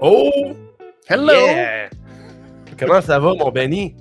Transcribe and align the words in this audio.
Oh! 0.00 0.30
Hello! 1.08 1.32
Yeah! 1.32 1.90
Comment 2.78 3.00
ça 3.00 3.18
va, 3.18 3.34
mon 3.34 3.50
Benny? 3.50 3.94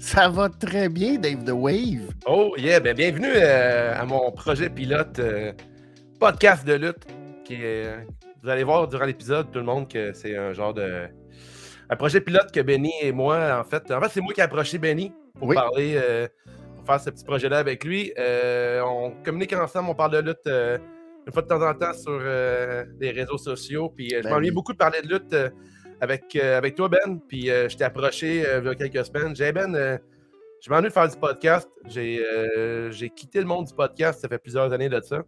Ça 0.00 0.28
va 0.28 0.48
très 0.48 0.88
bien, 0.88 1.16
Dave 1.18 1.44
The 1.44 1.50
Wave. 1.50 2.08
Oh, 2.26 2.54
yeah! 2.56 2.80
Ben, 2.80 2.96
bienvenue 2.96 3.32
euh, 3.34 3.94
à 3.94 4.04
mon 4.04 4.30
projet 4.32 4.70
pilote 4.70 5.18
euh, 5.18 5.52
podcast 6.18 6.66
de 6.66 6.74
lutte. 6.74 7.06
Qui 7.44 7.54
est, 7.54 7.86
euh, 7.86 7.96
vous 8.42 8.48
allez 8.48 8.64
voir 8.64 8.88
durant 8.88 9.04
l'épisode, 9.04 9.50
tout 9.50 9.58
le 9.58 9.64
monde, 9.64 9.88
que 9.90 10.12
c'est 10.12 10.36
un 10.36 10.52
genre 10.52 10.72
de. 10.72 11.06
Un 11.90 11.96
projet 11.96 12.20
pilote 12.20 12.50
que 12.50 12.60
Benny 12.60 12.92
et 13.02 13.12
moi, 13.12 13.60
en 13.60 13.64
fait. 13.64 13.90
En 13.90 14.00
fait, 14.00 14.08
c'est 14.10 14.20
moi 14.22 14.32
qui 14.32 14.40
ai 14.40 14.44
approché 14.44 14.78
Benny 14.78 15.12
pour 15.38 15.48
Oui. 15.48 15.54
parler, 15.54 16.00
pour 16.76 16.86
faire 16.86 17.00
ce 17.00 17.10
petit 17.10 17.24
projet-là 17.24 17.58
avec 17.58 17.84
lui. 17.84 18.12
On 18.18 19.12
communique 19.22 19.52
ensemble, 19.52 19.90
on 19.90 19.94
parle 19.94 20.12
de 20.12 20.18
lutte 20.30 20.48
une 21.26 21.32
fois 21.32 21.42
de 21.42 21.48
temps 21.48 21.66
en 21.66 21.74
temps 21.74 21.94
sur 21.94 22.18
euh, 22.20 22.84
les 23.00 23.10
réseaux 23.10 23.38
sociaux. 23.38 23.88
Puis 23.88 24.14
euh, 24.14 24.18
je 24.18 24.24
Ben 24.24 24.34
m'ennuie 24.34 24.48
oui. 24.48 24.54
beaucoup 24.54 24.72
de 24.72 24.78
parler 24.78 25.02
de 25.02 25.08
lutte 25.08 25.32
euh, 25.32 25.50
avec, 26.00 26.36
avec 26.36 26.74
toi, 26.74 26.88
Ben. 26.88 27.20
Puis 27.28 27.46
je 27.46 27.76
t'ai 27.76 27.84
approché 27.84 28.44
il 28.58 28.64
y 28.64 28.68
a 28.68 28.74
quelques 28.74 29.06
semaines. 29.06 29.34
J'ai 29.34 29.52
Ben, 29.52 30.00
je 30.60 30.70
m'ennuie 30.70 30.88
de 30.88 30.92
faire 30.92 31.08
du 31.08 31.16
podcast. 31.16 31.68
J'ai 31.86 32.22
j'ai 32.90 33.10
quitté 33.10 33.40
le 33.40 33.46
monde 33.46 33.66
du 33.66 33.74
podcast, 33.74 34.20
ça 34.20 34.28
fait 34.28 34.38
plusieurs 34.38 34.72
années 34.72 34.88
de 34.88 35.00
ça. 35.00 35.22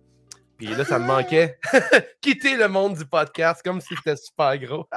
Puis 0.56 0.68
là, 0.68 0.84
ça 0.84 0.98
me 0.98 1.06
manquait. 1.06 1.58
Quitter 2.22 2.56
le 2.56 2.68
monde 2.68 2.96
du 2.96 3.04
podcast, 3.04 3.60
comme 3.62 3.80
si 3.80 3.94
c'était 3.94 4.16
super 4.16 4.56
gros. 4.58 4.86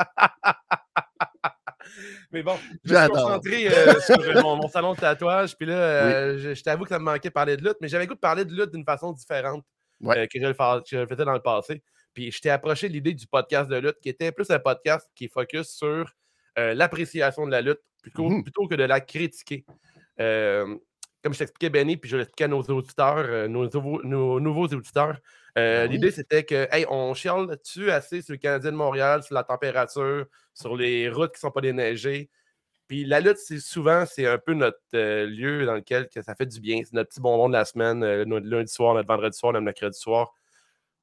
Mais 2.31 2.44
bon, 2.44 2.55
je 2.84 2.94
me 2.94 3.00
suis 3.00 3.09
concentré 3.09 3.67
euh, 3.67 4.00
sur 4.00 4.41
mon, 4.41 4.58
mon 4.58 4.70
salon 4.70 4.94
de 4.94 5.00
tatouage. 5.00 5.58
Puis 5.58 5.67
là, 5.67 5.73
euh, 5.73 6.38
je, 6.38 6.53
je 6.53 6.63
t'avoue 6.63 6.84
que 6.84 6.89
ça 6.89 7.00
me 7.00 7.05
manquait 7.05 7.30
de 7.30 7.34
parler 7.34 7.58
de 7.58 7.63
lutte, 7.63 7.77
mais 7.81 7.88
j'avais 7.88 8.08
goût 8.08 8.13
de 8.13 8.20
parler 8.20 8.45
de 8.45 8.53
lutte 8.53 8.72
d'une 8.72 8.86
façon 8.86 9.11
différente 9.11 9.66
Ouais. 10.02 10.17
euh, 10.20 10.27
que, 10.27 10.39
je 10.39 10.45
le 10.48 10.53
fa- 10.53 10.80
que 10.81 10.89
je 10.89 10.98
le 10.98 11.08
faisais 11.08 11.26
dans 11.26 11.34
le 11.34 11.41
passé. 11.41 11.84
Puis 12.13 12.31
je 12.31 12.41
t'ai 12.41 12.49
approché 12.49 12.88
de 12.89 12.94
l'idée 12.94 13.13
du 13.13 13.27
podcast 13.27 13.70
de 13.70 13.77
lutte, 13.77 13.99
qui 14.02 14.09
était 14.09 14.31
plus 14.31 14.49
un 14.49 14.59
podcast 14.59 15.09
qui 15.16 15.27
focus 15.27 15.67
sur 15.70 16.12
euh, 16.58 16.73
l'appréciation 16.73 17.45
de 17.45 17.52
la 17.52 17.62
lutte 17.62 17.80
plutôt, 18.02 18.27
plutôt 18.44 18.67
que 18.67 18.75
de 18.75 18.83
la 18.83 19.00
critiquer. 19.02 19.66
Euh, 20.20 20.75
comme 21.22 21.33
je 21.33 21.39
t'expliquais, 21.39 21.70
Benny, 21.70 21.97
puis 21.97 22.09
je 22.09 22.17
l'expliquais 22.17 22.45
à 22.45 22.47
nos 22.47 22.61
auditeurs, 22.64 23.50
nos, 23.50 23.70
nouveaux, 23.70 24.02
nos 24.03 24.39
nouveaux 24.39 24.67
auditeurs, 24.67 25.17
euh, 25.58 25.83
Ben 25.83 25.89
oui. 25.89 25.95
l'idée 25.95 26.11
c'était 26.11 26.44
que, 26.45 26.67
hey, 26.72 26.86
on 26.89 27.14
chiale 27.14 27.47
dessus 27.47 27.92
assez 27.92 28.22
sur 28.22 28.31
le 28.33 28.38
Canadien 28.38 28.72
de 28.72 28.77
Montréal, 28.77 29.22
sur 29.23 29.36
la 29.36 29.44
température, 29.44 30.25
sur 30.53 30.77
les 30.77 31.09
routes 31.09 31.33
qui 31.33 31.39
sont 31.42 31.52
pas 31.52 31.61
déneigées? 31.61 32.30
Puis 32.90 33.06
la 33.06 33.22
lutte, 33.22 33.38
c'est 33.38 33.59
souvent, 33.59 34.06
c'est 34.08 34.28
un 34.28 34.40
peu 34.40 34.54
notre 34.56 34.80
euh, 34.95 35.28
lieu 35.28 35.66
dans 35.66 35.76
lequel 35.76 36.09
que 36.09 36.22
ça 36.23 36.36
fait 36.36 36.48
du 36.48 36.59
bien. 36.59 36.82
C'est 36.84 36.94
notre 36.94 37.09
petit 37.09 37.22
bonbon 37.22 37.48
de 37.48 37.54
la 37.54 37.64
semaine, 37.64 38.04
euh, 38.04 38.26
notre 38.26 38.48
lundi 38.48 38.73
soir, 38.73 38.95
notre 38.95 39.08
vendredi 39.08 39.38
soir, 39.38 39.54
notre 39.54 39.64
mercredi 39.66 39.98
soir, 39.98 40.34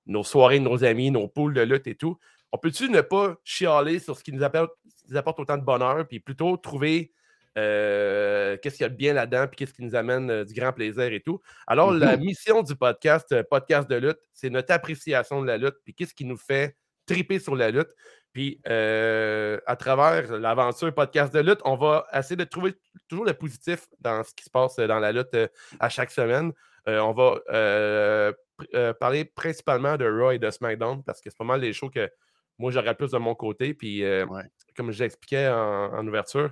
nos 0.06 0.24
soirées 0.24 0.58
de 0.58 0.64
nos 0.64 0.84
amis, 0.84 1.10
nos 1.12 1.28
poules 1.28 1.54
de 1.54 1.62
lutte 1.62 1.86
et 1.86 1.94
tout. 1.94 2.18
On 2.52 2.58
peut-tu 2.58 2.90
ne 2.90 3.00
pas 3.02 3.36
chialer 3.44 4.00
sur 4.00 4.18
ce 4.18 4.24
qui 4.24 4.32
nous 4.32 4.42
apporte, 4.42 4.72
nous 5.08 5.16
apporte 5.16 5.40
autant 5.40 5.56
de 5.58 5.64
bonheur, 5.64 6.06
puis 6.08 6.20
plutôt 6.20 6.56
trouver 6.56 7.12
euh, 7.58 8.56
qu'est-ce 8.62 8.76
qu'il 8.76 8.84
y 8.84 8.86
a 8.86 8.90
de 8.90 8.96
bien 8.96 9.14
là-dedans, 9.14 9.46
puis 9.48 9.56
qu'est-ce 9.56 9.72
qui 9.72 9.82
nous 9.82 9.94
amène 9.94 10.44
du 10.44 10.54
grand 10.54 10.72
plaisir 10.72 11.04
et 11.04 11.20
tout? 11.20 11.40
Alors, 11.66 11.92
la 11.92 12.16
Mhm. 12.16 12.24
mission 12.24 12.62
du 12.62 12.76
podcast, 12.76 13.34
podcast 13.48 13.88
de 13.88 13.96
lutte, 13.96 14.18
c'est 14.34 14.50
notre 14.50 14.72
appréciation 14.74 15.40
de 15.40 15.46
la 15.46 15.56
lutte, 15.56 15.76
puis 15.84 15.94
qu'est-ce 15.94 16.14
qui 16.14 16.24
nous 16.26 16.36
fait 16.36 16.76
triper 17.06 17.38
sur 17.38 17.54
la 17.56 17.70
lutte. 17.70 17.88
Puis, 18.36 18.60
euh, 18.68 19.58
à 19.64 19.76
travers 19.76 20.30
l'aventure 20.38 20.92
podcast 20.92 21.32
de 21.32 21.40
lutte, 21.40 21.60
on 21.64 21.74
va 21.74 22.06
essayer 22.12 22.36
de 22.36 22.44
trouver 22.44 22.74
toujours 23.08 23.24
le 23.24 23.32
positif 23.32 23.86
dans 24.02 24.22
ce 24.24 24.34
qui 24.34 24.44
se 24.44 24.50
passe 24.50 24.78
euh, 24.78 24.86
dans 24.86 24.98
la 24.98 25.10
lutte 25.10 25.32
euh, 25.32 25.48
à 25.80 25.88
chaque 25.88 26.10
semaine. 26.10 26.52
Euh, 26.86 26.98
on 26.98 27.14
va 27.14 27.40
pr- 27.48 28.92
parler 29.00 29.24
principalement 29.24 29.96
de 29.96 30.04
Raw 30.04 30.32
et 30.32 30.38
de 30.38 30.50
SmackDown 30.50 31.02
parce 31.02 31.22
que 31.22 31.30
c'est 31.30 31.38
pas 31.38 31.46
mal 31.46 31.62
les 31.62 31.72
shows 31.72 31.88
que 31.88 32.10
moi, 32.58 32.70
j'aurais 32.70 32.94
plus 32.94 33.10
de 33.12 33.16
mon 33.16 33.34
côté. 33.34 33.72
Puis, 33.72 34.02
Ouais. 34.04 34.42
comme 34.76 34.92
je 34.92 35.02
l'expliquais 35.02 35.48
en, 35.48 35.94
en 35.94 36.06
ouverture, 36.06 36.50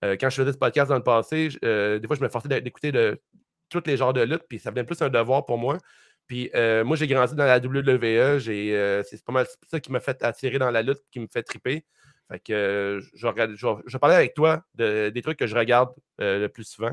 quand 0.00 0.30
je 0.30 0.36
faisais 0.36 0.52
ce 0.54 0.58
podcast 0.58 0.88
dans 0.88 0.96
le 0.96 1.02
passé, 1.02 1.48
des 1.60 2.00
fois, 2.06 2.16
je 2.16 2.22
me 2.22 2.30
forçais 2.30 2.48
d'écouter 2.62 2.92
de, 2.92 3.20
tous 3.68 3.82
les 3.84 3.98
genres 3.98 4.14
de 4.14 4.22
lutte, 4.22 4.44
puis 4.48 4.58
ça 4.58 4.70
devenait 4.70 4.86
plus 4.86 5.02
un 5.02 5.10
devoir 5.10 5.44
pour 5.44 5.58
moi. 5.58 5.76
Puis 6.26 6.50
euh, 6.54 6.84
moi, 6.84 6.96
j'ai 6.96 7.06
grandi 7.06 7.34
dans 7.34 7.44
la 7.44 7.58
WWE. 7.58 8.38
j'ai, 8.38 8.74
euh, 8.76 9.02
c'est 9.04 9.24
pas 9.24 9.32
mal 9.32 9.46
ça 9.68 9.78
qui 9.80 9.92
m'a 9.92 10.00
fait 10.00 10.22
attirer 10.22 10.58
dans 10.58 10.70
la 10.70 10.82
lutte, 10.82 11.02
qui 11.10 11.20
me 11.20 11.26
fait 11.32 11.42
triper. 11.42 11.84
Fait 12.30 12.40
que 12.40 12.52
euh, 12.52 13.00
je, 13.14 13.26
regarde- 13.26 13.54
je, 13.54 13.96
parler 13.98 14.16
avec 14.16 14.34
toi 14.34 14.64
de- 14.74 15.10
des 15.10 15.22
trucs 15.22 15.38
que 15.38 15.46
je 15.46 15.54
regarde 15.54 15.90
le 16.18 16.48
plus 16.48 16.64
souvent. 16.64 16.92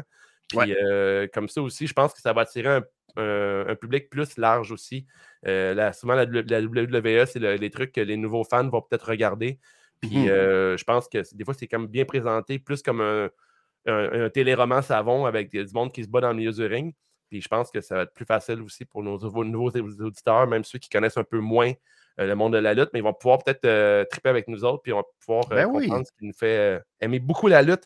Puis 0.49 0.57
Ouais. 0.59 1.29
comme 1.33 1.49
ça 1.49 1.61
aussi, 1.61 1.87
je 1.87 1.93
pense 1.93 2.13
que 2.13 2.21
ça 2.21 2.33
va 2.33 2.41
attirer 2.41 2.69
un, 2.69 2.83
un- 3.17 3.65
un 3.69 3.75
public 3.75 4.09
plus 4.09 4.37
large 4.37 4.71
aussi. 4.71 5.07
La- 5.43 5.91
souvent, 5.93 6.13
la, 6.13 6.25
la 6.25 6.61
WWE, 6.61 7.25
c'est 7.25 7.39
le- 7.39 7.55
les 7.55 7.69
trucs 7.71 7.91
que 7.91 8.01
les 8.01 8.17
nouveaux 8.17 8.43
fans 8.43 8.69
vont 8.69 8.81
peut-être 8.81 9.07
regarder. 9.09 9.59
Puis 10.01 10.29
euh, 10.29 10.77
je 10.77 10.83
pense 10.83 11.07
que 11.07 11.17
des 11.33 11.43
fois, 11.45 11.53
c'est 11.53 11.67
comme 11.67 11.87
bien 11.87 12.05
présenté, 12.05 12.59
plus 12.59 12.83
comme 12.83 13.01
un, 13.01 13.29
un, 13.87 14.25
un 14.25 14.29
téléroman 14.29 14.81
savon 14.83 15.25
avec 15.25 15.49
des- 15.49 15.65
du 15.65 15.73
monde 15.73 15.91
qui 15.91 16.03
se 16.03 16.09
bat 16.09 16.21
dans 16.21 16.29
le 16.29 16.35
milieu 16.35 16.51
du 16.51 16.65
ring. 16.65 16.93
Puis 17.33 17.41
je 17.41 17.47
pense 17.47 17.71
que 17.71 17.81
ça 17.81 17.95
va 17.95 18.01
être 18.03 18.13
plus 18.13 18.25
facile 18.25 18.61
aussi 18.61 18.85
pour 18.85 19.01
nos 19.01 19.17
nouveaux, 19.17 19.43
nouveaux 19.43 19.71
auditeurs, 19.71 20.45
même 20.45 20.63
ceux 20.63 20.77
qui 20.77 20.87
connaissent 20.87 21.17
un 21.17 21.23
peu 21.23 21.39
moins 21.39 21.71
euh, 22.19 22.27
le 22.27 22.35
monde 22.35 22.53
de 22.53 22.59
la 22.59 22.75
lutte, 22.75 22.91
mais 22.93 22.99
ils 22.99 23.03
vont 23.03 23.11
pouvoir 23.11 23.39
peut-être 23.39 23.65
euh, 23.65 24.05
triper 24.05 24.29
avec 24.29 24.47
nous 24.47 24.63
autres, 24.63 24.83
puis 24.83 24.93
on 24.93 24.97
va 24.97 25.03
pouvoir 25.19 25.45
euh, 25.51 25.55
Ben 25.55 25.65
oui. 25.65 25.85
comprendre 25.85 26.05
ce 26.05 26.11
qui 26.11 26.27
nous 26.27 26.33
fait 26.33 26.79
aimer 27.01 27.17
beaucoup 27.17 27.47
la 27.47 27.63
lutte. 27.63 27.85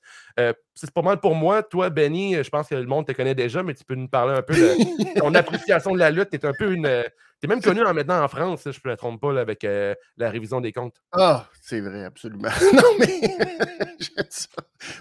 C'est 0.75 0.91
pas 0.91 1.01
mal 1.01 1.21
pour 1.21 1.33
moi. 1.33 1.63
Toi, 1.63 1.89
Benny, 1.89 2.35
je 2.43 2.49
pense 2.49 2.67
que 2.67 2.75
le 2.75 2.85
monde 2.85 3.07
te 3.07 3.13
connaît 3.13 3.35
déjà, 3.35 3.63
mais 3.63 3.73
tu 3.73 3.85
peux 3.85 3.95
nous 3.95 4.09
parler 4.09 4.35
un 4.35 4.41
peu 4.41 4.53
de 4.53 5.19
ton 5.21 5.33
appréciation 5.33 5.93
de 5.93 5.99
la 5.99 6.11
lutte. 6.11 6.31
Tu 6.31 6.35
es 6.35 6.45
un 6.45 6.51
peu 6.51 6.73
une. 6.73 7.05
T'es 7.39 7.47
même 7.47 7.61
connu 7.61 7.81
en 7.83 7.93
maintenant 7.93 8.23
en 8.23 8.27
France, 8.27 8.63
si 8.63 8.71
je 8.71 8.79
ne 8.83 8.91
me 8.91 8.97
trompe 8.97 9.21
pas, 9.21 9.31
là, 9.31 9.41
avec 9.41 9.63
euh, 9.63 9.93
la 10.17 10.31
révision 10.31 10.59
des 10.59 10.71
comptes. 10.73 10.95
Ah, 11.11 11.47
c'est 11.61 11.81
vrai, 11.81 12.03
absolument. 12.03 12.49
non, 12.73 12.81
mais 12.99 13.21
j'aime 13.99 14.25
ça. 14.29 14.47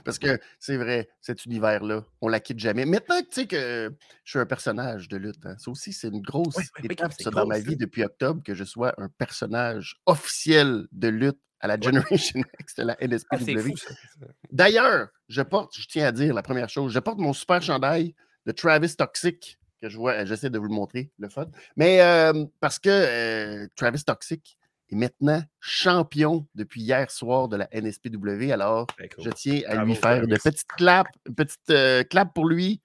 Parce 0.04 0.18
que 0.18 0.38
c'est 0.58 0.76
vrai, 0.76 1.08
cet 1.22 1.46
univers-là, 1.46 2.04
on 2.20 2.28
la 2.28 2.40
quitte 2.40 2.58
jamais. 2.58 2.84
Maintenant 2.84 3.20
que 3.22 3.26
tu 3.28 3.40
sais 3.40 3.46
que 3.46 3.90
je 4.24 4.30
suis 4.30 4.38
un 4.38 4.44
personnage 4.44 5.08
de 5.08 5.16
lutte, 5.16 5.44
hein, 5.46 5.56
ça 5.58 5.70
aussi, 5.70 5.94
c'est 5.94 6.08
une 6.08 6.20
grosse 6.20 6.56
oui, 6.56 6.64
étape 6.90 7.14
ça, 7.18 7.30
dans 7.30 7.46
ma 7.46 7.54
ça. 7.56 7.62
vie 7.62 7.76
depuis 7.76 8.04
octobre 8.04 8.42
que 8.44 8.54
je 8.54 8.64
sois 8.64 8.92
un 8.98 9.08
personnage 9.08 9.96
officiel 10.04 10.86
de 10.92 11.08
lutte 11.08 11.40
à 11.60 11.68
la 11.68 11.80
Generation 11.80 12.42
X 12.60 12.74
de 12.76 12.82
la 12.82 12.96
Ah, 13.00 13.06
NSPW. 13.06 13.76
ça. 13.76 13.94
D'ailleurs, 14.52 15.08
je 15.28 15.40
porte, 15.40 15.74
je 15.78 15.86
tiens 15.88 16.06
à 16.08 16.12
dire 16.12 16.34
la 16.34 16.42
première 16.42 16.68
chose, 16.68 16.92
je 16.92 16.98
porte 16.98 17.18
mon 17.18 17.32
super 17.32 17.62
chandail 17.62 18.14
de 18.44 18.52
Travis 18.52 18.94
Toxic, 18.94 19.58
que 19.86 19.92
je 19.92 19.96
vois, 19.98 20.12
euh, 20.12 20.26
j'essaie 20.26 20.50
de 20.50 20.58
vous 20.58 20.66
le 20.66 20.74
montrer, 20.74 21.10
le 21.18 21.28
fun. 21.28 21.46
Mais 21.76 22.00
euh, 22.00 22.44
parce 22.60 22.78
que 22.78 22.88
euh, 22.90 23.66
Travis 23.76 24.02
Toxic 24.04 24.58
est 24.90 24.94
maintenant 24.96 25.42
champion 25.60 26.46
depuis 26.54 26.80
hier 26.82 27.10
soir 27.10 27.48
de 27.48 27.56
la 27.56 27.68
NSPW, 27.72 28.52
alors 28.52 28.86
cool. 28.98 29.24
je 29.24 29.30
tiens 29.30 29.60
à 29.66 29.74
Bravo, 29.74 29.86
lui 29.86 29.94
faire 29.96 30.16
Travis. 30.18 30.26
de 30.28 30.36
petites 30.36 30.66
claps, 30.76 31.10
une 31.28 31.34
petite 31.34 31.70
euh, 31.70 32.02
clap 32.04 32.32
pour 32.34 32.46
lui. 32.48 32.80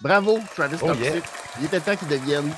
Bravo, 0.00 0.38
Travis 0.54 0.76
Oh, 0.82 0.88
Toxic. 0.88 1.04
yeah. 1.04 1.22
Il 1.60 1.64
était 1.66 1.80
temps 1.80 1.96
qu'il 1.96 2.08
devienne 2.08 2.50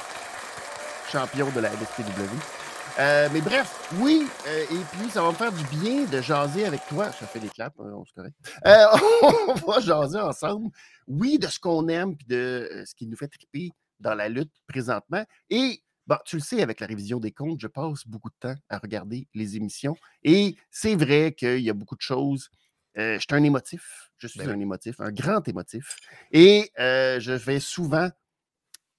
champion 1.10 1.48
de 1.50 1.60
la 1.60 1.70
NSPW. 1.70 2.57
Euh, 2.98 3.28
mais 3.32 3.40
bref, 3.40 3.92
oui, 4.00 4.26
euh, 4.48 4.64
et 4.64 4.84
puis 4.90 5.08
ça 5.10 5.22
va 5.22 5.28
me 5.28 5.34
faire 5.34 5.52
du 5.52 5.62
bien 5.66 6.04
de 6.04 6.20
jaser 6.20 6.64
avec 6.64 6.84
toi. 6.88 7.12
Je 7.20 7.26
fais 7.26 7.38
des 7.38 7.48
claps, 7.48 7.78
hein, 7.78 8.02
c'est 8.06 8.14
correct. 8.14 8.34
Euh, 8.66 8.86
on 9.48 9.54
va 9.54 9.78
jaser 9.78 10.18
ensemble, 10.18 10.70
oui, 11.06 11.38
de 11.38 11.46
ce 11.46 11.60
qu'on 11.60 11.86
aime 11.86 12.16
puis 12.16 12.26
de 12.26 12.82
ce 12.84 12.96
qui 12.96 13.06
nous 13.06 13.16
fait 13.16 13.28
triper 13.28 13.70
dans 14.00 14.16
la 14.16 14.28
lutte 14.28 14.52
présentement. 14.66 15.24
Et 15.48 15.80
bon, 16.08 16.16
tu 16.24 16.36
le 16.36 16.42
sais, 16.42 16.60
avec 16.60 16.80
la 16.80 16.88
révision 16.88 17.20
des 17.20 17.30
comptes, 17.30 17.60
je 17.60 17.68
passe 17.68 18.04
beaucoup 18.04 18.30
de 18.30 18.36
temps 18.40 18.56
à 18.68 18.78
regarder 18.78 19.28
les 19.32 19.56
émissions. 19.56 19.96
Et 20.24 20.56
c'est 20.72 20.96
vrai 20.96 21.34
qu'il 21.38 21.60
y 21.60 21.70
a 21.70 21.74
beaucoup 21.74 21.96
de 21.96 22.02
choses. 22.02 22.50
Je 22.96 23.18
suis 23.18 23.28
un 23.30 23.44
émotif. 23.44 24.10
Je 24.18 24.26
suis 24.26 24.40
Ben 24.40 24.50
un 24.50 24.58
émotif, 24.58 24.98
un 24.98 25.12
grand 25.12 25.46
émotif. 25.46 25.94
Et 26.32 26.72
je 26.76 27.32
vais 27.32 27.60
souvent 27.60 28.10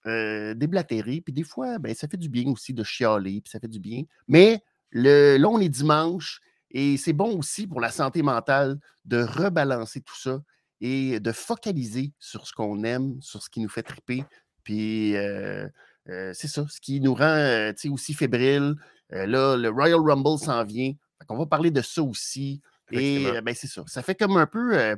euh, 0.06 0.54
déblatérer. 0.54 1.22
Puis 1.22 1.34
des 1.34 1.44
fois, 1.44 1.78
ben, 1.80 1.94
ça 1.94 2.08
fait 2.08 2.18
du 2.18 2.30
bien 2.30 2.50
aussi 2.50 2.74
de 2.74 2.84
chialer, 2.84 3.42
puis 3.42 3.52
ça 3.52 3.60
fait 3.60 3.68
du 3.68 3.80
bien. 3.80 4.04
Mais 4.28 4.64
le, 4.92 5.38
là, 5.38 5.48
on 5.50 5.60
est 5.60 5.70
dimanche 5.70 6.42
et 6.72 6.98
c'est 6.98 7.14
bon 7.14 7.38
aussi 7.38 7.68
pour 7.68 7.82
la 7.82 7.90
santé 7.90 8.22
mentale 8.22 8.80
de 9.06 9.22
rebalancer 9.22 10.02
tout 10.02 10.18
ça 10.18 10.42
et 10.82 11.20
de 11.20 11.32
focaliser 11.32 12.14
sur 12.20 12.48
ce 12.48 12.54
qu'on 12.54 12.84
aime, 12.84 13.18
sur 13.22 13.42
ce 13.42 13.50
qui 13.50 13.60
nous 13.60 13.70
fait 13.70 13.84
triper. 13.84 14.24
Puis 14.64 15.16
euh, 15.16 15.68
euh, 16.10 16.32
c'est 16.34 16.48
ça, 16.48 16.66
ce 16.70 16.80
qui 16.80 17.02
nous 17.02 17.16
rend 17.16 17.24
euh, 17.26 17.74
aussi 17.92 18.14
fébrile. 18.14 18.76
Là, 19.10 19.58
le 19.58 19.70
Royal 19.70 20.00
Rumble 20.00 20.38
s'en 20.38 20.64
vient. 20.64 20.94
On 21.30 21.38
va 21.38 21.48
parler 21.48 21.72
de 21.72 21.82
ça 21.82 22.04
aussi. 22.04 22.62
Et 22.92 23.26
ben, 23.44 23.56
c'est 23.56 23.68
ça. 23.68 23.84
Ça 23.88 24.04
fait 24.04 24.14
comme 24.14 24.38
un 24.38 24.46
peu. 24.46 24.96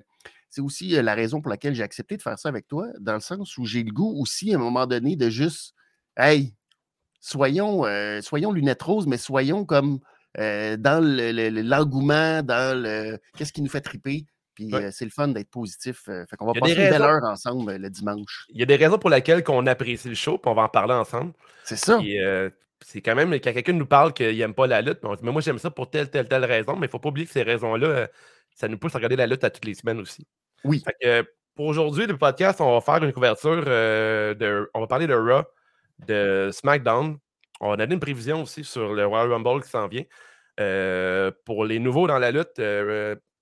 C'est 0.51 0.62
aussi 0.62 0.89
la 0.89 1.15
raison 1.15 1.42
pour 1.42 1.50
laquelle 1.50 1.74
j'ai 1.74 1.81
accepté 1.81 2.15
de 2.18 2.21
faire 2.21 2.38
ça 2.38 2.50
avec 2.50 2.68
toi, 2.68 2.88
dans 3.00 3.15
le 3.15 3.19
sens 3.21 3.57
où 3.57 3.65
j'ai 3.65 3.81
le 3.83 3.92
goût 3.92 4.13
aussi, 4.21 4.53
à 4.53 4.57
un 4.57 4.59
moment 4.59 4.86
donné, 4.86 5.15
de 5.15 5.30
juste, 5.30 5.74
hey, 6.18 6.53
soyons, 7.19 7.86
euh, 7.86 8.21
soyons 8.21 8.51
lunettes 8.51 8.81
roses, 8.83 9.07
mais 9.07 9.18
soyons 9.18 9.65
comme 9.65 10.00
euh, 10.38 10.77
dans 10.77 11.03
le- 11.03 11.31
le- 11.33 11.50
le- 11.50 11.62
l'engouement, 11.62 12.42
dans 12.42 12.77
le 12.81 13.19
qu'est-ce 13.38 13.51
qui 13.51 13.62
nous 13.62 13.69
fait 13.69 13.81
triper. 13.81 14.25
Puis 14.56 14.74
Ouais. 14.74 14.86
euh, 14.86 14.89
c'est 14.92 15.03
le 15.03 15.12
fun 15.12 15.27
d'être 15.27 15.50
positif. 15.50 16.03
fait 16.06 16.38
qu'on 16.38 16.45
va 16.45 16.54
passer 16.54 16.74
une 16.74 16.89
belle 16.89 17.01
heure 17.01 17.24
ensemble 17.24 17.75
le 17.75 17.89
dimanche. 17.89 18.45
Il 18.50 18.59
y 18.59 18.63
a 18.63 18.65
des 18.65 18.75
raisons 18.77 18.97
pour 18.97 19.09
lesquelles 19.09 19.44
on 19.50 19.65
apprécie 19.68 20.07
le 20.07 20.15
show, 20.15 20.38
puis 20.38 20.50
on 20.50 20.54
va 20.56 20.63
en 20.63 20.69
parler 20.69 20.94
ensemble. 20.94 21.33
C'est 21.63 21.75
ça. 21.77 22.00
C'est 22.83 23.01
quand 23.01 23.13
même 23.15 23.31
quand 23.33 23.54
quelqu'un 23.54 23.74
nous 23.74 23.86
parle 23.86 24.12
qu'il 24.13 24.36
n'aime 24.38 24.54
pas 24.56 24.65
la 24.68 24.81
lutte, 24.81 25.00
mais 25.21 25.31
moi 25.31 25.42
j'aime 25.42 25.59
ça 25.59 25.69
pour 25.69 25.89
telle, 25.89 26.09
telle, 26.09 26.27
telle 26.27 26.45
raison, 26.45 26.74
mais 26.74 26.86
il 26.86 26.89
ne 26.89 26.92
faut 26.92 27.00
pas 27.00 27.09
oublier 27.09 27.27
que 27.27 27.33
ces 27.33 27.44
raisons-là, 27.44 28.07
ça 28.56 28.68
nous 28.68 28.77
pousse 28.77 28.95
à 28.95 28.97
regarder 28.97 29.15
la 29.18 29.27
lutte 29.27 29.44
à 29.44 29.50
toutes 29.50 29.65
les 29.65 29.75
semaines 29.75 30.00
aussi. 30.00 30.25
Oui. 30.63 30.84
pour 31.56 31.66
aujourd'hui, 31.66 32.08
le 32.08 32.18
podcast, 32.18 32.62
on 32.62 32.74
va 32.74 32.81
faire 32.81 33.04
une 33.04 33.13
couverture 33.13 33.63
euh, 33.68 34.34
de. 34.34 34.69
On 34.74 34.81
va 34.81 34.88
parler 34.88 35.08
de 35.08 35.16
Raw, 35.16 35.44
de 36.08 36.50
SmackDown. 36.52 37.18
On 37.60 37.74
a 37.74 37.78
donné 37.78 37.94
une 37.94 38.00
prévision 38.00 38.44
aussi 38.44 38.63
sur 38.63 38.94
le 38.94 39.06
Royal 39.06 39.31
Rumble 39.31 39.63
qui 39.63 39.69
s'en 39.69 39.88
vient. 39.88 40.04
Euh, 40.60 41.31
pour 41.46 41.66
les 41.66 41.80
nouveaux 41.80 42.08
dans 42.08 42.19
la 42.19 42.31
lutte, 42.31 42.60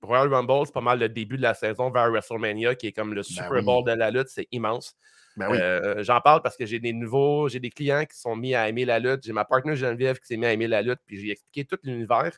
Royal 0.02 0.34
Rumble, 0.34 0.66
c'est 0.66 0.74
pas 0.74 0.82
mal 0.82 1.00
le 1.00 1.10
début 1.10 1.38
de 1.38 1.42
la 1.42 1.54
saison 1.54 1.90
vers 1.90 2.10
WrestleMania, 2.10 2.76
qui 2.76 2.88
est 2.88 2.92
comme 2.92 3.14
le 3.14 3.22
ben 3.22 3.24
Super 3.24 3.64
Bowl 3.64 3.84
de 3.86 3.92
la 3.92 4.12
lutte, 4.12 4.30
c'est 4.30 4.48
immense. 4.52 4.96
Ben 5.38 5.52
euh, 5.54 6.04
j'en 6.04 6.20
parle 6.22 6.42
parce 6.42 6.58
que 6.58 6.66
j'ai 6.66 6.80
des 6.80 6.92
nouveaux, 6.92 7.48
j'ai 7.48 7.60
des 7.60 7.70
clients 7.70 8.04
qui 8.06 8.18
sont 8.18 8.36
mis 8.36 8.56
à 8.56 8.68
aimer 8.68 8.86
la 8.86 9.00
lutte. 9.00 9.24
J'ai 9.24 9.34
ma 9.34 9.46
partenaire 9.46 9.76
Geneviève 9.76 10.20
qui 10.20 10.28
s'est 10.28 10.38
mis 10.38 10.46
à 10.46 10.54
aimer 10.54 10.68
la 10.68 10.82
lutte, 10.82 11.00
puis 11.06 11.18
j'ai 11.18 11.32
expliqué 11.32 11.66
tout 11.66 11.78
l'univers. 11.84 12.32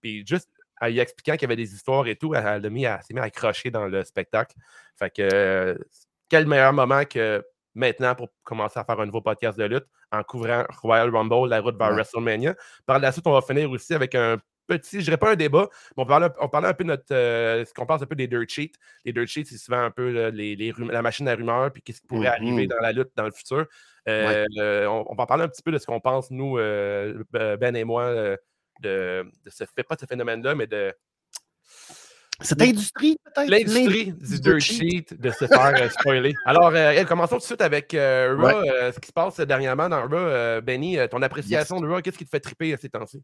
Puis 0.00 0.24
juste 0.26 0.50
en 0.82 0.88
lui 0.88 0.98
expliquant 0.98 1.34
qu'il 1.34 1.42
y 1.42 1.44
avait 1.44 1.56
des 1.56 1.74
histoires 1.74 2.06
et 2.08 2.16
tout, 2.16 2.34
elle, 2.34 2.62
s'est 2.62 2.70
mis 2.70 2.86
à, 2.86 3.00
accrocher 3.18 3.70
dans 3.70 3.86
le 3.86 4.02
spectacle. 4.04 4.56
Fait 4.98 5.10
que 5.10 5.22
euh, 5.32 5.78
quel 6.28 6.46
meilleur 6.46 6.72
moment 6.72 7.04
que 7.04 7.44
maintenant 7.74 8.14
pour 8.14 8.28
commencer 8.42 8.80
à 8.80 8.84
faire 8.84 8.98
un 9.00 9.06
nouveau 9.06 9.20
podcast 9.20 9.56
de 9.58 9.64
lutte 9.64 9.86
en 10.10 10.22
couvrant 10.24 10.64
Royal 10.82 11.14
Rumble, 11.14 11.48
la 11.48 11.60
route 11.60 11.78
vers 11.78 11.92
WrestleMania. 11.92 12.54
Par 12.84 12.98
la 12.98 13.12
suite, 13.12 13.26
on 13.26 13.32
va 13.32 13.40
finir 13.40 13.70
aussi 13.70 13.94
avec 13.94 14.14
un 14.14 14.38
petit, 14.66 15.00
je 15.00 15.04
dirais 15.04 15.16
pas 15.16 15.30
un 15.30 15.36
débat, 15.36 15.68
mais 15.96 16.02
on 16.02 16.06
parlait, 16.06 16.28
on 16.40 16.48
un 16.52 16.74
peu 16.74 16.84
de 16.84 16.88
notre. 16.88 17.04
Euh, 17.12 17.64
ce 17.64 17.72
qu'on 17.72 17.86
pense 17.86 18.02
un 18.02 18.06
peu 18.06 18.16
des 18.16 18.26
dirt 18.26 18.48
sheets. 18.48 18.74
Les 19.04 19.12
dirt 19.12 19.26
sheets, 19.26 19.46
c'est 19.46 19.58
souvent 19.58 19.84
un 19.84 19.90
peu 19.90 20.28
les, 20.30 20.74
la 20.78 21.02
machine 21.02 21.28
à 21.28 21.34
rumeurs, 21.34 21.72
puis 21.72 21.80
qu'est-ce 21.80 22.00
qui 22.00 22.08
pourrait 22.08 22.26
arriver 22.26 22.66
mm-hmm. 22.66 22.70
dans 22.70 22.80
la 22.80 22.92
lutte 22.92 23.12
dans 23.16 23.24
le 23.24 23.30
futur. 23.30 23.66
Euh, 24.08 24.44
euh, 24.58 24.86
on, 24.86 25.14
va 25.14 25.26
parler 25.26 25.44
un 25.44 25.48
petit 25.48 25.62
peu 25.62 25.70
de 25.70 25.78
ce 25.78 25.86
qu'on 25.86 26.00
pense, 26.00 26.30
nous, 26.32 26.56
Ben 26.56 27.76
et 27.76 27.84
moi, 27.84 28.36
de, 28.80 29.24
ce 29.46 29.64
fait, 29.64 29.82
pas 29.82 29.94
de 29.94 30.00
ce 30.00 30.06
phénomène-là, 30.06 30.54
mais 30.54 30.66
de. 30.66 30.94
Cette 32.40 32.60
industrie, 32.60 33.16
peut-être? 33.24 33.48
L'industrie 33.48 34.12
du 34.12 34.40
dirt 34.40 34.58
sheet, 34.58 35.14
de 35.16 35.30
se 35.30 35.46
faire 35.46 35.92
spoiler. 35.92 36.34
Alors, 36.44 36.72
commençons 37.06 37.36
tout 37.36 37.42
de 37.42 37.46
suite 37.46 37.60
avec 37.60 37.92
Raw. 37.92 38.64
ce 38.92 38.98
qui 38.98 39.08
se 39.08 39.12
passe 39.12 39.38
dernièrement 39.40 39.88
dans 39.88 40.02
Raw. 40.08 40.60
Benny, 40.60 40.96
ton 41.08 41.22
appréciation 41.22 41.80
de 41.80 41.86
Raw, 41.86 42.00
qu'est-ce 42.00 42.18
qui 42.18 42.24
te 42.24 42.30
fait 42.30 42.40
triper 42.40 42.76
ces 42.76 42.88
temps-ci? 42.88 43.22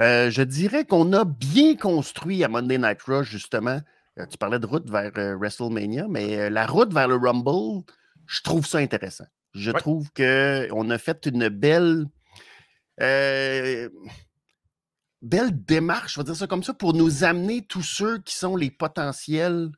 Euh, 0.00 0.30
je 0.30 0.42
dirais 0.42 0.84
qu'on 0.84 1.12
a 1.12 1.24
bien 1.24 1.76
construit 1.76 2.42
à 2.42 2.48
Monday 2.48 2.78
Night 2.78 3.02
Raw, 3.02 3.22
justement. 3.22 3.80
Euh, 4.18 4.26
tu 4.26 4.38
parlais 4.38 4.58
de 4.58 4.66
route 4.66 4.88
vers 4.90 5.12
euh, 5.18 5.36
WrestleMania, 5.36 6.06
mais 6.08 6.50
la 6.50 6.66
route 6.66 6.92
vers 6.92 7.08
le 7.08 7.16
Rumble, 7.16 7.84
je 8.26 8.42
trouve 8.42 8.66
ça 8.66 8.78
intéressant. 8.78 9.26
Je 9.54 9.70
trouve 9.70 10.10
qu'on 10.12 10.90
a 10.90 10.98
fait 10.98 11.26
une 11.26 11.48
belle. 11.48 12.06
Belle 15.24 15.64
démarche, 15.64 16.14
je 16.14 16.20
vais 16.20 16.24
dire 16.24 16.36
ça 16.36 16.46
comme 16.46 16.62
ça, 16.62 16.74
pour 16.74 16.94
nous 16.94 17.24
amener 17.24 17.62
tous 17.62 17.82
ceux 17.82 18.18
qui 18.18 18.36
sont 18.36 18.56
les 18.56 18.70
potentiels 18.70 19.70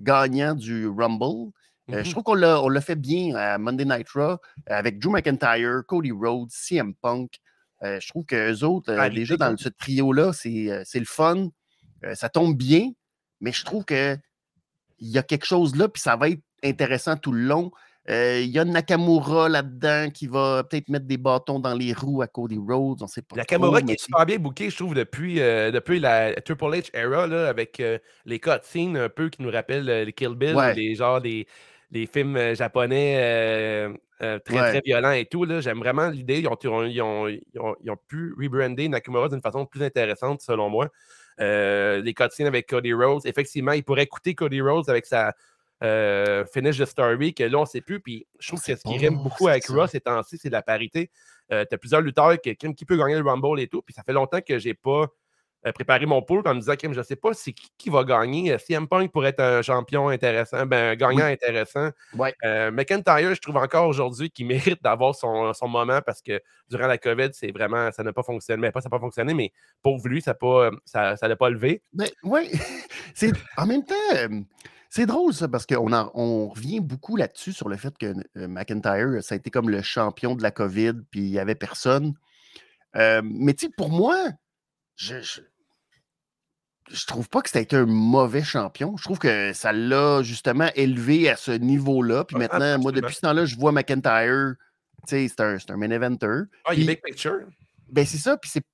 gagnants 0.00 0.54
du 0.54 0.88
Rumble. 0.88 1.52
je 1.88 1.94
mm-hmm. 1.94 2.10
trouve 2.10 2.22
qu'on 2.22 2.34
l'a 2.34 2.80
fait 2.80 2.96
bien 2.96 3.34
à 3.34 3.58
Monday 3.58 3.84
Night 3.84 4.08
Raw 4.10 4.38
avec 4.66 4.98
Drew 4.98 5.10
McIntyre, 5.10 5.82
Cody 5.86 6.10
Rhodes, 6.10 6.50
CM 6.50 6.94
Punk, 6.94 7.38
euh, 7.82 7.98
je 8.00 8.08
trouve 8.08 8.24
qu'eux 8.24 8.62
autres, 8.62 8.92
euh, 8.92 9.08
déjà 9.10 9.36
dans 9.36 9.56
ce 9.56 9.68
trio-là, 9.68 10.30
euh, 10.46 10.82
c'est 10.84 10.98
le 10.98 11.04
fun. 11.04 11.48
ça 12.14 12.28
tombe 12.28 12.56
bien, 12.56 12.90
mais 13.40 13.52
je 13.52 13.64
trouve 13.64 13.84
qu'il 13.84 14.20
y 15.00 15.18
a 15.18 15.22
quelque 15.22 15.46
chose 15.46 15.76
là, 15.76 15.88
puis 15.88 16.00
ça 16.00 16.16
va 16.16 16.28
être 16.28 16.42
intéressant 16.62 17.16
tout 17.16 17.32
le 17.32 17.42
long. 17.42 17.72
Il 18.08 18.46
y 18.46 18.58
a 18.58 18.64
Nakamura 18.64 19.48
là-dedans 19.48 20.10
qui 20.10 20.26
va 20.26 20.64
peut-être 20.64 20.88
mettre 20.88 21.06
des 21.06 21.16
bâtons 21.16 21.60
dans 21.60 21.74
les 21.74 21.92
roues 21.92 22.22
à 22.22 22.26
Cody 22.26 22.58
Rhodes. 22.58 23.02
On 23.02 23.06
sait 23.06 23.22
pas. 23.22 23.36
Nakamura 23.36 23.80
qui 23.82 23.92
est 23.92 24.00
super 24.00 24.26
bien 24.26 24.38
booké, 24.38 24.70
je 24.70 24.76
trouve, 24.76 24.94
depuis, 24.94 25.36
depuis 25.36 26.00
la 26.00 26.34
Triple 26.40 26.64
H 26.64 26.90
era, 26.94 27.26
là, 27.26 27.48
avec 27.48 27.82
les 28.24 28.40
cutscenes 28.40 28.96
un 28.96 29.08
peu 29.08 29.28
qui 29.28 29.42
nous 29.42 29.50
rappellent 29.50 29.86
les 29.86 30.12
Kill 30.12 30.34
Bill, 30.34 30.56
les 30.74 30.94
genres 30.96 31.20
des, 31.20 31.46
les 31.92 32.06
films 32.06 32.54
japonais 32.54 33.92
euh, 34.22 34.38
très, 34.38 34.70
très 34.70 34.80
violent 34.84 35.10
et 35.12 35.26
tout. 35.26 35.46
J'aime 35.60 35.78
vraiment 35.78 36.08
l'idée. 36.08 36.38
Ils 36.40 36.48
ont, 36.48 36.84
ils, 36.84 37.02
ont, 37.02 37.28
ils, 37.28 37.90
ont, 37.90 37.96
pu 38.06 38.34
rebrander 38.38 38.88
Nakamura 38.88 39.28
d'une 39.28 39.42
façon 39.42 39.66
plus 39.66 39.82
intéressante, 39.82 40.40
selon 40.42 40.70
moi. 40.70 40.88
Euh, 41.40 42.00
les 42.02 42.14
cutscenes 42.14 42.46
avec 42.46 42.68
Cody 42.68 42.92
Rhodes, 42.92 43.22
effectivement, 43.24 43.72
il 43.72 43.82
pourrait 43.82 44.04
écouter 44.04 44.34
Cody 44.34 44.60
Rhodes 44.60 44.88
avec 44.88 45.06
sa 45.06 45.34
euh, 45.82 46.44
finish 46.46 46.78
the 46.78 46.84
story, 46.84 47.34
que 47.34 47.44
là, 47.44 47.58
on 47.58 47.62
ne 47.62 47.66
sait 47.66 47.80
plus. 47.80 48.00
Puis 48.00 48.26
je 48.38 48.48
trouve 48.48 48.62
que 48.62 48.74
ce 48.74 48.82
qui 48.82 48.98
rime 48.98 49.16
beaucoup 49.22 49.48
avec 49.48 49.66
Ross 49.66 49.90
ces 49.90 50.00
temps-ci, 50.00 50.38
c'est 50.38 50.50
la 50.50 50.62
parité. 50.62 51.10
tu 51.50 51.56
as 51.56 51.78
plusieurs 51.78 52.00
lutteurs 52.00 52.40
qui, 52.40 52.56
qui 52.56 52.84
peut 52.84 52.96
gagner 52.96 53.16
le 53.16 53.22
Rumble 53.22 53.60
et 53.60 53.68
tout. 53.68 53.82
Puis 53.82 53.94
ça 53.94 54.02
fait 54.02 54.12
longtemps 54.12 54.40
que 54.40 54.58
j'ai 54.58 54.74
pas 54.74 55.06
euh, 55.64 55.70
préparer 55.70 56.06
mon 56.06 56.20
pool 56.22 56.42
en 56.44 56.54
me 56.54 56.58
disant, 56.58 56.74
je 56.82 56.88
ne 56.88 57.02
sais 57.04 57.14
pas 57.14 57.34
c'est 57.34 57.52
qui, 57.52 57.88
va 57.88 58.02
gagner? 58.02 58.52
Euh, 58.52 58.58
CM 58.58 58.88
Punk 58.88 59.12
pourrait 59.12 59.28
être 59.28 59.38
un 59.40 59.62
champion 59.62 60.08
intéressant, 60.08 60.66
ben, 60.66 60.90
un 60.90 60.96
gagnant 60.96 61.26
intéressant. 61.26 61.90
Euh, 62.44 62.72
McIntyre, 62.72 63.32
je 63.32 63.40
trouve 63.40 63.56
encore 63.56 63.86
aujourd'hui 63.86 64.28
qu'il 64.28 64.46
mérite 64.48 64.82
d'avoir 64.82 65.14
son, 65.14 65.54
moment 65.68 66.00
parce 66.04 66.20
que 66.20 66.40
durant 66.68 66.88
la 66.88 66.98
COVID, 66.98 67.28
c'est 67.32 67.52
vraiment, 67.52 67.92
ça 67.92 68.02
n'a 68.02 68.12
pas 68.12 68.24
fonctionné. 68.24 68.60
Mais 68.60 68.72
pas 68.72 68.80
ça 68.80 68.88
n'a 68.88 68.90
pas 68.90 68.98
fonctionné, 68.98 69.34
mais 69.34 69.52
pour 69.82 70.00
lui, 70.04 70.20
ça 70.20 70.32
n'a 70.32 70.34
pas, 70.34 70.70
ça, 70.84 71.16
ça 71.16 71.36
pas 71.36 71.50
levé. 71.50 71.80
Mais 71.92 72.10
oui, 72.24 72.50
en 73.56 73.66
même 73.66 73.84
temps. 73.84 73.94
C'est 74.94 75.06
drôle 75.06 75.32
ça, 75.32 75.48
parce 75.48 75.64
qu'on 75.64 75.90
on 75.90 76.48
revient 76.50 76.80
beaucoup 76.80 77.16
là-dessus 77.16 77.54
sur 77.54 77.70
le 77.70 77.78
fait 77.78 77.96
que 77.96 78.12
McIntyre, 78.34 79.24
ça 79.24 79.34
a 79.34 79.38
été 79.38 79.50
comme 79.50 79.70
le 79.70 79.80
champion 79.80 80.34
de 80.34 80.42
la 80.42 80.50
COVID, 80.50 80.92
puis 81.10 81.20
il 81.20 81.30
n'y 81.30 81.38
avait 81.38 81.54
personne. 81.54 82.12
mais 82.94 83.54
tu 83.54 83.68
sais, 83.68 83.72
pour 83.74 83.88
moi, 83.88 84.18
je, 84.96 85.14
je 86.90 87.06
trouve 87.06 87.26
pas 87.30 87.40
que 87.40 87.48
c'était 87.48 87.74
un 87.74 87.86
mauvais 87.86 88.42
champion. 88.42 88.94
Je 88.98 89.04
trouve 89.04 89.18
que 89.18 89.54
ça 89.54 89.72
l'a 89.72 90.22
justement 90.22 90.68
élevé 90.74 91.30
à 91.30 91.36
ce 91.36 91.52
niveau-là. 91.52 92.24
Puis 92.24 92.36
maintenant, 92.36 92.78
moi, 92.78 92.92
depuis 92.92 93.14
ce 93.14 93.22
temps-là, 93.22 93.46
je 93.46 93.56
vois 93.56 93.72
McIntyre, 93.72 94.56
tu 95.08 95.16
sais, 95.16 95.26
c'est 95.26 95.40
un, 95.40 95.56
un 95.70 95.76
main 95.78 95.90
eventer. 95.90 96.42
Ah, 96.66 96.74
il 96.74 96.82
est 96.82 96.86
big 96.96 97.02
picture. 97.02 97.40
Ben, 97.88 98.04
c'est 98.04 98.18
ça. 98.18 98.36
Puis 98.36 98.50
c'est, 98.52 98.64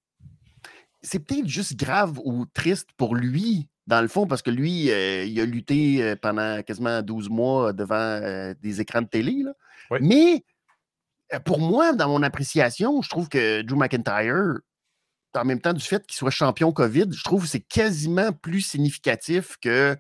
c'est 1.01 1.21
peut-être 1.21 1.47
juste 1.47 1.77
grave 1.77 2.19
ou 2.25 2.45
triste 2.47 2.89
pour 2.97 3.15
lui, 3.15 3.69
dans 3.89 4.03
le 4.03 4.09
fond, 4.09 4.27
parce 4.27 4.43
que 4.43 4.51
lui, 4.51 4.91
euh, 4.91 5.25
il 5.25 5.41
a 5.41 5.47
lutté 5.47 6.03
euh, 6.03 6.15
pendant 6.15 6.63
quasiment 6.63 7.01
12 7.01 7.31
mois 7.31 7.73
devant 7.73 7.95
euh, 7.97 8.53
des 8.61 8.83
écrans 8.83 9.01
de 9.01 9.09
télé. 9.09 9.43
Là. 9.43 9.53
Mais 10.03 10.45
pour 11.47 11.59
moi, 11.59 11.95
dans 11.95 12.09
mon 12.09 12.23
appréciation, 12.23 13.01
je 13.01 13.09
trouve 13.09 13.31
que 13.31 13.63
Drew 13.63 13.77
McIntyre, 13.77 14.59
en 15.35 15.45
même 15.45 15.61
temps 15.61 15.73
du 15.73 15.81
fait 15.81 16.07
qu'il 16.07 16.17
soit 16.17 16.31
champion 16.31 16.71
COVID, 16.71 17.07
je 17.13 17.25
trouve 17.25 17.45
que 17.45 17.49
c'est 17.49 17.61
quasiment 17.61 18.31
plus 18.33 18.61
significatif 18.61 19.57
que. 19.61 19.97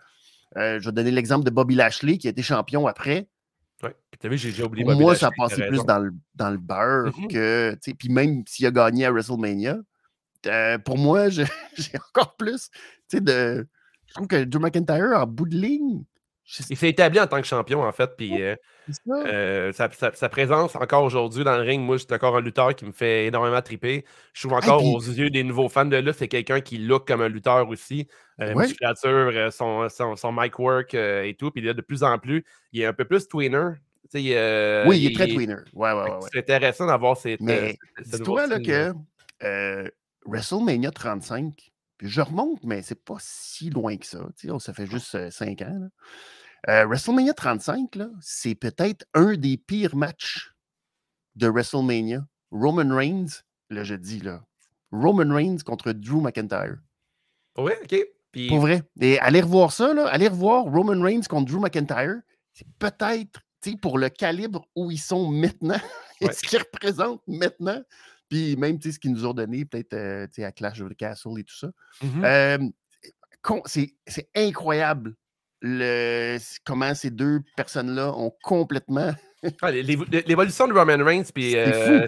Euh, 0.56 0.80
je 0.80 0.86
vais 0.86 0.92
donner 0.92 1.10
l'exemple 1.10 1.44
de 1.44 1.50
Bobby 1.50 1.74
Lashley 1.74 2.16
qui 2.16 2.26
a 2.26 2.30
été 2.30 2.42
champion 2.42 2.86
après. 2.86 3.28
Oui, 3.82 3.90
tu 4.18 4.28
vu, 4.28 4.38
j'ai 4.38 4.62
oublié 4.62 4.84
Bobby 4.84 5.00
Moi, 5.00 5.14
ça 5.14 5.28
a 5.28 5.30
passé 5.30 5.66
plus 5.66 5.84
dans 5.84 5.98
le, 5.98 6.10
dans 6.34 6.50
le 6.50 6.56
beurre 6.56 7.12
mm-hmm. 7.12 7.28
que. 7.28 7.92
Puis 7.92 8.08
même 8.08 8.44
s'il 8.46 8.66
a 8.66 8.70
gagné 8.70 9.04
à 9.04 9.12
WrestleMania, 9.12 9.78
pour 10.84 10.98
moi, 10.98 11.28
j'ai 11.30 11.46
encore 12.10 12.36
plus 12.36 12.70
de. 13.12 13.66
Je 14.08 14.14
trouve 14.14 14.26
que 14.26 14.44
Drew 14.44 14.60
McIntyre, 14.60 15.12
en 15.16 15.26
bout 15.26 15.46
de 15.46 15.56
ligne, 15.56 16.04
il 16.70 16.76
s'est 16.78 16.88
établi 16.88 17.20
en 17.20 17.26
tant 17.26 17.40
que 17.40 17.46
champion, 17.46 17.82
en 17.82 17.92
fait. 17.92 18.10
Puis 18.16 18.42
euh, 18.42 18.56
euh, 19.08 19.72
sa, 19.72 20.28
présence 20.30 20.76
encore 20.76 21.04
aujourd'hui 21.04 21.44
dans 21.44 21.56
le 21.56 21.62
ring, 21.62 21.84
moi, 21.84 21.98
c'est 21.98 22.12
encore 22.12 22.36
un 22.36 22.40
lutteur 22.40 22.74
qui 22.74 22.86
me 22.86 22.92
fait 22.92 23.26
énormément 23.26 23.60
triper. 23.60 24.04
Je 24.32 24.40
trouve 24.40 24.56
encore 24.56 24.82
aux 24.82 25.00
yeux 25.00 25.28
des 25.28 25.44
nouveaux 25.44 25.68
fans 25.68 25.84
de 25.84 25.98
lutte, 25.98 26.16
c'est 26.18 26.28
quelqu'un 26.28 26.60
qui 26.62 26.78
look 26.78 27.06
comme 27.06 27.20
un 27.20 27.28
lutteur 27.28 27.68
aussi. 27.68 28.08
Euh, 28.40 28.54
Musculature, 28.54 29.52
son, 29.52 29.88
son, 29.88 30.32
mic 30.32 30.58
work 30.58 30.94
et 30.94 31.36
tout. 31.38 31.50
Puis 31.50 31.60
là, 31.60 31.74
de 31.74 31.82
plus 31.82 32.02
en 32.02 32.18
plus, 32.18 32.44
il 32.72 32.80
est 32.80 32.86
un 32.86 32.94
peu 32.94 33.04
plus 33.04 33.28
tweener. 33.28 33.72
oui, 34.14 34.22
il 34.22 35.06
est 35.06 35.14
très 35.14 35.28
tweener. 35.28 35.56
Ouais, 35.74 35.92
ouais, 35.92 36.02
ouais, 36.02 36.18
c'est 36.32 36.38
intéressant 36.38 36.86
d'avoir 36.86 37.18
cette. 37.18 37.40
Mais 37.40 37.76
dis-toi 38.06 38.46
là 38.46 38.58
que 38.58 38.94
WrestleMania 40.24 40.90
35, 40.92 41.72
puis 41.98 42.08
je 42.08 42.20
remonte, 42.20 42.62
mais 42.64 42.80
c'est 42.82 43.04
pas 43.04 43.18
si 43.18 43.70
loin 43.70 43.96
que 43.96 44.06
ça. 44.06 44.20
Ça 44.60 44.72
fait 44.72 44.86
juste 44.86 45.30
5 45.30 45.62
ans. 45.62 45.78
Là. 45.80 45.88
Euh, 46.68 46.86
WrestleMania 46.86 47.34
35, 47.34 47.90
c'est 48.20 48.54
peut-être 48.54 49.06
un 49.14 49.36
des 49.36 49.56
pires 49.56 49.94
matchs 49.94 50.52
de 51.36 51.48
WrestleMania. 51.48 52.26
Roman 52.50 52.94
Reigns, 52.94 53.42
là, 53.70 53.84
je 53.84 53.94
dis, 53.94 54.20
là. 54.20 54.42
Roman 54.90 55.32
Reigns 55.34 55.58
contre 55.64 55.92
Drew 55.92 56.20
McIntyre. 56.20 56.78
Oui, 57.56 57.72
OK. 57.82 57.96
Pour 58.48 58.60
vrai. 58.60 58.82
Et 59.00 59.18
allez 59.20 59.40
revoir 59.40 59.72
ça, 59.72 59.92
là. 59.92 60.06
Allez 60.06 60.28
revoir 60.28 60.64
Roman 60.64 61.00
Reigns 61.02 61.22
contre 61.28 61.52
Drew 61.52 61.60
McIntyre. 61.60 62.20
C'est 62.52 62.66
peut-être, 62.78 63.40
pour 63.82 63.98
le 63.98 64.08
calibre 64.08 64.66
où 64.74 64.90
ils 64.90 65.00
sont 65.00 65.28
maintenant 65.28 65.80
et 66.20 66.32
ce 66.32 66.40
qu'ils 66.40 66.58
représentent 66.58 67.26
maintenant. 67.26 67.82
Puis 68.28 68.56
même, 68.56 68.80
ce 68.80 68.98
qu'ils 68.98 69.12
nous 69.12 69.26
ont 69.26 69.34
donné, 69.34 69.64
peut-être, 69.64 69.94
euh, 69.94 70.26
à 70.38 70.52
Clash 70.52 70.80
of 70.80 70.90
the 70.90 70.96
Castle 70.96 71.38
et 71.38 71.44
tout 71.44 71.56
ça. 71.56 71.68
Mm-hmm. 72.02 72.24
Euh, 72.24 72.68
c'est 73.66 74.28
incroyable 74.36 75.14
le, 75.60 76.38
comment 76.64 76.94
ces 76.94 77.10
deux 77.10 77.40
personnes-là 77.56 78.12
ont 78.12 78.32
complètement 78.42 79.12
Ah, 79.62 79.70
l'évolution 79.70 80.66
de 80.66 80.72
Roman 80.72 81.04
Reigns, 81.04 81.30
puis 81.32 81.54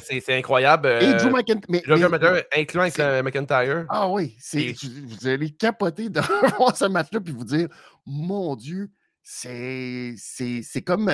c'est 0.01 0.37
incroyable. 0.37 0.89
Et 1.01 1.15
Drew 1.15 1.31
McIntyre. 1.31 1.81
Drew 1.87 2.09
McIntyre, 2.09 2.43
incluant 2.57 2.83
avec 2.83 3.25
McIntyre. 3.25 3.87
Ah 3.89 4.09
oui, 4.09 4.37
vous 4.53 5.29
allez 5.29 5.51
capoter 5.51 6.09
de 6.09 6.21
voir 6.57 6.77
ce 6.77 6.87
match-là, 6.87 7.21
puis 7.21 7.33
vous 7.33 7.45
dire, 7.45 7.69
mon 8.05 8.57
Dieu, 8.57 8.91
c'est 9.23 10.17
comme 10.85 11.09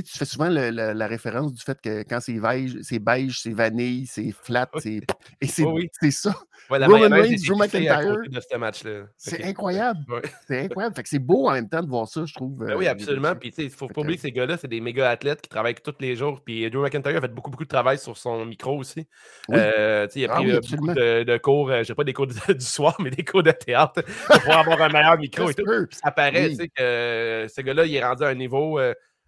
tu 0.00 0.18
fais 0.18 0.24
souvent 0.24 0.48
la, 0.48 1.06
référence 1.06 1.52
du 1.52 1.62
fait 1.62 1.78
que 1.80 2.02
quand 2.02 2.20
c'est 2.20 2.38
beige, 2.38 2.78
c'est 2.82 2.98
beige, 2.98 3.40
c'est 3.40 3.52
vanille, 3.52 4.06
c'est 4.06 4.32
flat, 4.32 4.68
c'est 4.78 5.00
et 5.40 5.46
c'est 5.46 6.10
ça. 6.10 6.34
Roman 6.70 7.14
Reigns, 7.14 7.42
Drew 7.46 7.56
McIntyre. 7.56 8.16
C'est 9.16 9.44
incroyable. 9.44 10.00
C'est 10.46 10.60
incroyable. 10.60 10.94
Fait 10.94 11.02
que 11.02 11.08
c'est 11.08 11.18
beau 11.18 11.48
en 11.48 11.52
même 11.52 11.68
temps 11.68 11.82
de 11.82 11.88
voir 11.88 12.08
ça, 12.08 12.24
je 12.24 12.34
trouve. 12.34 12.64
Ben 12.64 12.76
oui, 12.76 12.86
euh, 12.86 12.90
absolument. 12.90 13.34
Puis 13.34 13.52
il 13.58 13.70
faut 13.70 13.88
pas 13.88 14.00
oublier 14.00 14.16
que 14.16 14.22
ces 14.22 14.32
gars-là, 14.32 14.56
c'est 14.56 14.68
des 14.68 14.80
méga 14.80 15.10
athlètes 15.10 15.42
qui 15.42 15.48
travaillent 15.48 15.74
tous 15.74 15.94
les 16.00 16.16
jours. 16.16 16.40
Puis 16.44 16.70
Drew 16.70 16.82
McIntyre 16.82 17.16
a 17.16 17.20
fait 17.20 17.34
beaucoup, 17.34 17.50
beaucoup 17.50 17.64
de 17.64 17.68
travail 17.68 17.98
sur 17.98 18.16
son 18.16 18.44
micro 18.44 18.78
aussi. 18.78 19.06
Euh, 19.50 20.06
il 20.14 20.24
a 20.24 20.32
ah 20.32 20.36
pris 20.36 20.50
euh, 20.50 20.60
beaucoup 20.60 20.94
de, 20.94 21.36
cours, 21.38 21.72
je 21.78 21.84
sais 21.84 21.94
pas 21.94 22.04
des 22.04 22.12
cours 22.12 22.26
du, 22.48 22.60
soir, 22.60 22.96
mais 23.00 23.10
des 23.10 23.24
cours 23.24 23.42
de 23.42 23.52
théâtre 23.52 24.02
pour 24.44 24.54
avoir 24.54 24.80
un 24.82 24.88
meilleur 24.88 25.18
micro 25.18 25.50
et 25.50 25.54
tout. 25.54 25.64
ça 25.90 26.10
paraît 26.10 26.52
que 26.54 27.46
ce 27.48 27.60
gars-là, 27.60 27.84
il 27.84 27.94
est 27.94 28.04
rendu 28.04 28.24
à 28.24 28.28
un 28.28 28.34
niveau 28.34 28.78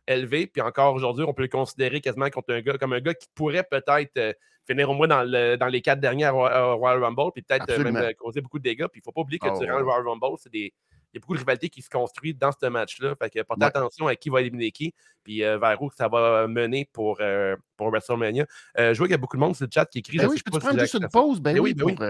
élevé. 0.06 0.46
Puis 0.46 0.62
encore 0.62 0.94
aujourd'hui, 0.94 1.24
on 1.26 1.32
peut 1.32 1.42
le 1.42 1.48
considérer 1.48 2.00
quasiment 2.00 2.28
comme 2.30 2.42
un 2.48 2.60
gars, 2.60 2.78
comme 2.78 2.92
un 2.92 3.00
gars 3.00 3.14
qui 3.14 3.28
pourrait 3.34 3.64
peut-être 3.64 4.16
euh, 4.16 4.32
finir 4.66 4.90
au 4.90 4.94
moins 4.94 5.08
dans, 5.08 5.24
dans, 5.58 5.66
les 5.66 5.80
quatre 5.80 6.00
derniers 6.00 6.28
Royal 6.28 7.02
Rumble, 7.02 7.32
puis 7.34 7.42
peut-être 7.42 7.68
euh, 7.70 7.84
même 7.84 7.96
euh, 7.96 8.12
causer 8.18 8.40
beaucoup 8.40 8.58
de 8.58 8.64
dégâts. 8.64 8.86
Puis 8.86 9.00
il 9.00 9.00
ne 9.00 9.04
faut 9.04 9.12
pas 9.12 9.20
oublier 9.20 9.38
que 9.38 9.48
ah 9.48 9.58
durant 9.58 9.78
le 9.78 9.84
Royal 9.84 10.06
Rumble, 10.06 10.36
c'est 10.38 10.52
des, 10.52 10.72
il 11.12 11.16
y 11.16 11.18
a 11.18 11.20
beaucoup 11.20 11.34
de 11.34 11.38
rivalités 11.38 11.68
qui 11.68 11.82
se 11.82 11.90
construisent 11.90 12.38
dans 12.38 12.50
ce 12.50 12.66
match-là. 12.66 13.14
Fait 13.20 13.30
que 13.30 13.42
portez 13.42 13.66
attention 13.66 14.06
à 14.06 14.16
qui 14.16 14.30
va 14.30 14.40
éliminer 14.40 14.72
qui, 14.72 14.94
puis 15.22 15.40
vers 15.40 15.80
où 15.80 15.90
ça 15.90 16.08
va 16.08 16.48
mener 16.48 16.88
pour, 16.92 17.20
pour 17.76 17.90
WrestleMania. 17.90 18.46
je 18.76 18.94
vois 18.94 19.06
qu'il 19.06 19.12
y 19.12 19.14
a 19.14 19.18
beaucoup 19.18 19.36
de 19.36 19.42
monde 19.42 19.54
sur 19.54 19.66
le 19.66 19.70
chat 19.72 19.86
qui 19.86 19.98
écrit. 19.98 20.18
Ben 20.18 20.26
oui, 20.26 20.38
je 20.38 20.42
peux 20.42 20.50
te 20.50 20.58
prendre 20.58 20.80
juste 20.80 20.94
une 20.94 21.08
pause, 21.08 21.40
ben, 21.40 21.54
ben 21.54 21.60
oui, 21.60 21.72
ben 21.72 21.94
pour 21.94 22.04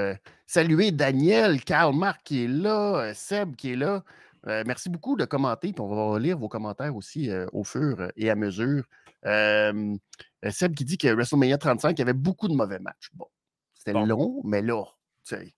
saluer 0.47 0.91
Daniel, 0.91 1.63
Karl 1.63 1.95
Marc 1.95 2.23
qui 2.25 2.45
est 2.45 2.49
là, 2.49 3.13
Seb 3.13 3.57
qui 3.57 3.73
est 3.73 3.77
là. 3.77 4.03
Euh, 4.47 4.63
merci 4.67 4.91
beaucoup 4.91 5.17
de 5.17 5.25
commenter, 5.25 5.73
puis 5.73 5.81
on 5.81 5.89
va 5.89 6.19
lire 6.19 6.39
vos 6.39 6.49
commentaires 6.49 6.95
aussi 6.95 7.31
euh, 7.31 7.47
au 7.53 7.65
fur 7.65 8.11
et 8.17 8.31
à 8.31 8.35
mesure. 8.35 8.85
Seb 9.25 10.75
qui 10.75 10.85
dit 10.85 10.99
que 10.99 11.09
WrestleMania 11.09 11.59
35, 11.59 11.97
il 11.97 11.99
y 12.01 12.03
avait 12.03 12.13
beaucoup 12.13 12.49
de 12.49 12.55
mauvais 12.55 12.79
matchs. 12.79 13.11
Bon, 13.15 13.27
c'était 13.75 13.93
long, 13.93 14.43
mais 14.45 14.61
là, 14.61 14.85
tu 15.27 15.37
sais, 15.37 15.55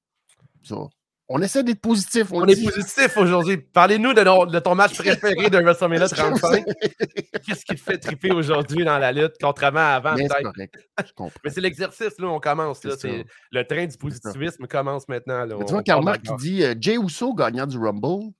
ça, 0.62 0.76
on 1.28 1.42
essaie 1.42 1.64
d'être 1.64 1.80
positif. 1.80 2.28
On, 2.30 2.46
est 2.46 2.62
positif 2.62 3.16
aujourd'hui. 3.16 3.56
Parlez-nous 3.56 4.14
de, 4.14 4.58
ton 4.60 4.74
match 4.76 4.94
préféré 4.98 5.50
de 5.50 5.58
WrestleMania 5.58 6.08
35. 6.08 6.64
Qu'est-ce 7.44 7.64
qui 7.64 7.74
te 7.74 7.80
fait 7.80 7.98
triper 7.98 8.30
aujourd'hui 8.30 8.84
dans 8.84 8.98
la 8.98 9.10
lutte, 9.10 9.34
contrairement 9.40 9.80
à 9.80 9.94
avant? 9.94 10.14
Mais 10.14 11.50
c'est 11.50 11.60
l'exercice, 11.60 12.18
là, 12.18 12.28
on 12.28 12.38
commence. 12.38 12.84
le 12.84 13.62
train 13.64 13.86
du 13.86 13.96
positivisme 13.96 14.66
commence 14.66 15.08
maintenant. 15.08 15.44
Là, 15.44 15.56
tu 15.66 15.72
vois, 15.72 15.82
Karl 15.82 16.18
qui 16.20 16.34
dit 16.36 16.62
euh, 16.62 16.74
Jay 16.78 16.96
Uso 16.96 17.34
gagnant 17.34 17.66
du 17.66 17.78
Rumble. 17.78 18.32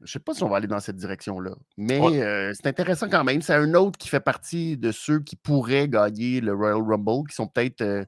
Je 0.00 0.04
ne 0.04 0.08
sais 0.08 0.18
pas 0.18 0.32
si 0.32 0.42
on 0.42 0.48
va 0.48 0.56
aller 0.56 0.66
dans 0.66 0.80
cette 0.80 0.96
direction-là, 0.96 1.50
mais 1.76 2.00
euh, 2.00 2.52
c'est 2.54 2.66
intéressant 2.66 3.10
quand 3.10 3.22
même. 3.22 3.42
C'est 3.42 3.52
un 3.52 3.74
autre 3.74 3.98
qui 3.98 4.08
fait 4.08 4.20
partie 4.20 4.78
de 4.78 4.92
ceux 4.92 5.20
qui 5.20 5.36
pourraient 5.36 5.88
gagner 5.88 6.40
le 6.40 6.54
Royal 6.54 6.80
Rumble, 6.80 7.28
qui 7.28 7.34
sont 7.34 7.46
peut-être 7.46 7.82
euh, 7.82 8.04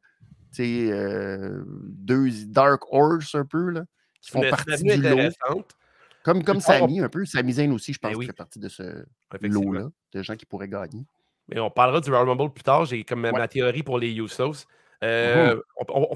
euh, 0.59 1.63
deux 1.67 2.31
Dark 2.47 2.83
Horse 2.91 3.35
un 3.35 3.45
peu, 3.45 3.69
là, 3.69 3.83
qui 4.23 4.31
font 4.31 4.41
partie 4.49 4.83
du 4.83 5.03
lot. 5.03 5.33
Comme, 6.23 6.43
comme 6.45 6.61
Sami, 6.61 7.01
un 7.01 7.11
peu. 7.11 7.27
Sami 7.27 7.53
Zayn 7.53 7.73
aussi, 7.73 7.93
je 7.93 7.99
ben 8.01 8.09
pense, 8.09 8.19
qu'il 8.19 8.27
fait 8.27 8.33
partie 8.33 8.59
de 8.59 8.69
ce 8.71 9.05
lot-là, 9.43 9.89
de 10.13 10.23
gens 10.23 10.37
qui 10.37 10.47
pourraient 10.47 10.69
gagner. 10.69 11.05
Mais 11.49 11.61
on 11.61 11.71
parlera 11.71 12.01
du 12.01 12.09
Royal 12.09 12.27
Rumble 12.27 12.55
plus 12.55 12.63
tard. 12.63 12.87
J'ai 12.87 13.05
comme 13.05 13.21
ma 13.21 13.49
théorie 13.49 13.83
pour 13.83 13.99
les 13.99 14.15
Usos. 14.15 14.65
Il 15.03 15.61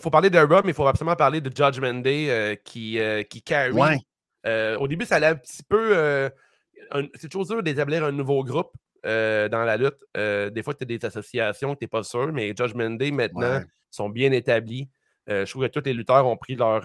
faut 0.00 0.10
parler 0.10 0.30
de 0.30 0.38
mais 0.38 0.70
il 0.70 0.74
faut 0.74 0.86
absolument 0.86 1.16
parler 1.16 1.42
de 1.42 1.54
Judgment 1.54 2.00
Day 2.00 2.58
qui, 2.64 2.98
qui 3.28 3.42
carry 3.42 4.00
euh, 4.46 4.76
au 4.78 4.88
début, 4.88 5.04
ça 5.04 5.16
allait 5.16 5.26
un 5.26 5.36
petit 5.36 5.62
peu. 5.62 5.96
Euh, 5.96 6.28
c'est 7.14 7.28
toujours 7.28 7.46
dur 7.46 7.62
d'établir 7.62 8.04
un 8.04 8.12
nouveau 8.12 8.44
groupe 8.44 8.72
euh, 9.04 9.48
dans 9.48 9.64
la 9.64 9.76
lutte. 9.76 9.98
des 10.14 10.62
fois, 10.62 10.74
tu 10.74 10.82
as 10.82 10.86
des 10.86 11.04
associations, 11.04 11.74
tu 11.74 11.84
n'es 11.84 11.88
pas 11.88 12.02
sûr, 12.02 12.32
mais 12.32 12.48
Judgment 12.56 12.90
Day, 12.90 13.10
maintenant, 13.10 13.62
sont 13.90 14.08
bien 14.08 14.32
établis. 14.32 14.88
je 15.26 15.48
trouve 15.50 15.66
que 15.66 15.72
tous 15.72 15.84
les 15.84 15.94
lutteurs 15.94 16.26
ont 16.26 16.36
pris 16.36 16.54
leur, 16.54 16.82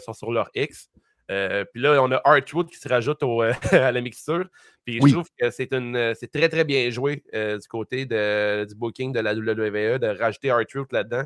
sont 0.00 0.12
sur 0.12 0.32
leur 0.32 0.50
X. 0.54 0.88
puis 1.28 1.82
là, 1.82 2.02
on 2.02 2.10
a 2.12 2.20
Artwood 2.24 2.68
qui 2.70 2.76
se 2.76 2.88
rajoute 2.88 3.22
à 3.72 3.92
la 3.92 4.00
mixture. 4.00 4.48
Puis 4.84 5.00
je 5.02 5.12
trouve 5.12 5.28
que 5.38 5.50
c'est, 5.50 5.68
c'est 6.14 6.30
très, 6.30 6.48
très 6.48 6.64
bien 6.64 6.88
joué 6.90 7.22
du 7.32 7.68
côté 7.68 8.06
du 8.06 8.74
booking 8.74 9.12
de 9.12 9.20
la 9.20 9.34
WWE 9.34 9.98
de 9.98 10.18
rajouter 10.18 10.50
Artwood 10.50 10.90
là-dedans, 10.92 11.24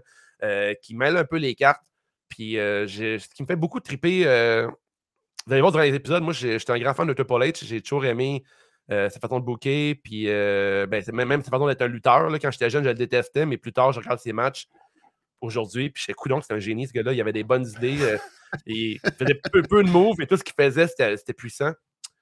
qui 0.83 0.95
mêle 0.97 1.17
un 1.17 1.25
peu 1.25 1.37
les 1.37 1.55
cartes. 1.55 1.85
Puis 2.29 2.55
ce 2.55 3.35
qui 3.35 3.43
me 3.43 3.47
fait 3.47 3.57
beaucoup 3.57 3.81
triper 3.81 4.25
vous 5.49 5.55
allez 5.55 5.63
voir 5.63 5.73
durant 5.73 5.85
les 5.85 5.95
épisodes, 5.95 6.23
moi, 6.23 6.35
j'étais 6.35 6.71
un 6.73 6.79
grand 6.79 6.93
fan 6.93 7.09
de 7.09 7.15
Triple 7.15 7.33
H. 7.33 7.65
J'ai 7.65 7.81
toujours 7.81 8.05
aimé 8.05 8.45
euh, 8.91 9.09
sa 9.09 9.19
façon 9.19 9.41
de 9.41 9.47
booker. 9.47 9.95
Puis, 9.95 10.25
euh, 10.29 10.87
ben, 10.87 11.03
même, 11.11 11.43
sa 11.43 11.51
façon 11.51 11.67
d'être 11.67 11.81
un 11.81 11.87
lutteur. 11.87 12.29
Là, 12.29 12.39
quand 12.39 12.51
j'étais 12.51 12.69
jeune, 12.69 12.85
je 12.85 12.91
le 12.91 12.95
détestais, 12.95 13.47
mais 13.47 13.57
plus 13.57 13.73
tard, 13.73 13.93
je 13.93 14.01
regarde 14.01 14.19
ses 14.19 14.35
matchs 14.35 14.69
aujourd'hui. 15.41 15.89
Puis, 15.89 16.05
je 16.07 16.13
sais, 16.13 16.43
c'est 16.43 16.53
un 16.53 16.59
génie, 16.59 16.87
ce 16.87 16.93
gars-là. 16.93 17.15
Il 17.15 17.21
avait 17.23 17.33
des 17.33 17.45
bonnes 17.45 17.67
idées. 17.67 17.97
Euh, 18.03 18.19
il 18.67 19.01
faisait 19.19 19.41
peu, 19.51 19.63
peu 19.63 19.83
de 19.83 19.89
moves, 19.89 20.21
et 20.21 20.27
tout 20.27 20.37
ce 20.37 20.45
qu'il 20.45 20.53
faisait, 20.55 20.87
c'était 20.87 21.33
puissant. 21.33 21.73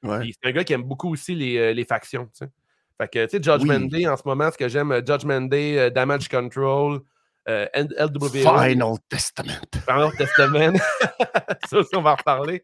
C'est 0.04 0.44
un 0.44 0.52
gars 0.52 0.62
qui 0.62 0.72
aime 0.72 0.84
beaucoup 0.84 1.10
aussi 1.12 1.34
les, 1.34 1.74
les 1.74 1.84
factions. 1.84 2.30
Fait 2.38 3.08
que, 3.08 3.24
tu 3.24 3.30
sais, 3.38 3.42
Judgment 3.42 3.88
Day, 3.88 4.06
en 4.06 4.16
ce 4.16 4.22
moment, 4.24 4.52
ce 4.52 4.56
que 4.56 4.68
j'aime, 4.68 4.94
Judgment 5.04 5.42
Day, 5.42 5.90
Damage 5.90 6.28
Control, 6.28 7.00
euh, 7.48 7.66
Final 7.72 8.98
Testament. 9.08 9.60
Final 9.86 10.12
Testament. 10.16 10.78
ça 11.68 11.78
aussi, 11.78 11.94
on 11.94 12.02
va 12.02 12.12
en 12.12 12.16
reparler. 12.16 12.62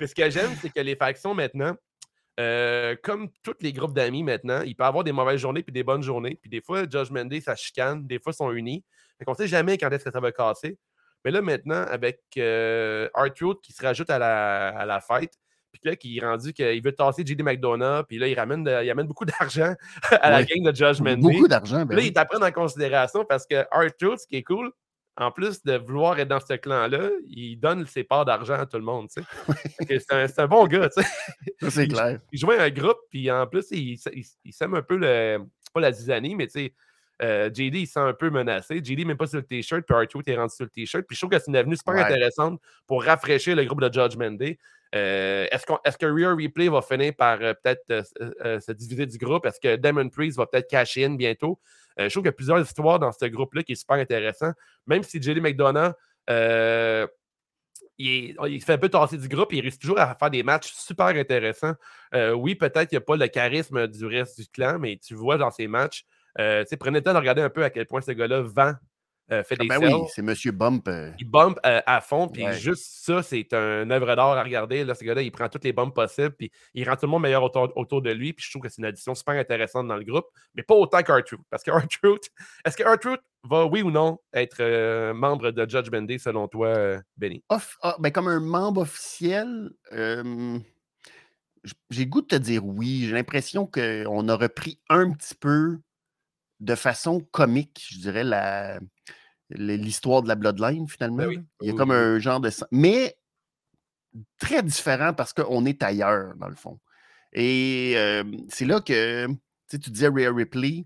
Mais 0.00 0.06
ce 0.06 0.14
que 0.14 0.30
j'aime, 0.30 0.50
c'est 0.60 0.70
que 0.70 0.80
les 0.80 0.96
factions 0.96 1.34
maintenant, 1.34 1.74
euh, 2.40 2.94
comme 3.02 3.28
tous 3.42 3.56
les 3.60 3.72
groupes 3.72 3.94
d'amis 3.94 4.22
maintenant, 4.22 4.62
il 4.62 4.76
peut 4.76 4.84
avoir 4.84 5.04
des 5.04 5.12
mauvaises 5.12 5.40
journées 5.40 5.62
puis 5.62 5.72
des 5.72 5.82
bonnes 5.82 6.02
journées. 6.02 6.38
Puis 6.40 6.48
des 6.48 6.60
fois, 6.60 6.82
Judgment 6.82 7.26
Day, 7.26 7.40
ça 7.40 7.54
chicane. 7.54 8.06
Des 8.06 8.18
fois, 8.18 8.32
ils 8.32 8.36
sont 8.36 8.52
unis. 8.52 8.84
Fait 9.18 9.24
qu'on 9.24 9.32
ne 9.32 9.36
sait 9.36 9.48
jamais 9.48 9.76
quand 9.76 9.90
est-ce 9.90 10.04
que 10.04 10.12
ça 10.12 10.20
va 10.20 10.32
casser. 10.32 10.78
Mais 11.24 11.32
là, 11.32 11.42
maintenant, 11.42 11.84
avec 11.88 12.20
euh, 12.36 13.08
qui 13.62 13.72
se 13.72 13.82
rajoute 13.82 14.08
à 14.08 14.18
la, 14.18 14.68
à 14.68 14.86
la 14.86 15.00
fête, 15.00 15.34
puis 15.72 15.80
là, 15.84 15.96
qui 15.96 16.18
est 16.18 16.20
rendu 16.20 16.52
qu'il 16.52 16.82
veut 16.82 16.92
tasser 16.92 17.24
JD 17.24 17.42
McDonough, 17.42 18.04
puis 18.06 18.18
là, 18.18 18.28
il 18.28 18.38
ramène, 18.38 18.62
il 18.66 18.90
amène 18.90 19.06
beaucoup 19.06 19.24
d'argent 19.40 19.74
à 20.10 20.30
la 20.30 20.44
gang 20.44 20.62
de 20.62 20.74
Judgment 20.74 21.16
Day. 21.16 21.20
Beaucoup 21.20 21.48
d'argent, 21.48 21.84
ben 21.84 21.96
Là, 21.96 22.02
il 22.02 22.12
t'apprend 22.12 22.42
en 22.42 22.52
considération 22.52 23.24
parce 23.24 23.46
que 23.46 23.66
Art 23.70 23.94
Truth, 23.98 24.20
ce 24.20 24.26
qui 24.26 24.36
est 24.36 24.42
cool, 24.42 24.72
en 25.16 25.32
plus 25.32 25.62
de 25.64 25.76
vouloir 25.76 26.18
être 26.20 26.28
dans 26.28 26.40
ce 26.40 26.54
clan-là, 26.54 27.10
il 27.28 27.56
donne 27.56 27.84
ses 27.86 28.04
parts 28.04 28.24
d'argent 28.24 28.54
à 28.54 28.66
tout 28.66 28.76
le 28.76 28.84
monde, 28.84 29.08
tu 29.08 29.20
sais. 29.20 29.98
c'est 30.28 30.40
un, 30.40 30.46
bon 30.46 30.66
gars, 30.66 30.88
tu 30.88 31.02
sais. 31.02 31.70
c'est 31.70 31.88
clair. 31.88 32.20
Il, 32.32 32.38
joue 32.38 32.52
un 32.52 32.70
groupe, 32.70 32.98
puis 33.10 33.30
en 33.30 33.46
plus, 33.46 33.66
il, 33.72 33.98
il, 34.44 34.52
sème 34.52 34.74
un 34.74 34.82
peu 34.82 34.96
le, 34.96 35.38
pas 35.74 35.80
la 35.80 35.92
zizanie, 35.92 36.36
mais 36.36 36.46
tu 36.46 36.60
sais, 36.60 36.74
euh, 37.20 37.50
JD, 37.52 37.74
il 37.74 37.86
sent 37.86 37.98
un 37.98 38.12
peu 38.12 38.30
menacé. 38.30 38.76
JD, 38.76 39.04
même 39.04 39.16
pas 39.16 39.26
sur 39.26 39.38
le 39.38 39.44
t-shirt, 39.44 39.84
puis 39.84 39.96
R2 39.96 40.22
est 40.30 40.36
rendu 40.36 40.54
sur 40.54 40.64
le 40.64 40.70
t-shirt. 40.70 41.04
Puis 41.06 41.16
je 41.16 41.20
trouve 41.20 41.30
que 41.30 41.38
c'est 41.38 41.48
une 41.48 41.56
avenue 41.56 41.76
super 41.76 41.94
intéressante 41.94 42.60
pour 42.86 43.02
rafraîchir 43.02 43.56
le 43.56 43.64
groupe 43.64 43.80
de 43.80 43.92
Judgment 43.92 44.32
Day. 44.32 44.58
Euh, 44.94 45.46
est-ce, 45.50 45.64
est 45.84 45.98
que 45.98 46.06
Real 46.06 46.32
Replay 46.40 46.68
va 46.68 46.80
finir 46.82 47.14
par 47.14 47.38
euh, 47.42 47.52
peut-être 47.62 48.04
euh, 48.20 48.60
se 48.60 48.72
diviser 48.72 49.06
du 49.06 49.18
groupe? 49.18 49.44
Est-ce 49.46 49.60
que 49.60 49.76
Demon 49.76 50.08
Priest 50.08 50.38
va 50.38 50.46
peut-être 50.46 50.68
cacher 50.68 51.04
in 51.04 51.14
bientôt? 51.14 51.60
je 52.00 52.06
trouve 52.10 52.22
qu'il 52.22 52.28
y 52.28 52.28
a 52.28 52.32
plusieurs 52.32 52.60
histoires 52.60 53.00
dans 53.00 53.10
ce 53.10 53.24
groupe-là 53.24 53.64
qui 53.64 53.72
est 53.72 53.74
super 53.74 53.96
intéressant. 53.96 54.52
Même 54.86 55.02
si 55.02 55.20
Jelly 55.20 55.40
McDonough, 55.40 55.94
il, 57.98 58.36
il, 58.46 58.62
fait 58.62 58.74
un 58.74 58.78
peu 58.78 58.88
tasser 58.88 59.18
du 59.18 59.26
groupe, 59.26 59.52
il 59.52 59.62
réussit 59.62 59.80
toujours 59.80 59.98
à 59.98 60.14
faire 60.14 60.30
des 60.30 60.44
matchs 60.44 60.72
super 60.74 61.06
intéressants. 61.08 61.74
oui, 62.36 62.54
peut-être 62.54 62.88
qu'il 62.88 62.98
n'y 62.98 63.02
a 63.02 63.04
pas 63.04 63.16
le 63.16 63.26
charisme 63.26 63.88
du 63.88 64.06
reste 64.06 64.40
du 64.40 64.46
clan, 64.46 64.78
mais 64.78 64.96
tu 65.04 65.16
vois 65.16 65.38
dans 65.38 65.50
ces 65.50 65.66
matchs, 65.66 66.04
prenez 66.36 67.00
le 67.00 67.02
temps 67.02 67.14
de 67.14 67.18
regarder 67.18 67.42
un 67.42 67.50
peu 67.50 67.64
à 67.64 67.70
quel 67.70 67.86
point 67.86 68.00
ce 68.00 68.12
gars-là 68.12 68.42
vend 68.42 68.74
euh, 69.30 69.42
fait 69.42 69.56
ah 69.58 69.62
des 69.62 69.68
ben 69.68 69.78
oui, 69.82 70.08
c'est 70.14 70.22
Monsieur 70.22 70.52
Bump. 70.52 70.88
Euh. 70.88 71.10
Il 71.18 71.28
bump 71.28 71.58
euh, 71.66 71.80
à 71.84 72.00
fond, 72.00 72.28
puis 72.28 72.44
juste 72.52 73.04
ça, 73.04 73.22
c'est 73.22 73.52
un 73.52 73.90
œuvre 73.90 74.14
d'art 74.16 74.30
à 74.30 74.42
regarder. 74.42 74.84
Là, 74.84 74.94
ce 74.94 75.04
gars-là, 75.04 75.20
il 75.20 75.30
prend 75.30 75.48
toutes 75.48 75.64
les 75.64 75.72
bumps 75.72 75.94
possibles, 75.94 76.34
puis 76.34 76.50
il 76.72 76.88
rend 76.88 76.96
tout 76.96 77.04
le 77.06 77.10
monde 77.10 77.22
meilleur 77.22 77.42
autour, 77.42 77.70
autour 77.76 78.00
de 78.00 78.10
lui, 78.10 78.32
puis 78.32 78.44
je 78.44 78.50
trouve 78.50 78.62
que 78.62 78.68
c'est 78.70 78.78
une 78.78 78.86
addition 78.86 79.14
super 79.14 79.34
intéressante 79.34 79.86
dans 79.86 79.96
le 79.96 80.04
groupe, 80.04 80.26
mais 80.54 80.62
pas 80.62 80.74
autant 80.74 81.02
qu'Artruth. 81.02 81.40
Parce 81.50 81.62
que 81.62 81.70
est-ce 82.64 82.76
que 82.76 82.82
Artruth 82.84 83.20
va, 83.44 83.66
oui 83.66 83.82
ou 83.82 83.90
non, 83.90 84.18
être 84.32 85.12
membre 85.12 85.50
de 85.50 85.68
Judgment 85.68 86.02
Day 86.02 86.18
selon 86.18 86.48
toi, 86.48 86.98
Benny? 87.16 87.44
Ah, 87.50 87.96
ben, 87.98 88.10
comme 88.10 88.28
un 88.28 88.40
membre 88.40 88.82
officiel, 88.82 89.70
j'ai 91.90 92.06
goût 92.06 92.22
de 92.22 92.26
te 92.26 92.36
dire 92.36 92.64
oui. 92.64 93.04
J'ai 93.06 93.12
l'impression 93.12 93.66
qu'on 93.66 94.28
a 94.28 94.34
repris 94.34 94.80
un 94.88 95.12
petit 95.12 95.34
peu 95.34 95.78
de 96.60 96.74
façon 96.74 97.20
comique, 97.30 97.86
je 97.90 97.98
dirais, 97.98 98.24
la 98.24 98.80
l'histoire 99.50 100.22
de 100.22 100.28
la 100.28 100.34
Bloodline, 100.34 100.86
finalement. 100.88 101.26
Ben 101.26 101.46
Il 101.62 101.68
y 101.68 101.70
a 101.70 101.74
comme 101.74 101.90
un 101.90 102.18
genre 102.18 102.40
de. 102.40 102.50
Mais 102.70 103.16
très 104.38 104.62
différent 104.62 105.14
parce 105.14 105.32
qu'on 105.32 105.64
est 105.64 105.82
ailleurs, 105.82 106.34
dans 106.36 106.48
le 106.48 106.54
fond. 106.54 106.78
Et 107.32 107.94
c'est 108.48 108.66
là 108.66 108.80
que 108.80 109.26
tu 109.70 109.90
disais 109.90 110.08
Rhea 110.08 110.32
Ripley. 110.32 110.84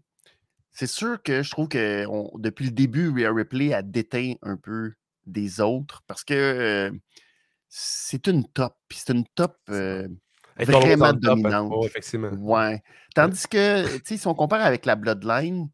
C'est 0.70 0.86
sûr 0.86 1.22
que 1.22 1.42
je 1.42 1.50
trouve 1.50 1.68
que 1.68 2.06
depuis 2.38 2.66
le 2.66 2.70
début, 2.70 3.10
Rhea 3.10 3.32
Ripley 3.32 3.74
a 3.74 3.82
déteint 3.82 4.34
un 4.42 4.56
peu 4.56 4.92
des 5.26 5.60
autres 5.60 6.02
parce 6.06 6.24
que 6.24 6.34
euh, 6.34 6.90
c'est 7.68 8.26
une 8.26 8.46
top. 8.48 8.76
C'est 8.90 9.12
une 9.12 9.26
top 9.34 9.56
euh, 9.70 10.08
vraiment 10.58 11.12
dominante. 11.12 11.72
Oh, 11.74 11.86
effectivement. 11.86 12.30
Ouais. 12.40 12.82
Tandis 13.14 13.46
que, 13.48 13.84
si 14.04 14.26
on 14.26 14.34
compare 14.34 14.64
avec 14.64 14.86
la 14.86 14.96
Bloodline, 14.96 15.68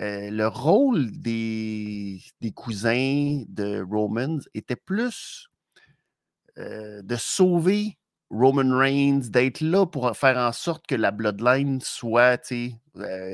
euh, 0.00 0.30
le 0.30 0.46
rôle 0.48 1.10
des, 1.12 2.20
des, 2.40 2.52
cousins 2.52 3.42
de 3.48 3.82
Romans 3.82 4.40
était 4.54 4.76
plus 4.76 5.48
de 6.56 7.16
sauver 7.16 7.96
Roman 8.30 8.76
Reigns, 8.76 9.20
d'être 9.30 9.60
là 9.60 9.86
pour 9.86 10.14
faire 10.16 10.38
en 10.38 10.52
sorte 10.52 10.86
que 10.86 10.94
la 10.94 11.10
Bloodline 11.10 11.80
soit 11.80 12.52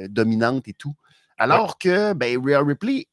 dominante 0.08 0.68
et 0.68 0.74
tout. 0.74 0.94
Alors 1.38 1.78
que 1.78 2.12
ben, 2.12 2.36
Rhea 2.44 2.60
Ripley, 2.60 3.06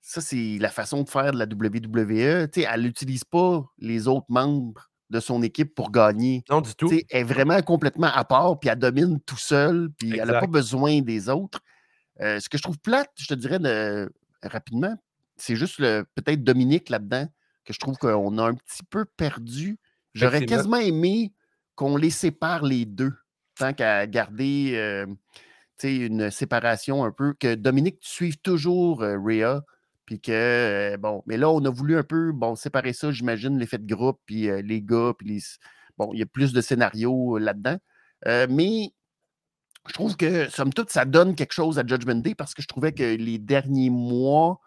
ça, 0.00 0.20
c'est 0.20 0.58
la 0.58 0.70
façon 0.70 1.02
de 1.02 1.08
faire 1.08 1.32
de 1.32 1.38
la 1.38 1.44
WWE. 1.44 2.48
elle 2.56 2.82
n'utilise 2.82 3.24
pas 3.24 3.64
les 3.78 4.08
autres 4.08 4.26
membres 4.30 4.90
de 5.12 5.20
son 5.20 5.42
équipe 5.42 5.74
pour 5.74 5.92
gagner. 5.92 6.42
Non, 6.50 6.60
du 6.60 6.74
tout. 6.74 6.90
elle 6.90 7.04
est 7.10 7.22
vraiment 7.22 7.60
complètement 7.62 8.08
à 8.08 8.24
part, 8.24 8.58
puis 8.58 8.70
elle 8.70 8.78
domine 8.78 9.20
tout 9.20 9.36
seul, 9.36 9.90
puis 9.98 10.18
elle 10.18 10.26
n'a 10.26 10.40
pas 10.40 10.46
besoin 10.46 11.00
des 11.02 11.28
autres. 11.28 11.60
Euh, 12.20 12.40
ce 12.40 12.48
que 12.48 12.58
je 12.58 12.62
trouve 12.62 12.78
plate, 12.78 13.10
je 13.16 13.26
te 13.26 13.34
dirais 13.34 13.58
rapidement, 14.42 14.96
c'est 15.36 15.56
juste 15.56 15.78
peut-être 15.78 16.42
Dominique 16.42 16.88
là-dedans, 16.88 17.26
que 17.64 17.72
je 17.72 17.78
trouve 17.78 17.96
qu'on 17.96 18.38
a 18.38 18.42
un 18.42 18.54
petit 18.54 18.82
peu 18.88 19.04
perdu. 19.04 19.78
J'aurais 20.14 20.44
quasiment 20.46 20.78
aimé 20.78 21.32
qu'on 21.74 21.96
les 21.96 22.10
sépare 22.10 22.64
les 22.64 22.84
deux, 22.84 23.12
tant 23.58 23.72
qu'à 23.72 24.06
garder 24.06 24.72
euh, 24.74 25.06
une 25.84 26.30
séparation 26.30 27.04
un 27.04 27.10
peu, 27.10 27.34
que 27.34 27.54
Dominique 27.54 27.98
suive 28.00 28.38
toujours 28.38 29.02
euh, 29.02 29.16
Rhea, 29.18 29.62
puis 30.12 30.20
que, 30.20 30.94
bon, 30.98 31.22
mais 31.24 31.38
là, 31.38 31.48
on 31.48 31.64
a 31.64 31.70
voulu 31.70 31.96
un 31.96 32.02
peu, 32.02 32.32
bon, 32.32 32.54
séparer 32.54 32.92
ça, 32.92 33.10
j'imagine, 33.12 33.58
l'effet 33.58 33.78
de 33.78 33.94
groupe, 33.94 34.20
puis 34.26 34.50
les 34.62 34.82
gars, 34.82 35.14
puis 35.16 35.26
les. 35.26 35.40
Bon, 35.96 36.10
il 36.12 36.18
y 36.18 36.22
a 36.22 36.26
plus 36.26 36.52
de 36.52 36.60
scénarios 36.60 37.38
là-dedans. 37.38 37.78
mais 38.26 38.92
je 39.88 39.92
trouve 39.94 40.18
que, 40.18 40.50
somme 40.50 40.74
toute, 40.74 40.90
ça 40.90 41.06
donne 41.06 41.34
quelque 41.34 41.54
chose 41.54 41.78
à 41.78 41.86
Judgment 41.86 42.16
Day 42.16 42.34
parce 42.34 42.52
que 42.52 42.60
je 42.60 42.68
trouvais 42.68 42.92
que 42.92 43.02
les 43.02 43.38
derniers 43.38 43.88
mois, 43.88 44.60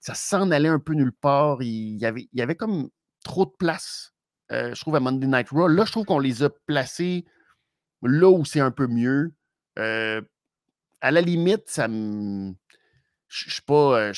ça 0.00 0.14
s'en 0.14 0.50
allait 0.50 0.68
un 0.68 0.80
peu 0.80 0.94
nulle 0.94 1.12
part. 1.12 1.62
Il 1.62 1.96
y 1.96 2.04
avait, 2.04 2.28
il 2.32 2.38
y 2.40 2.42
avait 2.42 2.56
comme 2.56 2.88
trop 3.22 3.46
de 3.46 3.54
place, 3.56 4.14
je 4.50 4.80
trouve, 4.80 4.96
à 4.96 5.00
Monday 5.00 5.28
Night 5.28 5.50
Raw. 5.50 5.68
Là, 5.68 5.84
je 5.84 5.92
trouve 5.92 6.06
qu'on 6.06 6.18
les 6.18 6.42
a 6.42 6.50
placés 6.66 7.24
là 8.02 8.28
où 8.28 8.44
c'est 8.44 8.58
un 8.58 8.72
peu 8.72 8.88
mieux. 8.88 9.32
à 9.76 11.10
la 11.12 11.20
limite, 11.20 11.68
ça 11.68 11.86
me. 11.86 12.52
Je 13.28 13.50
suis 13.50 13.62
pas. 13.62 14.10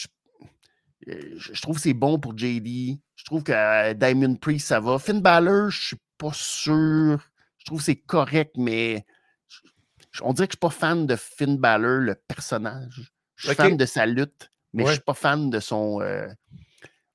Je 1.37 1.61
trouve 1.61 1.77
que 1.77 1.83
c'est 1.83 1.95
bon 1.95 2.19
pour 2.19 2.37
JD. 2.37 2.99
Je 3.17 3.25
trouve 3.25 3.43
que 3.43 3.93
Diamond 3.95 4.37
Priest, 4.37 4.69
ça 4.69 4.81
va. 4.81 4.99
Finn 4.99 5.21
Balor, 5.21 5.71
je 5.71 5.87
suis 5.89 5.97
pas 6.17 6.33
sûr. 6.33 7.19
Je 7.59 7.65
trouve 7.65 7.79
que 7.79 7.85
c'est 7.85 7.97
correct, 7.97 8.53
mais 8.57 9.05
on 10.23 10.33
dirait 10.33 10.49
que 10.49 10.53
je 10.53 10.57
suis 10.57 10.61
pas 10.61 10.71
fan 10.71 11.07
de 11.07 11.17
Finn 11.17 11.57
Balor, 11.57 12.01
le 12.01 12.15
personnage. 12.15 13.13
Je 13.37 13.49
suis 13.49 13.57
fan 13.57 13.77
de 13.77 13.87
sa 13.87 14.07
lutte, 14.07 14.51
mais 14.73 14.85
je 14.85 14.89
je 14.89 14.93
suis 14.95 15.03
pas 15.03 15.15
fan 15.15 15.51
de 15.51 15.61
son. 15.61 16.01
Euh, 16.01 16.29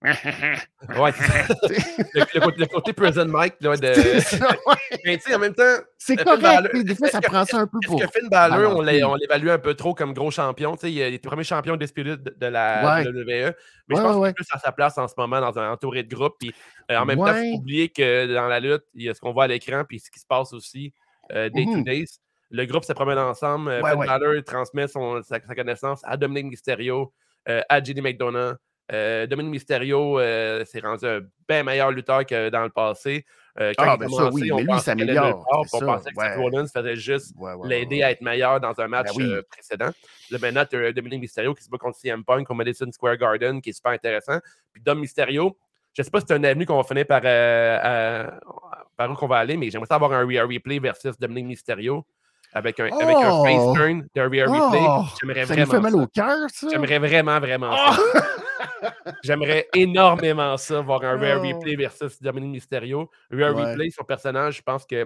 ouais, 0.04 1.12
le, 2.14 2.66
côté 2.66 2.94
present 2.94 3.26
Mike, 3.26 3.56
là, 3.62 3.78
de. 3.78 3.88
Mais 5.06 5.18
tu 5.18 5.24
sais, 5.24 5.36
en 5.36 5.40
même 5.40 5.54
temps. 5.54 5.78
C'est 5.98 6.18
correct, 6.18 6.76
des 6.76 6.96
fois, 6.96 7.08
ça 7.08 7.22
prend 7.22 7.46
ça 7.46 7.60
un 7.60 7.68
peu 7.68 7.80
pour. 7.86 8.00
Parce 8.00 8.12
que 8.12 8.20
Finn 8.20 8.30
Balor, 8.30 8.76
on 8.76 8.82
l'évalue 8.82 9.50
un 9.50 9.60
peu 9.60 9.76
trop 9.76 9.94
comme 9.94 10.14
gros 10.14 10.32
champion? 10.32 10.76
Tu 10.76 10.82
sais, 10.82 10.92
il 10.92 11.00
est 11.00 11.12
le 11.12 11.20
premier 11.20 11.44
champion 11.44 11.78
des 11.78 11.88
de, 11.88 12.16
de 12.16 12.46
la 12.46 13.02
WWE. 13.02 13.54
Mais 13.88 13.96
je 13.96 14.02
pense 14.02 14.16
qu'il 14.18 14.28
est 14.28 14.34
plus 14.34 14.48
à 14.52 14.60
sa 14.60 14.72
place 14.72 14.98
en 14.98 15.08
ce 15.08 15.14
moment 15.18 15.40
dans 15.40 15.58
un 15.58 15.72
entouré 15.72 16.04
de 16.04 16.14
groupe. 16.14 16.36
Puis 16.40 16.54
euh, 16.92 16.98
en 16.98 17.06
même 17.06 17.20
temps, 17.20 17.36
il 17.36 17.52
faut 17.54 17.60
oublier 17.60 17.90
que 17.90 18.34
dans 18.34 18.48
la 18.48 18.60
lutte, 18.60 18.84
il 18.94 19.04
y 19.04 19.10
a 19.10 19.14
ce 19.14 19.22
qu'on 19.22 19.32
voit 19.32 19.46
à 19.46 19.48
l'écran, 19.48 19.84
puis 19.88 20.00
ce 20.00 20.12
qui 20.12 20.20
se 20.20 20.28
passe 20.28 20.54
aussi 20.54 20.94
euh, 21.32 21.50
day 21.50 21.66
to 21.66 21.72
mm-hmm. 21.72 21.84
day. 21.84 22.06
Le 22.52 22.66
groupe 22.66 22.84
se 22.84 22.94
promène 22.94 23.18
ensemble. 23.18 23.72
Euh, 23.72 23.82
Finn 23.82 24.06
Balor 24.06 24.44
transmet 24.46 24.88
son, 24.88 25.22
sa, 25.24 25.40
connaissance 25.40 26.02
à 26.04 26.18
Dominic 26.18 26.46
Mysterio, 26.46 27.14
euh, 27.50 27.62
à 27.70 27.84
JD 27.84 28.02
McDonough. 28.02 28.58
Euh, 28.92 29.26
Dominic 29.28 29.52
Mysterio 29.52 30.20
s'est 30.20 30.82
rendu 30.82 31.06
un 31.06 31.22
bien 31.48 31.64
meilleur 31.64 31.92
lutteur 31.92 32.26
que 32.26 32.50
dans 32.50 32.64
le 32.64 32.70
passé. 32.70 33.26
quand 33.58 33.72
ah, 33.78 33.96
il 33.96 34.00
ben 34.00 34.10
ça, 34.10 34.30
oui, 34.32 34.52
mais 34.52 34.64
lui, 34.64 34.74
il 34.74 34.80
s'améliore. 34.80 35.46
On 35.52 35.64
pensait 35.80 36.12
que 36.12 36.22
Seth 36.22 36.38
Rollins 36.38 36.68
faisait 36.68 36.96
juste 36.96 37.34
l'aider 37.64 38.04
à 38.04 38.12
être 38.12 38.22
meilleur 38.22 38.60
dans 38.60 38.80
un 38.80 38.88
match 38.88 39.16
ben 39.16 39.42
précédent. 39.50 39.92
Là, 40.32 40.38
maintenant, 40.42 40.66
tu 40.66 40.86
as 40.86 40.92
Dominic 40.92 41.22
Mysterio 41.22 41.54
qui 41.54 41.64
se 41.64 41.70
bat 41.70 41.78
contre 41.78 41.98
CM 41.98 42.24
Punk 42.24 42.50
au 42.50 42.54
Madison 42.54 42.92
Square 42.92 43.18
Garden, 43.18 43.62
qui 43.62 43.70
est 43.70 43.74
super 43.74 43.92
intéressant. 43.94 44.40
Puis 44.74 44.82
Dom 44.82 45.00
Mysterio, 45.00 45.58
je 45.94 46.02
ne 46.02 46.04
sais 46.04 46.12
pas 46.12 46.20
si 46.20 46.26
c'est 46.28 46.34
un 46.34 46.44
avenue 46.44 46.66
qu'on 46.66 46.78
va 46.78 46.84
finir 46.84 47.06
par, 47.06 47.22
par 47.22 49.12
où 49.12 49.16
qu'on 49.16 49.28
va 49.28 49.38
aller, 49.38 49.58
mais 49.58 49.70
j'aimerais 49.70 49.94
avoir 49.94 50.12
un 50.12 50.26
replay 50.26 50.80
versus 50.80 51.18
Dominic 51.20 51.46
Mysterio 51.46 52.06
avec 52.54 52.80
un, 52.80 52.86
avec 52.86 53.16
un 53.16 53.44
face 53.44 53.60
oh! 53.60 53.74
turn 53.76 54.08
de 54.16 54.22
Rear 54.22 54.50
Replay. 54.50 54.80
Oh! 54.82 55.04
J'aimerais 55.20 55.46
ça 55.46 55.54
vraiment. 55.54 55.72
fait 55.72 55.80
mal 55.80 55.96
au 55.96 56.08
cœur, 56.08 56.50
ça? 56.50 56.68
J'aimerais 56.70 57.00
vraiment, 57.00 57.40
vraiment 57.40 57.76
ça. 57.76 57.98
Oh! 58.64 59.10
J'aimerais 59.24 59.68
énormément 59.74 60.58
ça, 60.58 60.82
voir 60.82 61.04
un 61.04 61.18
Rear 61.18 61.42
Replay 61.42 61.76
versus 61.76 62.22
Dominique 62.22 62.52
Mysterio. 62.52 63.10
Rear 63.32 63.56
Replay, 63.56 63.90
son 63.90 64.04
personnage, 64.04 64.58
je 64.58 64.62
pense 64.62 64.86
que. 64.86 65.06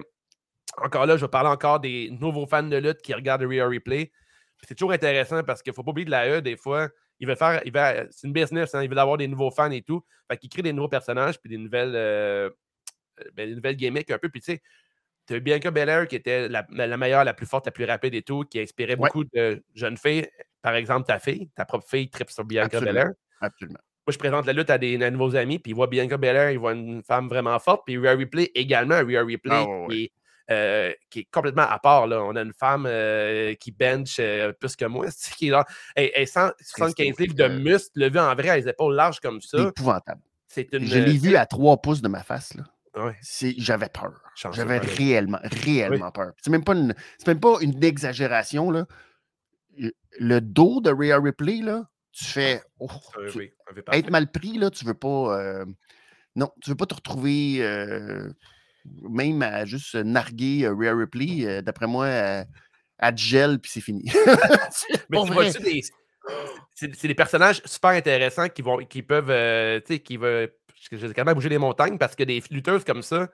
Encore 0.76 1.06
là, 1.06 1.16
je 1.16 1.24
vais 1.24 1.30
parler 1.30 1.48
encore 1.48 1.80
des 1.80 2.10
nouveaux 2.10 2.46
fans 2.46 2.62
de 2.62 2.76
lutte 2.76 3.02
qui 3.02 3.14
regardent 3.14 3.42
le 3.42 3.48
Rear 3.48 3.70
Replay. 3.70 4.12
C'est 4.66 4.74
toujours 4.74 4.92
intéressant 4.92 5.42
parce 5.42 5.62
qu'il 5.62 5.70
ne 5.70 5.74
faut 5.74 5.82
pas 5.82 5.90
oublier 5.90 6.04
de 6.04 6.10
la 6.10 6.28
E, 6.28 6.42
des 6.42 6.56
fois, 6.56 6.88
il 7.20 7.26
veut 7.26 7.34
faire. 7.34 7.60
Il 7.64 7.72
c'est 8.10 8.26
une 8.26 8.32
business, 8.32 8.74
hein, 8.74 8.82
il 8.82 8.90
veut 8.90 8.98
avoir 8.98 9.16
des 9.16 9.28
nouveaux 9.28 9.50
fans 9.50 9.70
et 9.70 9.82
tout. 9.82 10.04
Fait 10.30 10.36
qu'il 10.36 10.50
crée 10.50 10.62
des 10.62 10.72
nouveaux 10.72 10.88
personnages 10.88 11.40
puis 11.40 11.50
des 11.50 11.58
nouvelles. 11.58 11.92
Euh, 11.94 12.50
ben, 13.34 13.48
des 13.48 13.54
nouvelles 13.56 13.76
gimmicks 13.76 14.10
un 14.10 14.18
peu. 14.18 14.28
Puis 14.28 14.40
tu 14.40 14.52
sais, 14.52 14.62
tu 15.26 15.34
as 15.34 15.40
Bianca 15.40 15.70
Belair 15.70 16.06
qui 16.08 16.16
était 16.16 16.48
la, 16.48 16.96
meilleure, 16.96 17.24
la 17.24 17.34
plus 17.34 17.46
forte, 17.46 17.66
la 17.66 17.72
plus 17.72 17.84
rapide 17.84 18.14
et 18.14 18.22
tout, 18.22 18.44
qui 18.44 18.60
inspirait 18.60 18.96
beaucoup 18.96 19.24
de 19.24 19.62
jeunes 19.74 19.96
filles. 19.96 20.28
Par 20.62 20.74
exemple, 20.74 21.06
ta 21.06 21.18
fille, 21.18 21.50
ta 21.54 21.64
propre 21.64 21.88
fille 21.88 22.08
tripe 22.10 22.30
sur 22.30 22.44
Bianca 22.44 22.80
Belair. 22.80 23.10
Absolument. 23.40 23.78
Moi, 24.06 24.12
je 24.12 24.18
présente 24.18 24.46
la 24.46 24.54
lutte 24.54 24.70
à 24.70 24.78
des 24.78 24.96
nouveaux 25.10 25.36
amis, 25.36 25.58
puis 25.58 25.72
ils 25.72 25.74
voient 25.74 25.86
Bianca 25.86 26.16
Belair, 26.16 26.50
ils 26.50 26.58
voient 26.58 26.72
une 26.72 27.02
femme 27.02 27.28
vraiment 27.28 27.58
forte, 27.58 27.82
puis 27.84 27.98
Rhea 27.98 28.16
Replay 28.16 28.50
également, 28.54 28.96
Rhea 29.04 29.20
Replay 29.20 29.50
ah, 29.52 29.66
qui, 29.90 30.04
est, 30.04 30.12
euh, 30.50 30.92
qui, 31.10 31.20
est, 31.20 31.28
complètement 31.30 31.68
à 31.68 31.78
part. 31.78 32.06
Là. 32.06 32.22
On 32.22 32.34
a 32.34 32.40
une 32.40 32.54
femme 32.54 32.86
euh, 32.88 33.52
qui 33.56 33.70
bench 33.70 34.16
euh, 34.18 34.52
plus 34.54 34.76
que 34.76 34.86
moi, 34.86 35.08
qui 35.36 35.48
est 35.48 35.50
là. 35.50 35.66
Elle, 35.94 36.10
elle 36.14 36.26
175 36.26 37.18
livres 37.18 37.34
de 37.34 37.48
muscles, 37.48 37.90
levée 37.96 38.20
en 38.20 38.34
vrai 38.34 38.48
à 38.48 38.56
les 38.56 38.66
épaules 38.66 38.94
larges 38.94 39.20
comme 39.20 39.42
ça. 39.42 39.58
C'est 39.58 39.68
épouvantable. 39.68 40.22
Une, 40.72 40.86
je 40.86 40.98
l'ai 40.98 41.18
vu 41.18 41.36
à 41.36 41.44
trois 41.44 41.76
pouces 41.76 42.00
de 42.00 42.08
ma 42.08 42.22
face. 42.22 42.54
Là. 42.54 42.64
J'avais 43.58 43.90
peur. 43.90 44.22
J'avais 44.34 44.78
réellement, 44.78 45.38
réellement 45.42 46.10
peur. 46.10 46.32
C'est 46.42 46.50
même, 46.50 46.64
pas 46.64 46.72
une, 46.72 46.94
même 47.26 47.40
pas 47.40 47.58
une 47.60 47.84
exagération. 47.84 48.70
Là. 48.70 48.86
Le 50.18 50.40
dos 50.40 50.80
de 50.80 50.90
Rhea 50.90 51.20
Ripley, 51.20 51.60
là, 51.60 51.84
tu 52.18 52.24
fais. 52.24 52.62
Oh, 52.80 52.88
être 53.92 54.10
mal 54.10 54.30
pris, 54.30 54.58
là, 54.58 54.70
tu 54.70 54.84
veux 54.84 54.94
pas. 54.94 55.38
Euh, 55.38 55.64
non, 56.34 56.50
tu 56.62 56.70
veux 56.70 56.76
pas 56.76 56.86
te 56.86 56.94
retrouver 56.94 57.58
euh, 57.60 58.32
même 58.84 59.42
à 59.42 59.64
juste 59.64 59.94
narguer 59.94 60.64
euh, 60.64 60.74
Rhea 60.74 60.94
Ripley. 60.94 61.62
D'après 61.62 61.86
moi, 61.86 62.08
à, 62.98 63.14
gel, 63.14 63.60
puis 63.60 63.70
c'est 63.70 63.80
fini. 63.80 64.04
Mais 65.10 65.52
c'est 66.74 67.08
des 67.08 67.14
personnages 67.14 67.62
super 67.64 67.90
intéressants 67.90 68.48
qui, 68.48 68.62
vont, 68.62 68.78
qui 68.78 69.02
peuvent. 69.02 69.82
qui 70.00 70.16
veulent 70.16 70.52
quand 71.14 71.24
même 71.24 71.34
bougé 71.34 71.48
les 71.48 71.58
montagnes 71.58 71.98
parce 71.98 72.16
que 72.16 72.24
des 72.24 72.42
lutteuses 72.50 72.84
comme 72.84 73.02
ça, 73.02 73.28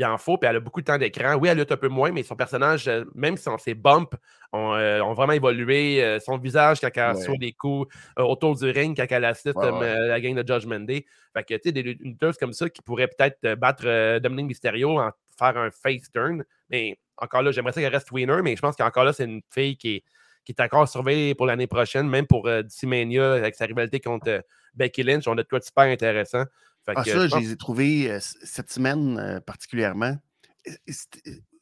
il 0.00 0.04
en 0.06 0.16
faut, 0.16 0.38
puis 0.38 0.48
elle 0.48 0.56
a 0.56 0.60
beaucoup 0.60 0.80
de 0.80 0.86
temps 0.86 0.96
d'écran. 0.96 1.34
Oui, 1.34 1.48
elle 1.48 1.58
lutte 1.58 1.72
un 1.72 1.76
peu 1.76 1.88
moins, 1.88 2.10
mais 2.10 2.22
son 2.22 2.34
personnage, 2.34 2.88
euh, 2.88 3.04
même 3.14 3.36
si 3.36 3.48
ses 3.58 3.74
bumps 3.74 4.16
ont, 4.52 4.74
euh, 4.74 5.00
ont 5.00 5.12
vraiment 5.12 5.34
évolué, 5.34 6.02
euh, 6.02 6.18
son 6.18 6.38
visage 6.38 6.80
quand 6.80 6.90
elle 6.94 7.16
reçoit 7.16 7.36
des 7.36 7.52
coups 7.52 7.94
autour 8.16 8.56
du 8.56 8.70
ring, 8.70 8.96
quand 8.96 9.06
elle 9.10 9.26
assiste 9.26 9.56
la 9.56 10.20
gang 10.20 10.34
de 10.34 10.46
Judgment 10.46 10.80
Day. 10.80 11.04
Fait 11.34 11.44
que, 11.44 11.54
tu 11.54 11.60
sais, 11.64 11.72
des 11.72 11.82
lutteuses 11.82 12.38
comme 12.38 12.54
ça 12.54 12.70
qui 12.70 12.80
pourraient 12.80 13.08
peut-être 13.08 13.54
battre 13.56 14.18
Dominique 14.18 14.46
Mysterio 14.46 14.98
en 14.98 15.10
faire 15.38 15.56
un 15.58 15.70
face 15.70 16.10
turn. 16.12 16.44
Mais 16.70 16.98
encore 17.18 17.42
là, 17.42 17.52
j'aimerais 17.52 17.72
ça 17.72 17.80
qu'elle 17.82 17.92
reste 17.92 18.10
winner, 18.10 18.40
mais 18.42 18.56
je 18.56 18.62
pense 18.62 18.76
qu'encore 18.76 19.04
là, 19.04 19.12
c'est 19.12 19.24
une 19.24 19.42
fille 19.50 19.76
qui 19.76 19.96
est, 19.96 20.04
qui 20.44 20.52
est 20.52 20.62
encore 20.62 20.88
surveillée 20.88 21.34
pour 21.34 21.46
l'année 21.46 21.66
prochaine, 21.66 22.08
même 22.08 22.26
pour 22.26 22.44
DC 22.48 22.84
Mania 22.84 23.34
avec 23.34 23.54
sa 23.54 23.66
rivalité 23.66 24.00
contre 24.00 24.42
Becky 24.74 25.02
Lynch. 25.02 25.28
On 25.28 25.32
a 25.32 25.42
de 25.42 25.48
quoi 25.48 25.58
de 25.58 25.64
super 25.64 25.84
intéressant. 25.84 26.44
Ah, 26.86 27.04
ça, 27.04 27.28
je, 27.28 27.36
les 27.36 27.52
ai 27.52 27.56
trouvés 27.56 28.18
cette 28.20 28.70
semaine 28.70 29.40
particulièrement. 29.46 30.16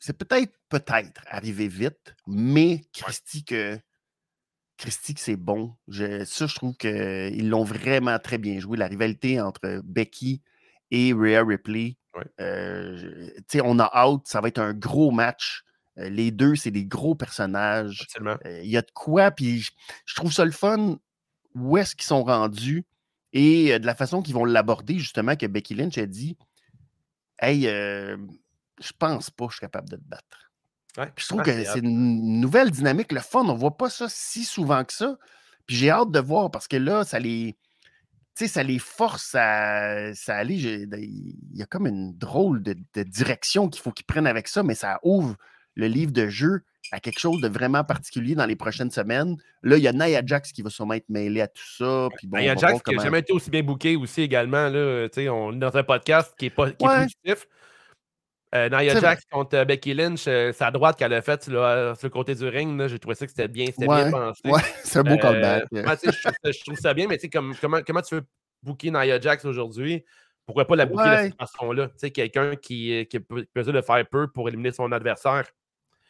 C'est 0.00 0.16
peut-être, 0.16 0.52
peut-être 0.68 1.22
arrivé 1.26 1.68
vite, 1.68 2.14
mais 2.26 2.82
Christy 2.92 3.44
que. 3.44 3.78
Christy 4.76 5.14
que 5.14 5.20
c'est 5.20 5.36
bon. 5.36 5.74
ça, 5.88 6.46
je 6.46 6.54
trouve 6.54 6.76
qu'ils 6.76 7.48
l'ont 7.48 7.64
vraiment 7.64 8.18
très 8.20 8.38
bien 8.38 8.60
joué. 8.60 8.78
La 8.78 8.86
rivalité 8.86 9.40
entre 9.40 9.80
Becky 9.84 10.40
et 10.92 11.12
Rhea 11.12 11.44
Ripley. 11.44 11.96
on 12.38 13.78
a 13.78 13.90
hâte. 13.92 14.26
Ça 14.26 14.40
va 14.40 14.48
être 14.48 14.60
un 14.60 14.74
gros 14.74 15.10
match. 15.10 15.64
Les 15.96 16.30
deux, 16.30 16.54
c'est 16.54 16.70
des 16.70 16.84
gros 16.84 17.16
personnages. 17.16 18.06
Euh, 18.20 18.60
Il 18.62 18.70
y 18.70 18.76
a 18.76 18.82
de 18.82 18.90
quoi, 18.94 19.32
puis 19.32 19.60
je, 19.60 19.72
je 20.06 20.14
trouve 20.14 20.32
ça 20.32 20.44
le 20.44 20.52
fun 20.52 20.96
où 21.56 21.76
est-ce 21.76 21.96
qu'ils 21.96 22.06
sont 22.06 22.22
rendus 22.22 22.84
et 23.32 23.72
euh, 23.72 23.78
de 23.78 23.86
la 23.86 23.94
façon 23.94 24.22
qu'ils 24.22 24.34
vont 24.34 24.44
l'aborder, 24.44 24.98
justement, 24.98 25.36
que 25.36 25.46
Becky 25.46 25.74
Lynch 25.74 25.98
a 25.98 26.06
dit 26.06 26.36
Hey, 27.40 27.68
euh, 27.68 28.16
je 28.80 28.92
pense 28.98 29.30
pas 29.30 29.46
que 29.46 29.52
je 29.52 29.56
suis 29.56 29.60
capable 29.60 29.88
de 29.88 29.96
te 29.96 30.04
battre. 30.04 30.50
Ouais. 30.96 31.12
Puis 31.14 31.24
je 31.24 31.28
trouve 31.28 31.42
que 31.42 31.64
c'est 31.64 31.78
une 31.78 32.40
nouvelle 32.40 32.70
dynamique, 32.70 33.12
le 33.12 33.20
fun. 33.20 33.44
On 33.44 33.54
voit 33.54 33.76
pas 33.76 33.90
ça 33.90 34.06
si 34.08 34.44
souvent 34.44 34.84
que 34.84 34.92
ça. 34.92 35.16
Puis 35.66 35.76
j'ai 35.76 35.90
hâte 35.90 36.10
de 36.10 36.18
voir 36.18 36.50
parce 36.50 36.66
que 36.66 36.76
là, 36.76 37.04
ça 37.04 37.18
les. 37.18 37.56
Ça 38.34 38.62
les 38.62 38.78
force 38.78 39.34
à, 39.34 40.14
ça 40.14 40.36
aller. 40.36 40.54
Il 40.54 41.56
y 41.56 41.62
a 41.62 41.66
comme 41.66 41.88
une 41.88 42.16
drôle 42.16 42.62
de, 42.62 42.76
de 42.94 43.02
direction 43.02 43.68
qu'il 43.68 43.82
faut 43.82 43.90
qu'ils 43.90 44.06
prennent 44.06 44.28
avec 44.28 44.46
ça, 44.46 44.62
mais 44.62 44.76
ça 44.76 45.00
ouvre 45.02 45.36
le 45.74 45.88
livre 45.88 46.12
de 46.12 46.28
jeu 46.28 46.62
à 46.90 47.00
quelque 47.00 47.18
chose 47.18 47.40
de 47.40 47.48
vraiment 47.48 47.84
particulier 47.84 48.34
dans 48.34 48.46
les 48.46 48.56
prochaines 48.56 48.90
semaines. 48.90 49.36
Là, 49.62 49.76
il 49.76 49.82
y 49.82 49.88
a 49.88 49.92
Nia 49.92 50.22
Jax 50.24 50.52
qui 50.52 50.62
va 50.62 50.70
sûrement 50.70 50.94
être 50.94 51.08
mêlé 51.08 51.40
à 51.40 51.48
tout 51.48 51.66
ça. 51.76 52.08
Puis 52.16 52.26
bon, 52.26 52.38
Ben, 52.38 52.42
il 52.42 52.46
y 52.46 52.48
on 52.48 52.52
a 52.52 52.54
va 52.54 52.60
Jax 52.60 52.72
qui 52.72 52.90
n'a 52.90 52.96
comment- 52.96 53.02
jamais 53.02 53.18
été 53.20 53.32
aussi 53.32 53.50
bien 53.50 53.62
booké 53.62 53.96
aussi 53.96 54.22
également. 54.22 54.68
Là, 54.68 55.08
on 55.30 55.52
est 55.52 55.58
dans 55.58 55.76
un 55.76 55.82
podcast 55.82 56.34
qui 56.38 56.46
est, 56.46 56.50
pas, 56.50 56.70
qui 56.70 56.84
est 56.84 56.88
positif. 56.88 57.46
Euh, 58.54 58.68
Nia 58.70 58.98
Jax 58.98 59.24
contre 59.30 59.56
euh, 59.58 59.64
Becky 59.66 59.92
Lynch, 59.92 60.26
euh, 60.26 60.52
à 60.58 60.70
droite 60.70 60.98
qu'elle 60.98 61.12
a 61.12 61.20
fait 61.20 61.42
sur 61.42 61.52
le, 61.52 62.08
côté 62.08 62.34
du 62.34 62.48
ring. 62.48 62.86
J'ai 62.86 62.98
trouvé 62.98 63.14
ça 63.14 63.26
que 63.26 63.30
c'était 63.30 63.48
bien, 63.48 63.66
c'était 63.66 63.86
Ouais, 63.86 64.04
bien 64.04 64.10
pensé. 64.10 64.40
Ouais, 64.46 64.60
c'est 64.84 64.98
un 65.00 65.02
beau 65.02 65.18
Euh, 65.22 65.60
je, 65.70 65.82
trouve 65.82 66.12
ça, 66.12 66.50
je 66.50 66.64
trouve 66.64 66.78
ça 66.78 66.94
bien, 66.94 67.06
mais 67.06 67.18
comme, 67.28 67.54
comment, 67.60 67.80
comment 67.86 68.00
tu 68.00 68.14
veux 68.14 68.26
booker 68.62 68.90
Nia 68.90 69.20
Jax 69.20 69.44
aujourd'hui? 69.44 70.02
Pourquoi 70.46 70.66
pas 70.66 70.76
la 70.76 70.86
booker 70.86 71.10
de 71.10 71.22
cette 71.24 71.38
façon-là? 71.38 71.90
Quelqu'un 72.14 72.56
qui, 72.56 73.00
euh, 73.00 73.04
qui 73.04 73.18
besoin 73.54 73.74
de 73.74 73.82
faire 73.82 74.08
peu 74.08 74.28
pour 74.28 74.48
éliminer 74.48 74.72
son 74.72 74.90
adversaire. 74.92 75.44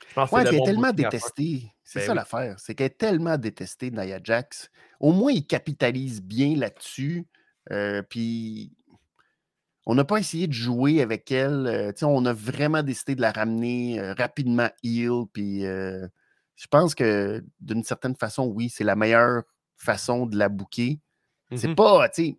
Je 0.09 0.15
pense 0.15 0.33
Ouais, 0.33 0.43
elle 0.47 0.55
est 0.55 0.65
tellement 0.65 0.93
détestée. 0.93 1.73
C'est 1.85 2.01
Ben 2.01 2.07
ça 2.07 2.13
oui. 2.13 2.17
l'affaire. 2.17 2.57
C'est 2.59 2.75
qu'elle 2.75 2.87
est 2.87 2.99
tellement 2.99 3.39
détestée, 3.39 3.91
Nia 3.91 4.21
Jax. 4.23 4.71
Au 5.01 5.13
moins, 5.13 5.33
il 5.33 5.47
capitalise 5.47 6.23
bien 6.23 6.55
là-dessus. 6.57 7.27
Euh, 7.71 8.03
puis, 8.03 8.73
on 9.87 9.95
n'a 9.95 10.05
pas 10.05 10.19
essayé 10.19 10.47
de 10.47 10.53
jouer 10.53 11.01
avec 11.01 11.31
elle. 11.33 11.67
euh, 11.67 11.93
on 12.03 12.27
a 12.27 12.33
vraiment 12.33 12.83
décidé 12.83 13.15
de 13.15 13.21
la 13.23 13.33
ramener 13.33 13.99
euh, 14.01 14.13
rapidement 14.15 14.69
heel. 14.83 15.25
Puis, 15.33 15.63
je 15.63 16.67
pense 16.71 16.95
que 16.95 17.45
d'une 17.61 17.85
certaine 17.85 18.17
façon, 18.17 18.47
oui, 18.47 18.69
c'est 18.69 18.85
la 18.85 18.97
meilleure 18.97 19.45
façon 19.77 20.27
de 20.27 20.37
la 20.37 20.49
bouquer. 20.49 21.01
C'est 21.55 21.69
Mhm. 21.69 21.75
pas, 21.77 22.09
tu 22.11 22.25
sais, 22.25 22.39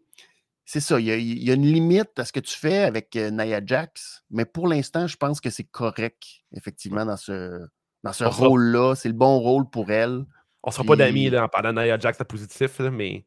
c'est 0.72 0.82
ça. 0.82 1.00
Il 1.00 1.08
y, 1.08 1.12
a, 1.12 1.16
il 1.16 1.44
y 1.44 1.50
a 1.50 1.56
une 1.56 1.66
limite 1.66 2.20
à 2.20 2.26
ce 2.26 2.32
que 2.32 2.40
tu 2.40 2.56
fais 2.56 2.84
avec 2.84 3.16
euh, 3.16 3.32
Nia 3.32 3.60
Jax, 3.66 4.22
mais 4.30 4.46
pour 4.46 4.68
l'instant, 4.68 5.08
je 5.08 5.18
pense 5.18 5.42
que 5.42 5.50
c'est 5.50 5.64
correct, 5.64 6.22
effectivement, 6.56 7.06
dans 7.08 7.18
ce, 7.18 7.60
dans 8.04 8.14
ce 8.14 8.24
rôle-là. 8.26 8.94
C'est 8.96 9.10
le 9.10 9.16
bon 9.16 9.40
rôle 9.40 9.68
pour 9.68 9.90
elle. 9.90 10.26
On 10.62 10.70
sera 10.70 10.84
pas 10.84 10.96
d'amis 10.96 11.36
en 11.36 11.48
parlant 11.48 11.74
de 11.74 11.82
Nia 11.82 11.98
Jax 11.98 12.22
à 12.22 12.26
positif, 12.26 12.78
là, 12.78 12.92
mais 12.92 13.26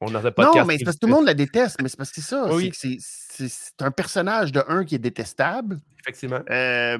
on 0.00 0.10
dans 0.12 0.24
un 0.24 0.32
Non, 0.38 0.64
mais 0.64 0.78
c'est 0.78 0.84
parce 0.84 0.96
que 0.96 1.00
tout 1.00 1.06
le 1.08 1.12
monde 1.14 1.26
la 1.26 1.34
déteste, 1.34 1.76
mais 1.82 1.88
c'est 1.88 1.96
parce 1.96 2.10
que 2.10 2.20
c'est 2.20 2.28
ça. 2.28 2.54
Oui. 2.54 2.70
C'est 2.72 2.98
c'est- 3.00 3.48
c'est 3.48 3.48
c'est 3.48 3.82
un 3.82 3.90
personnage 3.90 4.52
de 4.52 4.62
un 4.68 4.84
qui 4.84 4.94
est 4.94 4.98
détestable. 5.00 5.78
Effectivement. 6.00 6.40
euh, 6.50 6.98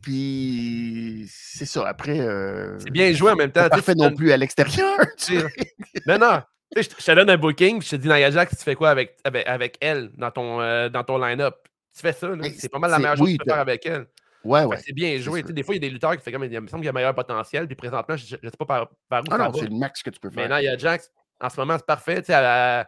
puis 0.00 1.26
c'est 1.28 1.66
ça. 1.66 1.86
Après. 1.86 2.18
euh, 2.20 2.78
C'est 2.78 2.90
bien 2.90 3.12
joué 3.12 3.32
en 3.32 3.36
même 3.36 3.50
temps. 3.52 3.68
pas 3.68 3.80
tu 3.82 3.96
non 3.96 4.14
plus 4.14 4.32
à 4.32 4.36
l'extérieur. 4.36 4.96
Non, 6.06 6.18
non. 6.18 6.40
Je 6.74 6.82
je 6.82 6.88
te 6.88 7.12
donne 7.12 7.30
un 7.30 7.36
booking, 7.36 7.78
puis 7.78 7.88
je 7.88 7.96
te 7.96 8.02
dis, 8.02 8.08
Nia 8.08 8.30
Jax, 8.30 8.56
tu 8.56 8.64
fais 8.64 8.74
quoi 8.74 8.90
avec, 8.90 9.16
avec, 9.24 9.46
avec 9.46 9.76
elle 9.80 10.10
dans 10.16 10.30
ton, 10.30 10.60
euh, 10.60 10.88
dans 10.88 11.04
ton 11.04 11.18
line-up? 11.18 11.54
Tu 11.94 12.02
fais 12.02 12.12
ça, 12.12 12.30
c'est 12.56 12.68
pas 12.68 12.78
mal 12.78 12.90
la 12.90 12.98
meilleure 12.98 13.16
chose 13.16 13.26
oui, 13.26 13.36
que 13.36 13.42
tu 13.42 13.46
peux 13.46 13.52
faire 13.52 13.60
avec 13.60 13.86
elle. 13.86 14.06
Ouais, 14.44 14.64
C'est 14.84 14.92
bien 14.92 15.16
joué. 15.18 15.42
Des 15.42 15.62
fois, 15.62 15.74
il 15.74 15.82
y 15.82 15.84
a 15.84 15.88
des 15.88 15.92
lutteurs 15.92 16.16
qui 16.16 16.22
font 16.22 16.30
comme 16.30 16.44
il 16.44 16.60
me 16.60 16.66
semble 16.68 16.80
qu'il 16.80 16.86
y 16.86 16.88
a 16.88 16.92
meilleur 16.92 17.14
potentiel, 17.14 17.66
puis 17.66 17.74
présentement, 17.76 18.16
je, 18.16 18.36
je 18.40 18.48
sais 18.48 18.56
pas 18.58 18.64
par, 18.64 18.88
par 19.08 19.22
où 19.22 19.26
Ah 19.30 19.38
non, 19.38 19.52
c'est 19.52 19.68
le 19.68 19.76
max 19.76 20.02
que 20.02 20.10
tu 20.10 20.20
peux 20.20 20.30
Mais 20.34 20.46
faire. 20.46 20.58
Nia 20.58 20.76
Jax, 20.76 21.10
en 21.40 21.48
ce 21.48 21.58
moment, 21.60 21.76
c'est 21.78 21.86
parfait. 21.86 22.20
Tu 22.20 22.26
sais, 22.26 22.32
Elle, 22.32 22.44
elle- 22.44 22.86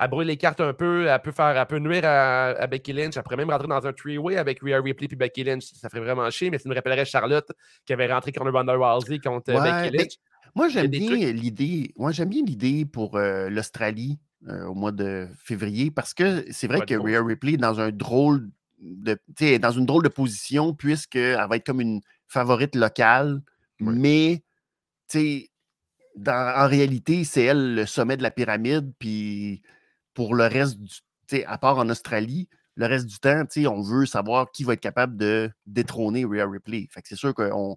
elle 0.00 0.08
brûle 0.10 0.28
les 0.28 0.36
cartes 0.36 0.60
un 0.60 0.72
peu, 0.72 1.06
elle 1.08 1.20
peut, 1.22 1.32
faire, 1.32 1.56
elle 1.58 1.66
peut 1.66 1.78
nuire 1.80 2.04
à, 2.04 2.50
à 2.50 2.66
Becky 2.68 2.92
Lynch. 2.92 3.16
Elle 3.16 3.22
pourrait 3.24 3.36
même 3.36 3.50
rentrer 3.50 3.66
dans 3.66 3.84
un 3.84 3.92
three-way 3.92 4.36
avec 4.36 4.60
Rhea 4.62 4.80
Ripley 4.80 5.08
puis 5.08 5.16
Becky 5.16 5.42
Lynch. 5.42 5.64
Ça 5.74 5.88
ferait 5.88 6.02
vraiment 6.02 6.30
chier, 6.30 6.50
mais 6.50 6.58
ça 6.58 6.68
nous 6.68 6.74
rappellerait 6.74 7.04
Charlotte 7.04 7.50
qui 7.84 7.92
avait 7.92 8.06
rentré 8.12 8.30
contre 8.30 8.52
Ronda 8.52 8.74
Rousey 8.74 9.18
contre 9.18 9.50
euh, 9.50 9.60
Ouais, 9.60 9.82
Becky 9.82 9.96
Lynch. 9.96 10.12
Moi, 10.54 10.68
j'aime 10.68 10.88
bien 10.90 11.32
l'idée. 11.32 11.92
Moi, 11.96 12.12
j'aime 12.12 12.28
bien 12.28 12.42
l'idée 12.44 12.84
pour 12.84 13.16
euh, 13.16 13.48
l'Australie 13.50 14.18
euh, 14.48 14.66
au 14.66 14.74
mois 14.74 14.92
de 14.92 15.28
février 15.42 15.90
parce 15.90 16.14
que 16.14 16.44
c'est 16.50 16.66
vrai 16.68 16.82
que. 16.82 16.94
Rhea 16.94 17.22
Ripley 17.24 17.54
est 17.54 17.56
dans 17.56 17.80
un 17.80 17.90
drôle 17.90 18.50
de, 18.80 19.18
dans 19.58 19.72
une 19.72 19.86
drôle 19.86 20.04
de 20.04 20.08
position 20.08 20.74
puisqu'elle 20.74 21.36
va 21.48 21.56
être 21.56 21.66
comme 21.66 21.80
une 21.80 22.00
favorite 22.28 22.74
locale, 22.76 23.42
mais 23.80 24.42
dans- 26.16 26.54
en 26.64 26.68
réalité, 26.68 27.24
c'est 27.24 27.44
elle 27.44 27.74
le 27.74 27.86
sommet 27.86 28.16
de 28.16 28.22
la 28.22 28.30
pyramide. 28.30 28.92
Puis 28.98 29.62
pour 30.14 30.34
le 30.34 30.44
reste 30.46 30.78
du, 30.78 30.92
à 31.46 31.58
part 31.58 31.78
en 31.78 31.88
Australie, 31.88 32.48
le 32.74 32.86
reste 32.86 33.06
du 33.06 33.18
temps, 33.18 33.44
on 33.66 33.82
veut 33.82 34.06
savoir 34.06 34.50
qui 34.52 34.64
va 34.64 34.74
être 34.74 34.80
capable 34.80 35.16
de 35.16 35.50
détrôner 35.66 36.24
Rhea 36.24 36.46
Ripley. 36.48 36.86
Fait 36.90 37.02
que 37.02 37.08
c'est 37.08 37.16
sûr 37.16 37.34
qu'on 37.34 37.76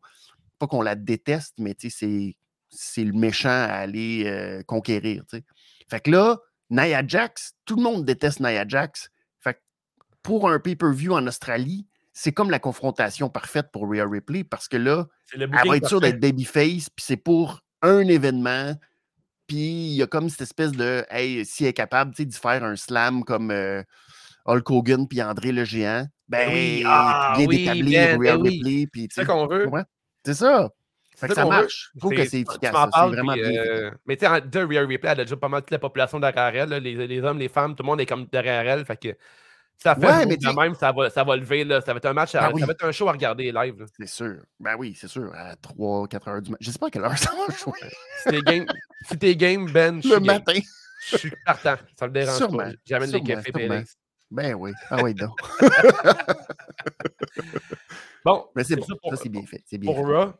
pas 0.60 0.68
qu'on 0.68 0.82
la 0.84 0.96
déteste, 0.96 1.56
mais 1.60 1.76
c'est, 1.80 2.36
c'est 2.72 3.04
le 3.04 3.14
méchant 3.14 3.50
à 3.50 3.74
aller 3.74 4.24
euh, 4.26 4.64
conquérir. 4.64 5.24
Fait 5.90 6.00
que 6.00 6.12
là, 6.12 6.38
Nia 6.70 7.06
Jax, 7.06 7.54
tout 7.66 7.76
le 7.76 7.84
monde 7.84 8.06
déteste 8.06 8.40
Nia 8.40 8.66
Jax. 8.68 9.10
Fait 9.40 9.56
que 9.56 9.60
pour 10.24 10.50
un 10.50 10.60
pay-per-view 10.60 11.14
en 11.14 11.28
Australie, 11.28 11.86
c'est 12.14 12.32
comme 12.32 12.50
la 12.50 12.60
confrontation 12.60 13.30
parfaite 13.30 13.68
pour 13.72 13.90
Rhea 13.90 14.06
Ripley 14.08 14.44
parce 14.44 14.68
que 14.68 14.78
là, 14.78 15.08
elle 15.34 15.50
va 15.50 15.78
être 15.78 15.88
sûre 15.88 16.02
d'être 16.02 16.20
babyface, 16.20 16.90
puis 16.90 17.06
c'est 17.06 17.18
pour 17.18 17.62
un 17.82 18.02
événement. 18.02 18.74
Puis 19.48 19.58
il 19.58 19.96
y 19.96 20.04
a 20.04 20.08
comme 20.08 20.30
cette 20.30 20.42
espèce 20.42 20.72
de, 20.72 21.06
hey, 21.10 21.46
si 21.46 21.64
elle 21.64 21.70
est 21.70 21.74
capable 21.74 22.14
d'y 22.14 22.32
faire 22.32 22.64
un 22.64 22.76
slam 22.76 23.24
comme 23.24 23.52
euh, 23.52 23.84
Hulk 24.46 24.70
Hogan 24.70 25.08
puis 25.08 25.22
André 25.22 25.52
le 25.52 25.66
Géant, 25.66 26.08
ben, 26.28 26.48
Ben 26.48 26.54
oui, 26.54 26.84
ah 26.86 27.34
bien 27.38 27.46
oui, 27.48 27.58
d'établir 27.58 28.18
Ben, 28.18 28.20
Rhea 28.20 28.38
ben. 28.38 28.44
Ripley. 28.44 28.88
C'est 28.94 29.22
ça 29.22 29.26
qu'on 29.26 29.48
veut. 29.48 29.68
ouais, 29.68 29.84
C'est 30.26 30.36
ça. 30.36 30.70
Fait 31.22 31.28
que 31.30 31.34
ça 31.36 31.44
veut. 31.44 31.50
marche. 31.50 31.92
Je 31.96 32.00
trouve 32.00 32.14
que 32.14 32.26
c'est 32.26 32.42
efficace. 32.42 32.72
parles, 32.72 33.14
vraiment 33.14 33.34
puis, 33.34 33.42
bien. 33.42 33.52
euh, 33.62 33.92
mais 34.06 34.18
tu 34.18 34.26
sais, 34.26 34.42
de 34.42 34.60
Rhea 34.60 34.82
Ripley, 34.86 35.10
elle 35.12 35.20
a 35.22 35.24
déjà 35.24 35.38
pas 35.38 35.48
mal 35.48 35.62
toute 35.62 35.72
la 35.72 35.80
population 35.80 36.20
derrière 36.20 36.54
elle. 36.56 36.70
là, 36.70 36.80
les, 36.80 37.08
les 37.08 37.22
hommes, 37.22 37.40
les 37.40 37.48
femmes, 37.50 37.76
tout 37.76 37.84
le 37.84 37.88
monde 37.88 38.02
est 38.02 38.06
comme 38.06 38.26
derrière 38.26 38.68
elle. 38.68 38.84
Fait 38.86 38.98
que 38.98 39.16
ça 39.78 39.96
fait 39.96 40.06
Ouais, 40.06 40.26
mais 40.26 40.38
sais- 40.40 40.54
même, 40.54 40.76
ça 40.76 40.92
va, 40.92 41.10
ça 41.10 41.24
va 41.24 41.36
lever. 41.38 41.64
Là, 41.64 41.82
ça 41.82 41.94
va 41.94 41.98
être 41.98 42.06
un 42.06 42.14
match, 42.14 42.36
à- 42.36 42.42
Ben 42.48 42.52
oui. 42.54 42.60
ça 42.62 42.66
va 42.68 42.72
être 42.74 42.86
un 42.86 42.92
show 42.92 43.08
à 43.10 43.14
regarder 43.14 43.52
live. 43.52 43.86
C'est 43.98 44.08
sûr. 44.08 44.36
Ben 44.60 44.76
oui, 44.78 44.96
c'est 45.00 45.08
sûr. 45.08 45.32
À 45.36 45.56
3, 45.56 46.08
4 46.08 46.28
heures 46.28 46.42
du 46.42 46.52
matin. 46.52 46.60
Je 46.64 46.72
sais 46.72 46.78
pas 46.80 46.88
à 46.88 46.90
quelle 46.92 47.04
heure 47.04 47.18
ça 47.18 47.32
va 47.32 47.54
jouer. 47.56 47.90
Si 48.24 48.30
t'es 48.30 48.42
game, 48.42 48.66
si 49.08 49.18
t'es 49.18 49.36
game, 49.36 49.72
Ben, 49.72 50.02
je 50.04 50.10
Le 50.10 50.20
game. 50.20 50.26
matin. 50.26 50.60
Je 51.10 51.18
suis 51.18 51.34
partant. 51.46 51.76
Ça 52.00 52.08
me 52.08 52.14
dérange 52.14 52.38
Sûrement, 52.38 52.58
pas. 52.60 52.72
J'amène 52.86 53.10
des 53.12 53.22
cafés. 53.22 53.52
Ben 54.30 54.54
oui. 54.54 54.72
Ah 54.90 55.02
oui, 55.04 55.14
donc. 55.16 55.38
Bon, 58.24 58.46
Mais 58.56 58.64
c'est 58.64 58.76
bon. 58.76 58.86
ça 58.86 58.94
pour, 59.02 59.12
Ça, 59.12 59.18
c'est 59.24 59.30
bien 59.30 59.44
fait. 59.46 59.64
C'est 59.66 59.78
bien 59.80 59.92
pour 59.94 60.06
fait. 60.08 60.14
Raw. 60.14 60.34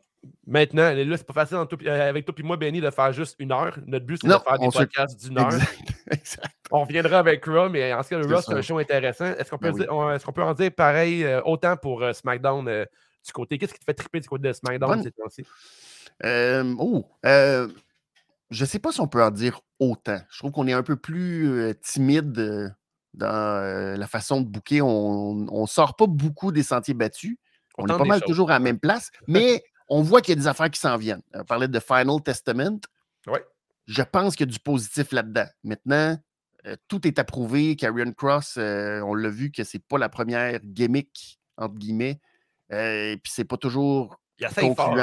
Maintenant, 0.46 0.92
là, 0.92 1.16
c'est 1.16 1.26
pas 1.26 1.32
facile 1.32 1.56
euh, 1.56 2.08
avec 2.08 2.24
toi 2.24 2.34
et 2.38 2.42
moi, 2.42 2.56
Benny, 2.56 2.80
de 2.80 2.90
faire 2.90 3.12
juste 3.12 3.36
une 3.38 3.50
heure. 3.52 3.76
Notre 3.86 4.06
but, 4.06 4.18
c'est 4.20 4.28
de 4.28 4.32
faire 4.32 4.58
des 4.58 4.70
se- 4.70 4.78
podcasts 4.78 5.24
d'une 5.24 5.38
heure. 5.38 5.46
Exact. 5.52 5.78
exact. 6.12 6.56
On 6.70 6.84
reviendra 6.84 7.18
avec 7.18 7.44
Raw, 7.44 7.68
mais 7.68 7.92
en 7.92 8.02
ce 8.02 8.10
cas, 8.10 8.18
Raw, 8.20 8.40
c'est 8.40 8.52
un 8.54 8.62
show 8.62 8.78
intéressant. 8.78 9.26
Est-ce 9.26 9.50
qu'on 9.50 9.58
peut, 9.58 9.72
Ben 9.72 9.78
dire- 9.78 10.10
est-ce 10.12 10.24
qu'on 10.24 10.32
peut 10.32 10.42
en 10.42 10.54
dire 10.54 10.70
pareil 10.72 11.24
euh, 11.24 11.40
autant 11.44 11.76
pour 11.76 12.02
euh, 12.02 12.12
SmackDown 12.12 12.68
euh, 12.68 12.84
du 13.24 13.32
côté? 13.32 13.58
Qu'est-ce 13.58 13.72
qui 13.74 13.80
te 13.80 13.84
fait 13.84 13.94
triper 13.94 14.20
du 14.20 14.28
côté 14.28 14.48
de 14.48 14.52
SmackDown 14.52 14.90
Bonne- 14.90 15.02
ces 15.02 15.10
temps-ci? 15.12 15.44
Oh, 16.78 17.04
je 18.50 18.64
sais 18.64 18.78
pas 18.78 18.92
si 18.92 19.00
on 19.00 19.08
peut 19.08 19.22
en 19.22 19.30
dire 19.30 19.60
autant. 19.80 20.20
Je 20.30 20.38
trouve 20.38 20.52
qu'on 20.52 20.66
est 20.66 20.72
un 20.72 20.82
peu 20.82 20.96
plus 20.96 21.74
timide 21.82 22.74
dans 23.14 23.96
la 23.98 24.06
façon 24.06 24.40
de 24.40 24.46
bouquer. 24.48 24.82
On, 24.82 25.46
on 25.50 25.66
sort 25.66 25.96
pas 25.96 26.06
beaucoup 26.06 26.52
des 26.52 26.62
sentiers 26.62 26.94
battus. 26.94 27.38
On, 27.78 27.86
est 27.86 27.96
pas 27.96 28.04
mal 28.04 28.20
choses. 28.20 28.26
toujours 28.28 28.50
à 28.50 28.54
la 28.54 28.58
même 28.58 28.78
place, 28.78 29.10
mais 29.26 29.64
on 29.92 30.00
voit 30.02 30.22
qu'il 30.22 30.34
y 30.34 30.38
a 30.38 30.40
des 30.40 30.48
affaires 30.48 30.70
qui 30.70 30.80
s'en 30.80 30.96
viennent. 30.96 31.20
On 31.34 31.44
parlait 31.44 31.68
de 31.68 31.78
Final 31.78 32.22
Testament. 32.24 32.80
Ouais. 33.26 33.44
Je 33.86 34.02
pense 34.02 34.34
qu'il 34.34 34.46
y 34.46 34.48
a 34.48 34.52
du 34.52 34.58
positif 34.58 35.12
là-dedans. 35.12 35.44
Maintenant, 35.64 36.18
euh, 36.66 36.76
tout 36.88 37.06
est 37.06 37.18
approuvé. 37.18 37.76
Karrion 37.76 38.12
Cross, 38.12 38.54
euh, 38.56 39.00
on 39.00 39.14
l'a 39.14 39.28
vu 39.28 39.50
que 39.52 39.64
c'est 39.64 39.84
pas 39.86 39.98
la 39.98 40.08
première 40.08 40.60
gimmick, 40.64 41.38
entre 41.58 41.74
guillemets. 41.74 42.20
Euh, 42.72 43.16
Puis 43.22 43.32
c'est 43.34 43.44
pas 43.44 43.58
toujours. 43.58 44.18
Il 44.38 44.46
essaye 44.46 44.74
fort. 44.74 44.96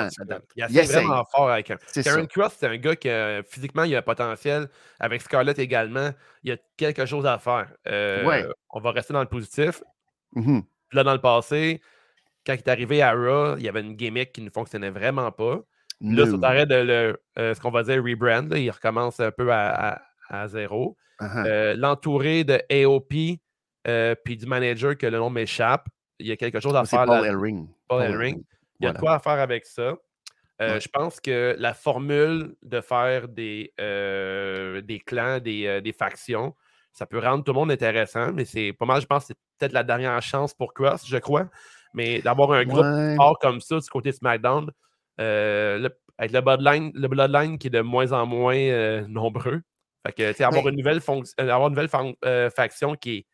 Il 0.56 0.78
essaye. 0.80 1.06
vraiment 1.06 1.24
fort 1.34 1.52
avec 1.52 1.68
Karen. 1.68 2.28
Cross, 2.28 2.56
c'est 2.60 2.68
un 2.68 2.78
gars 2.78 2.96
qui, 2.96 3.10
physiquement, 3.48 3.84
il 3.84 3.96
a 3.96 4.00
un 4.00 4.02
potentiel. 4.02 4.70
Avec 5.00 5.22
Scarlett 5.22 5.60
également, 5.60 6.10
il 6.44 6.50
y 6.50 6.54
a 6.54 6.58
quelque 6.78 7.06
chose 7.06 7.28
à 7.28 7.38
faire. 7.38 7.72
Euh, 7.88 8.26
Ouais. 8.26 8.44
On 8.72 8.80
va 8.80 8.90
rester 8.92 9.14
dans 9.14 9.22
le 9.22 9.30
positif. 9.30 9.84
Mhm. 10.34 10.64
Puis 10.64 10.98
là, 10.98 11.04
dans 11.04 11.14
le 11.14 11.22
passé, 11.22 11.80
quand 12.50 12.56
il 12.56 12.68
est 12.68 12.70
arrivé 12.70 13.02
à 13.02 13.14
Raw, 13.14 13.58
il 13.58 13.64
y 13.64 13.70
avait 13.70 13.82
une 13.82 13.94
gimmick 13.94 14.32
qui 14.32 14.42
ne 14.42 14.50
fonctionnait 14.50 14.90
vraiment 14.90 15.32
pas. 15.32 15.60
Là, 16.02 16.26
ça 16.26 16.66
de 16.66 16.76
le, 16.76 17.22
euh, 17.38 17.54
ce 17.54 17.60
qu'on 17.60 17.72
va 17.72 17.84
dire 17.84 18.02
rebrand. 18.04 18.48
là, 18.50 18.58
il 18.58 18.70
recommence 18.72 19.20
un 19.20 19.32
peu 19.32 19.52
à, 19.52 19.96
à- 19.96 20.02
à 20.30 20.48
zéro. 20.48 20.96
Euh, 21.22 21.74
L'entouré 21.76 22.44
de 22.46 22.62
AOP 22.72 23.40
euh, 23.88 24.16
puis 24.24 24.38
du 24.38 24.46
manager 24.46 24.98
que 24.98 25.06
le 25.06 25.18
nom 25.18 25.30
m'échappe. 25.30 25.88
Il 26.18 26.28
y 26.28 26.32
a 26.32 26.38
quelque 26.38 26.60
chose 26.60 26.76
à 26.76 26.86
faire 26.86 27.06
Paul 27.06 27.22
là. 27.22 27.28
Ellering. 27.28 27.68
Paul 27.88 28.04
Ellering. 28.04 28.44
Il 28.80 28.86
y 28.86 28.88
a 28.90 28.94
de 28.94 28.98
quoi 29.00 29.16
à 29.16 29.20
faire 29.20 29.34
avec 29.34 29.66
ça. 29.66 29.96
Euh, 30.62 30.80
je 30.80 30.88
pense 30.88 31.20
que 31.20 31.56
la 31.58 31.74
formule 31.74 32.56
de 32.64 32.82
faire 32.82 33.28
des, 33.28 33.74
des 33.78 35.00
clans, 35.06 35.40
des, 35.40 35.82
des, 35.82 35.94
factions, 35.94 36.56
ça 36.94 37.06
peut 37.06 37.20
rendre 37.20 37.44
tout 37.44 37.52
le 37.52 37.60
monde 37.60 37.72
intéressant, 37.72 38.32
mais 38.34 38.46
c'est 38.46 38.74
pas 38.74 38.86
mal, 38.86 39.02
je 39.02 39.06
pense, 39.06 39.26
c'est 39.26 39.38
peut-être 39.58 39.74
la 39.74 39.84
dernière 39.84 40.22
chance 40.22 40.54
pour 40.54 40.74
Cross, 40.74 41.08
je 41.08 41.18
crois. 41.18 41.50
Mais 41.94 42.22
d'avoir 42.22 42.52
un 42.52 42.64
groupe 42.66 42.86
fort 43.18 43.38
comme 43.40 43.62
ça 43.62 43.80
du 43.80 43.90
côté 43.90 44.12
SmackDown, 44.12 44.72
euh, 45.20 45.90
avec 46.18 46.32
le 46.32 46.42
Bloodline, 46.42 46.92
le 46.94 47.08
Bloodline 47.08 47.58
qui 47.58 47.68
est 47.68 47.72
de 47.72 47.82
moins 47.82 48.12
en 48.12 48.26
moins 48.26 48.58
euh, 48.58 49.06
nombreux. 49.08 49.62
Fait 50.06 50.14
que, 50.14 50.44
avoir, 50.44 50.68
une 50.70 50.78
nouvelle 50.78 51.02
euh, 51.10 51.50
avoir 51.50 51.68
une 51.68 51.76
nouvelle 51.76 52.52
faction 52.52 52.96
qui 52.96 53.26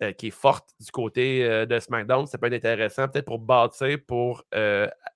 est, 0.00 0.14
qui 0.16 0.26
est 0.26 0.30
forte 0.30 0.68
du 0.80 0.90
côté 0.90 1.66
de 1.66 1.78
SmackDown, 1.78 2.26
ça 2.26 2.38
peut 2.38 2.48
être 2.48 2.54
intéressant, 2.54 3.08
peut-être 3.08 3.26
pour 3.26 3.38
bâtir 3.38 3.98
pour 4.06 4.42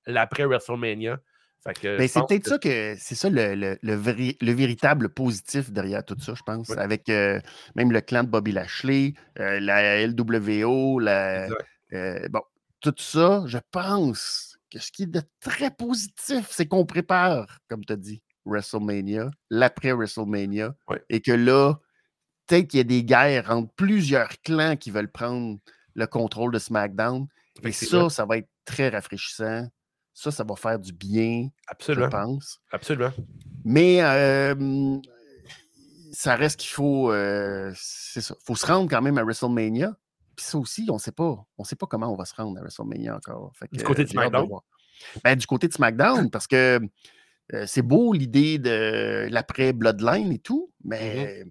l'après 0.06 0.44
WrestleMania. 0.44 1.18
Ben, 1.66 2.08
c'est 2.08 2.24
peut-être 2.26 2.46
ça 2.46 2.58
que 2.58 2.94
c'est 2.96 3.16
ça 3.16 3.28
le, 3.28 3.54
le, 3.54 3.76
le, 3.82 4.52
véritable 4.52 5.10
positif 5.10 5.70
derrière 5.70 6.02
tout 6.02 6.16
ça, 6.18 6.32
je 6.34 6.42
pense. 6.42 6.70
Avec 6.70 7.08
même 7.08 7.90
le 7.90 8.00
clan 8.00 8.22
de 8.22 8.28
Bobby 8.28 8.52
Lashley, 8.52 9.14
la 9.36 10.06
LWO, 10.06 11.00
la, 11.00 11.48
bon, 11.92 12.42
tout 12.80 12.94
ça, 12.98 13.42
je 13.46 13.58
pense 13.70 14.58
que 14.70 14.78
ce 14.78 14.92
qui 14.92 15.04
est 15.04 15.06
de 15.06 15.22
très 15.40 15.70
positif, 15.70 16.48
c'est 16.50 16.66
qu'on 16.66 16.84
prépare, 16.84 17.58
comme 17.68 17.84
tu 17.84 17.92
as 17.92 17.96
dit, 17.96 18.22
WrestleMania, 18.44 19.30
l'après 19.50 19.92
WrestleMania, 19.92 20.74
et 21.08 21.20
que 21.20 21.32
là, 21.32 21.74
peut-être 22.46 22.68
qu'il 22.68 22.78
y 22.78 22.80
a 22.80 22.84
des 22.84 23.04
guerres 23.04 23.50
entre 23.50 23.72
plusieurs 23.74 24.30
clans 24.42 24.76
qui 24.76 24.90
veulent 24.90 25.10
prendre 25.10 25.58
le 25.94 26.06
contrôle 26.06 26.52
de 26.52 26.58
SmackDown. 26.58 27.26
Et 27.62 27.72
ça, 27.72 28.08
ça 28.08 28.24
va 28.24 28.38
être 28.38 28.48
très 28.64 28.88
rafraîchissant. 28.88 29.68
Ça, 30.14 30.30
ça 30.30 30.44
va 30.44 30.56
faire 30.56 30.78
du 30.78 30.92
bien, 30.92 31.48
Absolument. 31.66 32.06
je 32.06 32.10
pense. 32.10 32.60
Absolument. 32.72 33.12
Mais 33.64 33.98
ça 36.12 36.36
reste 36.36 36.60
qu'il 36.60 36.70
faut, 36.70 37.12
c'est 37.74 38.20
ça, 38.20 38.34
faut 38.44 38.56
se 38.56 38.66
rendre 38.66 38.88
quand 38.90 39.02
même 39.02 39.18
à 39.18 39.24
WrestleMania. 39.24 39.96
Puis 40.38 40.46
ça 40.46 40.56
aussi, 40.56 40.86
on 40.88 40.94
ne 40.94 40.98
sait 41.00 41.10
pas. 41.10 41.44
On 41.58 41.64
sait 41.64 41.74
pas 41.74 41.88
comment 41.88 42.12
on 42.12 42.14
va 42.14 42.24
se 42.24 42.32
rendre 42.32 42.56
à 42.58 42.60
WrestleMania 42.60 43.16
encore. 43.16 43.52
du 43.72 43.82
côté 43.82 44.04
de 44.04 44.08
SmackDown? 44.08 44.48
Ben, 45.24 45.36
du 45.36 45.46
côté 45.48 45.66
de 45.66 45.72
SmackDown, 45.72 46.30
parce 46.30 46.46
que 46.46 46.78
c'est 47.66 47.82
beau 47.82 48.12
l'idée 48.12 48.58
de 48.58 49.26
l'après 49.30 49.72
Bloodline 49.72 50.30
et 50.32 50.38
tout, 50.38 50.70
mmh 50.84 50.88
mais 50.88 51.44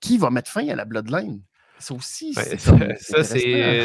qui 0.00 0.18
va 0.18 0.28
mettre 0.28 0.50
fin 0.50 0.68
à 0.68 0.76
la 0.76 0.84
Bloodline? 0.84 1.40
Ça 1.78 1.94
aussi, 1.94 2.34
c'est 2.34 2.60
ça, 2.60 2.76
c'est 3.24 3.84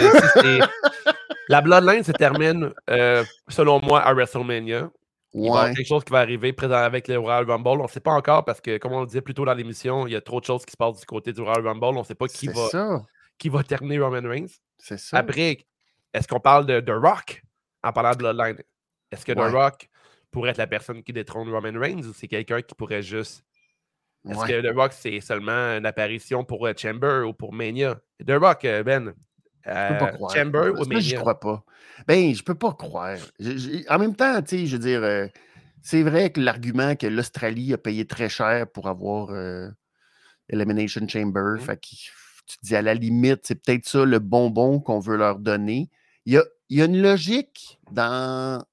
La 1.48 1.62
Bloodline 1.62 2.04
se 2.04 2.12
termine, 2.12 2.74
euh, 2.90 3.24
selon 3.48 3.80
moi, 3.82 4.02
à 4.02 4.14
WrestleMania. 4.14 4.92
Il 5.34 5.46
y 5.46 5.50
a 5.50 5.74
quelque 5.74 5.88
chose 5.88 6.04
qui 6.04 6.12
va 6.12 6.20
arriver 6.20 6.52
présent 6.52 6.76
avec 6.76 7.08
le 7.08 7.18
Royal 7.18 7.50
Rumble. 7.50 7.80
On 7.80 7.84
ne 7.84 7.88
sait 7.88 8.02
pas 8.02 8.12
encore 8.12 8.44
parce 8.44 8.60
que, 8.60 8.78
comme 8.78 8.92
on 8.92 9.00
le 9.00 9.08
disait 9.08 9.22
plus 9.22 9.34
tôt 9.34 9.46
dans 9.46 9.54
l'émission, 9.54 10.08
il 10.08 10.14
y 10.14 10.16
a 10.18 10.22
trop 10.22 10.42
de 10.42 10.46
choses 10.46 10.66
qui 10.66 10.72
se 10.74 10.78
passent 10.78 11.00
du 11.00 11.06
côté 11.06 11.32
du 11.32 11.42
Royal 11.42 11.66
Rumble. 11.66 11.86
On 11.86 12.00
ne 12.00 12.04
sait 12.04 12.16
pas 12.16 12.28
qui 12.28 12.48
va, 12.48 13.02
qui 13.44 13.50
va 13.50 13.62
terminer 13.62 14.00
Roman 14.00 14.26
Reigns. 14.26 14.62
C'est 14.78 14.98
ça. 14.98 15.18
Après, 15.18 15.58
est-ce 16.14 16.30
qu'on 16.30 16.40
parle 16.40 16.66
de 16.66 16.80
The 16.80 16.92
Rock 16.92 17.44
en 17.84 17.92
parlant 17.92 18.12
de 18.12 18.16
Bloodline? 18.16 18.56
Est-ce 19.12 19.26
que 19.26 19.34
The 19.34 19.52
Rock 19.54 19.90
pourrait 20.32 20.52
être 20.52 20.58
la 20.58 20.66
personne 20.66 21.04
qui 21.04 21.12
détrône 21.12 21.50
Roman 21.50 21.78
Reigns 21.78 22.06
ou 22.06 22.14
c'est 22.14 22.30
quelqu'un 22.30 22.62
qui 22.62 22.74
pourrait 22.74 23.02
juste. 23.02 23.44
Est-ce 24.30 24.46
que 24.46 24.62
The 24.62 24.74
Rock, 24.74 24.94
c'est 24.94 25.20
seulement 25.20 25.52
une 25.78 25.86
apparition 25.86 26.46
pour 26.46 26.66
euh, 26.66 26.72
Chamber 26.78 27.28
ou 27.28 27.34
pour 27.34 27.52
Mania? 27.52 28.00
The 28.26 28.32
Rock, 28.32 28.64
euh, 28.64 28.82
Ben, 28.82 29.14
je 29.66 29.90
peux 29.90 29.98
pas 29.98 30.08
euh, 30.08 30.14
croire. 30.14 30.34
Chamber 30.34 30.70
ou 30.70 30.86
Mania? 30.86 31.02
Je 31.02 31.16
crois 31.18 31.38
pas? 31.42 31.66
Ben, 32.08 32.34
je 32.34 32.44
peux 32.44 32.56
pas 32.56 32.72
croire. 32.72 33.18
en 33.90 34.00
même 34.00 34.16
temps, 34.16 34.42
tu 34.42 34.60
sais, 34.60 34.66
je 34.68 34.78
veux 34.78 34.84
dire, 34.84 35.04
euh, 35.04 35.28
c'est 35.82 36.02
vrai 36.02 36.32
que 36.32 36.40
l'argument 36.40 36.96
que 36.96 37.08
l'Australie 37.08 37.74
a 37.74 37.78
payé 37.78 38.08
très 38.08 38.30
cher 38.30 38.68
pour 38.72 38.88
avoir 38.88 39.32
euh, 39.32 39.68
Elimination 40.48 41.06
Chamber, 41.10 41.56
mmh. 41.56 41.60
fait 41.60 41.82
tu 42.46 42.58
te 42.58 42.66
dis 42.66 42.76
à 42.76 42.82
la 42.82 42.94
limite, 42.94 43.42
c'est 43.44 43.56
peut-être 43.56 43.88
ça 43.88 44.06
le 44.06 44.20
bonbon 44.20 44.80
qu'on 44.80 45.00
veut 45.00 45.18
leur 45.18 45.40
donner. 45.40 45.90
Il 46.26 46.34
y 46.70 46.82
a, 46.82 46.86
une 46.86 47.02
logique 47.02 47.80
dans 47.92 48.64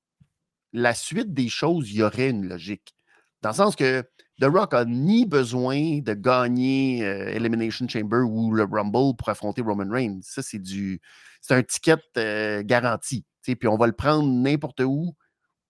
la 0.73 0.95
suite 0.95 1.35
des 1.35 1.49
choses, 1.49 1.91
il 1.91 1.97
y 1.97 2.03
aurait 2.03 2.31
une 2.31 2.49
logique. 2.49 2.95
Dans 3.43 3.51
le 3.51 3.55
sens 3.55 3.77
que 3.77 4.05
The 4.41 4.47
Rock 4.47 4.75
a 4.75 4.85
ni 4.85 5.27
besoin 5.27 5.99
de 6.01 6.15
gagner 6.15 7.05
euh, 7.05 7.29
Elimination 7.29 7.87
Chamber 7.89 8.23
ou 8.27 8.53
le 8.53 8.65
Rumble 8.65 9.17
pour 9.17 9.29
affronter 9.29 9.61
Roman 9.61 9.91
Reigns. 9.91 10.21
Ça, 10.23 10.43
c'est 10.43 10.59
du. 10.59 11.01
C'est 11.43 11.55
un 11.55 11.63
ticket 11.63 11.97
euh, 12.17 12.63
garanti. 12.65 13.25
Puis 13.43 13.69
on 13.69 13.77
va 13.77 13.87
le 13.87 13.93
prendre 13.93 14.27
n'importe 14.27 14.81
où, 14.81 15.15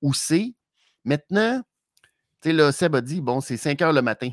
où 0.03 0.13
c'est. 0.15 0.55
Maintenant, 1.05 1.63
tu 2.41 2.51
sais, 2.51 2.53
là, 2.53 2.73
Seb 2.73 2.95
a 2.95 3.01
dit, 3.01 3.21
bon, 3.21 3.41
c'est 3.41 3.57
5 3.57 3.81
heures 3.83 3.93
le 3.93 4.03
matin. 4.03 4.31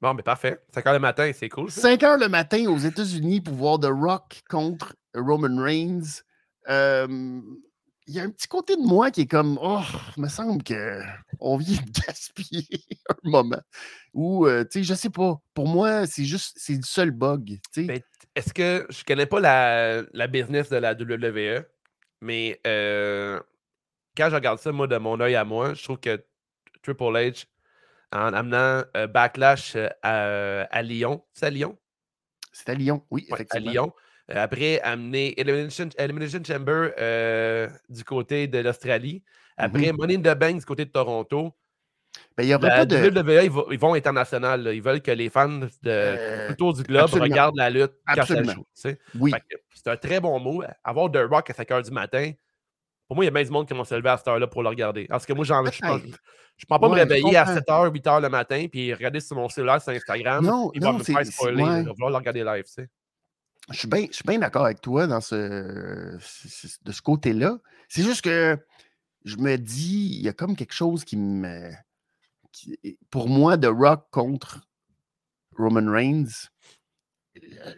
Bon, 0.00 0.14
mais 0.14 0.22
parfait. 0.22 0.60
5 0.74 0.86
heures 0.86 0.92
le 0.94 0.98
matin, 0.98 1.30
c'est 1.34 1.48
cool. 1.48 1.70
5 1.70 2.02
heures 2.02 2.18
le 2.18 2.28
matin 2.28 2.66
aux 2.68 2.78
États-Unis 2.78 3.40
pour 3.40 3.54
voir 3.54 3.80
The 3.80 3.88
Rock 3.90 4.42
contre 4.48 4.94
Roman 5.14 5.62
Reigns. 5.62 6.22
Euh, 6.68 7.40
il 8.08 8.14
y 8.14 8.20
a 8.20 8.22
un 8.22 8.30
petit 8.30 8.46
côté 8.46 8.76
de 8.76 8.82
moi 8.82 9.10
qui 9.10 9.22
est 9.22 9.26
comme 9.26 9.58
Oh, 9.60 9.80
il 10.16 10.22
me 10.22 10.28
semble 10.28 10.62
qu'on 10.62 11.56
vient 11.56 11.80
de 11.82 12.00
gaspiller 12.06 12.66
un 13.08 13.30
moment. 13.30 13.62
Ou, 14.14 14.46
euh, 14.46 14.64
tu 14.64 14.80
sais, 14.80 14.84
je 14.84 14.94
sais 14.94 15.10
pas. 15.10 15.40
Pour 15.54 15.66
moi, 15.66 16.06
c'est 16.06 16.24
juste, 16.24 16.56
c'est 16.56 16.74
le 16.74 16.82
seul 16.82 17.10
bug. 17.10 17.58
Ben, 17.76 18.00
est-ce 18.34 18.54
que 18.54 18.86
je 18.90 19.02
connais 19.04 19.26
pas 19.26 19.40
la, 19.40 20.02
la, 20.12 20.26
business 20.26 20.68
de 20.68 20.76
la 20.76 20.92
WWE, 20.92 21.64
mais 22.20 22.60
euh, 22.66 23.40
quand 24.16 24.30
je 24.30 24.34
regarde 24.34 24.58
ça, 24.58 24.72
moi, 24.72 24.86
de 24.86 24.96
mon 24.98 25.18
œil 25.20 25.34
à 25.34 25.44
moi, 25.44 25.74
je 25.74 25.82
trouve 25.82 25.98
que 25.98 26.22
Triple 26.82 27.04
H, 27.04 27.46
en 28.12 28.32
amenant 28.32 28.82
euh, 28.96 29.06
Backlash 29.06 29.76
à, 30.02 30.62
à 30.62 30.82
Lyon, 30.82 31.24
c'est 31.32 31.46
à 31.46 31.50
Lyon? 31.50 31.76
C'est 32.52 32.70
à 32.70 32.74
Lyon, 32.74 33.02
oui, 33.10 33.26
effectivement. 33.30 33.68
à 33.68 33.72
Lyon. 33.72 33.92
Euh, 34.30 34.42
après, 34.42 34.80
amener 34.80 35.38
Elimination, 35.38 36.42
Chamber 36.44 36.90
euh, 36.98 37.68
du 37.88 38.02
côté 38.02 38.48
de 38.48 38.58
l'Australie. 38.58 39.22
Après, 39.56 39.92
Money 39.92 40.16
in 40.16 40.20
the 40.20 40.38
Bank 40.38 40.58
du 40.58 40.64
côté 40.64 40.84
de 40.84 40.90
Toronto. 40.90 41.54
Ben, 42.36 42.44
il 42.44 42.48
y 42.48 42.54
aurait 42.54 42.68
pas 42.68 42.86
de... 42.86 42.96
WWE, 42.96 43.72
ils 43.72 43.78
vont 43.78 43.94
international. 43.94 44.70
Ils 44.74 44.82
veulent 44.82 45.02
que 45.02 45.10
les 45.10 45.28
fans 45.28 45.48
de, 45.48 45.68
euh, 45.86 46.50
autour 46.50 46.72
du 46.72 46.82
globe 46.82 47.10
regardent 47.10 47.56
la 47.56 47.70
lutte 47.70 47.92
quand 48.06 48.24
ça 48.24 48.42
joue. 48.42 48.66
Oui. 49.18 49.32
C'est 49.74 49.90
un 49.90 49.96
très 49.96 50.20
bon 50.20 50.38
mot. 50.40 50.62
Avoir 50.82 51.10
The 51.10 51.20
Rock 51.30 51.50
à 51.50 51.54
5 51.54 51.68
h 51.68 51.84
du 51.84 51.90
matin, 51.90 52.32
pour 53.06 53.16
moi, 53.16 53.24
il 53.24 53.26
y 53.26 53.28
a 53.28 53.32
bien 53.32 53.44
du 53.44 53.50
monde 53.50 53.68
qui 53.68 53.74
vont 53.74 53.84
se 53.84 53.94
lever 53.94 54.08
à 54.08 54.16
cette 54.16 54.28
heure-là 54.28 54.46
pour 54.46 54.62
le 54.62 54.68
regarder. 54.68 55.06
Parce 55.06 55.24
que 55.24 55.32
moi, 55.32 55.44
je 55.44 55.52
ne 55.52 55.62
peux 55.62 56.78
pas 56.78 56.88
me 56.88 56.94
réveiller 56.94 57.36
à 57.36 57.44
7h, 57.44 57.92
8h 57.92 58.22
le 58.22 58.28
matin 58.28 58.66
puis 58.70 58.92
regarder 58.92 59.20
sur 59.20 59.36
mon 59.36 59.48
cellulaire 59.48 59.80
sur 59.80 59.92
Instagram. 59.92 60.44
Non, 60.44 60.70
il 60.74 60.82
va 60.82 60.92
me 60.92 61.02
faire 61.02 61.24
spoiler. 61.24 61.62
Il 61.62 61.86
va 61.86 61.92
vouloir 61.92 62.10
le 62.10 62.16
regarder 62.16 62.44
live. 62.44 62.64
Je 63.70 63.78
suis 63.78 63.88
bien 63.88 64.38
d'accord 64.38 64.64
avec 64.64 64.80
toi 64.80 65.06
dans 65.06 65.20
ce, 65.20 65.34
de 66.84 66.92
ce 66.92 67.02
côté-là. 67.02 67.58
C'est 67.88 68.02
juste 68.02 68.22
que 68.22 68.58
je 69.24 69.36
me 69.36 69.56
dis, 69.56 70.16
il 70.18 70.22
y 70.22 70.28
a 70.28 70.32
comme 70.32 70.56
quelque 70.56 70.74
chose 70.74 71.04
qui 71.04 71.16
me. 71.16 71.72
pour 73.10 73.28
moi, 73.28 73.58
The 73.58 73.66
Rock 73.66 74.06
contre 74.10 74.68
Roman 75.56 75.90
Reigns, 75.90 76.48
euh, 77.36 77.74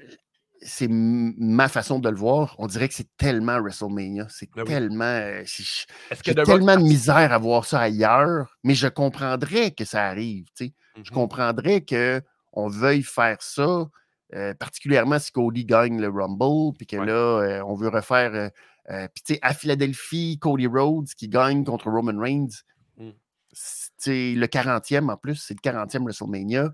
c'est 0.63 0.89
ma 0.89 1.69
façon 1.69 1.99
de 1.99 2.09
le 2.09 2.17
voir. 2.17 2.55
On 2.59 2.67
dirait 2.67 2.89
que 2.89 2.95
c'est 2.95 3.17
tellement 3.17 3.61
WrestleMania. 3.61 4.27
C'est 4.29 4.51
ben 4.55 4.65
tellement. 4.65 5.05
Euh, 5.05 5.43
j'ai 5.45 6.35
tellement 6.35 6.77
de 6.77 6.83
misère 6.83 7.33
à 7.33 7.39
voir 7.39 7.65
ça 7.65 7.81
ailleurs, 7.81 8.57
mais 8.65 8.75
je 8.75 8.89
comprendrais 8.89 9.71
que 9.71 9.85
ça 9.85 10.07
arrive. 10.07 10.47
Je 10.59 10.65
mm-hmm. 10.65 11.11
comprendrais 11.11 11.85
qu'on 11.85 12.69
veuille 12.69 13.03
faire 13.03 13.41
ça 13.41 13.89
euh, 14.35 14.53
particulièrement 14.55 15.19
si 15.19 15.33
Cody 15.33 15.65
gagne 15.65 16.01
le 16.01 16.09
Rumble, 16.09 16.77
puis 16.77 16.87
que 16.87 16.97
là, 16.97 17.13
euh, 17.13 17.63
on 17.67 17.75
veut 17.75 17.89
refaire. 17.89 18.51
Euh, 18.91 19.09
puis 19.15 19.23
tu 19.25 19.35
sais, 19.35 19.39
à 19.43 19.55
Philadelphie, 19.55 20.39
Cody 20.39 20.67
Rhodes 20.67 21.09
qui 21.17 21.29
gagne 21.29 21.65
contre 21.65 21.91
Roman 21.91 22.19
Reigns. 22.21 22.63
Mmh. 22.99 23.11
C'est 23.53 24.35
le 24.35 24.47
40e 24.47 25.11
en 25.11 25.17
plus, 25.17 25.37
c'est 25.37 25.55
le 25.55 25.71
40e 25.71 26.03
WrestleMania. 26.03 26.73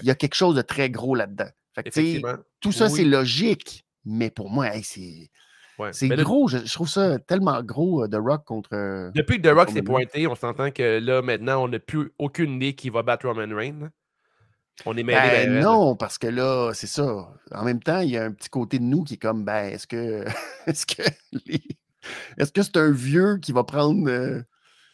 Il 0.00 0.06
y 0.06 0.10
a 0.10 0.16
quelque 0.16 0.34
chose 0.34 0.56
de 0.56 0.62
très 0.62 0.90
gros 0.90 1.14
là-dedans. 1.14 1.48
Tout 2.60 2.72
ça, 2.72 2.88
c'est 2.88 3.04
logique, 3.04 3.84
mais 4.04 4.30
pour 4.30 4.50
moi, 4.50 4.70
c'est. 4.82 5.30
C'est 5.92 6.08
gros, 6.08 6.48
je, 6.48 6.58
trouve 6.72 6.88
ça 6.88 7.18
tellement 7.18 7.62
gros, 7.62 8.08
The 8.08 8.16
Rock 8.16 8.44
contre. 8.44 9.10
Depuis 9.14 9.40
que 9.40 9.48
The 9.48 9.52
Rock 9.52 9.70
s'est 9.70 9.82
pointé, 9.82 10.26
on 10.26 10.34
s'entend 10.34 10.70
que 10.70 10.98
là, 11.00 11.20
maintenant, 11.20 11.64
on 11.64 11.68
n'a 11.68 11.78
plus 11.78 12.12
aucune 12.18 12.54
idée 12.56 12.74
qui 12.74 12.88
va 12.88 13.02
battre 13.02 13.28
Roman 13.28 13.54
Reigns. 13.54 13.90
On 14.84 14.96
est 14.96 15.02
mêlé. 15.02 15.18
Ben, 15.18 15.60
non, 15.60 15.96
parce 15.96 16.18
que 16.18 16.26
là, 16.26 16.72
c'est 16.74 16.86
ça. 16.86 17.32
En 17.52 17.64
même 17.64 17.82
temps, 17.82 18.00
il 18.00 18.10
y 18.10 18.16
a 18.16 18.24
un 18.24 18.32
petit 18.32 18.50
côté 18.50 18.78
de 18.78 18.84
nous 18.84 19.04
qui 19.04 19.14
est 19.14 19.18
comme, 19.18 19.44
ben, 19.44 19.72
est-ce 19.72 19.86
que 19.86 20.24
est-ce 20.66 20.86
que 20.86 21.02
est-ce 22.36 22.52
que 22.52 22.62
c'est 22.62 22.76
un 22.76 22.90
vieux 22.90 23.38
qui 23.38 23.52
va 23.52 23.64
prendre 23.64 24.08
euh, 24.08 24.40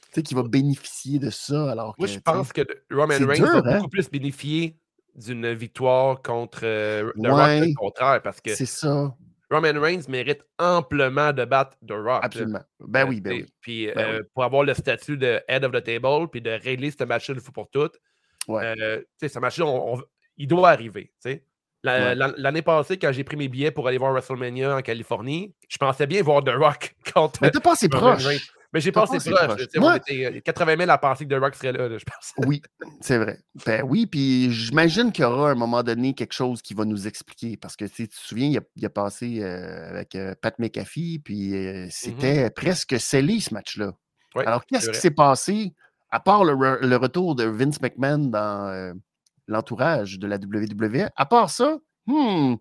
tu 0.07 0.15
sais, 0.15 0.23
qui 0.23 0.35
va 0.35 0.43
bénéficier 0.43 1.19
de 1.19 1.31
ça 1.31 1.71
alors 1.71 1.95
Moi, 1.99 2.07
je 2.07 2.19
pense 2.19 2.53
que 2.53 2.63
Roman 2.91 3.15
Reigns 3.27 3.45
va 3.45 3.59
hein? 3.59 3.77
beaucoup 3.79 3.89
plus 3.89 4.09
bénéficier 4.11 4.77
d'une 5.15 5.53
victoire 5.53 6.23
contre 6.23 6.61
euh, 6.65 7.13
le 7.15 7.75
contraire 7.75 8.21
parce 8.23 8.41
que 8.41 8.55
c'est 8.55 8.67
ça. 8.67 9.15
Roman 9.51 9.79
Reigns 9.79 10.05
mérite 10.09 10.41
amplement 10.59 11.33
de 11.35 11.45
battre 11.45 11.77
The 11.87 11.93
Rock. 11.93 12.21
Absolument. 12.25 12.63
Ben 12.81 13.05
Euh, 13.05 13.09
oui, 13.11 13.21
ben 13.21 13.33
oui. 13.35 13.47
Puis 13.61 13.87
Ben 13.95 13.99
euh, 13.99 14.23
pour 14.35 14.45
avoir 14.45 14.65
le 14.65 14.73
statut 14.73 15.19
de 15.19 15.41
head 15.47 15.65
of 15.65 15.73
the 15.73 15.83
table, 15.85 16.29
puis 16.31 16.41
de 16.41 16.51
régler 16.51 16.91
ce 16.91 17.05
match-là 17.05 17.35
une 17.35 17.41
fois 17.43 17.53
pour 17.53 17.69
toutes, 17.71 17.97
Ouais. 18.49 18.65
euh, 18.65 18.99
tu 19.01 19.07
sais, 19.21 19.29
ce 19.29 19.39
match-là, 19.39 19.67
il 20.39 20.47
doit 20.49 20.71
arriver. 20.71 21.13
La- 21.85 22.15
Ouais. 22.15 22.33
L'année 22.39 22.63
passée, 22.63 22.97
quand 22.99 23.13
j'ai 23.13 23.25
pris 23.25 23.37
mes 23.37 23.49
billets 23.49 23.73
pour 23.73 23.87
aller 23.89 23.99
voir 23.99 24.13
WrestleMania 24.13 24.77
en 24.77 24.81
Californie, 24.83 25.55
je 25.69 25.77
pensais 25.77 26.07
bien 26.07 26.23
voir 26.23 26.43
The 26.45 26.51
Rock 26.57 26.95
contre. 27.15 27.41
Mais 27.43 27.51
t'as 27.51 27.61
pas 27.61 27.73
assez 27.73 27.89
Roman 27.93 28.13
proche. 28.13 28.25
Reigns. 28.25 28.39
Mais 28.73 28.81
j'ai 28.81 28.91
passé 28.93 29.19
proche. 29.31 29.59
Moi- 29.77 29.93
On 29.93 29.97
était 29.97 30.37
euh, 30.37 30.41
80 30.41 30.77
000 30.79 30.91
à 30.91 30.97
penser 30.99 31.27
que 31.27 31.35
The 31.35 31.39
Rock 31.41 31.55
serait 31.55 31.73
là, 31.73 31.89
là, 31.89 31.99
je 31.99 32.05
pense. 32.05 32.33
Oui, 32.47 32.63
c'est 33.01 33.19
vrai. 33.19 33.39
Ben 33.67 33.83
oui, 33.85 34.07
puis 34.07 34.51
j'imagine 34.51 35.13
qu'il 35.13 35.23
y 35.23 35.27
aura 35.27 35.51
à 35.51 35.53
un 35.53 35.57
moment 35.57 35.83
donné 35.83 36.15
quelque 36.15 36.33
chose 36.33 36.63
qui 36.63 36.73
va 36.75 36.85
nous 36.87 37.07
expliquer. 37.07 37.57
Parce 37.59 37.77
que 37.77 37.85
tu 37.85 38.09
te 38.09 38.15
souviens, 38.15 38.49
il 38.49 38.57
a, 38.59 38.63
il 38.77 38.87
a 38.87 38.91
passé 38.91 39.43
euh, 39.43 39.91
avec 39.91 40.15
euh, 40.15 40.35
Pat 40.41 40.59
McAfee, 40.59 41.19
puis 41.23 41.55
euh, 41.55 41.87
c'était 41.91 42.49
presque 42.51 42.99
scellé 42.99 43.41
ce 43.41 43.53
match-là. 43.53 43.93
Alors, 44.47 44.65
qu'est-ce 44.65 44.87
qui 44.95 45.01
s'est 45.01 45.11
passé, 45.11 45.75
à 46.11 46.19
part 46.21 46.45
le, 46.45 46.55
re- 46.55 46.81
le 46.87 46.97
retour 46.97 47.35
de 47.35 47.45
Vince 47.45 47.81
McMahon 47.83 48.29
dans 48.29 48.69
euh, 48.69 48.95
l'entourage 49.49 50.19
de 50.19 50.27
la 50.27 50.37
WWE? 50.37 51.09
À 51.17 51.27
part 51.27 51.51
ça, 51.51 51.77
hmm, 52.07 52.55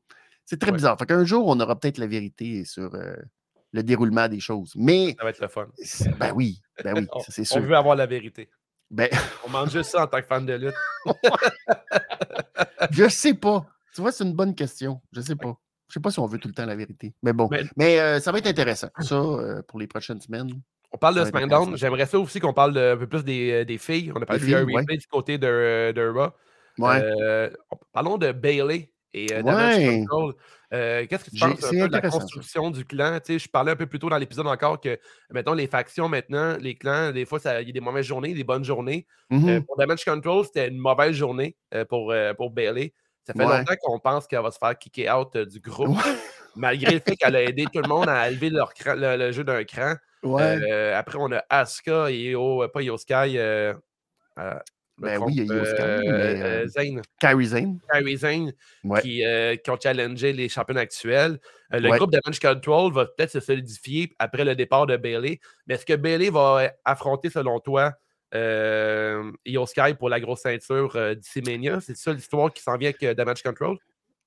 c'est 0.45 0.59
très 0.59 0.71
bizarre. 0.73 0.97
Fait 0.99 1.05
qu'un 1.05 1.23
jour, 1.23 1.47
on 1.47 1.57
aura 1.61 1.79
peut-être 1.79 1.97
la 1.99 2.07
vérité 2.07 2.65
sur 2.65 2.93
euh, 2.95 3.15
le 3.73 3.83
déroulement 3.83 4.27
des 4.27 4.39
choses. 4.39 4.73
Mais, 4.75 5.15
Ça 5.17 5.23
va 5.23 5.29
être 5.29 5.39
le 5.41 5.47
fun. 5.47 5.67
ben 6.19 6.31
oui, 6.35 6.61
ben 6.83 6.93
oui, 6.97 7.07
On, 7.13 7.19
c'est 7.27 7.41
on 7.41 7.45
sûr. 7.45 7.61
veut 7.61 7.75
avoir 7.75 7.95
la 7.95 8.05
vérité. 8.05 8.49
Ben, 8.89 9.09
On 9.45 9.49
mange 9.49 9.71
juste 9.71 9.91
ça 9.91 10.03
en 10.03 10.07
tant 10.07 10.19
que 10.19 10.27
fan 10.27 10.45
de 10.45 10.53
lutte. 10.53 10.75
Je 12.91 13.07
sais 13.09 13.33
pas. 13.33 13.65
Tu 13.95 14.01
vois, 14.01 14.11
c'est 14.11 14.23
une 14.23 14.33
bonne 14.33 14.55
question. 14.55 15.01
Je 15.11 15.21
sais 15.21 15.35
pas. 15.35 15.57
Je 15.87 15.93
sais 15.95 15.99
pas 15.99 16.11
si 16.11 16.19
on 16.19 16.25
veut 16.25 16.37
tout 16.39 16.47
le 16.47 16.53
temps 16.53 16.65
la 16.65 16.75
vérité. 16.75 17.13
Mais 17.21 17.33
bon. 17.33 17.47
Mais- 17.51 17.63
Mais, 17.75 17.99
euh, 17.99 18.19
ça 18.19 18.31
va 18.31 18.37
être 18.37 18.47
intéressant. 18.47 18.87
Ça, 18.99 19.15
euh, 19.15 19.61
pour 19.67 19.79
les 19.79 19.87
prochaines 19.87 20.21
semaines. 20.21 20.49
On 20.93 20.97
parle 20.97 21.15
de 21.15 21.25
SmackDown. 21.25 21.75
J'aimerais 21.77 22.05
ça 22.05 22.19
aussi 22.19 22.39
qu'on 22.39 22.53
parle 22.53 22.73
de- 22.73 22.93
un 22.93 22.97
peu 22.97 23.07
plus 23.07 23.23
des, 23.23 23.51
euh, 23.51 23.65
des 23.65 23.77
filles. 23.77 24.11
On 24.15 24.21
a 24.21 24.25
parlé 24.25 24.45
de 24.45 24.53
Rhea 24.55 24.63
ouais. 24.65 24.85
Du 24.97 25.07
côté 25.07 25.37
de, 25.37 25.91
de 25.93 26.07
Raw. 26.09 26.29
Ouais. 26.77 27.01
Euh, 27.01 27.49
parlons 27.93 28.17
de 28.17 28.31
Bailey 28.31 28.91
et 29.13 29.27
Ouais. 29.41 30.05
Control. 30.07 30.35
Euh, 30.73 31.05
Qu'est-ce 31.09 31.25
que 31.25 31.31
tu 31.31 31.39
penses 31.39 31.63
un 31.65 31.69
peu 31.69 31.87
de 31.89 31.91
la 31.91 32.01
ça. 32.01 32.09
construction 32.09 32.71
du 32.71 32.85
clan? 32.85 33.19
Tu 33.19 33.33
sais, 33.33 33.39
je 33.39 33.49
parlais 33.49 33.71
un 33.73 33.75
peu 33.75 33.85
plus 33.87 33.99
tôt 33.99 34.09
dans 34.09 34.17
l'épisode 34.17 34.47
encore 34.47 34.79
que, 34.79 34.97
mettons, 35.29 35.53
les 35.53 35.67
factions 35.67 36.07
maintenant, 36.07 36.55
les 36.59 36.75
clans, 36.75 37.11
des 37.11 37.25
fois, 37.25 37.39
il 37.43 37.67
y 37.67 37.69
a 37.69 37.73
des 37.73 37.79
mauvaises 37.81 38.05
journées, 38.05 38.33
des 38.33 38.43
bonnes 38.45 38.63
journées. 38.63 39.05
Euh, 39.33 39.59
pour 39.61 39.75
Damage 39.77 40.05
Control, 40.05 40.45
c'était 40.45 40.69
une 40.69 40.77
mauvaise 40.77 41.13
journée 41.13 41.57
euh, 41.73 41.83
pour, 41.85 42.13
pour 42.37 42.51
Bailey. 42.51 42.93
Ça 43.27 43.33
fait 43.33 43.43
Ouais. 43.45 43.57
longtemps 43.59 43.75
qu'on 43.81 43.99
pense 43.99 44.27
qu'elle 44.27 44.41
va 44.41 44.49
se 44.51 44.57
faire 44.57 44.77
kicker 44.79 45.09
out 45.13 45.37
du 45.37 45.59
groupe, 45.61 45.89
Ouais. 45.89 46.13
malgré 46.55 46.93
le 46.93 46.99
fait 47.01 47.15
qu'elle 47.17 47.35
a 47.35 47.43
aidé 47.43 47.65
tout 47.71 47.81
le 47.81 47.87
monde 47.89 48.07
à 48.09 48.29
élever 48.29 48.49
leur 48.49 48.73
cran- 48.73 48.95
le, 48.95 49.15
le 49.17 49.31
jeu 49.31 49.43
d'un 49.43 49.63
cran. 49.63 49.93
Ouais. 50.23 50.91
Après, 50.93 51.17
on 51.19 51.31
a 51.31 51.43
Asuka 51.49 52.09
et 52.11 52.33
euh, 52.33 52.67
pas 52.69 52.81
Io 52.81 52.97
Sky. 52.97 53.37
Ben 54.97 55.15
trompe, 55.15 55.29
oui, 55.29 55.35
il 55.37 55.45
y 55.47 55.51
a 55.51 55.65
Sky, 55.65 55.81
euh, 55.81 55.99
mais, 56.03 56.09
euh, 56.11 56.63
euh, 56.63 56.67
Zayn, 56.67 57.01
Kyrie 57.19 57.45
Zane. 57.47 57.79
Zayn, 58.17 58.51
Ouais. 58.83 59.01
qui, 59.01 59.23
qui 59.63 59.69
ont 59.71 59.77
challengé 59.81 60.31
les 60.33 60.47
champions 60.49 60.75
actuels. 60.75 61.39
Le 61.71 61.89
Ouais. 61.89 61.97
groupe 61.97 62.11
Damage 62.11 62.39
Control 62.39 62.93
va 62.93 63.05
peut-être 63.05 63.31
se 63.31 63.39
solidifier 63.39 64.11
après 64.19 64.45
le 64.45 64.55
départ 64.55 64.85
de 64.85 64.97
Bailey. 64.97 65.39
Mais 65.65 65.75
est-ce 65.75 65.85
que 65.85 65.95
Bailey 65.95 66.29
va 66.29 66.71
affronter, 66.85 67.29
selon 67.29 67.59
toi, 67.59 67.93
euh, 68.35 69.31
Io 69.45 69.65
Sky 69.65 69.93
pour 69.97 70.09
la 70.09 70.19
grosse 70.19 70.41
ceinture 70.41 70.95
euh? 70.95 71.15
C'est 71.21 71.95
ça 71.97 72.13
l'histoire 72.13 72.53
qui 72.53 72.61
s'en 72.61 72.77
vient 72.77 72.89
avec 72.89 73.01
euh, 73.03 73.13
Damage 73.13 73.41
Control? 73.43 73.77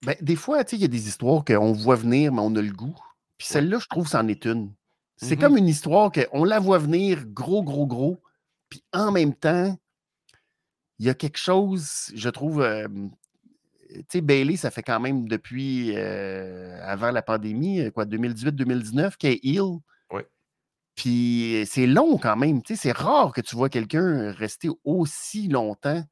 Ben, 0.05 0.17
des 0.21 0.37
fois, 0.37 0.65
tu 0.65 0.71
sais, 0.71 0.77
il 0.77 0.83
y 0.83 0.85
a 0.85 0.89
des 0.89 1.09
histoires 1.09 1.45
qu'on 1.45 1.73
voit 1.73 1.97
venir, 1.97 2.33
mais 2.33 2.41
on 2.43 2.55
a 2.57 2.63
le 2.63 2.73
goût. 2.73 2.97
Puis 3.39 3.47
celle-là, 3.47 3.79
je 3.81 3.87
trouve, 3.87 4.09
c'en 4.09 4.27
est 4.29 4.45
une. 4.45 4.73
C'est 5.17 5.37
Mhm. 5.37 5.41
comme 5.41 5.57
une 5.57 5.69
histoire 5.69 6.11
qu'on 6.13 6.45
la 6.45 6.59
voit 6.59 6.79
venir 6.79 7.25
gros, 7.27 7.63
gros, 7.63 7.87
gros. 7.87 8.21
Puis 8.69 8.83
en 8.93 9.13
même 9.13 9.35
temps, 9.35 9.77
il 11.05 11.09
y 11.09 11.11
a 11.11 11.15
quelque 11.15 11.37
chose, 11.37 12.11
je 12.15 12.31
trouve. 12.31 12.63
euh, 12.63 12.89
tu 13.91 14.05
sais, 14.09 14.21
Bailey, 14.23 14.57
ça 14.57 14.71
fait 14.71 14.83
quand 14.83 14.99
même 14.99 15.29
depuis 15.29 15.93
euh, 15.95 16.79
avant 16.83 17.11
la 17.11 17.21
pandémie, 17.21 17.93
quoi, 17.93 18.07
2018-2019, 18.07 19.19
qu'elle 19.19 19.33
est 19.33 19.45
heel. 19.45 19.81
Ouais. 20.11 20.27
Puis 20.95 21.63
c'est 21.67 21.87
long 21.87 22.17
quand 22.17 22.37
même. 22.37 22.63
Tu 22.63 22.75
sais, 22.75 22.85
c'est 22.85 22.97
rare 22.97 23.35
que 23.35 23.43
tu 23.43 23.55
vois 23.55 23.69
quelqu'un 23.69 24.33
rester 24.33 24.71
aussi 24.83 25.49
longtemps 25.49 26.03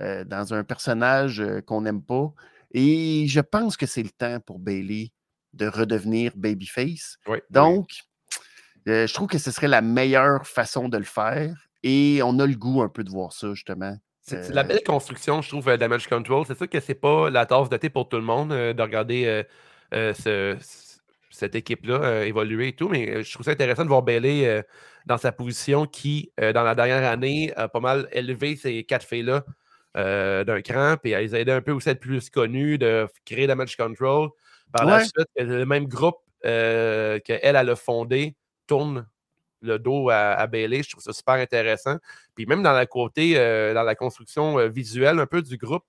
euh, 0.00 0.22
dans 0.22 0.54
un 0.54 0.62
personnage 0.62 1.42
qu'on 1.66 1.80
n'aime 1.80 2.02
pas. 2.02 2.32
Et 2.70 3.26
je 3.26 3.40
pense 3.40 3.76
que 3.76 3.86
c'est 3.86 4.04
le 4.04 4.10
temps 4.10 4.38
pour 4.38 4.60
Bailey 4.60 5.10
de 5.52 5.66
redevenir 5.66 6.30
babyface. 6.36 7.16
Oui. 7.26 7.38
Donc, 7.50 7.88
je 8.86 9.12
trouve 9.12 9.26
que 9.26 9.38
ce 9.38 9.50
serait 9.50 9.66
la 9.66 9.82
meilleure 9.82 10.46
façon 10.46 10.88
de 10.88 10.96
le 10.96 11.04
faire. 11.04 11.56
Et 11.82 12.20
on 12.22 12.38
a 12.38 12.46
le 12.46 12.54
goût 12.54 12.82
un 12.82 12.88
peu 12.88 13.02
de 13.02 13.10
voir 13.10 13.32
ça, 13.32 13.52
justement. 13.52 13.98
C'est 14.28 14.50
de 14.50 14.54
la 14.54 14.60
Euh, 14.62 14.64
belle 14.64 14.82
construction, 14.84 15.40
je 15.42 15.48
trouve, 15.48 15.68
euh, 15.68 15.76
Damage 15.76 16.06
Control. 16.08 16.44
C'est 16.46 16.56
sûr 16.56 16.68
que 16.68 16.80
c'est 16.80 16.94
pas 16.94 17.30
la 17.30 17.46
tasse 17.46 17.68
de 17.68 17.76
thé 17.76 17.88
pour 17.90 18.08
tout 18.08 18.16
le 18.16 18.22
monde 18.22 18.52
euh, 18.52 18.72
de 18.72 18.82
regarder 18.82 19.24
euh, 19.26 19.42
euh, 19.94 20.14
ce- 20.14 20.56
ce- 20.60 20.98
cette 21.30 21.54
équipe-là 21.54 21.94
euh, 22.02 22.24
évoluer 22.24 22.68
et 22.68 22.72
tout, 22.72 22.88
mais 22.88 23.08
euh, 23.08 23.22
je 23.22 23.32
trouve 23.32 23.44
ça 23.44 23.52
intéressant 23.52 23.84
de 23.84 23.88
voir 23.88 24.02
Bailey 24.02 24.46
euh, 24.46 24.62
dans 25.06 25.18
sa 25.18 25.32
position 25.32 25.86
qui, 25.86 26.30
euh, 26.40 26.52
dans 26.52 26.62
la 26.62 26.74
dernière 26.74 27.08
année, 27.10 27.52
a 27.56 27.68
pas 27.68 27.80
mal 27.80 28.08
élevé 28.12 28.56
ces 28.56 28.84
quatre 28.84 29.06
filles-là 29.06 29.44
euh, 29.96 30.44
d'un 30.44 30.60
cran, 30.62 30.96
puis 31.02 31.12
elle 31.12 31.22
les 31.24 31.34
a 31.34 31.40
aidé 31.40 31.52
un 31.52 31.62
peu 31.62 31.72
aussi 31.72 31.88
à 31.88 31.92
être 31.92 32.00
plus 32.00 32.28
connues, 32.30 32.76
de 32.78 33.06
créer 33.24 33.46
Damage 33.46 33.76
Control. 33.76 34.28
Par 34.72 34.84
la 34.84 35.00
suite, 35.04 35.26
le 35.36 35.64
même 35.64 35.86
groupe 35.86 36.18
euh, 36.44 37.18
qu'elle, 37.20 37.40
elle 37.42 37.56
a 37.56 37.76
fondé 37.76 38.34
tourne 38.66 39.06
le 39.60 39.78
dos 39.78 40.08
à, 40.10 40.32
à 40.34 40.46
Bailey. 40.46 40.82
Je 40.82 40.90
trouve 40.90 41.02
ça 41.02 41.12
super 41.12 41.34
intéressant. 41.34 41.96
Puis 42.34 42.46
même 42.46 42.62
dans 42.62 42.72
la 42.72 42.86
côté, 42.86 43.34
euh, 43.36 43.74
dans 43.74 43.82
la 43.82 43.94
construction 43.94 44.58
euh, 44.58 44.68
visuelle 44.68 45.18
un 45.18 45.26
peu 45.26 45.42
du 45.42 45.56
groupe, 45.56 45.84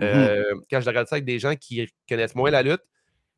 euh, 0.00 0.42
quand 0.70 0.80
je 0.80 0.86
regarde 0.88 1.06
ça 1.06 1.16
avec 1.16 1.24
des 1.24 1.38
gens 1.38 1.54
qui 1.54 1.88
connaissent 2.08 2.34
moins 2.34 2.50
la 2.50 2.62
lutte, 2.62 2.82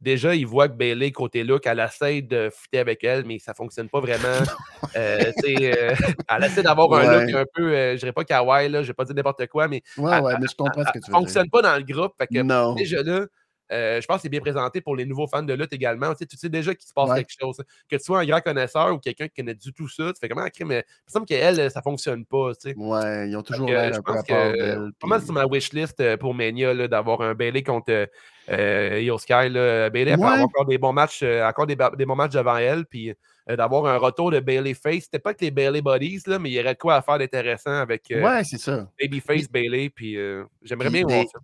déjà, 0.01 0.35
ils 0.35 0.47
voient 0.47 0.69
que 0.69 0.75
Bailey, 0.75 1.11
côté 1.13 1.45
look, 1.45 1.67
elle 1.67 1.81
essaie 1.81 2.23
de 2.23 2.51
fitter 2.55 2.79
avec 2.79 3.05
elle, 3.05 3.25
mais 3.27 3.39
ça 3.39 3.55
fonctionne 3.55 3.89
pas 3.89 4.01
vraiment. 4.01 4.29
Euh, 4.95 5.19
euh, 5.49 5.95
elle 6.31 6.45
essaie 6.45 6.63
d'avoir 6.63 6.91
un 6.95 7.21
look 7.27 7.35
un 7.35 7.45
peu, 7.53 7.75
euh, 7.75 7.93
je 7.95 7.99
dirais 7.99 8.13
pas 8.13 8.25
kawaii, 8.25 8.69
là, 8.71 8.83
je 8.83 8.87
vais 8.87 8.95
pas 8.95 9.05
dire 9.05 9.15
n'importe 9.15 9.47
quoi, 9.49 9.69
mais 9.69 9.83
Ouais, 9.99 10.11
elle- 10.17 10.23
ouais, 10.23 10.35
mais 10.41 10.47
je 10.51 10.55
comprends 10.57 10.83
ce 10.83 10.87
que 10.87 10.93
tu 10.93 10.99
veux 11.01 11.05
dire. 11.07 11.13
fonctionne 11.19 11.51
pas 11.51 11.61
dans 11.61 11.77
le 11.77 11.83
groupe. 11.83 12.13
Fait 12.19 12.27
que 12.27 12.41
Non. 12.41 12.75
déjà 12.75 13.03
là, 13.03 13.27
euh, 13.73 14.01
je 14.01 14.07
pense 14.07 14.17
que 14.19 14.23
c'est 14.23 14.29
bien 14.29 14.41
présenté 14.41 14.81
pour 14.81 14.95
les 14.95 15.05
nouveaux 15.05 15.27
fans 15.27 15.43
de 15.43 15.53
lutte 15.53 15.73
également. 15.73 16.11
Tu 16.13 16.19
sais, 16.19 16.27
tu 16.27 16.37
sais 16.37 16.49
déjà 16.49 16.75
qu'il 16.75 16.87
se 16.87 16.93
passe 16.95 17.11
Ouais. 17.11 17.19
quelque 17.25 17.35
chose. 17.41 17.57
Que 17.89 17.97
tu 17.97 18.05
sois 18.05 18.21
un 18.21 18.25
grand 18.27 18.41
connaisseur 18.41 18.93
ou 18.95 18.99
quelqu'un 18.99 19.27
qui 19.29 19.35
connaît 19.43 19.55
du 19.55 19.73
tout 19.73 19.89
ça, 19.89 20.13
tu 20.13 20.21
fais 20.21 20.29
comment 20.29 20.47
crime, 20.49 20.69
mais 20.69 20.85
il 20.87 21.09
me 21.09 21.13
semble 21.13 21.27
qu'elle, 21.27 21.71
ça 21.71 21.83
fonctionne 21.83 22.25
pas. 22.25 22.53
Tu 22.55 22.71
sais. 22.71 22.77
Ouais, 22.77 23.29
ils 23.29 23.37
ont 23.37 23.43
toujours 23.43 23.69
l'air 23.69 23.93
un 23.95 24.03
peu 24.03 24.13
pense 24.13 24.21
à 24.21 24.23
part 24.23 24.53
d'elle. 24.53 24.91
Puis- 24.99 25.25
sur 25.25 25.33
ma 25.33 25.47
wishlist 25.47 26.01
euh, 26.01 26.17
pour 26.17 26.35
Mania 26.35 26.87
d'avoir 26.89 27.21
un 27.23 27.35
Bailey 27.35 27.63
contre 27.63 28.07
euh, 28.51 29.01
Io 29.03 29.19
Sky. 29.19 29.49
Là. 29.49 29.91
Bailey 29.91 30.13
Ouais. 30.15 30.23
avoir 30.25 30.41
encore 30.41 30.67
des 30.67 30.79
bons 30.79 30.93
matchs, 30.93 31.21
euh, 31.23 31.45
encore 31.47 31.67
des, 31.67 31.75
bons 31.77 32.15
matchs 32.17 32.33
devant 32.33 32.57
elle, 32.57 32.87
puis 32.87 33.13
d'avoir 33.49 33.87
un 33.87 33.97
retour 33.97 34.31
de 34.31 34.41
Bailey 34.41 34.75
Face. 34.75 35.05
C'était 35.05 35.19
pas 35.21 35.33
que 35.35 35.45
les 35.45 35.51
Bailey 35.53 35.81
Bodies, 35.81 36.23
là, 36.27 36.39
mais 36.39 36.51
il 36.51 36.55
y 36.55 36.61
aurait 36.61 36.75
de 36.75 36.79
quoi 36.79 36.97
à 36.97 37.03
faire 37.03 37.19
d'intéressant 37.19 37.73
avec 37.75 38.11
euh, 38.11 38.21
Ouais, 38.23 38.43
ça. 38.45 38.89
Babyface 39.01 39.49
Bailey, 39.51 39.91
puis 39.91 40.17
j'aimerais 40.63 40.91
bien 40.91 41.03
voir 41.03 41.25
ça. 41.33 41.39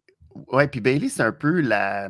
Ouais, 0.49 0.69
puis 0.69 0.81
Bailey, 0.81 1.09
c'est 1.09 1.23
un 1.23 1.33
peu 1.33 1.61
la 1.61 2.09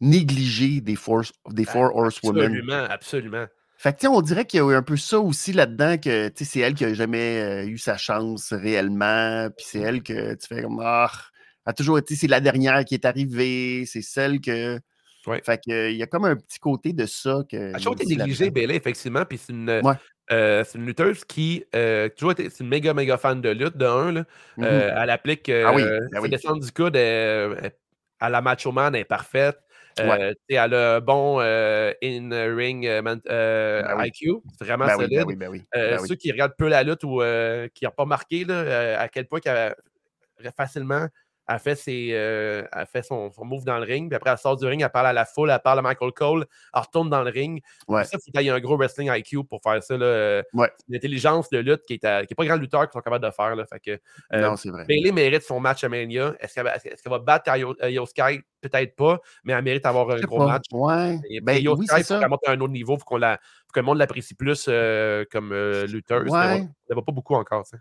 négligée 0.00 0.80
des, 0.80 0.96
force, 0.96 1.32
des 1.50 1.64
Four 1.64 1.94
Horsewomen. 1.94 2.44
Absolument, 2.44 2.84
absolument. 2.84 3.46
Fait 3.78 3.92
que, 3.92 3.98
tu 3.98 4.06
sais, 4.06 4.08
on 4.08 4.20
dirait 4.20 4.44
qu'il 4.44 4.58
y 4.58 4.62
a 4.62 4.70
eu 4.70 4.74
un 4.74 4.82
peu 4.82 4.96
ça 4.96 5.18
aussi 5.18 5.52
là-dedans, 5.52 5.96
que, 5.98 6.28
tu 6.28 6.44
sais, 6.44 6.44
c'est 6.44 6.60
elle 6.60 6.74
qui 6.74 6.84
a 6.84 6.94
jamais 6.94 7.40
euh, 7.40 7.66
eu 7.66 7.78
sa 7.78 7.96
chance 7.96 8.52
réellement, 8.52 9.48
puis 9.56 9.66
c'est 9.68 9.80
elle 9.80 10.02
que 10.02 10.34
tu 10.34 10.46
fais 10.46 10.62
comme, 10.62 10.80
ah, 10.84 11.10
a 11.66 11.72
toujours 11.72 11.98
été, 11.98 12.14
c'est 12.14 12.28
la 12.28 12.40
dernière 12.40 12.84
qui 12.84 12.94
est 12.94 13.04
arrivée, 13.04 13.84
c'est 13.86 14.02
celle 14.02 14.40
que... 14.40 14.78
Ouais. 15.26 15.40
Fait 15.44 15.60
que, 15.64 15.90
il 15.90 15.96
y 15.96 16.02
a 16.02 16.06
comme 16.06 16.24
un 16.24 16.34
petit 16.34 16.58
côté 16.58 16.92
de 16.92 17.06
ça 17.06 17.42
que... 17.48 17.56
Elle 17.56 17.62
a 17.62 17.68
il 17.68 17.72
y 17.72 17.74
a 17.74 17.78
toujours 17.78 17.94
été 17.94 18.04
aussi 18.04 18.16
négligée. 18.16 18.50
Bailey, 18.50 18.76
effectivement, 18.76 19.24
puis 19.24 19.38
c'est 19.38 19.52
une, 19.52 19.68
Ouais. 19.68 19.94
Euh, 20.30 20.62
c'est 20.64 20.78
une 20.78 20.86
lutteuse 20.86 21.24
qui, 21.24 21.64
euh, 21.74 22.08
toujours 22.08 22.32
été, 22.32 22.48
c'est 22.50 22.62
une 22.64 22.68
méga, 22.70 22.94
méga 22.94 23.16
fan 23.16 23.40
de 23.40 23.50
lutte, 23.50 23.76
de 23.76 23.86
un, 23.86 24.12
là. 24.12 24.24
Mhm. 24.56 24.64
Euh, 24.64 24.94
elle 25.02 25.10
applique 25.10 25.48
euh, 25.48 25.64
Ah 25.66 25.72
oui, 25.74 25.82
ben 25.82 26.20
oui. 26.20 26.60
du 26.60 26.72
coude 26.72 26.96
à 26.96 28.30
la 28.30 28.40
Macho 28.40 28.70
Man, 28.72 28.94
elle 28.94 29.00
est 29.00 29.04
parfaite. 29.04 29.58
Ouais. 29.98 30.34
Elle 30.48 30.74
a 30.74 30.96
un 30.96 31.00
bon 31.00 31.38
in-ring 31.40 32.88
man- 33.02 33.20
Ben 33.26 33.94
oui. 33.98 34.08
IQ, 34.08 34.36
c'est 34.58 34.64
vraiment 34.64 34.86
Ben 34.86 34.96
solide. 34.96 35.24
ben 35.36 35.50
ben. 35.72 35.98
Ceux 36.06 36.14
qui 36.14 36.30
regardent 36.32 36.56
peu 36.56 36.68
la 36.68 36.82
lutte 36.82 37.04
ou 37.04 37.20
qui 37.74 37.84
n'ont 37.84 37.90
pas 37.90 38.04
marqué 38.06 38.44
là, 38.44 39.00
à 39.00 39.08
quel 39.08 39.26
point 39.26 39.40
qu'elle- 39.40 39.74
facilement 40.56 41.06
elle 41.48 41.58
fait, 41.58 41.74
ses, 41.74 42.10
euh, 42.12 42.64
elle 42.72 42.86
fait 42.86 43.02
son, 43.02 43.30
son, 43.32 43.44
move 43.44 43.64
dans 43.64 43.78
le 43.78 43.84
ring, 43.84 44.08
puis 44.08 44.16
après, 44.16 44.30
elle 44.30 44.38
sort 44.38 44.56
du 44.56 44.64
ring, 44.64 44.82
elle 44.82 44.90
parle 44.90 45.08
à 45.08 45.12
la 45.12 45.24
foule, 45.24 45.50
elle 45.50 45.58
parle 45.58 45.80
à 45.80 45.82
Michael 45.82 46.12
Cole, 46.12 46.46
elle 46.74 46.80
retourne 46.80 47.10
dans 47.10 47.22
le 47.22 47.30
ring. 47.30 47.60
Ouais. 47.88 48.04
Ça, 48.04 48.16
il 48.34 48.42
y 48.42 48.50
a 48.50 48.54
un 48.54 48.60
gros 48.60 48.76
wrestling 48.76 49.10
IQ 49.12 49.44
pour 49.44 49.60
faire 49.62 49.82
ça. 49.82 49.96
Là. 49.96 50.06
Euh, 50.06 50.42
ouais. 50.54 50.70
Une 50.88 50.96
intelligence 50.96 51.50
de 51.50 51.58
lutte 51.58 51.82
qui 51.86 51.98
n'est 52.02 52.22
est 52.22 52.34
pas 52.34 52.44
grand 52.44 52.56
lutteur 52.56 52.88
qui 52.88 52.92
sont 52.92 53.00
capables 53.00 53.24
de 53.24 53.30
faire. 53.30 53.56
Là. 53.56 53.66
Fait 53.66 53.80
que, 53.80 53.90
euh, 54.32 54.40
non, 54.40 54.56
c'est 54.56 54.70
vrai. 54.70 54.84
Bailey 54.86 55.12
mérite 55.12 55.42
son 55.42 55.58
match 55.58 55.82
à 55.82 55.88
Mania. 55.88 56.34
Est-ce 56.38 56.54
qu'elle 56.54 57.12
va 57.12 57.18
battre 57.18 57.56
Yo 57.56 58.06
Sky? 58.06 58.40
Peut-être 58.60 58.94
pas, 58.94 59.18
mais 59.42 59.54
elle 59.54 59.64
mérite 59.64 59.82
d'avoir 59.82 60.08
un 60.10 60.20
gros 60.20 60.38
pas. 60.38 60.46
match. 60.46 60.66
Ouais. 60.70 61.18
Et, 61.28 61.40
ben, 61.40 61.54
Yo 61.60 61.76
oui, 61.76 61.86
Sky, 61.86 62.04
c'est 62.04 62.14
faut 62.14 62.20
qu'elle 62.20 62.28
monte 62.28 62.46
à 62.46 62.52
un 62.52 62.60
autre 62.60 62.72
niveau, 62.72 62.96
faut, 62.96 63.04
qu'on 63.04 63.16
la, 63.16 63.38
faut 63.38 63.72
que 63.74 63.80
le 63.80 63.86
monde 63.86 63.98
l'apprécie 63.98 64.34
plus 64.34 64.66
euh, 64.68 65.24
comme 65.32 65.52
lutteuse. 65.52 66.30
Ouais. 66.30 66.60
Ne 66.60 66.94
va 66.94 67.02
pas 67.02 67.12
beaucoup 67.12 67.34
encore. 67.34 67.64
T'sais. 67.64 67.78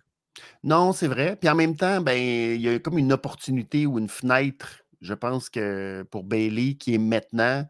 Non, 0.64 0.94
c'est 0.94 1.08
vrai. 1.08 1.36
Puis 1.36 1.50
en 1.50 1.56
même 1.56 1.76
temps, 1.76 2.02
ben, 2.02 2.18
il 2.18 2.62
y 2.62 2.70
a 2.70 2.80
comme 2.80 2.98
une 2.98 3.14
opportunité 3.14 3.86
ou 3.86 4.00
une 4.00 4.10
fenêtre, 4.10 4.84
je 5.02 5.14
pense 5.14 5.50
que 5.50 6.04
pour 6.12 6.24
Bailey, 6.24 6.76
qui 6.76 6.94
est 6.94 7.00
maintenant, 7.00 7.66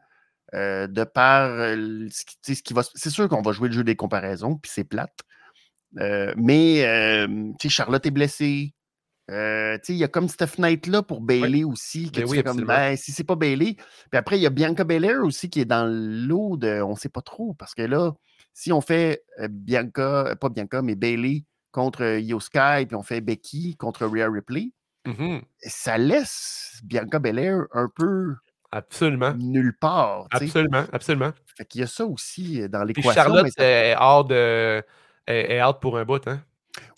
euh, 0.54 0.86
de 0.88 1.06
par 1.06 1.50
euh, 1.50 2.08
ce, 2.10 2.26
qui, 2.26 2.56
ce 2.56 2.62
qui 2.62 2.74
va. 2.74 2.82
C'est 2.94 3.10
sûr 3.10 3.30
qu'on 3.30 3.42
va 3.42 3.54
jouer 3.54 3.70
le 3.70 3.74
jeu 3.74 3.84
des 3.86 3.96
comparaisons, 3.96 4.58
puis 4.58 4.70
c'est 4.74 4.84
plate. 4.84 5.18
Euh, 6.00 6.34
mais 6.36 6.86
tu 7.60 7.70
sais, 7.70 7.70
Charlotte 7.70 8.06
est 8.06 8.12
blessée. 8.12 8.74
il 9.30 9.96
y 9.96 10.04
a 10.04 10.08
comme 10.10 10.28
cette 10.28 10.46
fenêtre-là 10.48 11.04
pour 11.04 11.22
Bailey 11.22 11.64
oui. 11.64 11.72
aussi. 11.72 12.12
Que 12.12 12.20
ben 12.20 12.26
tu 12.26 12.32
oui, 12.32 12.38
fais 12.38 12.44
comme, 12.44 12.66
ben, 12.66 12.98
si 12.98 13.14
c'est 13.14 13.24
pas 13.24 13.36
Bailey. 13.36 13.76
Puis 13.76 14.18
après, 14.18 14.38
il 14.38 14.42
y 14.42 14.46
a 14.46 14.50
Bianca 14.50 14.84
Belair 14.84 15.24
aussi 15.24 15.50
qui 15.50 15.62
est 15.62 15.66
dans 15.66 15.86
l'eau 15.88 16.58
de 16.58 16.82
on 16.82 16.96
sait 16.96 17.10
pas 17.10 17.22
trop. 17.22 17.54
Parce 17.54 17.74
que 17.74 17.84
là, 17.84 18.12
si 18.54 18.74
on 18.74 18.82
fait 18.82 19.24
Bianca, 19.50 20.36
pas 20.36 20.50
Bianca, 20.50 20.82
mais 20.82 20.96
Bailey 20.96 21.46
contre 21.72 22.20
Io 22.20 22.40
Sky, 22.40 22.86
puis 22.88 22.96
on 22.96 23.04
fait 23.04 23.22
Becky 23.22 23.76
contre 23.78 24.06
Rhea 24.06 24.30
Ripley, 24.30 24.72
mm 25.06 25.12
-hmm. 25.12 25.42
ça 25.62 25.98
laisse 25.98 26.80
Bianca 26.84 27.20
Belair 27.20 27.66
un 27.74 27.90
peu 27.94 28.36
absolument. 28.72 29.34
nulle 29.38 29.74
part. 29.78 30.28
T'sais. 30.30 30.46
Absolument, 30.46 30.86
absolument. 30.92 31.32
Fait 31.58 31.66
qu'il 31.66 31.82
y 31.82 31.84
a 31.84 31.88
ça 31.88 32.06
aussi 32.06 32.68
dans 32.70 32.80
Puis 32.86 32.94
l'équation. 32.96 33.12
Charlotte 33.12 33.48
ça... 33.58 33.64
est, 33.64 33.96
hors 33.98 34.26
de, 34.26 34.84
est, 35.28 35.58
est 35.58 35.80
pour 35.82 35.98
un 35.98 36.06
bout. 36.06 36.28
Hein? 36.28 36.42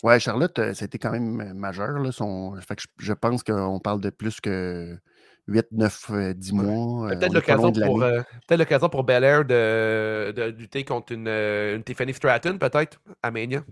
Ouais, 0.02 0.20
Charlotte, 0.20 0.60
c'était 0.74 0.98
quand 0.98 1.10
même 1.10 1.54
majeur. 1.54 1.98
Là, 1.98 2.12
son... 2.12 2.54
fait 2.60 2.76
que 2.76 2.82
je, 2.82 3.06
je 3.06 3.12
pense 3.12 3.42
qu'on 3.42 3.80
parle 3.80 4.00
de 4.00 4.10
plus 4.10 4.40
que 4.40 4.98
8, 5.46 5.66
9, 5.72 6.34
10 6.36 6.52
mois. 6.52 7.08
Peut-être 7.10 7.34
l'occasion 7.34 7.72
pour, 7.72 8.02
euh, 8.02 8.22
peut 8.48 8.88
pour 8.90 9.04
Belair 9.04 9.44
de, 9.44 10.32
de, 10.32 10.42
lutter 10.44 10.84
contre 10.84 11.12
une, 11.12 11.28
une 11.28 11.82
Tiffany 11.82 12.14
Stratton, 12.14 12.58
peut-être, 12.58 13.00
à 13.22 13.30
Mania. 13.30 13.62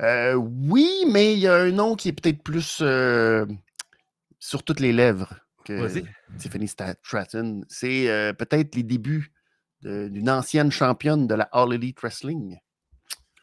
Euh, 0.00 0.34
oui, 0.34 1.04
mais 1.10 1.32
il 1.32 1.38
y 1.38 1.46
a 1.46 1.54
un 1.54 1.70
nom 1.70 1.94
qui 1.94 2.08
est 2.08 2.12
peut-être 2.12 2.42
plus 2.42 2.80
euh, 2.82 3.46
sur 4.38 4.62
toutes 4.62 4.80
les 4.80 4.92
lèvres 4.92 5.34
que 5.64 5.88
Tiffany 6.38 6.68
Stratton. 6.68 7.62
C'est 7.68 8.10
euh, 8.10 8.32
peut-être 8.32 8.74
les 8.74 8.82
débuts 8.82 9.32
d'une 9.82 10.28
ancienne 10.28 10.70
championne 10.70 11.26
de 11.26 11.34
la 11.34 11.44
All 11.52 11.72
Elite 11.72 12.00
Wrestling. 12.00 12.58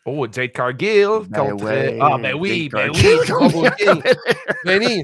Oh, 0.05 0.27
Jade 0.29 0.51
Cargill 0.51 1.07
ben 1.29 1.51
contre. 1.51 1.63
Ouais, 1.63 1.97
ah, 2.01 2.17
ben 2.21 2.33
oui, 2.33 2.69
Jade 2.69 2.91
ben 2.91 3.39
oui. 3.45 3.99
Benny, 4.65 5.01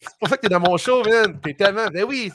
c'est 0.00 0.18
pour 0.20 0.28
ça 0.28 0.36
que 0.36 0.42
t'es 0.42 0.48
dans 0.48 0.60
mon 0.60 0.76
show, 0.76 1.02
man. 1.02 1.40
T'es 1.42 1.54
tellement. 1.54 1.88
Ben 1.88 2.04
oui. 2.04 2.30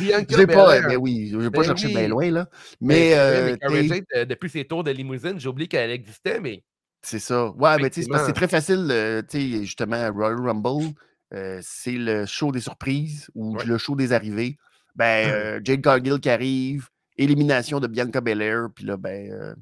J'ai 0.00 0.46
pas, 0.46 0.80
ben 0.80 0.96
oui, 0.96 1.28
je 1.30 1.36
vais 1.36 1.50
pas 1.50 1.58
ben 1.58 1.64
chercher 1.64 1.88
oui. 1.88 1.94
bien 1.94 2.08
loin, 2.08 2.30
là. 2.30 2.48
Mais. 2.80 3.14
mais, 3.14 3.68
mais 3.68 3.88
Jade, 3.88 4.26
depuis 4.26 4.48
ses 4.48 4.64
tours 4.64 4.82
de 4.82 4.90
limousine, 4.90 5.38
j'ai 5.38 5.48
oublié 5.48 5.68
qu'elle 5.68 5.90
existait, 5.90 6.40
mais. 6.40 6.64
C'est 7.04 7.18
ça. 7.18 7.50
Ouais, 7.50 7.76
mais 7.78 7.90
tu 7.90 8.02
sais, 8.02 8.08
c'est 8.26 8.32
très 8.32 8.48
facile. 8.48 8.88
Euh, 8.90 9.20
tu 9.22 9.38
sais, 9.38 9.64
justement, 9.64 10.10
Royal 10.10 10.40
Rumble, 10.40 10.94
euh, 11.34 11.60
c'est 11.62 11.92
le 11.92 12.24
show 12.26 12.50
des 12.50 12.60
surprises 12.60 13.30
ou 13.34 13.56
Ouais. 13.56 13.64
le 13.66 13.76
show 13.78 13.94
des 13.94 14.12
arrivées. 14.12 14.56
Ben, 14.96 15.28
euh, 15.32 15.60
Jade 15.62 15.82
Cargill 15.82 16.18
qui 16.18 16.30
arrive, 16.30 16.88
élimination 17.18 17.78
de 17.78 17.86
Bianca 17.88 18.20
Belair, 18.22 18.68
puis 18.74 18.86
là, 18.86 18.96
ben, 18.96 19.30
euh, 19.30 19.54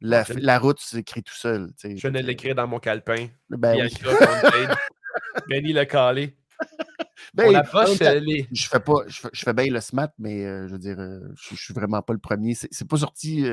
la, 0.00 0.22
Ok. 0.22 0.32
la 0.38 0.58
route 0.58 0.80
s'écrit 0.80 1.22
tout 1.22 1.34
seul. 1.34 1.70
Je 1.84 2.06
venais 2.06 2.20
de 2.22 2.26
l'écrire 2.26 2.56
dans 2.56 2.66
mon 2.66 2.80
calepin. 2.80 3.28
Ben. 3.48 3.74
Bianca. 3.74 4.10
Benny 5.48 5.72
l'a 5.72 5.86
calé. 5.86 6.36
Ben, 7.34 7.46
On 7.48 7.54
approche 7.54 7.98
les. 8.00 8.46
je 8.52 8.66
fais 8.68 8.80
pas, 8.80 9.04
je 9.06 9.20
fais, 9.20 9.28
je 9.32 9.40
fais 9.42 9.52
bien 9.52 9.66
le 9.72 9.80
SMAT, 9.80 10.12
mais 10.18 10.42
je 10.66 10.72
veux 10.72 10.78
dire, 10.78 10.96
je, 10.98 11.54
je 11.54 11.62
suis 11.62 11.72
vraiment 11.74 12.02
pas 12.02 12.12
le 12.12 12.18
premier. 12.18 12.54
C'est 12.54 12.88
pas 12.88 12.96
sorti 12.98 13.44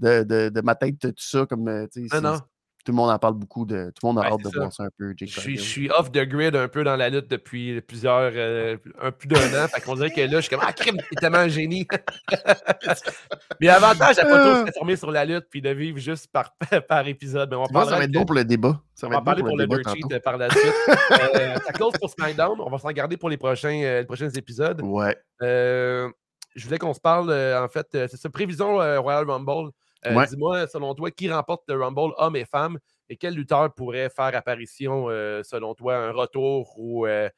de, 0.00 0.22
de, 0.24 0.48
de 0.48 0.60
ma 0.62 0.74
tête 0.74 0.98
tout 0.98 1.12
ça 1.16 1.46
comme 1.46 1.68
euh, 1.68 1.86
non. 2.22 2.38
tout 2.84 2.92
le 2.92 2.96
monde 2.96 3.10
en 3.10 3.18
parle 3.18 3.34
beaucoup 3.34 3.66
de 3.66 3.92
tout 3.94 4.06
le 4.06 4.14
monde 4.14 4.18
a 4.24 4.28
Ouais, 4.28 4.32
hâte 4.32 4.42
de 4.44 4.50
ça. 4.50 4.58
voir 4.58 4.72
ça 4.72 4.84
un 4.84 4.88
peu 4.98 5.12
Jake 5.16 5.28
Je 5.28 5.40
suis, 5.40 5.54
Cargill. 5.54 5.58
je 5.58 5.62
suis 5.68 5.90
off 5.90 6.10
the 6.10 6.20
grid 6.26 6.56
un 6.56 6.68
peu 6.68 6.82
dans 6.82 6.96
la 6.96 7.10
lutte 7.10 7.28
depuis 7.30 7.80
plusieurs, 7.82 8.32
euh, 8.34 8.76
un 9.02 9.12
plus 9.12 9.28
d'un 9.28 9.64
an. 9.64 9.68
Fait 9.68 9.80
qu'on 9.82 9.94
dirait 9.96 10.10
que 10.10 10.20
là, 10.22 10.28
je 10.36 10.40
suis 10.40 10.48
comme, 10.50 10.64
ah, 10.66 10.72
crime, 10.72 10.96
t'es 10.96 11.16
tellement 11.20 11.38
un 11.38 11.48
génie. 11.48 11.86
Mais 13.60 13.66
l'avantage 13.66 14.18
à 14.18 14.24
pas 14.24 14.38
trop 14.40 14.54
se 14.60 14.66
reformer 14.72 14.96
sur 14.96 15.10
la 15.10 15.24
lutte 15.24 15.46
puis 15.50 15.60
de 15.60 15.70
vivre 15.70 15.98
juste 15.98 16.28
par, 16.32 16.54
par 16.88 17.06
épisode. 17.06 17.50
Mais 17.50 17.56
on 17.56 17.66
ça 17.66 17.96
va 17.96 18.04
être 18.04 18.12
bon 18.12 18.24
pour 18.24 18.34
le 18.34 18.44
débat. 18.44 18.80
Ça 18.94 19.06
on 19.06 19.10
va 19.10 19.16
va 19.16 19.22
parler 19.22 19.42
pour 19.42 19.50
pour 19.50 19.58
le 19.58 19.66
dirt 19.66 19.88
sheet 19.94 20.12
euh, 20.12 20.20
par 20.20 20.36
la 20.38 20.50
suite. 20.50 20.62
Euh, 21.36 21.56
ça 21.66 21.72
close 21.72 21.92
pour 22.00 22.10
SmackDown. 22.10 22.60
On 22.60 22.70
va 22.70 22.78
s'en 22.78 22.90
garder 22.90 23.16
pour 23.16 23.28
les 23.28 23.36
prochains, 23.36 23.82
euh, 23.82 24.00
les 24.00 24.06
prochains 24.06 24.30
épisodes. 24.30 24.80
Ouais. 24.82 25.16
Euh, 25.42 26.08
je 26.56 26.64
voulais 26.64 26.78
qu'on 26.78 26.94
se 26.94 27.00
parle, 27.00 27.30
euh, 27.30 27.62
en 27.62 27.68
fait, 27.68 27.86
euh, 27.94 28.06
c'est 28.10 28.16
ça, 28.16 28.28
prévision 28.30 28.80
euh, 28.80 28.98
Royal 29.00 29.28
Rumble. 29.28 29.70
Euh, 30.06 30.14
Ouais. 30.14 30.26
Dis-moi, 30.26 30.66
selon 30.66 30.94
toi, 30.94 31.10
qui 31.10 31.30
remporte 31.30 31.64
le 31.68 31.82
Rumble, 31.82 32.14
hommes 32.16 32.36
et 32.36 32.44
femmes, 32.44 32.78
et 33.08 33.16
quel 33.16 33.34
lutteur 33.34 33.72
pourrait 33.74 34.08
faire 34.08 34.34
apparition, 34.34 35.06
euh, 35.08 35.42
selon 35.42 35.74
toi, 35.74 35.96
un 35.96 36.12
retour 36.12 36.72
ou 36.78 37.06
euh, 37.06 37.28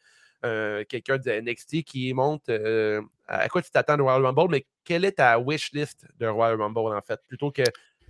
quelqu'un 0.89 1.19
de 1.19 1.31
NXT 1.31 1.83
qui 1.83 2.13
monte 2.15 2.51
à 3.29 3.49
quoi 3.49 3.63
tu 3.63 3.71
t'attends 3.71 3.97
de 3.97 4.03
Royal 4.03 4.25
Rumble, 4.25 4.51
mais 4.51 4.67
quelle 4.85 5.05
est 5.05 5.13
ta 5.13 5.39
wish 5.39 5.73
list 5.73 6.07
de 6.19 6.27
Royal 6.27 6.61
Rumble, 6.61 6.95
en 6.95 7.01
fait, 7.01 7.21
plutôt 7.27 7.51
que 7.51 7.63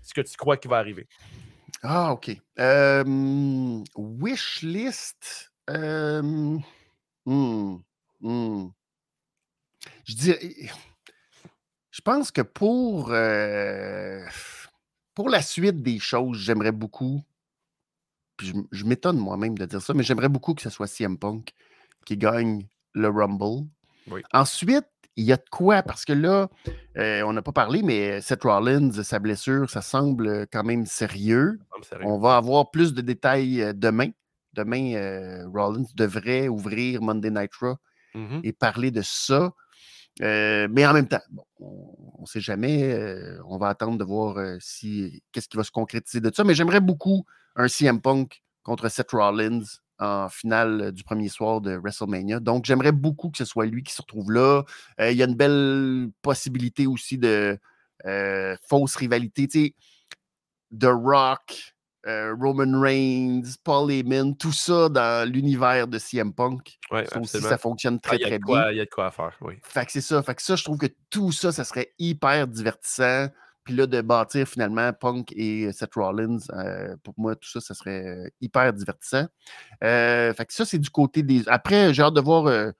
ce 0.02 0.12
que 0.12 0.20
tu 0.20 0.36
crois 0.36 0.56
qui 0.56 0.68
va 0.68 0.78
arriver? 0.78 1.06
Ah, 1.82 2.12
OK. 2.12 2.30
Wish 3.96 4.62
list. 4.62 5.52
hmm, 5.68 6.58
hmm. 8.20 8.68
Je 10.04 10.14
dirais. 10.14 10.38
Je 11.92 12.00
pense 12.00 12.30
que 12.30 12.40
pour, 12.40 13.10
euh, 13.10 14.24
pour 15.14 15.28
la 15.28 15.42
suite 15.42 15.82
des 15.82 15.98
choses, 15.98 16.38
j'aimerais 16.38 16.72
beaucoup. 16.72 17.22
Puis 18.38 18.52
je, 18.72 18.84
m'étonne 18.84 19.18
moi-même 19.18 19.56
de 19.56 19.66
dire 19.66 19.80
ça, 19.80 19.92
mais 19.94 20.02
j'aimerais 20.02 20.30
beaucoup 20.30 20.54
que 20.54 20.62
ce 20.62 20.70
soit 20.70 20.86
CM 20.86 21.18
Punk 21.18 21.52
qui 22.06 22.16
gagne 22.16 22.66
le 22.94 23.08
Rumble. 23.08 23.68
Oui. 24.10 24.22
Ensuite, 24.32 24.86
il 25.16 25.26
y 25.26 25.32
a 25.32 25.36
de 25.36 25.44
quoi, 25.50 25.82
parce 25.82 26.06
que 26.06 26.14
là, 26.14 26.48
euh, 26.96 27.22
on 27.22 27.34
n'a 27.34 27.42
pas 27.42 27.52
parlé, 27.52 27.82
mais 27.82 28.22
Seth 28.22 28.42
Rollins, 28.44 28.90
sa 28.90 29.18
blessure, 29.18 29.68
ça 29.68 29.82
semble 29.82 30.46
quand 30.50 30.64
même 30.64 30.86
sérieux. 30.86 31.60
On 32.02 32.18
va 32.18 32.38
avoir 32.38 32.70
plus 32.70 32.94
de 32.94 33.02
détails 33.02 33.62
euh, 33.62 33.72
demain. 33.74 34.08
Demain, 34.54 34.94
euh, 34.94 35.46
Rollins 35.48 35.84
devrait 35.94 36.48
ouvrir 36.48 37.02
Monday 37.02 37.30
Night 37.30 37.54
Raw 37.60 37.76
Mhm. 38.14 38.40
et 38.44 38.52
parler 38.52 38.90
de 38.90 39.02
ça. 39.02 39.52
Euh, 40.20 40.68
mais 40.70 40.86
en 40.86 40.92
même 40.92 41.08
temps, 41.08 41.22
bon, 41.30 41.44
on 41.58 42.22
ne 42.22 42.26
sait 42.26 42.40
jamais. 42.40 42.92
euh, 42.92 43.38
on 43.46 43.56
va 43.58 43.68
attendre 43.68 43.96
de 43.98 44.04
voir 44.04 44.36
euh, 44.36 44.56
si 44.60 45.22
qu'est-ce 45.32 45.48
qui 45.48 45.56
va 45.56 45.64
se 45.64 45.70
concrétiser 45.70 46.20
de 46.20 46.30
ça. 46.34 46.44
Mais 46.44 46.54
j'aimerais 46.54 46.80
beaucoup 46.80 47.24
un 47.56 47.68
CM 47.68 48.00
Punk 48.00 48.42
contre 48.62 48.88
Seth 48.88 49.12
Rollins 49.12 49.62
en 49.98 50.28
finale 50.28 50.92
du 50.92 51.04
premier 51.04 51.28
soir 51.28 51.60
de 51.60 51.76
WrestleMania. 51.76 52.40
Donc, 52.40 52.64
j'aimerais 52.64 52.92
beaucoup 52.92 53.30
que 53.30 53.38
ce 53.38 53.44
soit 53.44 53.66
lui 53.66 53.82
qui 53.82 53.94
se 53.94 54.02
retrouve 54.02 54.32
là. 54.32 54.64
Il 54.98 55.16
y 55.16 55.22
a 55.22 55.26
une 55.26 55.36
belle 55.36 56.10
possibilité 56.22 56.86
aussi 56.86 57.18
de 57.18 57.58
fausse 58.68 58.96
rivalité. 58.96 59.46
Tu 59.48 59.74
The 60.76 60.86
Rock, 60.86 61.71
euh, 62.06 62.34
Roman 62.40 62.80
Reigns, 62.80 63.42
Paul 63.62 63.90
Heyman, 63.90 64.36
tout 64.36 64.52
ça 64.52 64.88
dans 64.88 65.28
l'univers 65.28 65.86
de 65.86 65.98
CM 65.98 66.32
Punk. 66.32 66.78
Ouais, 66.90 67.06
Ça 67.06 67.20
aussi, 67.20 67.40
ça 67.40 67.58
fonctionne 67.58 67.98
Ah, 68.04 68.08
très, 68.08 68.18
très 68.18 68.38
bien. 68.38 68.70
Il 68.70 68.76
y 68.76 68.80
a 68.80 68.84
de 68.84 68.90
quoi 68.90 69.06
à 69.06 69.10
faire, 69.10 69.36
oui. 69.40 69.54
Fait 69.62 69.86
que 69.86 69.92
c'est 69.92 70.00
ça. 70.00 70.22
Fait 70.22 70.34
que 70.34 70.42
ça, 70.42 70.56
je 70.56 70.64
trouve 70.64 70.78
que 70.78 70.88
tout 71.10 71.32
ça, 71.32 71.52
ça 71.52 71.64
serait 71.64 71.92
hyper 71.98 72.46
divertissant. 72.48 73.28
Puis 73.64 73.74
là, 73.74 73.86
de 73.86 74.00
bâtir 74.00 74.48
finalement 74.48 74.92
Punk 74.92 75.32
et 75.36 75.70
Seth 75.72 75.94
Rollins, 75.94 76.38
euh, 76.50 76.96
pour 77.04 77.14
moi, 77.16 77.36
tout 77.36 77.48
ça, 77.48 77.60
ça 77.60 77.74
serait 77.74 78.32
hyper 78.40 78.72
divertissant. 78.72 79.26
Euh, 79.84 80.34
fait 80.34 80.46
que 80.46 80.52
ça, 80.52 80.64
c'est 80.64 80.80
du 80.80 80.90
côté 80.90 81.22
des. 81.22 81.44
Après, 81.48 81.94
j'ai 81.94 82.02
hâte 82.02 82.14
de 82.14 82.20
voir. 82.20 82.72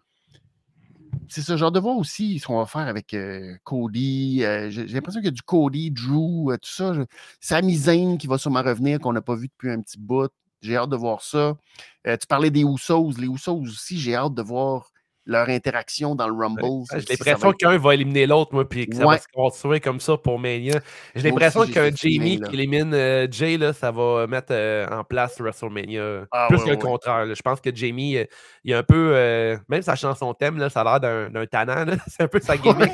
C'est 1.29 1.43
ça, 1.43 1.57
j'ai 1.57 1.65
hâte 1.65 1.75
de 1.75 1.81
voir 1.81 1.97
aussi 1.97 2.39
ce 2.39 2.47
qu'on 2.47 2.59
va 2.59 2.67
faire 2.67 2.83
avec 2.89 3.15
euh, 3.15 3.57
Cody. 3.65 4.45
Euh, 4.45 4.71
j'ai 4.71 4.87
l'impression 4.87 5.21
qu'il 5.21 5.27
y 5.27 5.29
a 5.29 5.33
du 5.33 5.43
Cody, 5.43 5.91
Drew, 5.91 6.51
euh, 6.53 6.57
tout 6.59 6.71
ça. 6.71 6.93
Je- 6.95 7.03
Sami 7.41 7.77
Zayn 7.77 8.17
qui 8.19 8.27
va 8.27 8.39
sûrement 8.39 8.63
revenir, 8.63 8.99
qu'on 9.01 9.13
n'a 9.13 9.23
pas 9.23 9.35
vu 9.35 9.49
depuis 9.49 9.71
un 9.71 9.81
petit 9.81 9.99
bout. 9.99 10.31
J'ai 10.61 10.77
hâte 10.77 10.91
de 10.91 10.97
voir 10.97 11.23
ça. 11.23 11.57
Tu 12.05 12.27
parlais 12.29 12.51
des 12.51 12.63
Usos. 12.63 13.13
Les 13.19 13.27
Usos 13.27 13.57
aussi, 13.63 13.99
j'ai 13.99 14.15
hâte 14.15 14.35
de 14.35 14.43
voir 14.43 14.92
leur 15.25 15.49
interaction 15.49 16.15
dans 16.15 16.27
le 16.27 16.35
Rumble. 16.35 16.85
J'ai 16.93 17.15
l'impression 17.15 17.53
qu'un 17.53 17.79
va 17.79 17.95
éliminer 17.95 18.27
l'autre, 18.27 18.53
moi, 18.53 18.69
puis 18.69 18.89
que 18.89 18.97
ça 18.97 19.07
va 19.07 19.19
se 19.19 19.29
construire 19.33 19.81
comme 19.81 20.01
ça 20.01 20.17
pour 20.17 20.39
Mania. 20.39 20.81
J'ai 21.15 21.31
l'impression 21.31 21.67
qu'un 21.67 21.91
Jamie 21.95 22.41
qui 22.41 22.55
élimine 22.55 22.93
euh, 22.93 23.27
Jay, 23.31 23.57
là, 23.57 23.73
ça 23.73 23.91
va 23.91 24.27
mettre 24.27 24.49
euh, 24.51 24.87
en 24.89 25.05
place 25.05 25.41
WrestleMania. 25.41 26.27
Ah, 26.33 26.47
plus 26.49 26.63
que 26.65 26.71
le 26.71 26.77
contraire. 26.77 27.33
Je 27.33 27.43
pense 27.43 27.61
que 27.61 27.75
Jamie, 27.75 28.17
euh, 28.17 28.25
il 28.65 28.75
a 28.75 28.79
un 28.79 28.83
peu. 28.83 29.59
même 29.69 29.83
sa 29.83 29.95
chanson 29.95 30.35
thème, 30.35 30.59
là, 30.59 30.69
ça 30.71 30.81
a 30.81 30.99
l'air 30.99 31.31
d'un 31.31 31.47
tannant. 31.47 31.85
C'est 32.09 32.23
un 32.23 32.29
peu 32.29 32.41
sa 32.41 32.57
gimmick. 32.57 32.93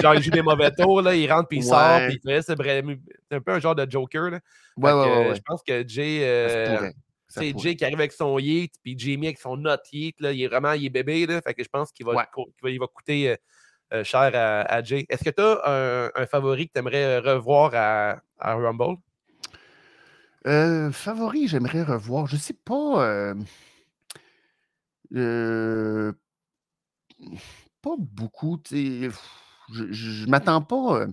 Genre, 0.00 0.14
il 0.14 0.22
joue 0.22 0.30
des 0.30 0.42
mauvais 0.42 0.70
tours, 0.70 1.02
là, 1.02 1.14
il 1.14 1.30
rentre, 1.30 1.48
puis 1.48 1.58
il 1.58 1.64
sort, 1.64 2.00
puis 2.06 2.20
il 2.22 2.30
fait. 2.30 2.42
C'est 2.42 3.36
un 3.36 3.40
peu 3.40 3.52
un 3.52 3.60
genre 3.60 3.74
de 3.74 3.90
Joker. 3.90 4.30
Là. 4.30 4.40
je 4.76 5.40
pense 5.40 5.62
que 5.66 5.86
Jay. 5.86 6.92
C'est 7.32 7.58
Jay 7.58 7.76
qui 7.76 7.84
arrive 7.84 7.98
avec 7.98 8.12
son 8.12 8.38
Yeet, 8.38 8.72
puis 8.82 8.98
Jamie 8.98 9.28
avec 9.28 9.38
son 9.38 9.56
not 9.56 9.76
Yeet. 9.90 10.14
Là, 10.20 10.32
il 10.32 10.42
est 10.42 10.48
vraiment 10.48 10.72
il 10.72 10.84
est 10.84 10.90
bébé. 10.90 11.26
Là, 11.26 11.40
fait 11.40 11.54
que 11.54 11.64
je 11.64 11.68
pense 11.68 11.90
qu'il 11.92 12.04
va, 12.04 12.28
il 12.64 12.78
va 12.78 12.86
coûter 12.86 13.30
euh, 13.30 13.36
euh, 13.94 14.04
cher 14.04 14.30
à, 14.34 14.82
Jay. 14.82 15.06
Est-ce 15.08 15.24
que 15.24 15.30
tu 15.30 15.42
as 15.42 16.10
un, 16.14 16.26
favori 16.26 16.68
que 16.68 16.72
tu 16.74 16.78
aimerais 16.78 17.04
euh, 17.04 17.20
revoir 17.20 17.72
à, 17.74 18.20
Rumble? 18.54 18.98
favori, 20.92 21.48
j'aimerais 21.48 21.84
revoir. 21.84 22.26
Je 22.26 22.36
sais 22.36 22.54
pas. 22.54 23.34
pas 27.80 27.94
beaucoup. 27.98 28.60
Je, 28.70 29.10
je, 29.70 30.26
m'attends 30.26 30.60
pas. 30.60 31.06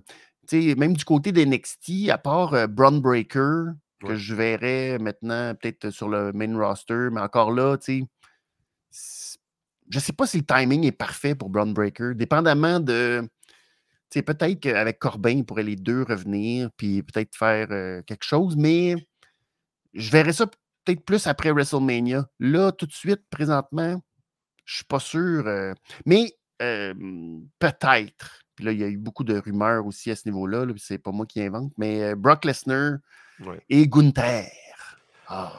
même 0.51 0.97
du 0.97 1.05
côté 1.05 1.31
d'NXT, 1.31 2.09
à 2.09 2.17
part 2.17 2.67
Braun 2.67 2.99
Breaker, 2.99 3.73
que 3.99 4.15
je 4.15 4.33
verrais 4.35 4.97
maintenant 4.99 5.53
peut-être 5.55 5.89
sur 5.89 6.09
le 6.09 6.31
main 6.33 6.57
roster, 6.57 7.09
mais 7.11 7.21
encore 7.21 7.51
là, 7.51 7.77
tu 7.77 8.07
sais, 8.91 9.37
je 9.89 9.97
ne 9.97 10.01
sais 10.01 10.13
pas 10.13 10.27
si 10.27 10.37
le 10.37 10.45
timing 10.45 10.85
est 10.85 10.91
parfait 10.91 11.35
pour 11.35 11.49
Brown 11.49 11.73
Breaker, 11.73 12.13
dépendamment 12.15 12.79
de. 12.79 13.27
Tu 14.09 14.19
sais, 14.19 14.21
peut-être 14.23 14.59
qu'avec 14.59 14.97
Corbin, 14.99 15.31
il 15.31 15.45
pourrait 15.45 15.63
les 15.63 15.75
deux 15.75 16.03
revenir, 16.03 16.69
puis 16.77 17.03
peut-être 17.03 17.35
faire 17.35 17.67
quelque 18.05 18.23
chose, 18.23 18.55
mais 18.55 18.95
je 19.93 20.09
verrais 20.11 20.33
ça 20.33 20.47
peut-être 20.47 21.05
plus 21.05 21.27
après 21.27 21.51
WrestleMania. 21.51 22.27
Là, 22.39 22.71
tout 22.71 22.87
de 22.87 22.93
suite, 22.93 23.21
présentement, 23.29 24.01
je 24.65 24.73
ne 24.73 24.75
suis 24.77 24.85
pas 24.85 24.99
sûr. 24.99 25.43
mais 26.05 26.33
peut-être. 27.59 28.41
Puis 28.59 28.65
là, 28.65 28.73
il 28.73 28.79
y 28.79 28.83
a 28.83 28.89
eu 28.89 28.97
beaucoup 28.97 29.23
de 29.23 29.37
rumeurs 29.37 29.85
aussi 29.85 30.11
à 30.11 30.17
ce 30.17 30.27
niveau-là. 30.27 30.65
-là, 30.65 30.75
c'est 30.77 30.97
pas 30.97 31.11
moi 31.11 31.25
qui 31.25 31.41
invente, 31.41 31.71
mais 31.77 32.13
Brock 32.13 32.43
Lesnar 32.43 32.97
et 33.69 33.87
Gunther. 33.87 34.51
Ah, 35.29 35.53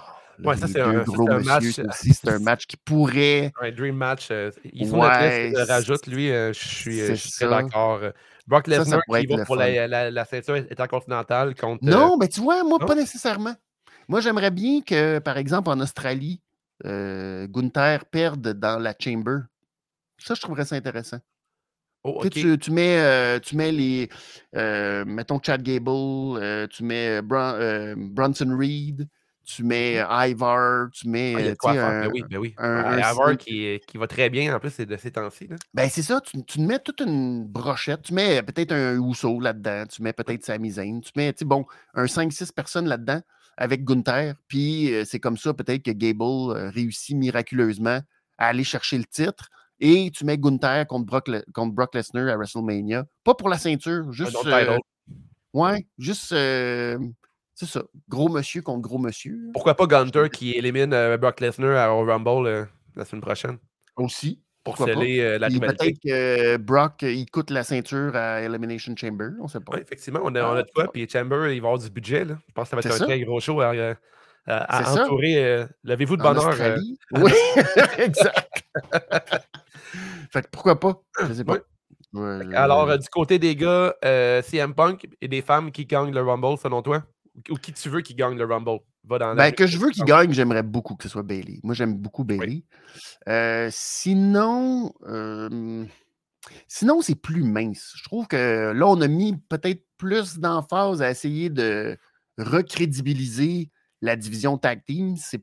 ouais, 0.44 0.54
ça, 0.54 0.66
c'est 0.66 0.82
un, 0.82 1.00
un, 1.00 1.40
match. 1.40 1.78
Euh, 1.78 1.86
c'est 1.92 2.28
un 2.28 2.40
match 2.40 2.66
qui 2.66 2.76
pourrait. 2.76 3.52
Un 3.62 3.70
dream 3.70 3.96
match. 3.96 4.28
Euh, 4.30 4.50
ils 4.70 4.86
font 4.86 5.00
ouais, 5.00 5.50
le 5.50 5.66
rajoute, 5.66 6.06
lui. 6.08 6.30
Euh, 6.30 6.52
je 6.52 7.14
suis 7.14 7.30
très 7.30 7.48
d'accord. 7.48 8.00
Brock 8.46 8.66
Lesnar 8.66 9.00
qui 9.08 9.26
va 9.28 9.46
pour 9.46 9.56
la, 9.56 9.88
la, 9.88 10.10
la, 10.10 10.24
ceinture 10.26 10.56
intercontinentale 10.56 11.54
contre. 11.54 11.82
Non, 11.82 12.18
mais 12.18 12.28
tu 12.28 12.42
vois, 12.42 12.62
moi, 12.64 12.78
pas 12.78 12.94
nécessairement. 12.94 13.54
Moi, 14.08 14.20
j'aimerais 14.20 14.50
bien 14.50 14.82
que, 14.82 15.20
par 15.20 15.38
exemple, 15.38 15.70
en 15.70 15.80
Australie, 15.80 16.42
Gunther 16.84 18.04
perde 18.10 18.52
dans 18.52 18.78
la 18.78 18.94
Chamber. 18.98 19.38
Ça, 20.18 20.34
je 20.34 20.40
trouverais 20.42 20.66
ça 20.66 20.76
intéressant. 20.76 21.20
Oh, 22.02 22.26
tu, 22.30 22.58
tu, 22.58 22.70
mets, 22.70 22.98
euh, 22.98 23.38
tu 23.40 23.56
mets 23.56 23.72
les. 23.72 24.08
Euh, 24.56 25.04
mettons 25.04 25.38
Chad 25.42 25.62
Gable, 25.62 25.90
euh, 25.90 26.66
tu 26.66 26.82
mets 26.82 27.20
Bronson 27.20 28.56
Reed, 28.58 29.06
tu 29.44 29.64
mets 29.64 30.02
Ivar, 30.08 30.88
tu 30.92 31.08
mets. 31.08 31.34
Ah, 31.36 31.40
il 31.40 31.46
y 31.46 31.48
a 31.50 31.56
quoi 31.56 31.74
faire. 31.74 32.02
Ben 32.02 32.10
oui, 32.10 32.24
ben 32.30 32.38
oui. 32.38 32.54
Ivar 32.58 33.36
qui, 33.36 33.78
qui, 33.86 33.98
va 33.98 34.06
très 34.06 34.30
bien 34.30 34.54
en 34.54 34.58
plus 34.58 34.78
de 34.78 34.96
ces 34.96 35.10
temps-ci. 35.10 35.50
Ben 35.74 35.90
c'est 35.90 36.02
ça, 36.02 36.22
tu, 36.22 36.42
tu, 36.44 36.60
mets 36.60 36.78
toute 36.78 37.00
une 37.00 37.44
brochette. 37.44 38.02
Tu 38.02 38.14
mets 38.14 38.42
peut-être 38.42 38.72
un 38.72 38.96
Housseau 38.96 39.38
là-dedans, 39.38 39.84
tu 39.86 40.02
mets 40.02 40.14
peut-être 40.14 40.42
Sami 40.42 40.70
Zayn, 40.70 41.00
tu 41.02 41.12
mets, 41.16 41.34
bon, 41.42 41.66
un 41.92 42.06
5-6 42.06 42.54
personnes 42.54 42.86
là-dedans 42.86 43.20
avec 43.58 43.84
Gunther. 43.84 44.36
Puis 44.48 44.90
c'est 45.04 45.20
comme 45.20 45.36
ça, 45.36 45.52
peut-être 45.52 45.82
que 45.82 45.90
Gable 45.90 46.70
réussit 46.74 47.14
miraculeusement 47.14 48.00
à 48.38 48.46
aller 48.46 48.64
chercher 48.64 48.96
le 48.96 49.04
titre 49.04 49.50
et 49.80 50.10
tu 50.10 50.24
mets 50.24 50.38
Gunther 50.38 50.86
contre 50.86 51.06
Brock, 51.06 51.30
contre 51.52 51.74
Brock 51.74 51.94
Lesnar 51.94 52.28
à 52.28 52.36
WrestleMania. 52.36 53.04
Pas 53.24 53.34
pour 53.34 53.48
la 53.48 53.58
ceinture, 53.58 54.12
juste. 54.12 54.36
Euh, 54.46 54.78
ouais, 55.54 55.86
juste. 55.98 56.32
Euh, 56.32 56.98
c'est 57.54 57.66
ça. 57.66 57.82
Gros 58.08 58.28
monsieur 58.28 58.62
contre 58.62 58.82
gros 58.82 58.98
monsieur. 58.98 59.38
Pourquoi 59.52 59.74
pas 59.74 59.86
Gunter 59.86 60.28
qui 60.32 60.52
élimine 60.52 60.92
euh, 60.92 61.16
Brock 61.16 61.40
Lesnar 61.40 61.76
à 61.76 61.88
Rumble 61.88 62.68
la 62.94 63.04
semaine 63.04 63.22
prochaine? 63.22 63.58
Aussi. 63.96 64.40
Pour 64.62 64.76
sceller 64.76 65.38
la 65.38 65.48
Peut-être 65.48 65.98
que 66.04 66.58
Brock, 66.58 67.00
il 67.00 67.24
coûte 67.30 67.48
la 67.48 67.64
ceinture 67.64 68.14
à 68.14 68.42
Elimination 68.42 68.94
Chamber. 68.94 69.30
On 69.40 69.48
sait 69.48 69.60
pas. 69.60 69.72
Oui, 69.74 69.80
effectivement, 69.80 70.20
on 70.22 70.34
a, 70.34 70.42
on 70.44 70.52
a 70.52 70.62
de 70.62 70.70
quoi. 70.70 70.92
Puis 70.92 71.08
Chamber, 71.08 71.54
il 71.54 71.62
va 71.62 71.68
avoir 71.68 71.78
du 71.78 71.88
budget. 71.88 72.26
Là. 72.26 72.38
Je 72.46 72.52
pense 72.52 72.68
que 72.68 72.70
ça 72.70 72.88
va 72.88 72.94
être 72.94 73.02
un 73.02 73.06
très 73.06 73.20
gros 73.20 73.40
show 73.40 73.62
à, 73.62 73.94
à, 74.46 74.92
entourer. 74.92 75.66
Levez-vous 75.84 76.16
de 76.16 76.22
bonheur. 76.22 76.54
oui, 77.12 77.32
exact. 77.98 78.64
Fait 80.30 80.42
que 80.42 80.48
pourquoi 80.50 80.78
pas? 80.78 81.02
Je 81.26 81.32
sais 81.32 81.44
pas. 81.44 81.58
Alors, 82.54 82.88
euh, 82.90 82.96
du 82.96 83.08
côté 83.08 83.38
des 83.38 83.56
gars, 83.56 83.94
euh, 84.04 84.42
CM 84.42 84.74
Punk 84.74 85.08
et 85.20 85.28
des 85.28 85.42
femmes 85.42 85.70
qui 85.70 85.86
gagnent 85.86 86.12
le 86.12 86.22
Rumble, 86.22 86.58
selon 86.58 86.82
toi? 86.82 87.04
Ou 87.48 87.54
qui 87.54 87.72
tu 87.72 87.88
veux 87.88 88.00
qui 88.00 88.14
gagne 88.14 88.36
le 88.36 88.44
Rumble? 88.44 88.80
Va 89.04 89.18
dans 89.18 89.34
ben, 89.34 89.52
que 89.52 89.66
je 89.66 89.78
veux 89.78 89.90
qu'il 89.90 90.04
gagne, 90.04 90.32
j'aimerais 90.32 90.62
beaucoup 90.62 90.94
que 90.94 91.04
ce 91.04 91.08
soit 91.08 91.22
Bailey. 91.22 91.58
Moi, 91.62 91.74
j'aime 91.74 91.94
beaucoup 91.94 92.24
Bailey. 92.24 92.64
Euh, 93.28 93.68
sinon, 93.72 94.92
sinon 96.68 97.00
c'est 97.00 97.14
plus 97.14 97.42
mince. 97.42 97.92
Je 97.96 98.04
trouve 98.04 98.26
que 98.26 98.72
là, 98.72 98.86
on 98.86 99.00
a 99.00 99.08
mis 99.08 99.36
peut-être 99.48 99.82
plus 99.96 100.38
d'emphase 100.38 101.02
à 101.02 101.10
essayer 101.10 101.48
de 101.48 101.96
recrédibiliser 102.36 103.70
la 104.00 104.16
division 104.16 104.58
tag 104.58 104.84
team. 104.84 105.16
C'est 105.16 105.42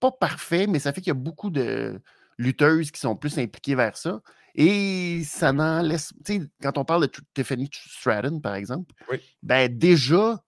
pas 0.00 0.12
parfait, 0.12 0.66
mais 0.66 0.78
ça 0.78 0.92
fait 0.92 1.00
qu'il 1.00 1.10
y 1.10 1.12
a 1.12 1.14
beaucoup 1.14 1.50
de, 1.50 2.00
lutteuses 2.38 2.90
qui 2.90 3.00
sont 3.00 3.16
plus 3.16 3.38
impliquées 3.38 3.74
vers 3.74 3.96
ça. 3.96 4.20
Et 4.54 5.22
ça 5.24 5.52
n'en 5.52 5.82
laisse. 5.82 6.12
Tu 6.24 6.40
sais, 6.40 6.48
quand 6.62 6.78
on 6.78 6.84
parle 6.84 7.08
de 7.08 7.12
Tiffany 7.34 7.68
Stratton, 7.72 8.40
par 8.40 8.54
exemple, 8.54 8.94
ben 9.42 9.76
déjà, 9.76 10.40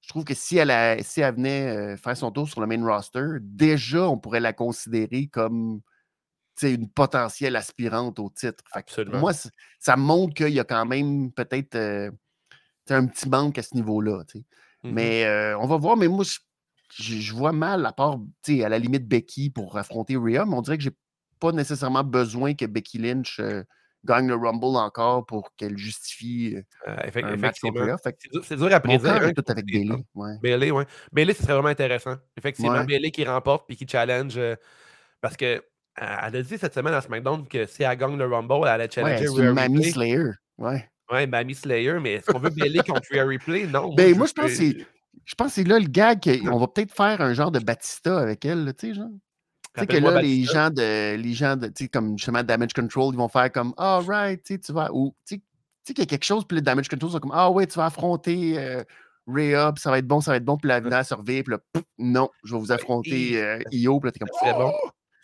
je 0.00 0.08
trouve 0.08 0.24
que 0.24 0.34
si 0.34 0.58
elle, 0.58 1.04
si 1.04 1.20
elle 1.20 1.34
venait 1.36 1.68
euh, 1.68 1.96
faire 1.96 2.16
son 2.16 2.32
tour 2.32 2.48
sur 2.48 2.60
le 2.60 2.66
main 2.66 2.84
roster, 2.84 3.24
déjà, 3.40 4.08
on 4.08 4.18
pourrait 4.18 4.40
la 4.40 4.52
considérer 4.52 5.28
comme 5.28 5.80
une 6.62 6.88
potentielle 6.88 7.56
aspirante 7.56 8.18
au 8.18 8.30
titre. 8.30 8.62
moi, 9.12 9.32
ça 9.78 9.96
montre 9.96 10.34
qu'il 10.34 10.52
y 10.52 10.60
a 10.60 10.64
quand 10.64 10.86
même 10.86 11.32
peut-être 11.32 11.74
euh, 11.76 12.10
un 12.90 13.06
petit 13.06 13.28
manque 13.28 13.58
à 13.58 13.62
ce 13.62 13.74
niveau-là. 13.74 14.22
Mm-hmm. 14.22 14.42
Mais 14.84 15.24
euh, 15.24 15.58
on 15.58 15.66
va 15.66 15.76
voir. 15.76 15.96
Mais 15.96 16.08
moi, 16.08 16.24
je, 16.24 16.38
vois 17.32 17.52
mal, 17.52 17.86
à 17.86 17.92
part 17.92 18.18
à 18.48 18.68
la 18.68 18.78
limite 18.78 19.06
Becky 19.06 19.50
pour 19.50 19.76
affronter 19.76 20.16
Rhea, 20.16 20.44
mais 20.44 20.54
on 20.54 20.62
dirait 20.62 20.78
que 20.78 20.84
j'ai 20.84 20.96
pas 21.40 21.52
nécessairement 21.52 22.04
besoin 22.04 22.54
que 22.54 22.66
Becky 22.66 22.98
Lynch 22.98 23.40
euh, 23.40 23.64
gagne 24.04 24.28
le 24.28 24.36
Rumble 24.36 24.76
encore 24.76 25.26
pour 25.26 25.54
qu'elle 25.56 25.76
justifie 25.76 26.54
euh, 26.56 26.62
euh, 26.88 27.22
un 27.22 27.36
match 27.36 27.56
C'est 28.44 28.56
dur 28.56 28.72
à 28.72 28.80
prédire. 28.80 29.12
Hein, 29.12 29.32
tout 29.34 29.44
avec 29.48 29.66
Bailey. 29.66 30.04
Ouais. 30.14 30.38
Bailey, 30.40 30.70
ouais. 30.70 30.86
Bailey, 31.12 31.34
ce 31.34 31.42
serait 31.42 31.54
vraiment 31.54 31.68
intéressant. 31.68 32.16
Effectivement, 32.36 32.84
Bailey 32.84 33.10
qui 33.10 33.24
remporte 33.24 33.66
puis 33.66 33.76
qui 33.76 33.86
challenge. 33.88 34.38
parce 35.20 35.36
que 35.36 35.62
elle 35.94 36.36
a 36.36 36.42
dit 36.42 36.56
cette 36.56 36.72
semaine 36.72 36.94
à 36.94 37.02
SmackDown 37.02 37.46
que 37.46 37.66
si 37.66 37.82
elle 37.82 37.98
gagne 37.98 38.16
le 38.16 38.26
Rumble, 38.26 38.62
elle 38.62 38.68
allait 38.68 38.90
challenger 38.90 39.28
ouais, 39.28 39.48
Rhea 39.48 39.52
Mamie 39.52 39.84
Slayer. 39.84 40.30
Ouais. 40.56 40.88
Ouais, 41.10 41.26
Mamie 41.26 41.54
Slayer, 41.54 41.98
mais 42.00 42.14
est-ce 42.14 42.26
qu'on 42.26 42.38
veut 42.38 42.50
Bailey 42.50 42.82
contre 42.82 43.02
Rhea 43.10 43.24
Replay? 43.24 43.66
Non. 43.66 43.94
Ben, 43.94 44.16
moi, 44.16 44.26
je 44.26 44.32
pense 44.32 44.46
que 44.46 44.54
c'est. 44.54 44.86
Je 45.24 45.34
pense 45.34 45.48
que 45.48 45.54
c'est 45.54 45.64
là 45.64 45.78
le 45.78 45.86
gag 45.86 46.20
qu'on 46.20 46.58
va 46.58 46.66
peut-être 46.66 46.92
faire 46.92 47.20
un 47.20 47.32
genre 47.32 47.50
de 47.50 47.58
Batista 47.58 48.18
avec 48.18 48.44
elle, 48.44 48.72
tu 48.76 48.88
sais, 48.88 48.94
genre. 48.94 49.08
Tu 49.74 49.80
sais 49.80 49.86
que 49.86 49.96
là, 49.96 50.20
les 50.20 50.44
gens 50.44 50.68
de, 50.68 51.16
les 51.16 51.32
gens 51.32 51.56
de, 51.56 51.68
tu 51.68 51.84
sais, 51.84 51.88
comme 51.88 52.18
justement 52.18 52.42
Damage 52.42 52.74
Control, 52.74 53.14
ils 53.14 53.16
vont 53.16 53.28
faire 53.28 53.50
comme, 53.50 53.72
ah, 53.78 54.00
oh, 54.00 54.06
right, 54.06 54.42
tu 54.44 54.72
vas, 54.72 54.92
ou, 54.92 55.14
tu 55.26 55.36
sais, 55.84 55.94
qu'il 55.94 56.00
y 56.00 56.02
a 56.02 56.06
quelque 56.06 56.24
chose, 56.24 56.44
puis 56.46 56.56
le 56.56 56.62
Damage 56.62 56.88
Control, 56.88 57.10
sont 57.10 57.20
comme, 57.20 57.32
ah, 57.34 57.50
ouais, 57.50 57.66
tu 57.66 57.78
vas 57.78 57.86
affronter 57.86 58.58
euh, 58.58 58.82
Rhea, 59.26 59.72
ça 59.78 59.90
va 59.90 59.98
être 59.98 60.06
bon, 60.06 60.20
ça 60.20 60.32
va 60.32 60.36
être 60.36 60.44
bon, 60.44 60.58
puis 60.58 60.68
la 60.68 60.80
venir 60.80 61.04
survivre, 61.06 61.44
puis 61.44 61.54
là, 61.54 61.82
non, 61.98 62.28
je 62.44 62.54
vais 62.54 62.60
vous 62.60 62.72
affronter 62.72 63.42
euh, 63.42 63.60
Io, 63.70 63.98
puis 63.98 64.08
là, 64.08 64.12
t'es 64.12 64.18
comme, 64.18 64.28
c'est 64.42 64.52
bon. 64.52 64.72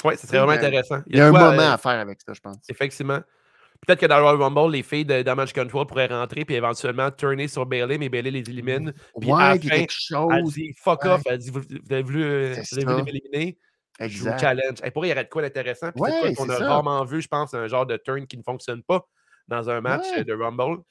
Oui, 0.04 0.16
ce 0.16 0.26
serait 0.26 0.38
vraiment 0.38 0.52
intéressant. 0.52 1.02
Il 1.08 1.16
y 1.16 1.20
a, 1.20 1.26
un 1.26 1.32
moment 1.32 1.44
euh, 1.44 1.72
à 1.72 1.76
faire 1.76 1.98
avec 1.98 2.20
ça, 2.24 2.32
je 2.32 2.40
pense. 2.40 2.56
Effectivement. 2.68 3.20
Peut-être 3.86 4.00
que 4.00 4.06
dans 4.06 4.18
le 4.18 4.22
Royal 4.22 4.42
Rumble, 4.42 4.72
les 4.72 4.82
filles 4.82 5.04
de 5.04 5.22
Damage 5.22 5.52
Control 5.52 5.86
pourraient 5.86 6.06
rentrer 6.06 6.44
puis 6.44 6.56
éventuellement 6.56 7.10
tourner 7.10 7.48
sur 7.48 7.64
Bailey, 7.64 7.96
mais 7.96 8.08
Bailey 8.08 8.30
les 8.30 8.50
élimine. 8.50 8.92
Puis 9.20 9.32
ouais, 9.32 9.42
à 9.42 9.58
fin, 9.58 9.84
chose. 9.88 10.32
Elle 10.34 10.44
dit 10.44 10.74
fuck 10.76 11.04
off, 11.04 11.22
elle 11.26 11.38
dit 11.38 11.50
vous, 11.50 11.62
avez 11.90 12.02
voulu, 12.02 12.52
vous 12.54 12.80
voulu 12.86 13.02
m'éliminer. 13.04 13.58
Exact. 14.00 14.40
challenge. 14.40 14.78
Et 14.84 14.90
pour 14.90 15.04
il 15.04 15.08
y 15.08 15.12
aurait 15.12 15.24
de 15.24 15.28
quoi 15.28 15.42
d'intéressant. 15.42 15.90
Puis 15.92 16.02
c'est 16.06 16.34
quoi 16.34 16.46
qu'on 16.46 16.50
a 16.50 16.58
rarement 16.58 17.04
vu, 17.04 17.20
je 17.20 17.28
pense, 17.28 17.54
un 17.54 17.66
genre 17.66 17.86
de 17.86 17.96
turn 17.96 18.26
qui 18.26 18.36
ne 18.36 18.42
fonctionne 18.42 18.82
pas 18.82 19.06
dans 19.48 19.70
un 19.70 19.80
match 19.80 20.06
de 20.24 20.32
Rumble. 20.34 20.82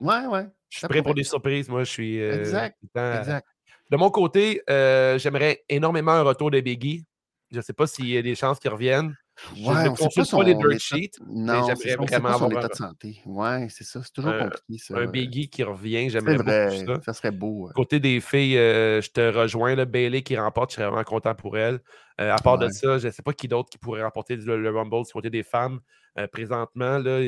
Ouais, 0.00 0.26
ouais. 0.26 0.46
Je 0.70 0.78
suis 0.78 0.88
prêt 0.88 1.02
pour 1.02 1.14
des 1.14 1.24
surprises. 1.24 1.68
Moi, 1.68 1.84
je 1.84 1.90
suis. 1.90 2.20
Euh, 2.20 2.38
exact. 2.38 2.78
exact. 2.94 3.46
De 3.90 3.96
mon 3.96 4.10
côté, 4.10 4.62
euh, 4.70 5.18
j'aimerais 5.18 5.62
énormément 5.68 6.12
un 6.12 6.22
retour 6.22 6.50
de 6.50 6.60
Biggie. 6.60 7.04
Je 7.50 7.58
ne 7.58 7.62
sais 7.62 7.72
pas 7.72 7.86
s'il 7.86 8.08
y 8.08 8.16
a 8.16 8.22
des 8.22 8.34
chances 8.34 8.58
qu'il 8.58 8.70
revienne. 8.70 9.14
Je 9.56 9.62
Ouais, 9.68 9.84
ne 9.84 9.88
on 9.88 9.94
pas 9.94 9.96
consulte 10.04 10.30
pas 10.30 10.42
les 10.44 10.54
dirt 10.54 10.78
sheets. 10.78 11.10
non, 11.26 11.66
c'est 11.74 11.88
j'aimerais 11.88 12.06
vraiment 12.06 12.28
avoir 12.28 12.52
état 12.52 12.64
un- 12.64 12.68
de 12.68 12.74
santé. 12.74 13.20
Ouais, 13.26 13.66
c'est 13.68 13.84
ça, 13.84 14.00
c'est 14.02 14.12
toujours 14.12 14.30
Un- 14.32 14.44
compliqué 14.44 14.78
ça. 14.78 14.96
Un 14.96 15.06
Biggie 15.06 15.48
qui 15.50 15.62
revient, 15.64 16.08
j'aimerais 16.08 16.36
beaucoup 16.38 16.50
ça. 16.86 17.00
ça 17.04 17.12
serait 17.12 17.30
beau. 17.32 17.66
ouais. 17.66 17.72
Côté 17.74 17.98
des 18.00 18.20
filles, 18.20 18.56
euh, 18.58 19.00
je 19.00 19.10
te 19.10 19.20
rejoins. 19.36 19.74
Là, 19.74 19.84
Bailey 19.86 20.22
qui 20.22 20.36
remporte, 20.36 20.70
je 20.70 20.76
serais 20.76 20.86
vraiment 20.86 21.02
content 21.04 21.34
pour 21.34 21.58
elle. 21.58 21.80
Euh, 22.20 22.32
à 22.32 22.36
part 22.36 22.58
de 22.58 22.68
ça, 22.68 22.98
je 22.98 23.06
ne 23.08 23.12
sais 23.12 23.22
pas 23.22 23.32
qui 23.32 23.48
d'autre 23.48 23.68
qui 23.70 23.78
pourrait 23.78 24.04
remporter 24.04 24.36
le, 24.36 24.60
le 24.60 24.70
Rumble 24.70 25.04
du 25.04 25.12
côté 25.12 25.30
des 25.30 25.42
femmes. 25.42 25.80
Euh, 26.16 26.28
présentement, 26.28 26.98
là, 26.98 27.18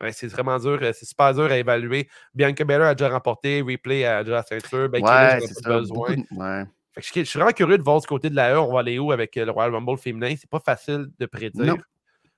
ouais, 0.00 0.12
c'est 0.12 0.26
vraiment 0.28 0.58
dur. 0.58 0.78
euh, 0.82 0.92
C'est 0.94 1.04
super 1.04 1.34
dur 1.34 1.44
à 1.44 1.58
évaluer. 1.58 2.08
Bianca 2.34 2.64
Belair 2.64 2.88
a 2.88 2.94
déjà 2.94 3.10
remporté, 3.10 3.60
Replay 3.60 4.04
a 4.04 4.24
déjà 4.24 4.36
la 4.36 4.42
ceinture. 4.42 4.88
Lynch, 4.88 5.02
Ouais, 5.02 5.40
c'est 5.46 5.54
ça. 5.54 5.68
besoin. 5.68 6.16
beaucoup 6.16 6.16
de-. 6.16 6.66
Fait 6.94 7.00
que 7.00 7.20
je, 7.20 7.24
suis 7.24 7.38
vraiment 7.38 7.52
curieux 7.52 7.78
de 7.78 7.82
voir 7.82 8.00
du 8.00 8.06
côté 8.06 8.28
de 8.28 8.36
la 8.36 8.54
E, 8.54 8.58
on 8.58 8.72
va 8.72 8.80
aller 8.80 8.98
où 8.98 9.12
avec 9.12 9.36
euh, 9.36 9.44
le 9.46 9.50
Royal 9.50 9.74
Rumble 9.74 9.96
féminin? 9.96 10.34
C'est 10.38 10.50
pas 10.50 10.60
facile 10.60 11.08
de 11.18 11.26
prédire. 11.26 11.64
Non. 11.64 11.76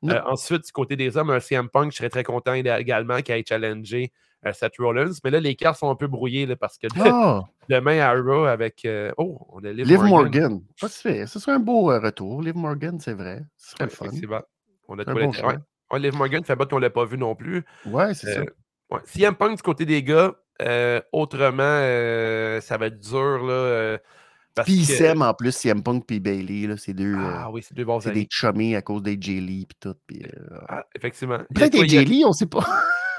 Non. 0.04 0.14
Euh, 0.14 0.20
ensuite, 0.26 0.66
du 0.66 0.72
côté 0.72 0.96
des 0.96 1.16
hommes, 1.16 1.30
un 1.30 1.40
CM 1.40 1.70
Punk, 1.70 1.90
je 1.92 1.96
serais 1.96 2.10
très 2.10 2.24
content 2.24 2.52
également 2.52 3.22
qu'il 3.22 3.34
ait 3.34 3.44
challengé 3.48 4.12
euh, 4.46 4.52
Seth 4.52 4.74
Rollins. 4.78 5.12
Mais 5.24 5.30
là, 5.30 5.40
les 5.40 5.54
cartes 5.54 5.78
sont 5.78 5.88
un 5.88 5.94
peu 5.94 6.08
brouillées 6.08 6.44
là, 6.44 6.56
parce 6.56 6.76
que 6.76 6.86
Ah, 7.00 7.42
demain 7.70 8.00
à 8.00 8.12
Raw 8.12 8.44
avec. 8.44 8.84
euh, 8.84 9.12
oh, 9.16 9.46
on 9.50 9.64
a 9.64 9.72
Liv, 9.72 9.86
Liv 9.86 10.02
Morgan. 10.02 10.60
Pas 10.78 10.88
fait. 10.90 11.26
Ce 11.26 11.38
serait 11.38 11.52
un 11.52 11.58
beau 11.58 11.86
retour. 11.86 12.42
Liv 12.42 12.54
Morgan, 12.54 13.00
c'est 13.00 13.14
vrai. 13.14 13.42
Ce 13.56 13.70
serait 13.70 13.88
fun. 13.88 14.10
On 14.88 14.98
a 14.98 15.04
trouvé 15.06 15.24
bon. 15.24 15.32
Ouais, 15.90 15.98
Liv 15.98 16.14
Morgan 16.16 16.44
fait 16.44 16.56
pas 16.56 16.66
qu'on 16.66 16.78
l'a 16.78 16.90
pas 16.90 17.06
vu 17.06 17.16
non 17.16 17.34
plus. 17.34 17.64
Ouais, 17.86 18.12
c'est 18.12 18.34
ça. 18.34 18.42
Ouais. 18.90 19.00
CM 19.06 19.34
Punk 19.34 19.56
du 19.56 19.62
côté 19.62 19.86
des 19.86 20.02
gars, 20.02 20.34
autrement, 21.12 21.80
ça 22.60 22.76
va 22.76 22.86
être 22.86 22.98
dur. 22.98 23.46
Là, 23.46 23.96
Puis 24.62 24.72
ils 24.74 24.86
que- 24.86 24.92
s'aiment 24.92 25.22
en 25.22 25.34
plus, 25.34 25.52
CM 25.52 25.82
Punk 25.82 26.04
puis 26.06 26.20
Bailey. 26.20 26.66
Là, 26.68 26.76
c'est 26.76 26.94
deux, 26.94 27.14
euh, 27.14 27.32
Ah 27.36 27.50
oui, 27.50 27.62
c'est 27.62 27.74
deux 27.74 27.84
bons 27.84 28.00
c'est 28.00 28.10
amis. 28.10 28.22
des 28.22 28.28
chummés 28.30 28.76
à 28.76 28.82
cause 28.82 29.02
des 29.02 29.16
J-Lee 29.20 29.66
puis 29.66 29.76
tout. 29.80 29.94
Puis, 30.06 30.22
euh, 30.24 30.58
Ah, 30.68 30.84
effectivement. 30.94 31.38
Peut-être 31.54 31.72
des 31.72 31.78
il 31.80 32.14
y 32.14 32.22
a- 32.24 32.28
on 32.28 32.32
sait 32.32 32.46
pas. 32.46 32.64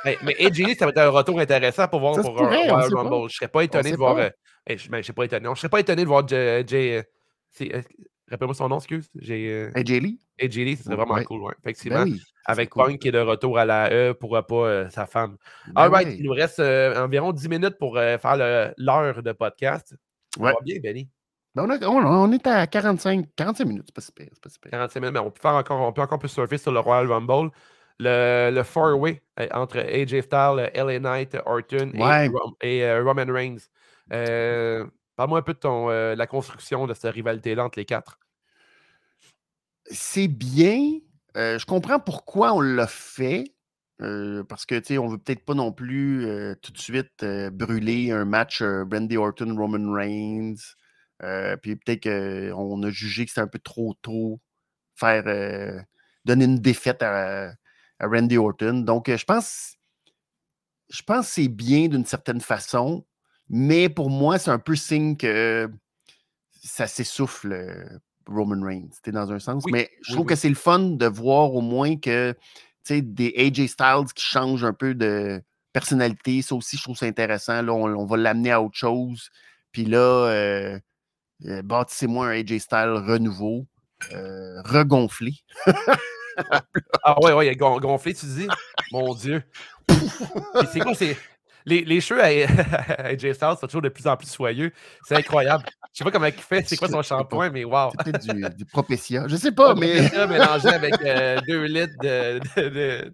Hey, 0.06 0.18
mais 0.24 0.36
AJ 0.40 0.60
Lee, 0.64 0.76
ça 0.76 0.86
va 0.86 0.92
être 0.92 0.98
un 1.00 1.10
retour 1.10 1.40
intéressant 1.40 1.88
pour 1.88 2.00
voir 2.00 2.16
Ça 2.16 2.22
pour 2.22 2.36
pourrait, 2.36 2.68
un 2.70 2.74
Royal. 2.74 2.94
Rumble. 2.96 3.30
Je 3.30 3.36
serais 3.36 3.48
pas 3.50 3.64
étonné 3.64 3.92
de 3.92 3.98
voir. 3.98 4.16
euh, 4.18 4.30
je, 4.70 4.90
ben, 4.90 4.98
je 5.00 5.04
serais 5.04 5.14
pas 5.14 5.26
étonné. 5.26 5.50
Je 5.54 5.60
serais 5.60 5.70
pas 5.70 5.80
étonné 5.82 6.04
de 6.04 6.08
voir 6.08 6.28
Jay. 6.28 7.04
C'est, 7.52 7.86
Rappelle-moi 8.32 8.56
son 8.56 8.68
nom, 8.70 8.78
excuse. 8.78 9.08
J'ai, 9.20 9.70
Hey, 9.76 9.86
J-Lee? 9.86 10.20
AJ 10.42 10.56
Lee, 10.66 10.76
ce 10.78 10.84
serait 10.86 10.96
vraiment 10.96 11.14
Ouais. 11.14 11.24
cool, 11.26 11.42
ouais, 11.44 11.54
effectivement. 11.62 12.04
Ben 12.06 12.12
oui. 12.12 12.22
Avec 12.46 12.70
cool. 12.72 12.86
Punk 12.86 13.00
qui 13.00 13.10
est 13.10 13.12
de 13.12 13.20
retour 13.20 13.60
à 13.60 13.66
la 13.66 13.92
E, 13.94 14.14
pourra 14.14 14.46
pas 14.48 14.56
euh, 14.68 14.90
sa 14.90 15.06
femme. 15.06 15.38
Ben 15.68 15.74
All 15.84 15.92
right, 15.92 16.08
ouais. 16.08 16.16
il 16.18 16.24
nous 16.24 16.32
reste 16.34 16.60
euh, 16.60 17.04
environ 17.04 17.32
10 17.34 17.48
minutes 17.50 17.78
pour 17.78 17.98
euh, 17.98 18.18
faire 18.18 18.36
l'heure 18.78 19.22
de 19.22 19.32
podcast. 19.32 19.94
Ouais. 20.40 20.50
Ça 20.50 20.56
va 20.58 20.62
bien, 20.64 20.78
Benny? 20.82 21.08
Ben, 21.56 21.64
on, 21.66 21.70
a- 21.70 21.88
on- 21.88 22.06
on 22.30 22.32
est 22.32 22.45
à 22.47 22.68
45, 22.68 23.28
45 23.36 23.66
minutes, 23.66 23.84
c'est 23.88 23.95
pas 23.95 24.01
si 24.01 24.12
pire, 24.12 24.28
pas 24.41 24.49
si 24.49 24.60
pire. 24.60 24.72
45 24.72 24.99
minutes, 24.99 25.14
mais 25.14 25.20
on 25.20 25.32
peut, 25.32 25.39
faire 25.41 25.53
encore, 25.53 25.80
on 25.88 25.93
peut 25.93 26.01
encore 26.01 26.20
plus 26.20 26.30
surfer 26.30 26.58
sur 26.58 26.72
le 26.72 26.80
Royal 26.80 27.08
Rumble. 27.12 27.51
Le, 27.97 28.51
le 28.53 28.64
four-way 28.64 29.22
entre 29.53 29.78
AJ 29.80 30.22
Styles, 30.24 30.70
LA 30.74 30.99
Knight, 30.99 31.38
Orton 31.45 31.91
et, 31.93 32.03
Ouais. 32.03 32.28
Rom- 32.28 32.56
et, 32.62 32.84
euh, 32.84 33.01
Roman 33.03 33.26
Reigns. 33.32 33.58
Euh, 34.12 34.86
Parle-moi 35.16 35.39
un 35.39 35.43
peu 35.43 35.53
de 35.53 35.60
ton, 35.60 35.89
euh, 35.89 36.14
la 36.14 36.28
construction 36.28 36.88
de 36.88 36.93
cette 36.93 37.14
rivalité-là 37.14 37.64
entre 37.64 37.80
les 37.80 37.86
quatre. 37.86 38.20
C'est 39.89 40.28
bien. 40.28 40.99
euh, 41.38 41.58
je 41.60 41.66
comprends 41.66 41.99
pourquoi 41.99 42.53
on 42.53 42.60
l'a 42.62 42.88
fait. 42.88 43.45
euh, 44.01 44.43
parce 44.43 44.66
que, 44.66 44.76
tu 44.76 44.88
sais, 44.88 44.97
on 44.97 45.08
veut 45.08 45.18
peut-être 45.18 45.45
pas 45.45 45.53
non 45.53 45.72
plus 45.72 46.26
euh, 46.26 46.53
tout 46.62 46.74
de 46.74 46.78
suite 46.78 47.24
euh, 47.24 47.49
brûler 47.49 48.12
un 48.12 48.26
match 48.26 48.62
euh, 48.62 48.84
Randy 48.91 49.16
Orton, 49.16 49.56
Roman 49.58 49.93
Reigns. 49.93 50.56
Euh, 51.24 51.55
puis 51.57 51.76
peut-être 51.76 52.03
qu'on 52.03 52.84
a 52.84 52.89
jugé 52.89 53.26
que 53.26 53.32
c'était 53.32 53.41
un 53.41 53.47
peu 53.47 53.59
trop 53.59 53.93
tôt 54.01 54.39
faire 54.95 55.24
euh, 55.28 55.80
donner 56.26 56.45
une 56.45 56.59
défaite 56.59 57.01
à, 57.03 57.51
à 57.99 58.07
Randy 58.07 58.38
Orton. 58.38 58.82
Donc, 58.82 59.09
euh, 59.09 59.18
je 59.18 59.26
pense, 59.26 59.76
je 60.89 61.01
pense 61.01 61.28
que 61.28 61.34
c'est 61.34 61.47
bien 61.47 61.88
d'une 61.88 62.05
certaine 62.05 62.41
façon, 62.41 63.05
mais 63.49 63.89
pour 63.89 64.09
moi, 64.09 64.38
c'est 64.39 64.51
un 64.51 64.59
peu 64.59 64.76
signe 64.76 65.18
que 65.18 65.70
ça 66.63 66.88
s'essouffle 66.88 67.99
Roman 68.28 68.66
Reigns, 68.66 68.89
sais, 69.03 69.11
dans 69.11 69.32
un 69.32 69.39
sens. 69.39 69.63
Oui, 69.66 69.72
Mais 69.72 69.89
je 70.01 70.11
oui, 70.11 70.16
trouve 70.16 70.26
oui. 70.26 70.30
que 70.30 70.36
c'est 70.36 70.49
le 70.49 70.55
fun 70.55 70.80
de 70.80 71.05
voir 71.05 71.53
au 71.53 71.61
moins 71.61 71.95
que 71.97 72.36
des 72.89 73.34
AJ 73.38 73.68
Styles 73.68 74.13
qui 74.16 74.24
changent 74.24 74.63
un 74.63 74.74
peu 74.74 74.93
de 74.95 75.41
personnalité. 75.74 76.41
Ça 76.41 76.55
aussi, 76.55 76.78
je 76.78 76.84
trouve 76.84 76.97
ça 76.97 77.05
intéressant. 77.05 77.61
Là, 77.61 77.74
on, 77.74 77.86
on 77.95 78.05
va 78.05 78.18
l'amener 78.18 78.51
à 78.51 78.61
autre 78.61 78.78
chose. 78.78 79.30
Puis 79.72 79.86
là, 79.86 79.97
euh, 79.97 80.80
bâtissez-moi 81.42 82.28
un 82.28 82.32
AJ 82.32 82.60
Styles 82.60 83.04
renouveau, 83.08 83.66
euh, 84.14 84.62
regonflé. 84.64 85.34
Ah 87.04 87.16
ouais, 87.22 87.32
ouais, 87.32 87.56
gonflé, 87.56 88.14
tu 88.14 88.26
dis? 88.26 88.48
Mon 88.92 89.14
Dieu. 89.16 89.42
C'est 90.74 90.82
quoi, 90.82 90.94
c'est. 90.94 91.18
Les, 91.68 91.84
les 91.84 92.00
cheveux 92.02 92.22
à, 92.22 92.28
à 93.02 93.06
AJ 93.08 93.34
Styles 93.34 93.56
sont 93.60 93.66
toujours 93.68 93.82
de 93.82 93.90
plus 93.90 94.06
en 94.06 94.16
plus 94.18 94.28
soyeux. 94.30 94.72
C'est 95.08 95.16
incroyable. 95.16 95.64
Je 95.94 96.00
sais 96.00 96.04
pas 96.04 96.12
comment 96.12 96.26
il 96.28 96.34
fait, 96.34 96.68
c'est 96.68 96.78
quoi 96.78 96.90
son 96.90 97.02
shampoing, 97.02 97.50
mais 97.50 97.64
wow. 97.64 97.90
C'est 97.92 98.12
peut-être 98.12 98.26
du, 98.28 98.56
du 98.58 98.66
Propecia. 98.66 99.28
Je 99.28 99.36
sais 99.38 99.52
pas, 99.52 99.74
mais. 99.74 100.10
Ça, 100.10 100.28
mélangé 100.28 100.68
avec 100.68 100.94
euh, 101.02 101.40
deux 101.48 101.64
litres 101.64 101.94
de, 102.04 102.40
de, 102.58 102.70
de- 102.70 103.14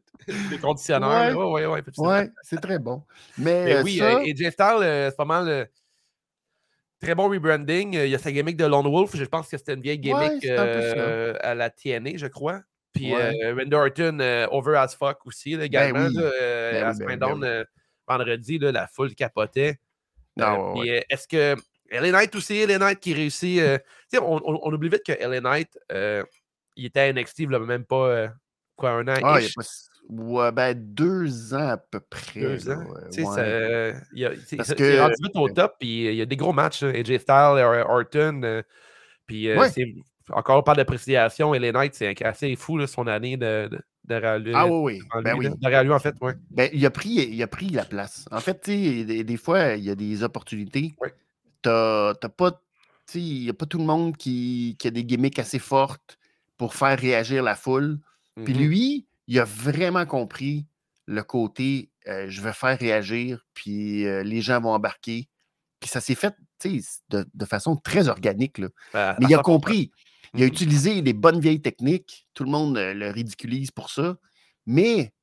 de 0.51 0.57
conditionneur. 0.61 1.09
Ouais. 1.09 1.33
Ouais, 1.33 1.65
ouais, 1.67 1.83
ouais, 1.97 2.31
c'est 2.41 2.59
très 2.59 2.79
bon. 2.79 3.03
Mais, 3.37 3.65
Mais 3.65 3.73
euh, 3.75 3.83
oui, 3.83 3.97
ça, 3.99 4.15
euh, 4.15 4.19
AJ 4.21 4.51
Styles, 4.51 4.81
euh, 4.81 5.09
c'est 5.11 5.17
pas 5.17 5.25
mal. 5.25 5.69
Très 7.01 7.15
bon 7.15 7.29
rebranding. 7.29 7.97
Euh, 7.97 8.05
Il 8.05 8.11
y 8.11 8.15
a 8.15 8.19
sa 8.19 8.31
gimmick 8.31 8.57
de 8.57 8.65
Lone 8.65 8.87
Wolf. 8.87 9.15
Je 9.15 9.25
pense 9.25 9.47
que 9.49 9.57
c'était 9.57 9.73
une 9.73 9.81
vieille 9.81 9.99
gimmick 9.99 10.45
euh, 10.45 11.33
à 11.41 11.55
la 11.55 11.69
TNA, 11.69 12.11
je 12.17 12.27
crois. 12.27 12.61
Puis 12.93 13.13
Ouais. 13.13 13.37
euh, 13.43 13.55
Randy 13.55 13.73
Orton, 13.75 14.19
over 14.51 14.75
as 14.77 14.95
fuck 14.95 15.25
aussi, 15.25 15.55
là, 15.55 15.65
également. 15.65 16.07
oui. 16.07 16.13
là, 16.15 16.21
euh, 16.41 16.71
Ben 16.71 16.83
à 16.83 16.91
oui, 16.91 16.97
ben 16.99 17.33
oui, 17.33 17.39
ben 17.39 17.65
vendredi, 18.07 18.59
là, 18.59 18.71
la 18.71 18.87
foule 18.87 19.15
capotait. 19.15 19.77
Non, 20.37 20.77
ouais, 20.77 20.99
euh, 20.99 21.01
Est-ce 21.09 21.27
que 21.27 21.55
LA 21.89 22.11
Knight 22.11 22.35
aussi, 22.35 22.65
LA 22.65 22.77
Knight 22.77 22.99
qui 22.99 23.13
réussit. 23.13 23.59
euh, 23.59 23.77
on, 24.15 24.41
on- 24.43 24.59
on 24.63 24.73
oublie 24.73 24.89
vite 24.89 25.03
que 25.05 25.11
LA 25.13 25.39
Knight, 25.41 25.77
euh, 25.91 26.23
il 26.75 26.85
était 26.85 27.01
à 27.01 27.13
NXT, 27.13 27.39
il 27.39 27.47
même 27.49 27.85
pas 27.85 28.07
euh, 28.07 28.27
quoi, 28.75 28.91
un 28.91 29.07
an. 29.07 29.15
Ah, 29.23 29.39
il 29.41 29.45
a 29.45 29.49
pas 29.55 29.63
ouais, 30.09 30.51
ben, 30.51 30.73
deux 30.75 31.53
ans 31.53 31.69
à 31.69 31.77
peu 31.77 31.99
près. 31.99 32.39
deux 32.41 32.69
ans? 32.69 32.83
ouais, 32.83 33.25
euh, 33.39 33.93
il 34.13 34.19
y 34.19 34.25
a- 34.25 34.31
c'est- 34.45 34.57
Parce 34.57 34.69
c'est- 34.69 34.75
que- 34.75 34.99
rendu 34.99 35.15
vite 35.23 35.35
au 35.35 35.49
top, 35.49 35.75
puis 35.79 36.07
euh, 36.07 36.11
il 36.11 36.17
y 36.17 36.21
a 36.21 36.25
des 36.25 36.35
gros 36.37 36.53
matchs. 36.53 36.83
là, 36.83 36.89
AJ 36.89 37.17
Styles, 37.19 37.85
Orton, 37.87 38.41
euh, 38.43 38.61
puis 39.27 39.49
euh, 39.49 39.59
Ouais. 39.59 39.69
encore 40.31 40.59
on 40.59 40.63
parle 40.63 40.77
d'appréciation. 40.77 41.53
LA 41.53 41.71
Knight, 41.71 41.93
c'est 41.95 42.21
assez 42.23 42.55
fou 42.55 42.77
là, 42.77 42.87
son 42.87 43.07
année 43.07 43.37
de, 43.37 43.67
de, 43.71 43.79
derrière 44.03 44.39
lui. 44.39 44.51
Ah 44.53 44.67
oui, 44.67 44.95
oui. 44.95 45.01
en 45.13 45.21
Ben 45.21 45.37
lui, 45.37 45.47
oui. 45.47 45.53
Derrière 45.61 45.83
lui, 45.83 45.91
en 45.91 45.99
fait, 45.99 46.15
ouais. 46.21 46.33
Ben, 46.49 46.69
il, 46.73 46.85
a 46.85 46.89
pris, 46.89 47.09
il 47.09 47.41
a 47.43 47.47
pris 47.47 47.69
la 47.69 47.85
place. 47.85 48.25
En 48.31 48.39
fait, 48.39 48.65
des, 48.65 49.23
des 49.23 49.37
fois, 49.37 49.73
il 49.75 49.83
y 49.83 49.89
a 49.89 49.95
des 49.95 50.23
opportunités. 50.23 50.93
T'as 51.61 52.13
pas. 52.35 52.61
Il 53.13 53.43
n'y 53.43 53.49
a 53.49 53.53
pas 53.53 53.65
tout 53.65 53.77
le 53.77 53.83
monde 53.83 54.15
qui, 54.15 54.77
qui 54.79 54.87
a 54.87 54.91
des 54.91 55.03
gimmicks 55.03 55.37
assez 55.39 55.59
fortes 55.59 56.17
pour 56.57 56.75
faire 56.75 56.97
réagir 56.97 57.43
la 57.43 57.55
foule. 57.55 57.99
Puis 58.45 58.53
Mhm. 58.53 58.59
lui, 58.61 59.05
il 59.31 59.39
a 59.39 59.45
vraiment 59.45 60.05
compris 60.05 60.67
le 61.07 61.23
côté 61.23 61.89
euh, 62.07 62.25
je 62.29 62.41
vais 62.41 62.51
faire 62.53 62.77
réagir, 62.77 63.45
puis 63.53 64.05
euh, 64.05 64.23
les 64.23 64.41
gens 64.41 64.59
vont 64.59 64.71
embarquer. 64.73 65.29
Puis 65.79 65.89
ça 65.89 66.01
s'est 66.01 66.15
fait 66.15 66.35
de, 66.63 67.25
de 67.33 67.45
façon 67.45 67.75
très 67.75 68.07
organique. 68.09 68.57
Là. 68.57 68.67
À- 68.93 69.15
Mais 69.19 69.27
il 69.29 69.33
a 69.35 69.37
100%. 69.37 69.41
compris. 69.43 69.91
Il 70.33 70.41
a 70.43 70.45
Mhm. 70.45 70.51
utilisé 70.51 71.01
les 71.01 71.13
bonnes 71.13 71.39
vieilles 71.39 71.61
techniques. 71.61 72.27
Tout 72.33 72.43
le 72.43 72.51
monde 72.51 72.77
euh, 72.77 72.93
le 72.93 73.09
ridiculise 73.09 73.71
pour 73.71 73.89
ça. 73.89 74.17
Mais 74.65 75.13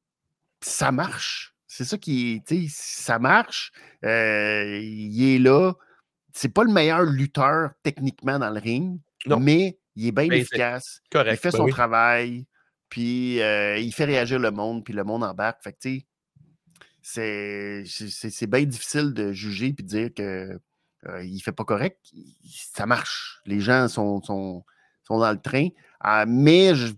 ça 0.62 0.90
marche. 0.92 1.54
C'est 1.66 1.84
ça 1.84 1.98
qui 1.98 2.34
est. 2.36 2.46
tu 2.46 2.68
sais, 2.68 2.74
Ça 3.04 3.18
marche. 3.18 3.72
Il 4.02 5.22
est 5.34 5.38
là. 5.38 5.74
C'est 6.32 6.48
pas 6.52 6.64
le 6.64 6.72
meilleur 6.72 7.02
lutteur 7.02 7.70
techniquement 7.82 8.38
dans 8.38 8.50
le 8.50 8.60
ring, 8.60 9.00
Non. 9.26 9.40
mais 9.40 9.78
il 9.96 10.06
est 10.06 10.12
bien 10.12 10.30
efficace. 10.30 11.00
Correct. 11.10 11.34
Il 11.34 11.36
fait 11.40 11.50
ben 11.50 11.56
son 11.58 11.64
oui. 11.64 11.72
travail. 11.72 12.46
Puis 12.88 13.40
euh, 13.40 13.78
il 13.78 13.92
fait 13.92 14.04
réagir 14.04 14.38
le 14.38 14.50
monde, 14.50 14.84
puis 14.84 14.94
le 14.94 15.04
monde 15.04 15.24
embarque. 15.24 15.62
Fait 15.62 15.72
que, 15.72 15.78
tu 15.78 16.06
sais, 17.02 17.84
c'est- 17.86 18.46
bien 18.46 18.64
difficile 18.64 19.12
de 19.14 19.32
juger 19.32 19.72
puis 19.72 19.84
de 19.84 19.88
dire 19.88 20.14
que 20.14 20.58
euh, 21.06 21.24
il 21.24 21.40
fait 21.40 21.52
pas 21.52 21.64
correct. 21.64 21.98
Ça 22.50 22.86
marche. 22.86 23.40
Les 23.46 23.60
gens 23.60 23.88
sont, 23.88 24.20
sont, 24.22 24.64
sont 25.04 25.18
dans 25.18 25.30
le 25.30 25.40
train. 25.40 25.68
Ah, 26.00 26.24
mais 26.26 26.74
je, 26.74 26.92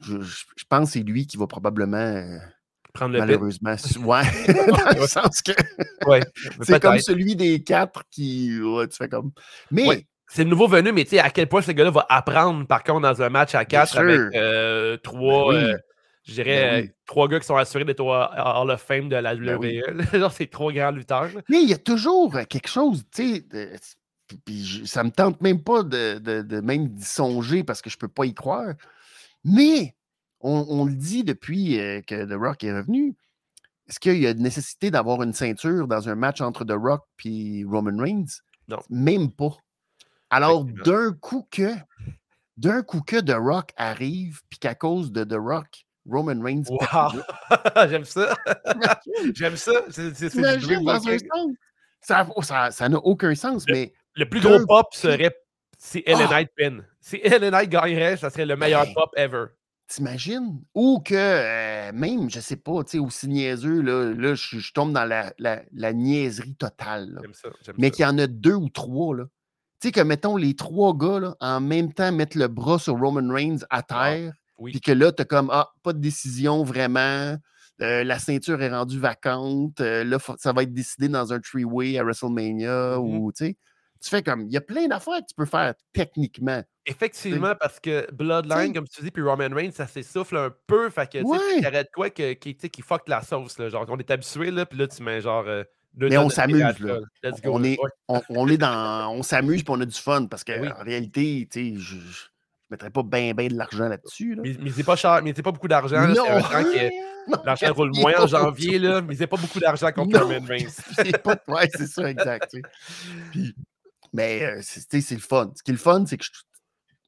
je, 0.00 0.64
pense 0.68 0.88
que 0.88 0.92
c'est 0.94 1.02
lui 1.04 1.26
qui 1.26 1.36
va 1.36 1.46
probablement, 1.46 1.96
euh, 1.96 2.38
Prendre 2.92 3.14
le 3.14 3.20
malheureusement, 3.20 3.74
ouais, 4.04 4.22
dans 4.94 5.00
le 5.00 5.06
sens 5.06 5.40
que 5.40 5.52
Ouais, 6.06 6.20
c'est 6.62 6.80
comme 6.80 6.98
celui 6.98 7.36
des 7.36 7.62
quatre 7.62 8.04
qui. 8.10 8.60
ouais, 8.60 8.86
tu 8.88 8.96
fais 8.96 9.08
comme. 9.08 9.32
Mais 9.70 9.86
Ouais. 9.86 10.06
C'est 10.34 10.44
le 10.44 10.50
nouveau 10.50 10.66
venu, 10.66 10.92
mais 10.92 11.04
tu 11.04 11.10
sais, 11.10 11.18
à 11.18 11.28
quel 11.28 11.46
point 11.46 11.60
ce 11.60 11.72
gars-là 11.72 11.90
va 11.90 12.06
apprendre, 12.08 12.66
par 12.66 12.82
contre, 12.82 13.02
dans 13.02 13.20
un 13.20 13.28
match 13.28 13.54
à 13.54 13.66
4 13.66 13.98
avec 13.98 14.18
euh, 14.34 14.96
trois, 14.96 15.52
Ben 15.52 15.58
oui. 15.58 15.70
euh, 15.70 15.78
je 16.24 16.32
dirais, 16.32 16.70
Ben 16.70 16.80
oui. 16.84 16.88
euh, 16.88 16.92
trois 17.04 17.28
gars 17.28 17.38
qui 17.38 17.46
sont 17.46 17.56
assurés 17.56 17.84
d'être 17.84 18.00
Hall 18.02 18.70
of 18.70 18.80
Fame 18.80 19.10
de 19.10 19.16
la 19.16 19.34
Ben 19.34 19.56
oui. 19.56 19.82
WWE. 19.86 20.02
Genre, 20.18 20.32
c'est 20.32 20.46
trois 20.46 20.72
grands 20.72 20.90
lutteurs. 20.90 21.28
Mais 21.50 21.62
il 21.62 21.68
y 21.68 21.74
a 21.74 21.78
toujours 21.78 22.32
quelque 22.48 22.68
chose, 22.68 23.04
tu 23.14 23.44
sais, 23.46 23.78
puis 24.46 24.84
ça 24.86 25.04
me 25.04 25.10
tente 25.10 25.42
même 25.42 25.62
pas 25.62 25.82
de, 25.82 26.18
de, 26.18 26.60
même 26.62 26.88
d'y 26.88 27.04
songer 27.04 27.62
parce 27.62 27.82
que 27.82 27.90
je 27.90 27.98
peux 27.98 28.08
pas 28.08 28.24
y 28.24 28.32
croire. 28.32 28.72
Mais 29.44 29.94
on, 30.40 30.86
le 30.86 30.94
dit 30.94 31.24
depuis 31.24 31.76
que 32.06 32.24
The 32.24 32.40
Rock 32.40 32.64
est 32.64 32.72
revenu. 32.72 33.14
Est-ce 33.86 34.00
qu'il 34.00 34.16
y 34.16 34.26
a 34.26 34.32
nécessité 34.32 34.90
d'avoir 34.90 35.22
une 35.22 35.34
ceinture 35.34 35.86
dans 35.86 36.08
un 36.08 36.14
match 36.14 36.40
entre 36.40 36.64
The 36.64 36.72
Rock 36.72 37.02
et 37.26 37.66
Roman 37.68 38.02
Reigns? 38.02 38.40
Non. 38.68 38.78
Même 38.88 39.30
pas. 39.30 39.54
Alors, 40.32 40.64
d'un 40.64 41.12
coup 41.12 41.46
que 41.50 41.74
d'un 42.56 42.82
coup 42.82 43.02
que 43.02 43.20
The 43.20 43.36
Rock 43.36 43.72
arrive, 43.76 44.40
puis 44.48 44.58
qu'à 44.58 44.74
cause 44.74 45.12
de 45.12 45.24
The 45.24 45.36
Rock, 45.38 45.84
Roman 46.08 46.40
Reigns. 46.42 46.64
J'aime 47.88 48.04
ça. 48.04 48.34
J'aime 49.34 49.56
ça. 49.56 49.72
C'est 49.90 50.36
dans 50.36 51.08
un 51.08 51.18
sens. 51.18 52.72
Ça 52.72 52.88
n'a 52.88 52.98
aucun 52.98 53.34
sens, 53.34 53.64
mais. 53.68 53.92
Le 54.14 54.28
plus 54.28 54.40
gros 54.40 54.64
pop 54.66 54.86
serait 54.92 55.34
si 55.78 56.02
Ellen 56.06 56.26
ah! 56.28 56.30
Knight 56.30 56.50
pin. 56.56 56.84
Si 57.00 57.20
Ellen 57.22 57.50
Knight 57.50 57.70
gagnerait, 57.70 58.16
ça 58.16 58.30
serait 58.30 58.46
le 58.46 58.56
meilleur 58.56 58.86
pop 58.94 59.10
ever. 59.16 59.46
T'imagines? 59.88 60.62
Ou 60.74 61.00
que 61.00 61.14
euh, 61.14 61.92
même, 61.92 62.30
je 62.30 62.40
sais 62.40 62.56
pas, 62.56 62.84
tu 62.84 62.92
sais, 62.92 62.98
aussi 62.98 63.28
niaiseux, 63.28 63.82
là, 63.82 64.14
là 64.14 64.34
je, 64.34 64.72
tombe 64.72 64.92
dans 64.92 65.04
la, 65.04 65.34
la, 65.38 65.92
niaiserie 65.92 66.54
totale. 66.54 67.20
Ça, 67.32 67.50
mais 67.78 67.90
qu'il 67.90 68.04
y 68.04 68.06
en 68.06 68.16
a 68.18 68.26
deux 68.26 68.54
ou 68.54 68.70
trois, 68.70 69.16
là. 69.16 69.24
Tu 69.82 69.88
sais, 69.88 69.92
que 69.92 70.00
mettons 70.00 70.36
les 70.36 70.54
trois 70.54 70.96
gars, 70.96 71.18
là, 71.18 71.34
en 71.40 71.60
même 71.60 71.92
temps, 71.92 72.12
mettent 72.12 72.36
le 72.36 72.46
bras 72.46 72.78
sur 72.78 72.94
Roman 72.94 73.34
Reigns 73.34 73.64
à 73.68 73.78
ah, 73.78 73.82
terre. 73.82 74.32
Puis 74.64 74.80
que 74.80 74.92
là, 74.92 75.10
tu 75.10 75.22
as 75.22 75.24
comme, 75.24 75.50
ah, 75.52 75.72
pas 75.82 75.92
de 75.92 75.98
décision 75.98 76.62
vraiment. 76.62 77.36
Euh, 77.80 78.04
la 78.04 78.20
ceinture 78.20 78.62
est 78.62 78.70
rendue 78.70 79.00
vacante. 79.00 79.80
Euh, 79.80 80.04
là, 80.04 80.18
ça 80.38 80.52
va 80.52 80.62
être 80.62 80.72
décidé 80.72 81.08
dans 81.08 81.32
un 81.32 81.40
three-way 81.40 81.98
à 81.98 82.04
WrestleMania. 82.04 82.94
Mm-hmm. 82.94 83.18
ou, 83.18 83.32
tu 83.32 83.46
sais, 83.46 83.56
tu 84.00 84.08
fais 84.08 84.22
comme, 84.22 84.42
il 84.42 84.52
y 84.52 84.56
a 84.56 84.60
plein 84.60 84.86
d'affaires 84.86 85.18
que 85.18 85.26
tu 85.28 85.34
peux 85.36 85.46
faire 85.46 85.74
techniquement. 85.92 86.62
Effectivement, 86.86 87.56
parce 87.58 87.80
que 87.80 88.08
Bloodline, 88.12 88.72
comme 88.72 88.86
tu 88.86 89.02
dis, 89.02 89.10
puis 89.10 89.24
Roman 89.24 89.48
Reigns, 89.52 89.72
ça 89.72 89.88
s'essouffle 89.88 90.36
un 90.36 90.54
peu. 90.68 90.90
Fait 90.90 91.10
que, 91.10 91.18
tu 91.58 91.66
arrêtes 91.66 91.90
quoi 91.92 92.08
qui, 92.10 92.36
qui 92.36 92.82
fuck 92.82 93.08
la 93.08 93.20
sauce. 93.22 93.58
Là, 93.58 93.68
genre, 93.68 93.84
on 93.88 93.98
est 93.98 94.12
habitué, 94.12 94.52
là, 94.52 94.64
puis 94.64 94.78
là, 94.78 94.86
tu 94.86 95.02
mets 95.02 95.20
genre. 95.20 95.48
Euh, 95.48 95.64
mais 95.96 96.16
on 96.18 96.28
s'amuse, 96.28 96.78
là. 96.80 97.00
On 97.44 97.62
est, 97.64 97.78
on, 98.08 98.48
est 98.48 98.56
dans. 98.56 99.12
On 99.12 99.22
s'amuse, 99.22 99.62
puis 99.62 99.74
on 99.74 99.80
a 99.80 99.86
du 99.86 99.98
fun, 99.98 100.26
parce 100.26 100.44
qu'en 100.44 100.66
en 100.66 100.84
réalité, 100.84 101.48
tu 101.50 101.74
sais, 101.74 101.80
je 101.80 101.96
mettrais 102.70 102.90
pas 102.90 103.02
bien 103.02 103.34
ben 103.34 103.48
de 103.48 103.56
l'argent 103.56 103.88
là-dessus. 103.88 104.36
Mais, 104.42 104.56
mais 104.58 104.70
c'est 104.70 104.82
pas 104.82 104.96
cher, 104.96 105.20
mais 105.22 105.32
c'est 105.36 105.42
pas 105.42 105.52
beaucoup 105.52 105.68
d'argent. 105.68 106.06
Non! 107.28 107.38
L'argent 107.44 107.72
roule 107.72 107.92
moins 107.94 108.14
en 108.18 108.26
janvier, 108.26 108.80
là, 108.80 109.00
mais 109.00 109.14
c'est 109.14 109.28
pas 109.28 109.36
beaucoup 109.36 109.60
d'argent 109.60 109.92
contre 109.94 110.18
Roman 110.18 110.44
Reigns. 110.44 110.72
ouais, 111.48 111.68
c'est 111.72 111.86
ça, 111.86 112.10
exact. 112.10 112.56
mais 114.12 114.42
euh, 114.42 114.60
c'est 114.60 115.10
le 115.12 115.18
fun. 115.18 115.52
Ce 115.54 115.62
qui 115.62 115.70
est 115.70 115.74
le 115.74 115.78
fun, 115.78 116.04
c'est 116.06 116.16
que 116.16 116.24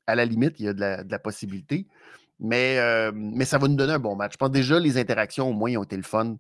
à 0.06 0.14
la 0.14 0.24
limite, 0.24 0.60
il 0.60 0.66
y 0.66 0.68
a 0.68 0.72
de 0.72 1.10
la, 1.10 1.18
possibilité. 1.18 1.88
Mais, 2.38 2.78
euh, 2.78 3.10
mais 3.14 3.44
ça 3.44 3.58
va 3.58 3.66
nous 3.66 3.74
donner 3.74 3.94
un 3.94 3.98
bon 3.98 4.16
match. 4.16 4.32
Je 4.32 4.36
pense 4.36 4.50
déjà 4.50 4.78
les 4.78 4.98
interactions, 4.98 5.48
au 5.48 5.52
moins, 5.52 5.74
ont 5.76 5.84
été 5.84 5.96
le 5.96 6.02
fun. 6.02 6.36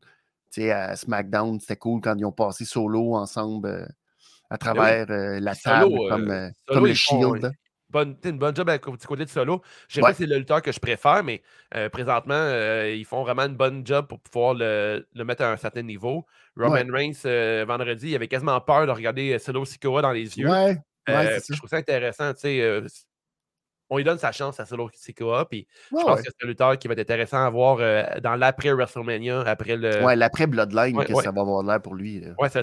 Sais, 0.62 0.70
à 0.70 0.96
SmackDown, 0.96 1.60
c'était 1.60 1.76
cool 1.76 2.00
quand 2.00 2.16
ils 2.16 2.24
ont 2.24 2.32
passé 2.32 2.64
solo 2.64 3.14
ensemble 3.14 3.68
euh, 3.68 3.86
à 4.50 4.56
ben 4.56 4.58
travers 4.58 5.06
la 5.08 5.54
table, 5.54 5.96
comme, 6.08 6.52
comme 6.66 6.86
le 6.86 6.94
Shield 6.94 7.52
bonne, 7.94 8.16
une 8.24 8.38
bonne 8.38 8.54
job 8.54 8.68
à 8.68 8.78
côté 8.78 9.24
de 9.24 9.30
solo. 9.30 9.62
Je 9.88 9.94
sais 9.94 10.00
pas 10.00 10.12
si 10.12 10.22
c'est 10.22 10.26
le 10.26 10.36
lutteur 10.36 10.60
que 10.60 10.72
je 10.72 10.80
préfère, 10.80 11.22
mais 11.24 11.40
euh, 11.74 11.88
présentement, 11.88 12.34
euh, 12.34 12.92
ils 12.94 13.04
font 13.04 13.22
vraiment 13.22 13.42
une 13.42 13.56
bonne 13.56 13.86
job 13.86 14.06
pour 14.06 14.20
pouvoir 14.20 14.54
le, 14.54 15.06
mettre 15.14 15.42
à 15.42 15.52
un 15.52 15.56
certain 15.56 15.82
niveau. 15.82 16.26
Roman 16.56 16.92
Reigns, 16.92 17.24
euh, 17.24 17.64
vendredi, 17.66 18.10
il 18.10 18.14
avait 18.16 18.28
quasiment 18.28 18.60
peur 18.60 18.86
de 18.86 18.92
regarder 18.92 19.38
Solo 19.38 19.64
Sikoa 19.64 20.02
dans 20.02 20.12
les 20.12 20.38
yeux. 20.38 20.48
Ouais, 20.48 20.76
je 21.06 21.56
trouve 21.56 21.70
ça 21.70 21.76
intéressant. 21.76 22.32
On 23.90 23.98
lui 23.98 24.04
donne 24.04 24.18
sa 24.18 24.32
chance 24.32 24.58
à 24.60 24.66
Solo 24.66 24.88
Sikoa. 24.92 25.46
Puis 25.48 25.66
je 25.90 25.96
pense 25.96 26.22
que 26.22 26.28
c'est 26.28 26.44
un 26.44 26.48
lutteur 26.48 26.78
qui 26.78 26.88
va 26.88 26.94
être 26.94 27.00
intéressant 27.00 27.44
à 27.44 27.50
voir 27.50 27.78
dans 28.20 28.36
l'après 28.36 28.72
WrestleMania, 28.72 29.42
après 29.42 29.76
le. 29.76 30.02
Ouais, 30.02 30.16
l'après 30.16 30.46
Bloodline, 30.46 31.04
que 31.04 31.14
ça 31.14 31.30
va 31.30 31.42
avoir 31.42 31.62
l'air 31.62 31.80
pour 31.80 31.94
lui. 31.94 32.24
Ouais, 32.38 32.48
c'est 32.48 32.62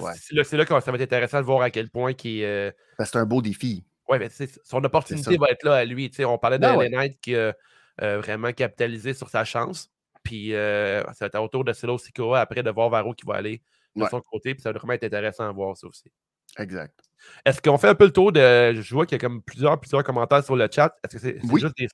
là, 0.57 0.65
que 0.65 0.81
ça 0.81 0.91
va 0.91 0.95
être 0.95 1.01
intéressant 1.01 1.39
de 1.39 1.45
voir 1.45 1.61
à 1.61 1.69
quel 1.69 1.89
point 1.89 2.13
qui. 2.13 2.39
c'est 2.39 3.15
un 3.15 3.25
beau 3.25 3.41
défi. 3.41 3.83
Oui, 4.09 4.17
mais 4.19 4.29
son 4.63 4.83
opportunité 4.83 5.37
va 5.37 5.47
être 5.49 5.63
là 5.63 5.75
à 5.75 5.85
lui. 5.85 6.11
On 6.19 6.37
parlait 6.37 6.59
de 6.59 6.89
Knight 6.89 7.19
qui 7.21 7.35
a 7.35 7.53
euh, 8.01 8.19
vraiment 8.19 8.51
capitalisé 8.51 9.13
sur 9.13 9.29
sa 9.29 9.45
chance. 9.45 9.89
Puis 10.23 10.53
euh, 10.53 11.03
ça 11.13 11.25
va 11.25 11.25
être 11.27 11.39
autour 11.39 11.63
de 11.63 11.73
Silo 11.73 11.97
Sikoa 11.97 12.39
après 12.39 12.63
de 12.63 12.69
voir 12.69 12.89
vers 12.89 13.07
où 13.07 13.13
qui 13.13 13.25
va 13.25 13.35
aller 13.35 13.61
de 13.95 14.05
son 14.05 14.21
côté. 14.21 14.53
Puis 14.53 14.61
ça 14.61 14.71
va 14.71 14.79
vraiment 14.79 14.93
être 14.93 15.03
intéressant 15.03 15.47
à 15.47 15.51
voir 15.51 15.77
ça 15.77 15.87
aussi. 15.87 16.11
Exact. 16.57 16.99
Est-ce 17.45 17.61
qu'on 17.61 17.77
fait 17.77 17.89
un 17.89 17.95
peu 17.95 18.05
le 18.05 18.11
tour 18.11 18.31
de. 18.31 18.73
Je 18.73 18.93
vois 18.93 19.05
qu'il 19.05 19.15
y 19.15 19.19
a 19.19 19.19
comme 19.19 19.41
plusieurs, 19.41 19.79
plusieurs 19.79 20.03
commentaires 20.03 20.43
sur 20.43 20.55
le 20.55 20.67
chat. 20.71 20.95
Est-ce 21.03 21.15
que 21.15 21.21
c'est 21.21 21.39
juste 21.57 21.77
des, 21.77 21.87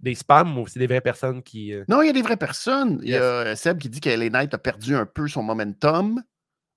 des, 0.00 0.14
spams 0.14 0.58
ou 0.58 0.66
c'est 0.66 0.78
des 0.78 0.86
vraies 0.86 1.00
personnes 1.00 1.42
qui. 1.42 1.74
Euh? 1.74 1.84
Non, 1.88 2.02
il 2.02 2.06
y 2.06 2.10
a 2.10 2.12
des 2.12 2.22
vraies 2.22 2.36
personnes. 2.36 2.98
Il 3.02 3.10
y 3.10 3.16
a 3.16 3.54
Seb 3.56 3.78
qui 3.78 3.88
dit 3.88 4.00
qu'Ellen 4.00 4.32
Knight 4.32 4.54
a 4.54 4.58
perdu 4.58 4.94
un 4.94 5.06
peu 5.06 5.28
son 5.28 5.42
momentum. 5.42 6.22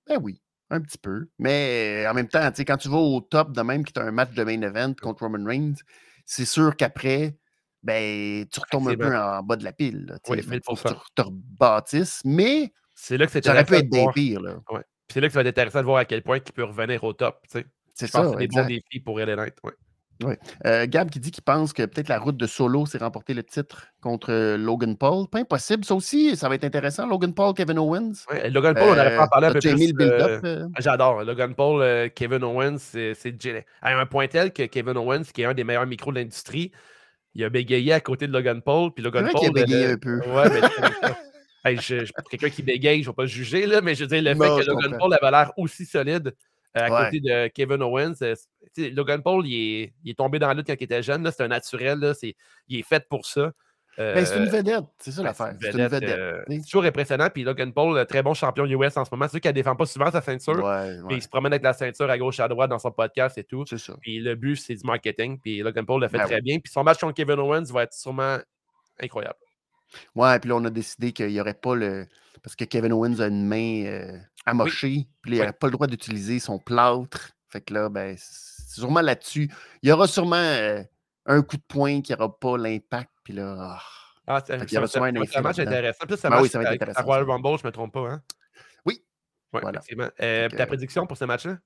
Ben 0.06 0.18
oui. 0.22 0.40
Un 0.70 0.80
petit 0.80 0.98
peu. 0.98 1.28
Mais 1.38 2.06
en 2.08 2.14
même 2.14 2.28
temps, 2.28 2.50
quand 2.58 2.76
tu 2.76 2.88
vas 2.88 2.96
au 2.96 3.20
top 3.20 3.52
de 3.52 3.62
même, 3.62 3.84
qui 3.84 3.92
tu 3.92 4.00
un 4.00 4.10
match 4.10 4.32
de 4.32 4.44
main 4.44 4.60
event 4.62 4.94
contre 5.00 5.22
Roman 5.22 5.44
Reigns, 5.44 5.76
c'est 6.24 6.46
sûr 6.46 6.74
qu'après, 6.76 7.36
ben, 7.82 8.46
tu 8.50 8.60
retombes 8.60 8.88
un 8.88 8.96
peu 8.96 9.16
en 9.16 9.42
bas 9.42 9.56
de 9.56 9.64
la 9.64 9.72
pile. 9.72 10.18
oui, 10.28 10.42
mais 10.48 10.60
faut 10.64 10.74
que 10.74 10.88
tu 10.88 10.94
te 11.14 11.22
rebâtisses. 11.22 12.22
Mais 12.24 12.72
c'est 12.94 13.18
là 13.18 13.26
que 13.26 13.32
ça 13.32 13.52
aurait 13.52 13.64
pu 13.64 13.74
être 13.74 13.90
des 13.90 14.06
pires. 14.14 14.40
Là. 14.40 14.56
C'est 15.12 15.20
là 15.20 15.28
que 15.28 15.32
ça 15.32 15.42
va 15.42 15.48
être 15.48 15.58
intéressant 15.58 15.80
de 15.80 15.84
voir 15.84 15.98
à 15.98 16.04
quel 16.04 16.22
point 16.22 16.38
il 16.38 16.52
peut 16.52 16.64
revenir 16.64 17.04
au 17.04 17.12
top. 17.12 17.44
C'est 17.48 18.06
ça. 18.06 18.28
C'est 18.28 18.36
des 18.36 18.48
bons 18.48 18.66
défis 18.66 19.00
pour 19.00 19.20
Ellen 19.20 19.36
Knight. 19.36 19.56
Ouais. 19.62 19.72
Oui. 20.22 20.34
Euh, 20.64 20.86
Gab 20.88 21.10
qui 21.10 21.18
dit 21.18 21.32
qu'il 21.32 21.42
pense 21.42 21.72
que 21.72 21.82
peut-être 21.82 22.08
la 22.08 22.18
route 22.18 22.36
de 22.36 22.46
Solo 22.46 22.86
s'est 22.86 22.98
remporté 22.98 23.34
le 23.34 23.42
titre 23.42 23.88
contre 24.00 24.32
euh, 24.32 24.56
Logan 24.56 24.96
Paul. 24.96 25.26
Pas 25.28 25.40
impossible. 25.40 25.84
Ça 25.84 25.94
aussi, 25.94 26.36
ça 26.36 26.48
va 26.48 26.54
être 26.54 26.64
intéressant. 26.64 27.06
Logan 27.06 27.34
Paul, 27.34 27.52
Kevin 27.52 27.78
Owens. 27.78 28.12
Ouais, 28.30 28.48
Logan 28.48 28.74
Paul, 28.74 28.90
on 28.90 28.94
n'aurait 28.94 29.16
pas 29.16 29.24
en 29.24 29.28
parler 29.28 29.48
un 29.48 29.52
peu 29.52 29.58
plus. 29.58 29.92
Euh, 30.00 30.68
J'adore. 30.78 31.24
Logan 31.24 31.54
Paul, 31.54 32.10
Kevin 32.10 32.44
Owens, 32.44 32.78
c'est 32.78 33.14
à 33.82 33.98
un 33.98 34.06
point 34.06 34.28
tel 34.28 34.52
que 34.52 34.62
Kevin 34.64 34.96
Owens, 34.96 35.24
qui 35.32 35.42
est 35.42 35.46
un 35.46 35.54
des 35.54 35.64
meilleurs 35.64 35.86
micros 35.86 36.12
de 36.12 36.18
l'industrie, 36.18 36.70
il 37.34 37.42
a 37.42 37.50
bégayé 37.50 37.92
à 37.92 38.00
côté 38.00 38.28
de 38.28 38.32
Logan 38.32 38.62
Paul. 38.62 38.92
Puis 38.94 39.02
Logan 39.02 39.28
Paul. 39.32 39.40
Il 39.42 39.48
a 39.48 39.52
bégayé 39.52 39.86
un 39.86 39.98
peu. 39.98 40.18
Ouais, 40.20 40.48
mais 40.48 40.60
je, 41.64 42.10
quelqu'un 42.30 42.50
qui 42.50 42.62
bégaye, 42.62 43.02
je 43.02 43.08
ne 43.08 43.12
vais 43.12 43.16
pas 43.16 43.26
juger, 43.26 43.66
là, 43.66 43.80
mais 43.80 43.94
je 43.94 44.04
veux 44.04 44.08
dire, 44.08 44.22
le 44.22 44.34
fait 44.34 44.64
que 44.64 44.70
Logan 44.70 44.98
Paul 44.98 45.14
avait 45.14 45.30
l'air 45.30 45.52
aussi 45.56 45.84
solide 45.84 46.34
à 46.74 47.04
côté 47.04 47.20
de 47.20 47.48
Kevin 47.48 47.82
Owens. 47.82 48.14
Euh, 48.22 48.34
Logan 48.76 49.22
Paul, 49.22 49.46
il 49.46 49.92
est, 50.04 50.14
tombé 50.14 50.38
dans 50.38 50.48
la 50.48 50.54
lutte 50.54 50.66
quand 50.66 50.76
il 50.78 50.84
était 50.84 51.02
jeune. 51.02 51.28
C'est 51.30 51.42
un 51.42 51.48
naturel. 51.48 51.98
Là, 51.98 52.12
il 52.68 52.78
est 52.78 52.82
fait 52.82 53.06
pour 53.08 53.26
ça. 53.26 53.52
Ben, 53.96 54.26
c'est 54.26 54.38
une 54.38 54.48
euh, 54.48 54.50
vedette, 54.50 54.84
c'est 54.98 55.12
ça 55.12 55.22
l'affaire. 55.22 55.54
C'est 55.60 55.70
une 55.70 55.86
vedette. 55.86 56.18
Euh, 56.18 56.42
toujours 56.68 56.82
impressionnant. 56.82 57.28
Puis 57.32 57.44
Logan 57.44 57.72
Paul, 57.72 58.04
très 58.06 58.24
bon 58.24 58.34
champion 58.34 58.66
US 58.66 58.96
en 58.96 59.04
ce 59.04 59.10
moment. 59.12 59.26
C'est 59.26 59.32
sûr 59.32 59.40
qu'il 59.40 59.50
ne 59.50 59.54
défend 59.54 59.76
pas 59.76 59.86
souvent 59.86 60.10
sa 60.10 60.20
ceinture. 60.20 60.68
il 61.10 61.22
se 61.22 61.28
promène 61.28 61.52
avec 61.52 61.62
la 61.62 61.74
ceinture 61.74 62.10
à 62.10 62.18
gauche, 62.18 62.40
à 62.40 62.48
droite 62.48 62.70
dans 62.70 62.80
son 62.80 62.90
podcast 62.90 63.38
et 63.38 63.44
tout. 63.44 63.64
C'est 63.68 63.78
ça. 63.78 63.94
Puis 64.00 64.18
le 64.18 64.34
but, 64.34 64.56
c'est 64.56 64.74
du 64.74 64.84
marketing. 64.84 65.38
Puis 65.38 65.58
Logan 65.58 65.86
Paul 65.86 66.00
l'a 66.00 66.08
fait 66.08 66.18
ben 66.18 66.26
très 66.26 66.40
bien. 66.40 66.58
Puis 66.58 66.72
son 66.72 66.82
match 66.82 66.98
contre 66.98 67.14
Kevin 67.14 67.38
Owens 67.38 67.72
va 67.72 67.84
être 67.84 67.94
sûrement 67.94 68.38
incroyable. 69.00 69.36
Ouais, 70.14 70.38
puis 70.38 70.48
là, 70.48 70.56
on 70.56 70.64
a 70.64 70.70
décidé 70.70 71.12
qu'il 71.12 71.28
n'y 71.28 71.40
aurait 71.40 71.54
pas 71.54 71.74
le. 71.74 72.06
Parce 72.42 72.56
que 72.56 72.64
Kevin 72.64 72.92
Owens 72.92 73.20
a 73.20 73.28
une 73.28 73.46
main 73.46 74.20
amoché, 74.46 75.06
puis 75.22 75.32
il 75.32 75.38
n'aurait 75.38 75.52
pas 75.52 75.66
le 75.66 75.72
droit 75.72 75.86
d'utiliser 75.86 76.38
son 76.38 76.58
plâtre. 76.58 77.30
Fait 77.48 77.60
que 77.60 77.72
là, 77.72 77.88
ben, 77.88 78.16
c'est 78.18 78.74
sûrement 78.80 79.00
là-dessus. 79.00 79.50
Il 79.82 79.88
y 79.88 79.92
aura 79.92 80.06
sûrement 80.06 80.36
euh, 80.36 80.82
un 81.26 81.42
coup 81.42 81.56
de 81.56 81.62
poing 81.62 82.00
qui 82.00 82.12
n'aura 82.12 82.36
pas 82.38 82.58
l'impact, 82.58 83.10
puis 83.22 83.32
là. 83.32 83.78
Ah, 84.26 84.38
ah 84.38 84.42
c'est 84.44 84.54
un, 84.54 84.58
match 84.58 85.58
intéressant. 85.58 86.06
Plus, 86.06 86.16
ça, 86.16 86.30
ben 86.30 86.42
oui, 86.42 86.48
ça 86.48 86.58
va 86.58 86.64
être 86.64 86.72
intéressant. 86.72 87.00
À 87.00 87.02
Royal 87.02 87.30
Rumble, 87.30 87.58
je 87.58 87.64
ne 87.64 87.68
me 87.68 87.72
trompe 87.72 87.92
pas. 87.92 88.10
Hein? 88.10 88.22
Oui. 88.86 89.04
Ouais, 89.52 89.60
voilà. 89.60 89.80
Euh, 90.20 90.48
ta 90.48 90.66
prédiction 90.66 91.06
pour 91.06 91.16
ce 91.16 91.24
match-là? 91.24 91.58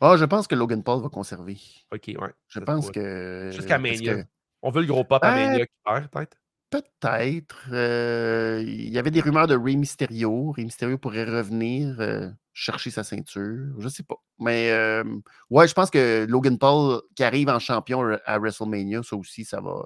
Ah, 0.00 0.16
je 0.16 0.24
pense 0.24 0.46
que 0.46 0.54
Logan 0.54 0.82
Paul 0.82 1.02
va 1.02 1.08
conserver. 1.08 1.58
OK, 1.92 2.06
ouais. 2.06 2.32
Je 2.48 2.60
pense 2.60 2.90
que. 2.90 3.50
Jusqu'à 3.52 3.78
Mania. 3.78 4.24
On 4.62 4.70
veut 4.70 4.80
le 4.80 4.86
gros 4.86 5.04
pop 5.04 5.22
à 5.22 5.30
Mania 5.34 5.66
qui 5.66 5.72
perd, 5.84 6.08
peut-être? 6.08 6.36
Peut-être. 6.72 7.68
Euh, 7.70 8.64
il 8.66 8.88
y 8.88 8.98
avait 8.98 9.10
des 9.10 9.20
rumeurs 9.20 9.46
de 9.46 9.54
Rey 9.54 9.76
Mysterio. 9.76 10.52
Rey 10.52 10.64
Mysterio 10.64 10.96
pourrait 10.96 11.24
revenir 11.24 12.00
euh, 12.00 12.30
chercher 12.54 12.90
sa 12.90 13.04
ceinture. 13.04 13.74
Je 13.78 13.88
sais 13.88 14.02
pas. 14.02 14.14
Mais 14.38 14.70
euh, 14.70 15.04
ouais, 15.50 15.68
je 15.68 15.74
pense 15.74 15.90
que 15.90 16.24
Logan 16.26 16.58
Paul 16.58 17.02
qui 17.14 17.24
arrive 17.24 17.50
en 17.50 17.58
champion 17.58 18.16
à 18.24 18.38
WrestleMania, 18.38 19.02
ça 19.02 19.16
aussi, 19.16 19.44
ça 19.44 19.60
va 19.60 19.84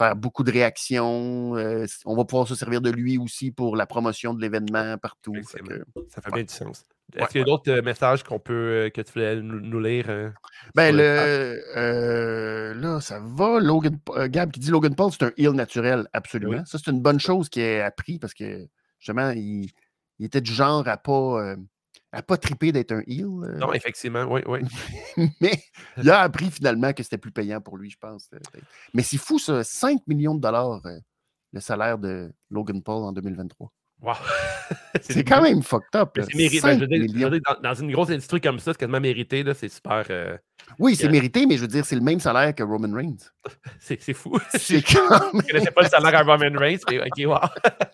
faire 0.00 0.16
beaucoup 0.16 0.44
de 0.44 0.50
réactions. 0.50 1.52
on 2.06 2.16
va 2.16 2.24
pouvoir 2.24 2.48
se 2.48 2.54
servir 2.54 2.80
de 2.80 2.90
lui 2.90 3.18
aussi 3.18 3.50
pour 3.50 3.76
la 3.76 3.86
promotion 3.86 4.34
de 4.34 4.40
l'événement 4.40 4.96
partout. 4.98 5.34
ça 5.42 6.22
fait 6.22 6.32
bien 6.32 6.44
du 6.44 6.52
sens. 6.52 6.86
Est-ce 7.16 7.28
qu'il 7.28 7.40
y 7.40 7.42
a 7.42 7.44
d'autres 7.44 7.70
euh, 7.70 7.82
messages 7.82 8.22
qu'on 8.22 8.38
peut, 8.38 8.52
euh, 8.86 8.90
que 8.90 9.00
tu 9.00 9.12
voulais 9.12 9.36
nous, 9.36 9.80
lire? 9.80 10.06
Euh, 10.08 10.30
ben, 10.74 10.94
le, 10.94 12.72
là, 12.74 13.00
ça 13.00 13.20
va. 13.20 13.60
Logan, 13.60 13.98
Gab 14.28 14.50
qui 14.50 14.60
dit 14.60 14.70
Logan 14.70 14.94
Paul, 14.94 15.10
c'est 15.12 15.24
un 15.24 15.32
heal 15.36 15.52
naturel, 15.52 16.06
absolument. 16.12 16.64
Ça, 16.66 16.78
c'est 16.82 16.90
une 16.90 17.02
bonne 17.02 17.20
chose 17.20 17.48
qu'il 17.48 17.62
ait 17.62 17.80
appris 17.80 18.18
parce 18.18 18.34
que, 18.34 18.66
justement, 18.98 19.30
il, 19.30 19.70
était 20.20 20.40
du 20.40 20.52
genre 20.52 20.86
à 20.86 20.96
pas, 20.96 21.56
n'a 22.18 22.22
pas 22.22 22.36
trippé 22.36 22.72
d'être 22.72 22.92
un 22.92 23.02
heel. 23.06 23.26
euh, 23.44 23.56
Non, 23.58 23.72
effectivement, 23.72 24.24
oui, 24.24 24.40
oui. 24.46 24.60
mais 25.40 25.62
il 25.96 26.10
a 26.10 26.20
appris 26.20 26.50
finalement 26.50 26.92
que 26.92 27.02
c'était 27.02 27.18
plus 27.18 27.32
payant 27.32 27.60
pour 27.60 27.76
lui, 27.76 27.90
je 27.90 27.96
pense. 27.98 28.28
euh, 28.34 28.38
Mais 28.94 29.02
c'est 29.02 29.18
fou, 29.18 29.38
ça. 29.38 29.62
5 29.64 30.00
millions 30.06 30.34
de 30.34 30.40
dollars, 30.40 30.80
euh, 30.86 30.98
le 31.52 31.60
salaire 31.60 31.98
de 31.98 32.32
Logan 32.50 32.82
Paul 32.82 33.04
en 33.04 33.12
2023. 33.12 33.72
Wow. 34.02 34.14
C'est 35.02 35.24
quand 35.24 35.42
même 35.42 35.62
fucked 35.62 35.94
up. 35.94 36.10
C'est 36.16 36.34
mérité. 36.34 36.60
5 36.60 36.74
je 36.76 36.80
veux 36.80 36.86
dire, 36.86 36.96
je 36.96 37.02
veux 37.08 37.12
millions. 37.12 37.28
dire, 37.28 37.40
dans, 37.46 37.60
dans 37.60 37.74
une 37.74 37.92
grosse 37.92 38.08
industrie 38.08 38.40
comme 38.40 38.58
ça, 38.58 38.72
c'est 38.72 38.78
quasiment 38.78 38.98
mérité. 39.00 39.44
C'est 39.54 39.68
super. 39.68 40.04
euh, 40.08 40.38
Oui, 40.78 40.96
c'est 40.96 41.08
mérité, 41.10 41.44
mais 41.44 41.56
je 41.56 41.60
veux 41.62 41.68
dire, 41.68 41.84
c'est 41.84 41.96
le 41.96 42.00
même 42.00 42.18
salaire 42.18 42.54
que 42.54 42.62
Roman 42.62 42.94
Reigns. 42.96 43.18
c'est 43.78 43.98
fou. 44.14 44.38
C'est 44.52 44.80
je 44.80 44.96
quand 44.96 45.10
même... 45.10 45.30
ne 45.34 45.42
connaissais 45.46 45.70
pas 45.70 45.82
le 45.82 45.88
salaire 45.88 46.14
à 46.14 46.22
Roman 46.22 46.58
Reigns, 46.58 46.78
mais 46.90 46.98
ok, 47.00 47.26
wow. 47.26 47.38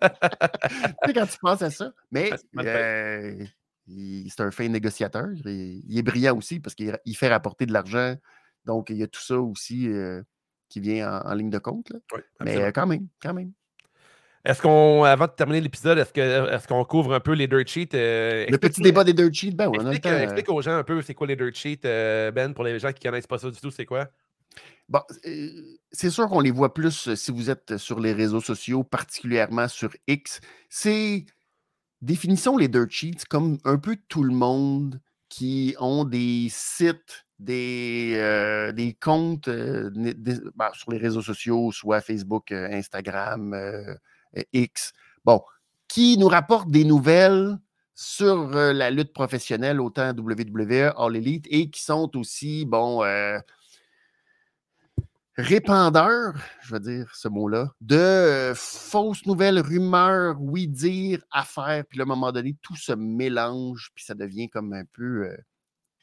Tu 0.00 1.06
sais, 1.06 1.12
quand 1.12 1.26
tu 1.26 1.38
penses 1.40 1.62
à 1.62 1.70
ça. 1.70 1.90
Mais 2.12 2.30
euh, 2.60 3.44
c'est 3.86 4.40
un 4.42 4.50
fin 4.50 4.68
négociateur. 4.68 5.28
il 5.44 5.98
est 5.98 6.02
brillant 6.02 6.36
aussi 6.36 6.60
parce 6.60 6.74
qu'il 6.74 6.98
il 7.04 7.16
fait 7.16 7.28
rapporter 7.28 7.66
de 7.66 7.72
l'argent. 7.72 8.14
Donc, 8.64 8.90
il 8.90 8.96
y 8.96 9.02
a 9.02 9.06
tout 9.06 9.20
ça 9.22 9.38
aussi 9.38 9.88
euh, 9.88 10.22
qui 10.68 10.80
vient 10.80 11.20
en, 11.22 11.30
en 11.30 11.34
ligne 11.34 11.50
de 11.50 11.58
compte. 11.58 11.90
là. 11.90 11.98
Oui, 12.14 12.20
Mais 12.44 12.56
euh, 12.56 12.72
quand 12.72 12.86
même, 12.86 13.06
quand 13.22 13.32
même. 13.34 13.52
Est-ce 14.44 14.62
qu'on, 14.62 15.02
avant 15.02 15.26
de 15.26 15.32
terminer 15.32 15.60
l'épisode, 15.60 15.98
est-ce, 15.98 16.12
que, 16.12 16.20
est-ce 16.54 16.68
qu'on 16.68 16.84
couvre 16.84 17.14
un 17.14 17.20
peu 17.20 17.32
les 17.32 17.48
dirt 17.48 17.66
sheets? 17.66 17.88
euh, 17.94 18.46
Le 18.48 18.58
petit 18.58 18.80
débat 18.80 19.02
des 19.02 19.12
dirt 19.12 19.32
sheets, 19.32 19.52
ben 19.56 19.72
Explique, 19.72 20.02
temps. 20.02 20.16
explique 20.18 20.48
aux 20.48 20.62
gens 20.62 20.76
un 20.76 20.84
peu 20.84 21.02
c'est 21.02 21.14
quoi 21.14 21.26
les 21.26 21.34
dirt 21.36 21.52
sheets, 21.54 21.80
Ben, 21.82 22.54
pour 22.54 22.62
les 22.64 22.78
gens 22.78 22.92
qui 22.92 23.04
ne 23.06 23.10
connaissent 23.10 23.26
pas 23.26 23.38
ça 23.38 23.50
du 23.50 23.60
tout, 23.60 23.70
c'est 23.72 23.86
quoi? 23.86 24.08
Bon, 24.88 25.00
c'est 25.90 26.10
sûr 26.10 26.28
qu'on 26.28 26.38
les 26.40 26.52
voit 26.52 26.72
plus 26.72 27.12
si 27.16 27.32
vous 27.32 27.50
êtes 27.50 27.76
sur 27.76 27.98
les 27.98 28.12
réseaux 28.12 28.40
sociaux, 28.40 28.84
particulièrement 28.84 29.66
sur 29.66 29.90
X. 30.06 30.40
C'est, 30.68 31.26
définissons 32.02 32.56
les 32.56 32.68
dirt 32.68 32.90
sheets 32.90 33.24
comme 33.28 33.58
un 33.64 33.78
peu 33.78 33.96
tout 34.08 34.22
le 34.22 34.34
monde 34.34 35.00
qui 35.28 35.74
ont 35.80 36.04
des 36.04 36.48
sites, 36.50 37.26
des, 37.38 38.12
euh, 38.14 38.72
comptes 39.00 39.48
euh, 39.48 39.90
ben, 40.54 40.70
sur 40.72 40.90
les 40.92 40.98
réseaux 40.98 41.22
sociaux, 41.22 41.72
soit 41.72 42.00
Facebook, 42.00 42.52
euh, 42.52 42.68
Instagram, 42.72 43.54
X. 44.52 44.92
Qui 45.88 46.18
nous 46.18 46.28
rapportent 46.28 46.70
des 46.70 46.84
nouvelles 46.84 47.58
sur 47.94 48.50
la 48.50 48.90
lutte 48.90 49.12
professionnelle, 49.12 49.80
autant 49.80 50.12
WWE, 50.12 50.92
All 50.96 51.16
Elite, 51.16 51.46
et 51.48 51.70
qui 51.70 51.82
sont 51.82 52.16
aussi, 52.16 52.66
bon, 52.66 53.02
répandeurs, 55.36 56.34
je 56.62 56.72
vais 56.74 56.80
dire 56.80 57.10
ce 57.14 57.28
mot-là, 57.28 57.70
de 57.80 57.96
euh, 57.96 58.54
fausses 58.54 59.26
nouvelles, 59.26 59.60
rumeurs, 59.60 60.36
oui 60.40 60.66
dire, 60.68 61.22
affaires, 61.30 61.84
puis 61.88 61.98
là, 61.98 62.02
à 62.02 62.06
un 62.06 62.08
moment 62.08 62.32
donné, 62.32 62.56
tout 62.62 62.76
se 62.76 62.92
mélange, 62.92 63.90
puis 63.94 64.04
ça 64.04 64.14
devient 64.14 64.48
comme 64.48 64.72
un 64.72 64.84
peu 64.92 65.26
euh, 65.28 65.36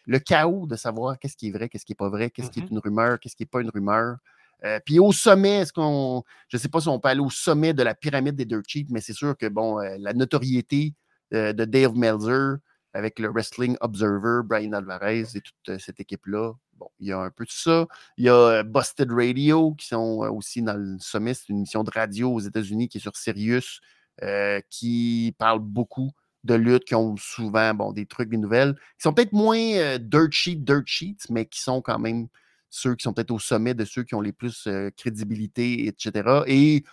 le 0.06 0.20
chaos 0.20 0.68
de 0.68 0.76
savoir 0.76 1.18
qu'est-ce 1.20 1.36
qui 1.38 1.48
est 1.50 1.52
vrai, 1.52 1.70
qu'est-ce 1.70 1.86
qui 1.86 1.94
n'est 1.94 1.98
pas 1.98 2.10
vrai, 2.10 2.30
qu'est-ce 2.30 2.52
qui 2.52 2.60
est 2.60 2.64
Mhm. 2.64 2.70
une 2.72 2.80
rumeur, 2.80 3.20
qu'est-ce 3.20 3.36
qui 3.36 3.44
n'est 3.44 3.48
pas 3.48 3.62
une 3.62 3.70
rumeur. 3.70 4.18
Euh, 4.66 4.80
puis 4.86 5.00
au 5.00 5.12
sommet, 5.12 5.62
est-ce 5.62 5.74
qu'on. 5.74 6.24
Je 6.48 6.58
ne 6.58 6.62
sais 6.62 6.70
pas 6.70 6.80
si 6.80 6.88
on 6.88 7.00
peut 7.00 7.10
aller 7.10 7.20
au 7.20 7.30
sommet 7.30 7.74
de 7.74 7.84
la 7.84 7.96
pyramide 7.96 8.36
des 8.36 8.46
Dirt 8.46 8.64
Sheets, 8.68 8.88
mais 8.92 9.02
c'est 9.02 9.14
sûr 9.14 9.36
que 9.38 9.48
bon, 9.48 9.78
la 9.78 10.14
notoriété 10.14 10.94
de 11.32 11.66
Dave 11.66 11.96
Meltzer 11.98 12.58
avec 12.94 13.20
le 13.20 13.30
Wrestling 13.30 13.76
Observer, 13.82 14.42
Brian 14.46 14.72
Alvarez 14.72 15.26
et 15.36 15.42
toute 15.42 15.80
cette 15.80 16.00
équipe-là, 16.00 16.54
bon, 16.78 16.90
il 17.00 17.08
y 17.08 17.12
a 17.12 17.20
un 17.20 17.30
peu 17.30 17.46
de 17.46 17.52
ça. 17.52 17.88
Il 18.18 18.26
y 18.26 18.30
a 18.30 18.34
euh, 18.34 18.64
Busted 18.64 19.12
Radio 19.12 19.74
qui 19.74 19.88
sont 19.88 20.24
euh, 20.24 20.30
aussi 20.30 20.62
dans 20.62 20.78
le 20.78 20.98
sommet. 21.00 21.34
C'est 21.34 21.50
une 21.50 21.58
émission 21.58 21.84
de 21.84 21.92
radio 21.92 22.32
aux 22.34 22.40
États-Unis 22.40 22.90
qui 22.90 22.98
est 22.98 23.02
sur 23.02 23.16
Sirius, 23.16 23.82
euh, 24.22 24.62
qui 24.70 25.36
parle 25.38 25.60
beaucoup 25.60 26.12
de 26.44 26.56
lutte, 26.56 26.86
qui 26.86 26.96
ont 26.96 27.16
souvent 27.18 27.74
bon, 27.74 27.92
des 27.94 28.06
trucs, 28.06 28.30
des 28.30 28.38
nouvelles, 28.38 28.76
qui 28.98 29.04
sont 29.04 29.14
peut-être 29.14 29.34
moins 29.34 29.98
dirt 29.98 30.32
sheet, 30.32 30.58
dirt 30.58 30.84
sheets, 30.86 31.26
mais 31.30 31.46
qui 31.46 31.62
sont 31.62 31.82
quand 31.82 32.00
même 32.00 32.28
ceux 32.70 32.96
qui 32.96 33.04
sont 33.04 33.14
peut-être 33.14 33.32
au 33.32 33.40
sommet 33.40 33.74
de 33.74 33.86
ceux 33.86 34.04
qui 34.04 34.16
ont 34.16 34.22
les 34.22 34.34
plus 34.34 34.68
euh, 34.68 34.90
crédibilité, 34.98 35.88
etc. 35.88 36.42
Et 36.48 36.84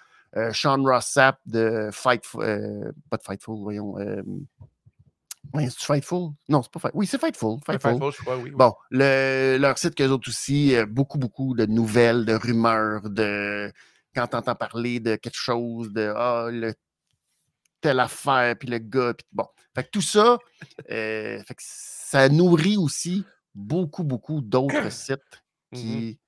Sean 0.53 0.81
Ross 0.85 1.07
Sapp 1.07 1.41
de 1.45 1.91
Fight, 1.93 2.23
pas 2.31 3.17
de 3.17 3.23
Fightful, 3.23 3.59
voyons. 3.59 3.97
Ouais, 5.53 5.65
c'est 5.71 5.81
Fightful? 5.83 6.31
Non, 6.49 6.63
c'est 6.63 6.71
pas 6.73 6.79
Fightful. 6.81 6.99
Oui, 6.99 7.07
c'est 7.07 7.19
Fightful. 7.21 7.59
Fightful. 7.67 7.91
Fightful, 7.93 8.13
je 8.13 8.19
crois, 8.23 8.37
oui. 8.37 8.43
oui. 8.45 8.51
Bon, 8.53 8.75
le- 8.91 9.57
leur 9.59 9.79
site 9.79 9.95
qu'eux 9.95 10.09
autres 10.09 10.29
aussi, 10.29 10.77
euh, 10.77 10.87
beaucoup, 10.87 11.19
beaucoup 11.19 11.55
de 11.55 11.67
nouvelles, 11.67 12.25
de 12.25 12.35
rumeurs, 12.35 13.09
de 13.11 13.73
quand 14.15 14.27
tu 14.29 14.37
entends 14.37 14.55
parler 14.55 15.01
de 15.01 15.17
quelque 15.17 15.37
chose, 15.37 15.93
de 15.93 16.13
ah, 16.17 16.49
le 16.51 16.75
telle 17.81 18.01
affaire, 18.01 18.57
puis 18.59 18.69
le 18.69 18.79
gars, 18.79 19.15
puis 19.15 19.27
bon. 19.33 19.47
Fait 19.75 19.85
que 19.85 19.91
tout 19.91 20.03
ça, 20.03 20.39
euh, 20.91 21.43
fait 21.43 21.55
que 21.55 21.63
ça 21.65 22.29
nourrit 22.29 22.77
aussi 22.77 23.25
beaucoup, 23.55 24.05
beaucoup 24.05 24.41
d'autres 24.41 24.91
sites 24.93 25.43
qui 25.73 26.19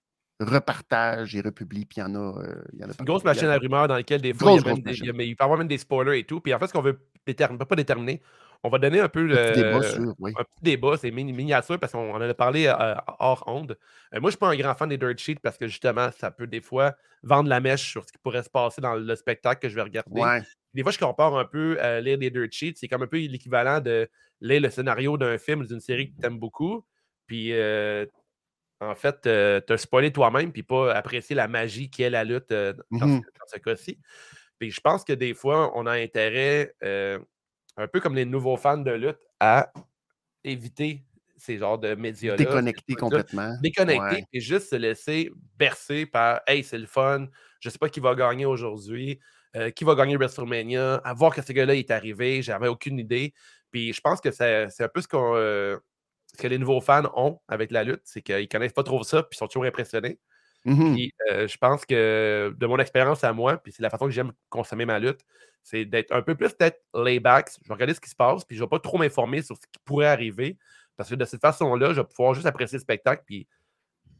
repartagent 0.40 1.34
et 1.36 1.40
republient, 1.40 1.84
puis 1.84 1.98
il 1.98 2.00
y 2.00 2.02
en 2.04 2.14
a. 2.14 2.18
euh, 2.42 2.62
y 2.72 2.84
en 2.84 2.88
a 2.88 2.92
Une 2.98 3.04
grosse 3.04 3.24
machine 3.24 3.48
à 3.48 3.58
rumeurs 3.58 3.88
dans 3.88 3.94
laquelle 3.94 4.22
des 4.22 4.32
fois, 4.32 4.48
Grosse, 4.48 4.60
il, 4.62 4.66
y 4.66 4.70
a 4.70 4.74
même 4.74 4.82
des- 4.82 4.92
il 4.98 5.04
y 5.06 5.10
a- 5.10 5.12
mais 5.12 5.26
il 5.28 5.36
peut 5.36 5.42
y 5.42 5.44
avoir 5.44 5.58
même 5.58 5.68
des 5.68 5.78
spoilers 5.78 6.18
et 6.20 6.24
tout. 6.24 6.40
Puis 6.40 6.54
en 6.54 6.58
fait, 6.58 6.68
ce 6.68 6.72
qu'on 6.72 6.82
veut 6.82 6.98
déterminer, 7.26 7.64
pas 7.64 7.76
déterminer, 7.76 8.22
on 8.64 8.68
va 8.68 8.78
donner 8.78 9.00
un 9.00 9.08
peu 9.08 9.24
le, 9.26 9.34
Petit 9.34 9.62
débat 9.62 9.82
sur, 9.82 10.14
oui. 10.18 10.32
un 10.38 10.44
petit 10.44 10.62
débat, 10.62 10.96
c'est 10.96 11.10
mini- 11.10 11.32
miniature 11.32 11.78
parce 11.78 11.92
qu'on 11.92 12.14
en 12.14 12.20
a 12.20 12.34
parlé 12.34 12.66
euh, 12.66 12.94
hors 13.18 13.42
onde. 13.46 13.72
Euh, 14.14 14.20
moi, 14.20 14.22
je 14.22 14.26
ne 14.26 14.30
suis 14.30 14.38
pas 14.38 14.48
un 14.48 14.56
grand 14.56 14.74
fan 14.74 14.88
des 14.88 14.98
dirt 14.98 15.18
sheets 15.18 15.40
parce 15.42 15.58
que 15.58 15.66
justement, 15.66 16.10
ça 16.12 16.30
peut 16.30 16.46
des 16.46 16.60
fois 16.60 16.94
vendre 17.22 17.48
la 17.48 17.60
mèche 17.60 17.90
sur 17.90 18.04
ce 18.04 18.12
qui 18.12 18.18
pourrait 18.18 18.42
se 18.42 18.50
passer 18.50 18.80
dans 18.80 18.94
le 18.94 19.16
spectacle 19.16 19.60
que 19.60 19.68
je 19.68 19.74
vais 19.74 19.82
regarder. 19.82 20.20
Ouais. 20.20 20.42
Des 20.74 20.82
fois, 20.82 20.92
je 20.92 20.98
compare 20.98 21.36
un 21.36 21.44
peu 21.44 21.80
à 21.80 22.00
lire 22.00 22.18
des 22.18 22.30
dirt 22.30 22.50
sheets. 22.50 22.74
C'est 22.76 22.88
comme 22.88 23.02
un 23.02 23.06
peu 23.06 23.18
l'équivalent 23.18 23.80
de 23.80 24.08
lire 24.40 24.60
le 24.60 24.70
scénario 24.70 25.16
d'un 25.16 25.38
film 25.38 25.60
ou 25.60 25.64
d'une 25.64 25.80
série 25.80 26.12
que 26.12 26.20
tu 26.20 26.26
aimes 26.26 26.38
beaucoup. 26.38 26.84
Puis, 27.26 27.52
euh, 27.52 28.06
en 28.82 28.94
fait, 28.94 29.26
euh, 29.26 29.60
te 29.60 29.76
spoiler 29.76 30.12
toi-même, 30.12 30.52
puis 30.52 30.62
pas 30.62 30.92
apprécier 30.92 31.36
la 31.36 31.48
magie 31.48 31.88
qui 31.90 32.02
est 32.02 32.10
la 32.10 32.24
lutte 32.24 32.52
euh, 32.52 32.72
dans, 32.90 33.20
ce, 33.46 33.58
cas-ci. 33.58 33.98
Puis, 34.58 34.70
je 34.70 34.80
pense 34.80 35.04
que 35.04 35.12
des 35.12 35.34
fois, 35.34 35.72
on 35.76 35.86
a 35.86 35.92
intérêt, 35.92 36.74
euh, 36.82 37.18
un 37.76 37.88
peu 37.88 38.00
comme 38.00 38.14
les 38.14 38.24
nouveaux 38.24 38.56
fans 38.56 38.78
de 38.78 38.90
lutte, 38.90 39.18
à 39.40 39.72
éviter 40.44 41.04
ces 41.36 41.58
genres 41.58 41.78
de 41.78 41.94
médias-là. 41.94 42.44
Trucs-là 42.44 42.96
complètement. 42.96 43.56
déconnecter 43.60 44.00
Ouais. 44.00 44.24
et 44.32 44.40
juste 44.40 44.70
se 44.70 44.76
laisser 44.76 45.30
bercer 45.56 46.06
par 46.06 46.40
Hey, 46.46 46.62
c'est 46.62 46.78
le 46.78 46.86
fun, 46.86 47.26
je 47.60 47.68
sais 47.68 47.78
pas 47.78 47.88
qui 47.88 48.00
va 48.00 48.14
gagner 48.14 48.46
aujourd'hui, 48.46 49.18
euh, 49.56 49.70
qui 49.70 49.84
va 49.84 49.94
gagner 49.94 50.16
WrestleMania, 50.16 50.96
à 50.96 51.14
voir 51.14 51.34
que 51.34 51.42
ce 51.42 51.52
gars-là 51.52 51.74
est 51.74 51.90
arrivé, 51.90 52.42
j'avais 52.42 52.68
aucune 52.68 52.98
idée. 52.98 53.34
Puis 53.70 53.92
je 53.92 54.00
pense 54.00 54.20
que 54.20 54.30
c'est 54.30 54.68
c'est 54.70 54.84
un 54.84 54.88
peu 54.88 55.00
ce, 55.00 55.08
qu'on, 55.08 55.34
euh, 55.34 55.78
ce 56.32 56.40
que 56.40 56.46
les 56.46 56.58
nouveaux 56.58 56.80
fans 56.80 57.10
ont 57.16 57.40
avec 57.48 57.70
la 57.70 57.84
lutte, 57.84 58.02
c'est 58.04 58.22
qu'ils 58.22 58.48
connaissent 58.48 58.72
pas 58.72 58.84
trop 58.84 59.02
ça, 59.02 59.22
puis 59.22 59.34
ils 59.36 59.38
sont 59.38 59.48
toujours 59.48 59.64
impressionnés. 59.64 60.18
Mhm. 60.64 60.94
Puis 60.94 61.12
euh, 61.30 61.48
je 61.48 61.56
pense 61.58 61.84
que 61.86 62.54
de 62.56 62.66
mon 62.66 62.78
expérience 62.78 63.24
à 63.24 63.32
moi, 63.32 63.56
puis 63.58 63.72
c'est 63.72 63.82
la 63.82 63.90
façon 63.90 64.06
que 64.06 64.12
j'aime 64.12 64.32
consommer 64.48 64.84
ma 64.86 64.98
lutte, 64.98 65.20
c'est 65.62 65.84
d'être 65.84 66.12
un 66.12 66.22
peu 66.22 66.34
plus 66.34 66.48
peut-être 66.50 66.80
lay-back. 66.94 67.50
Je 67.62 67.68
vais 67.68 67.74
regarder 67.74 67.94
ce 67.94 68.00
qui 68.00 68.10
se 68.10 68.16
passe, 68.16 68.44
puis 68.44 68.56
je 68.56 68.62
ne 68.62 68.66
vais 68.66 68.70
pas 68.70 68.78
trop 68.80 68.98
m'informer 68.98 69.42
sur 69.42 69.56
ce 69.56 69.62
qui 69.62 69.78
pourrait 69.84 70.06
arriver. 70.08 70.58
Parce 70.96 71.08
que 71.10 71.14
de 71.16 71.24
cette 71.24 71.40
façon-là, 71.40 71.92
je 71.94 72.00
vais 72.00 72.06
pouvoir 72.06 72.34
juste 72.34 72.46
apprécier 72.46 72.76
le 72.78 72.82
spectacle, 72.82 73.22
puis 73.26 73.48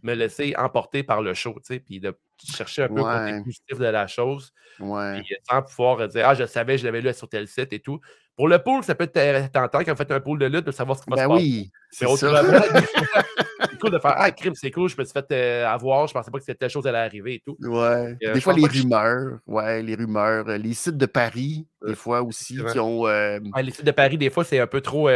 me 0.02 0.14
laisser 0.14 0.54
emporter 0.58 1.02
par 1.04 1.22
le 1.22 1.34
show, 1.34 1.54
tu 1.54 1.74
sais, 1.74 1.80
puis 1.80 2.00
de 2.00 2.16
chercher 2.44 2.84
un 2.84 2.88
peu 2.88 2.96
le 2.96 3.02
côté 3.02 3.44
positif 3.44 3.78
de 3.78 3.84
la 3.86 4.06
chose, 4.08 4.52
Ouais. 4.80 5.22
puis 5.22 5.36
sans 5.48 5.62
pouvoir 5.62 6.08
dire 6.08 6.28
Ah, 6.28 6.34
je 6.34 6.44
savais, 6.46 6.78
je 6.78 6.84
l'avais 6.84 7.00
lu 7.00 7.12
sur 7.14 7.28
tel 7.28 7.46
site 7.48 7.72
et 7.72 7.80
tout. 7.80 8.00
Pour 8.36 8.48
le 8.48 8.58
pool, 8.58 8.82
ça 8.82 8.94
peut 8.94 9.10
être 9.12 9.52
tentant 9.52 9.80
quand 9.80 9.92
vous 9.92 9.96
faites 9.96 10.10
un 10.10 10.20
pool 10.20 10.38
de 10.38 10.46
lutte 10.46 10.64
de 10.66 10.70
savoir 10.72 10.98
ce 10.98 11.04
qui 11.04 11.10
va 11.10 11.16
Ben 11.16 11.22
se 11.24 11.28
passer. 11.28 11.42
oui, 11.42 11.70
c'est 11.90 12.06
autrement, 12.06 12.38
c'est 13.70 13.78
cool 13.78 13.90
de 13.90 13.98
faire 13.98 14.14
Ah, 14.16 14.30
crime, 14.30 14.54
c'est 14.54 14.70
cool, 14.70 14.88
je 14.88 14.96
me 14.98 15.04
suis 15.04 15.12
fait 15.12 15.26
euh, 15.32 15.66
avoir, 15.68 16.06
je 16.06 16.14
pensais 16.14 16.30
pas 16.30 16.38
que 16.38 16.44
cette 16.44 16.58
telle 16.58 16.70
chose 16.70 16.86
allait 16.86 16.98
arriver 16.98 17.34
et 17.34 17.42
tout. 17.44 17.56
Ouais. 17.60 18.16
Euh, 18.24 18.32
des 18.32 18.40
fois, 18.40 18.54
les 18.54 18.62
je- 18.70 18.82
rumeurs. 18.82 19.38
Ouais, 19.46 19.82
les 19.82 19.94
rumeurs. 19.94 20.48
euh, 20.48 20.56
Les 20.58 20.72
sites 20.74 20.96
de 20.96 21.06
Paris, 21.06 21.66
des 21.86 21.94
fois 21.94 22.22
aussi, 22.22 22.58
qui 22.72 22.78
ont. 22.78 23.02
Ouais, 23.02 23.40
les 23.62 23.70
sites 23.70 23.84
de 23.84 23.90
Paris, 23.90 24.16
des 24.18 24.30
fois, 24.30 24.44
c'est 24.44 24.58
un 24.60 24.66
peu 24.66 24.80
trop. 24.80 25.08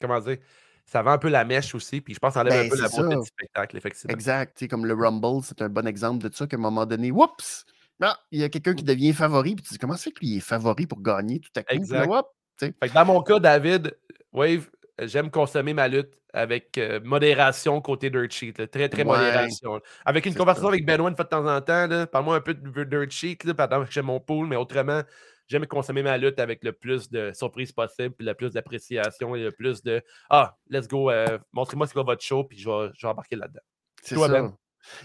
comment 0.00 0.20
dire 0.20 0.38
Ça 0.84 1.00
vend 1.02 1.12
un 1.12 1.18
peu 1.18 1.28
la 1.28 1.44
mèche 1.44 1.74
aussi, 1.76 2.00
puis 2.00 2.12
je 2.14 2.18
pense 2.18 2.30
que 2.30 2.34
ça 2.34 2.40
enlève 2.40 2.54
Ben, 2.54 2.66
un 2.66 2.68
peu 2.68 2.82
la 2.82 2.88
beauté 2.88 3.16
du 3.20 3.26
spectacle, 3.26 3.76
effectivement. 3.76 4.12
exact. 4.12 4.56
tu 4.58 4.64
sais, 4.64 4.68
Comme 4.68 4.84
le 4.84 4.94
Rumble, 4.94 5.42
c'est 5.44 5.62
un 5.62 5.68
bon 5.68 5.86
exemple 5.86 6.28
de 6.28 6.34
ça, 6.34 6.46
qu'à 6.46 6.56
un 6.56 6.60
moment 6.60 6.84
donné, 6.86 7.10
oups! 7.12 7.64
Ah, 8.02 8.18
il 8.30 8.40
y 8.40 8.44
a 8.44 8.48
quelqu'un 8.48 8.74
qui 8.74 8.84
devient 8.84 9.12
favori, 9.12 9.54
puis 9.54 9.64
tu 9.64 9.72
dis 9.74 9.78
comment 9.78 9.96
fait 9.96 10.10
que 10.12 10.20
lui 10.20 10.36
est 10.36 10.40
favori 10.40 10.86
pour 10.86 11.00
gagner 11.00 11.40
tout 11.40 11.50
à 11.56 11.62
coup? 11.62 11.82
Là, 11.90 12.06
hop. 12.08 12.26
Fait 12.58 12.72
que 12.72 12.92
dans 12.94 13.04
mon 13.04 13.22
cas, 13.22 13.38
David, 13.38 13.96
Wave, 14.32 14.68
j'aime 15.00 15.30
consommer 15.30 15.72
ma 15.74 15.88
lutte 15.88 16.12
avec 16.34 16.78
euh, 16.78 17.00
modération 17.04 17.80
côté 17.80 18.08
dirt 18.10 18.30
sheet. 18.30 18.54
là, 18.58 18.66
très, 18.66 18.88
très 18.88 19.02
Ouais. 19.04 19.16
modération. 19.18 19.74
là. 19.74 19.80
Avec 20.04 20.26
une 20.26 20.32
C'est 20.32 20.38
conversation 20.38 20.68
ça. 20.68 20.74
avec 20.74 20.86
Benoît 20.86 21.10
une 21.10 21.16
fois 21.16 21.24
de 21.24 21.28
temps 21.30 21.46
en 21.46 21.60
temps. 21.60 22.06
Parle-moi 22.10 22.36
un 22.36 22.40
peu 22.40 22.54
de 22.54 22.84
dirt 22.84 23.10
sheet 23.10 23.38
là, 23.44 23.54
pendant 23.54 23.84
que 23.84 23.90
j'ai 23.92 24.00
mon 24.02 24.18
pool, 24.20 24.46
mais 24.46 24.56
autrement, 24.56 25.02
j'aime 25.48 25.66
consommer 25.66 26.02
ma 26.02 26.16
lutte 26.16 26.40
avec 26.40 26.64
le 26.64 26.72
plus 26.72 27.10
de 27.10 27.32
surprises 27.34 27.72
possible, 27.72 28.14
puis 28.14 28.26
le 28.26 28.34
plus 28.34 28.52
d'appréciation 28.52 29.36
et 29.36 29.42
le 29.42 29.52
plus 29.52 29.82
de 29.82 30.02
Ah, 30.30 30.56
let's 30.70 30.88
go, 30.88 31.10
euh, 31.10 31.38
montrez-moi 31.52 31.86
c'est 31.86 31.92
quoi 31.92 32.02
votre 32.04 32.22
show, 32.24 32.44
puis 32.44 32.58
je 32.58 32.68
vais, 32.68 32.90
je 32.96 33.06
vais 33.06 33.10
embarquer 33.10 33.36
là-dedans. 33.36 33.60
C'est 34.02 34.16
ça. 34.16 34.28
Ben? 34.28 34.54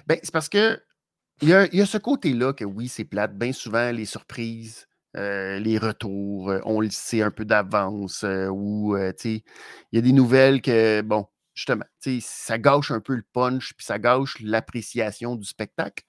Ben, 0.07 0.19
c'est 0.23 0.31
parce 0.33 0.47
que 0.49 0.81
il 1.41 1.49
y 1.49 1.53
a, 1.53 1.65
il 1.67 1.75
y 1.75 1.81
a 1.81 1.85
ce 1.85 1.97
côté-là 1.97 2.53
que 2.53 2.65
oui, 2.65 2.87
c'est 2.87 3.05
plate. 3.05 3.37
Bien 3.37 3.53
souvent, 3.53 3.91
les 3.91 4.05
surprises, 4.05 4.87
euh, 5.15 5.59
les 5.59 5.77
retours, 5.77 6.49
euh, 6.49 6.59
on 6.65 6.81
le 6.81 6.89
sait 6.89 7.21
un 7.21 7.31
peu 7.31 7.45
d'avance, 7.45 8.23
ou 8.23 8.97
il 8.97 9.41
y 9.91 9.97
a 9.97 10.01
des 10.01 10.11
nouvelles 10.13 10.61
que, 10.61 11.01
bon, 11.01 11.27
justement, 11.53 11.85
ça 12.21 12.57
gâche 12.57 12.91
un 12.91 12.99
peu 12.99 13.15
le 13.15 13.23
punch, 13.33 13.73
puis 13.73 13.85
ça 13.85 13.99
gâche 13.99 14.37
l'appréciation 14.41 15.35
du 15.35 15.45
spectacle. 15.45 16.03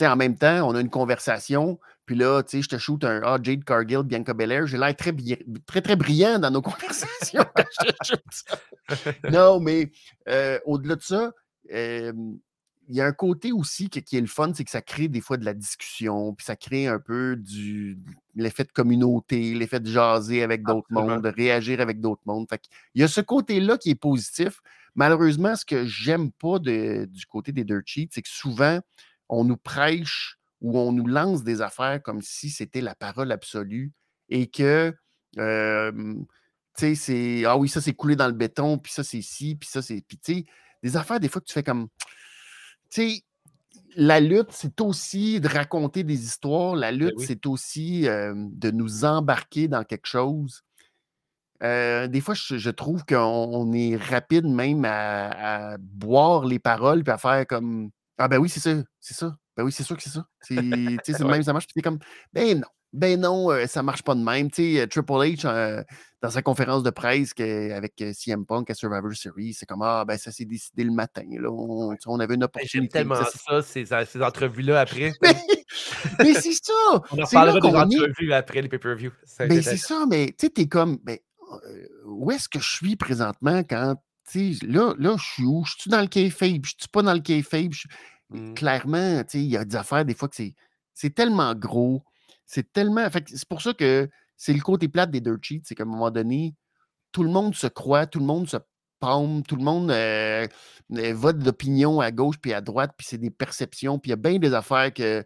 en 0.00 0.16
même 0.16 0.36
temps, 0.36 0.68
on 0.68 0.74
a 0.74 0.80
une 0.80 0.90
conversation, 0.90 1.78
puis 2.06 2.16
là, 2.16 2.42
je 2.50 2.66
te 2.68 2.78
shoot 2.78 3.04
un 3.04 3.20
ah, 3.24 3.38
Jade 3.42 3.64
Cargill, 3.64 4.02
Bianca 4.02 4.34
Belair, 4.34 4.66
j'ai 4.66 4.78
l'air 4.78 4.96
très, 4.96 5.14
très, 5.66 5.80
très 5.80 5.96
brillant 5.96 6.38
dans 6.38 6.50
nos 6.50 6.62
conversations 6.62 7.44
Non, 9.30 9.60
mais 9.60 9.90
au-delà 10.64 10.96
de 10.96 11.02
ça, 11.02 11.32
il 12.88 12.96
y 12.96 13.00
a 13.00 13.06
un 13.06 13.12
côté 13.12 13.52
aussi 13.52 13.88
qui, 13.88 13.98
est 13.98 14.20
le 14.20 14.26
fun, 14.26 14.52
c'est 14.54 14.64
que 14.64 14.70
ça 14.70 14.82
crée 14.82 15.08
des 15.08 15.20
fois 15.20 15.36
de 15.36 15.44
la 15.44 15.54
discussion, 15.54 16.34
puis 16.34 16.44
ça 16.44 16.56
crée 16.56 16.86
un 16.86 16.98
peu 16.98 17.36
du 17.36 17.98
l'effet 18.34 18.64
de 18.64 18.72
communauté, 18.72 19.54
l'effet 19.54 19.80
de 19.80 19.90
jaser 19.90 20.42
avec 20.42 20.62
d'autres 20.62 20.88
mondes, 20.90 21.22
de 21.22 21.28
réagir 21.28 21.80
avec 21.80 22.00
d'autres 22.00 22.22
mondes. 22.26 22.46
il 22.94 23.00
y 23.00 23.04
a 23.04 23.08
ce 23.08 23.20
côté-là 23.20 23.78
qui 23.78 23.90
est 23.90 23.94
positif. 23.94 24.60
Malheureusement, 24.94 25.56
ce 25.56 25.64
que 25.64 25.84
j'aime 25.86 26.30
pas 26.32 26.58
du 26.58 27.26
côté 27.28 27.52
des 27.52 27.64
Dirt 27.64 27.82
Sheets, 27.86 28.10
c'est 28.12 28.22
que 28.22 28.28
souvent, 28.28 28.80
on 29.28 29.44
nous 29.44 29.56
prêche 29.56 30.38
ou 30.60 30.78
on 30.78 30.92
nous 30.92 31.06
lance 31.06 31.42
des 31.42 31.62
affaires 31.62 32.02
comme 32.02 32.22
si 32.22 32.50
c'était 32.50 32.80
la 32.80 32.94
parole 32.94 33.32
absolue 33.32 33.92
et 34.28 34.46
que, 34.46 34.94
tu 35.36 36.26
sais, 36.76 36.94
c'est 36.94 37.44
Ah 37.46 37.56
oui, 37.56 37.68
ça 37.68 37.80
c'est 37.80 37.94
coulé 37.94 38.16
dans 38.16 38.26
le 38.26 38.32
béton, 38.32 38.78
puis 38.78 38.92
ça 38.92 39.04
c'est 39.04 39.22
ci, 39.22 39.56
puis 39.56 39.68
ça 39.68 39.80
c'est. 39.82 40.02
Puis 40.06 40.18
tu 40.18 40.34
sais, 40.34 40.44
des 40.82 40.96
affaires, 40.96 41.18
des 41.18 41.28
fois, 41.28 41.40
que 41.40 41.46
tu 41.46 41.54
fais 41.54 41.62
comme 41.62 41.88
sais, 43.02 43.22
la 43.96 44.20
lutte, 44.20 44.50
c'est 44.50 44.80
aussi 44.80 45.40
de 45.40 45.48
raconter 45.48 46.02
des 46.02 46.24
histoires. 46.24 46.74
La 46.74 46.90
ben 46.90 46.98
lutte, 46.98 47.20
c'est 47.20 47.46
aussi 47.46 48.02
de 48.02 48.70
nous 48.70 49.04
embarquer 49.04 49.68
dans 49.68 49.84
quelque 49.84 50.06
chose. 50.06 50.62
des 51.60 52.20
fois, 52.20 52.34
je, 52.34 52.70
trouve 52.70 53.04
qu'on 53.04 53.72
est 53.72 53.96
rapide 53.96 54.46
même 54.46 54.84
à, 54.84 55.76
boire 55.78 56.44
les 56.44 56.58
paroles 56.58 57.04
puis 57.04 57.12
à 57.12 57.18
faire 57.18 57.46
comme 57.46 57.90
Ah 58.18 58.28
ben 58.28 58.38
oui, 58.38 58.48
c'est 58.48 58.60
ça, 58.60 58.82
c'est 59.00 59.14
ça. 59.14 59.36
Ben 59.56 59.62
oui, 59.62 59.70
c'est 59.70 59.84
sûr 59.84 59.96
que 59.96 60.02
c'est 60.02 60.10
ça. 60.10 60.26
C'est 60.40 60.56
le 60.56 61.26
même, 61.26 61.42
ça 61.42 61.52
marche. 61.52 61.68
Puis 61.68 61.82
comme 61.82 61.98
Ben 62.32 62.58
non, 62.58 62.68
ben 62.94 63.20
non, 63.20 63.50
ça 63.50 63.66
ça 63.66 63.82
marche 63.82 64.02
pas 64.02 64.14
de 64.14 64.22
même. 64.22 64.50
Tu 64.50 64.76
sais, 64.76 64.86
Triple 64.86 65.12
H, 65.12 65.84
dans 66.22 66.30
sa 66.30 66.42
conférence 66.42 66.82
de 66.82 66.90
presse 66.90 67.34
avec 67.38 68.02
CM 68.14 68.46
Punk 68.46 68.70
à 68.70 68.74
Survivor 68.74 69.12
Series, 69.14 69.52
c'est 69.52 69.66
comme 69.66 69.82
Ah, 69.82 70.04
ben 70.06 70.16
ça 70.16 70.30
s'est 70.30 70.44
décidé 70.44 70.84
le 70.84 70.92
matin. 70.92 71.24
Là. 71.28 71.50
On, 71.50 72.20
avait 72.20 72.34
une 72.34 72.40
ben, 72.40 72.46
opportunité. 72.46 72.78
J'aime 72.78 72.88
tellement 72.88 73.16
ça, 73.16 73.62
ces, 73.62 73.84
ces 73.84 74.22
entrevues-là 74.22 74.80
après. 74.80 75.12
mais, 76.20 76.34
c'est 76.34 76.52
ça! 76.52 76.72
On 77.10 77.22
en 77.22 77.26
parlera 77.26 77.60
des 77.60 77.76
entrevues 77.76 78.32
après 78.32 78.62
les 78.62 78.68
pay-per-view. 78.68 79.10
Ben, 79.40 79.60
c'est 79.60 79.76
ça, 79.76 80.06
mais 80.08 80.28
tu 80.28 80.46
sais, 80.46 80.50
t'es 80.50 80.66
comme 80.66 80.98
ben, 81.02 81.18
où 82.06 82.30
est-ce 82.30 82.48
que 82.48 82.60
je 82.60 82.70
suis 82.70 82.96
présentement 82.96 83.62
quand 83.64 83.96
là, 84.34 84.94
là, 84.98 85.16
je 85.18 85.24
suis 85.24 85.44
où? 85.44 85.64
Je 85.66 85.72
suis 85.78 85.90
dans 85.90 86.00
le 86.00 86.06
kayfabe? 86.06 86.64
Je 86.64 86.74
suis 86.78 86.88
pas 86.90 87.02
dans 87.02 87.12
le 87.12 87.20
kayfabe? 87.20 87.72
Clairement, 88.54 89.22
il 89.34 89.42
y 89.42 89.56
a 89.56 89.64
des 89.64 89.76
affaires, 89.76 90.04
des 90.04 90.14
fois, 90.14 90.28
que 90.28 90.36
c'est 90.94 91.14
tellement 91.14 91.54
gros 91.54 92.02
c'est 92.46 92.72
tellement. 92.72 93.08
C'est 93.26 93.48
pour 93.48 93.62
ça 93.62 93.74
que 93.74 94.08
c'est 94.36 94.52
le 94.52 94.60
côté 94.60 94.88
plate 94.88 95.10
des 95.10 95.20
dirt 95.20 95.38
sheets, 95.42 95.62
c'est 95.64 95.74
qu'à 95.74 95.84
un 95.84 95.86
moment 95.86 96.10
donné, 96.10 96.54
tout 97.12 97.22
le 97.22 97.30
monde 97.30 97.54
se 97.54 97.66
croit, 97.66 98.06
tout 98.06 98.18
le 98.18 98.26
monde 98.26 98.48
se 98.48 98.56
palme, 99.00 99.42
tout 99.42 99.56
le 99.56 99.62
monde 99.62 99.90
euh, 99.90 100.46
euh, 100.92 101.14
vote 101.14 101.38
d'opinion 101.38 102.00
à 102.00 102.10
gauche 102.10 102.36
puis 102.40 102.52
à 102.52 102.60
droite, 102.60 102.92
puis 102.96 103.06
c'est 103.08 103.18
des 103.18 103.30
perceptions, 103.30 103.98
puis 103.98 104.10
il 104.10 104.12
y 104.12 104.14
a 104.14 104.16
bien 104.16 104.38
des 104.38 104.54
affaires 104.54 104.92
que. 104.92 105.24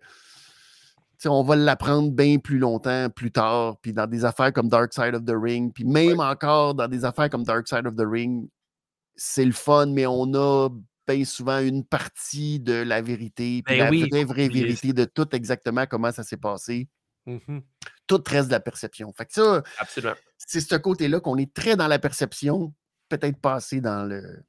On 1.24 1.42
va 1.42 1.56
l'apprendre 1.56 2.12
bien 2.12 2.38
plus 2.38 2.58
longtemps, 2.58 3.10
plus 3.10 3.32
tard, 3.32 3.76
puis 3.82 3.92
dans 3.92 4.06
des 4.06 4.24
affaires 4.24 4.52
comme 4.52 4.68
Dark 4.68 4.92
Side 4.92 5.16
of 5.16 5.24
the 5.24 5.34
Ring, 5.34 5.72
puis 5.74 5.84
même 5.84 6.20
encore 6.20 6.76
dans 6.76 6.86
des 6.86 7.04
affaires 7.04 7.28
comme 7.28 7.42
Dark 7.42 7.66
Side 7.66 7.88
of 7.88 7.96
the 7.96 8.06
Ring, 8.08 8.48
c'est 9.16 9.44
le 9.44 9.50
fun, 9.50 9.86
mais 9.86 10.06
on 10.06 10.32
a 10.34 10.68
bien 11.08 11.24
souvent 11.24 11.58
une 11.58 11.84
partie 11.84 12.60
de 12.60 12.72
la 12.72 13.02
vérité, 13.02 13.62
puis 13.66 13.78
ben 13.78 13.90
la 13.90 14.06
vraie, 14.06 14.24
vraie 14.24 14.48
vérité 14.48 14.92
de 14.92 15.04
tout 15.04 15.34
exactement 15.34 15.86
comment 15.86 16.12
ça 16.12 16.22
s'est 16.22 16.36
passé. 16.36 16.88
Mmh 17.28 17.60
Tout 18.06 18.24
reste 18.26 18.48
de 18.48 18.52
la 18.52 18.60
perception. 18.60 19.12
Fait 19.12 19.26
que 19.26 19.32
ça, 19.34 19.62
c'est 20.38 20.60
ce 20.60 20.74
côté-là 20.76 21.20
qu'on 21.20 21.36
est 21.36 21.52
très 21.52 21.76
dans 21.76 21.86
la 21.86 21.98
perception, 21.98 22.72
peut-être 23.10 23.38
pas 23.38 23.56
assez 23.56 23.80
dans 23.80 24.04
le 24.04 24.42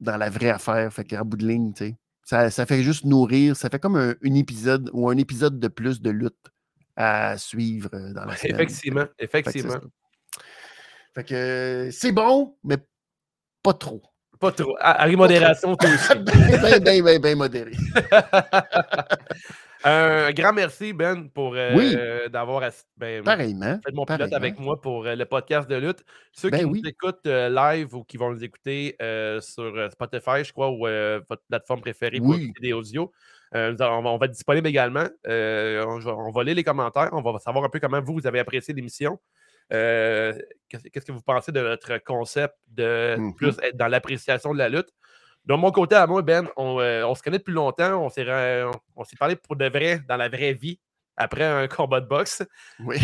dans 0.00 0.18
la 0.18 0.28
vraie 0.28 0.50
affaire. 0.50 0.92
Fait 0.92 1.04
qu'à 1.04 1.24
bout 1.24 1.38
de 1.38 1.46
ligne, 1.46 1.72
tu 1.72 1.86
sais, 1.86 1.96
ça, 2.24 2.50
ça, 2.50 2.66
fait 2.66 2.82
juste 2.82 3.04
nourrir. 3.04 3.56
Ça 3.56 3.70
fait 3.70 3.78
comme 3.78 3.96
un, 3.96 4.34
épisode 4.34 4.90
ou 4.92 5.08
un 5.08 5.16
épisode 5.16 5.58
de 5.58 5.68
plus 5.68 6.02
de 6.02 6.10
lutte 6.10 6.50
à 6.96 7.38
suivre 7.38 7.88
euh, 7.94 8.12
dans 8.12 8.26
la 8.26 8.36
semaine. 8.36 8.54
Effectivement, 8.56 9.06
effectivement. 9.18 9.80
Fait 11.14 11.24
que 11.24 11.88
c'est 11.92 12.12
bon, 12.12 12.58
mais 12.62 12.76
pas 13.62 13.72
trop. 13.72 14.02
Pas 14.38 14.52
trop. 14.52 14.76
À, 14.80 15.08
modération, 15.08 15.76
tout 15.76 15.86
aussi. 15.86 16.18
bien, 16.18 16.78
bien, 16.78 17.02
bien, 17.02 17.18
bien 17.18 17.36
modéré. 17.36 17.72
Un 19.86 20.32
grand 20.32 20.54
merci, 20.54 20.94
Ben, 20.94 21.28
pour 21.28 21.54
euh, 21.56 22.28
d'avoir 22.28 22.62
ben, 22.96 23.22
fait 23.22 23.92
mon 23.92 24.06
pilote 24.06 24.32
avec 24.32 24.58
moi 24.58 24.80
pour 24.80 25.06
euh, 25.06 25.14
le 25.14 25.26
podcast 25.26 25.68
de 25.68 25.76
lutte. 25.76 26.02
Ceux 26.32 26.48
qui 26.48 26.62
ben 26.62 26.68
nous 26.68 26.80
écoutent 26.86 27.26
euh, 27.26 27.50
live 27.50 27.94
ou 27.94 28.02
qui 28.02 28.16
vont 28.16 28.30
nous 28.30 28.42
écouter 28.42 28.96
sur 29.40 29.92
Spotify, 29.92 30.42
je 30.42 30.52
crois, 30.52 30.70
ou 30.70 30.86
votre 31.28 31.42
plateforme 31.48 31.82
préférée 31.82 32.18
pour 32.18 32.36
des 32.62 32.72
audio, 32.72 33.12
on, 33.52 34.16
va, 34.18 34.24
être 34.24 34.32
disponible 34.32 34.66
également. 34.68 35.06
On, 35.26 36.30
va 36.34 36.44
lire 36.44 36.54
les 36.54 36.64
commentaires. 36.64 37.10
On 37.12 37.20
va 37.20 37.38
savoir 37.38 37.64
un 37.64 37.68
peu 37.68 37.78
comment 37.78 38.00
vous, 38.00 38.14
vous 38.14 38.26
avez 38.26 38.38
apprécié 38.38 38.72
l'émission. 38.72 39.18
Qu'est-ce 39.68 41.04
que 41.04 41.12
vous 41.12 41.22
pensez 41.22 41.52
de 41.52 41.60
notre 41.60 41.98
concept 41.98 42.54
de 42.68 43.16
mmh 43.18 43.34
plus 43.34 43.58
être 43.62 43.76
dans 43.76 43.88
l'appréciation 43.88 44.54
de 44.54 44.58
la 44.58 44.70
lutte? 44.70 44.88
De 45.46 45.54
mon 45.54 45.70
côté, 45.70 45.94
à 45.94 46.06
moi, 46.06 46.22
Ben, 46.22 46.48
euh, 46.58 47.04
on, 47.04 47.14
se 47.14 47.22
connaît 47.22 47.38
depuis 47.38 47.52
longtemps. 47.52 48.02
On 48.02 48.08
s'est, 48.08 48.26
on, 48.96 49.04
s'est 49.04 49.16
parlé 49.16 49.36
pour 49.36 49.56
de 49.56 49.66
vrai, 49.66 50.00
dans 50.08 50.16
la 50.16 50.28
vraie 50.28 50.54
vie, 50.54 50.80
après 51.16 51.44
un 51.44 51.68
combat 51.68 52.00
de 52.00 52.06
boxe. 52.06 52.42
Oui. 52.80 52.96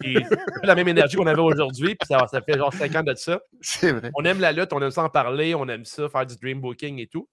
Puis 0.00 0.18
la 0.64 0.74
même 0.74 0.88
énergie 0.88 1.16
qu'on 1.16 1.26
avait 1.26 1.40
aujourd'hui. 1.40 1.94
Puis 1.94 2.08
ça, 2.08 2.26
fait 2.44 2.58
genre 2.58 2.72
5 2.72 2.96
ans 2.96 3.02
de 3.02 3.14
ça. 3.14 3.40
C'est 3.60 3.92
vrai. 3.92 4.10
On 4.14 4.24
aime 4.24 4.40
la 4.40 4.52
lutte, 4.52 4.72
on 4.72 4.82
aime 4.82 4.90
ça 4.90 5.04
en 5.04 5.08
parler, 5.08 5.54
on 5.54 5.68
aime 5.68 5.84
ça, 5.84 6.08
faire 6.08 6.26
du 6.26 6.36
dream 6.36 6.60
booking 6.60 6.98
et 6.98 7.06
tout. 7.06 7.28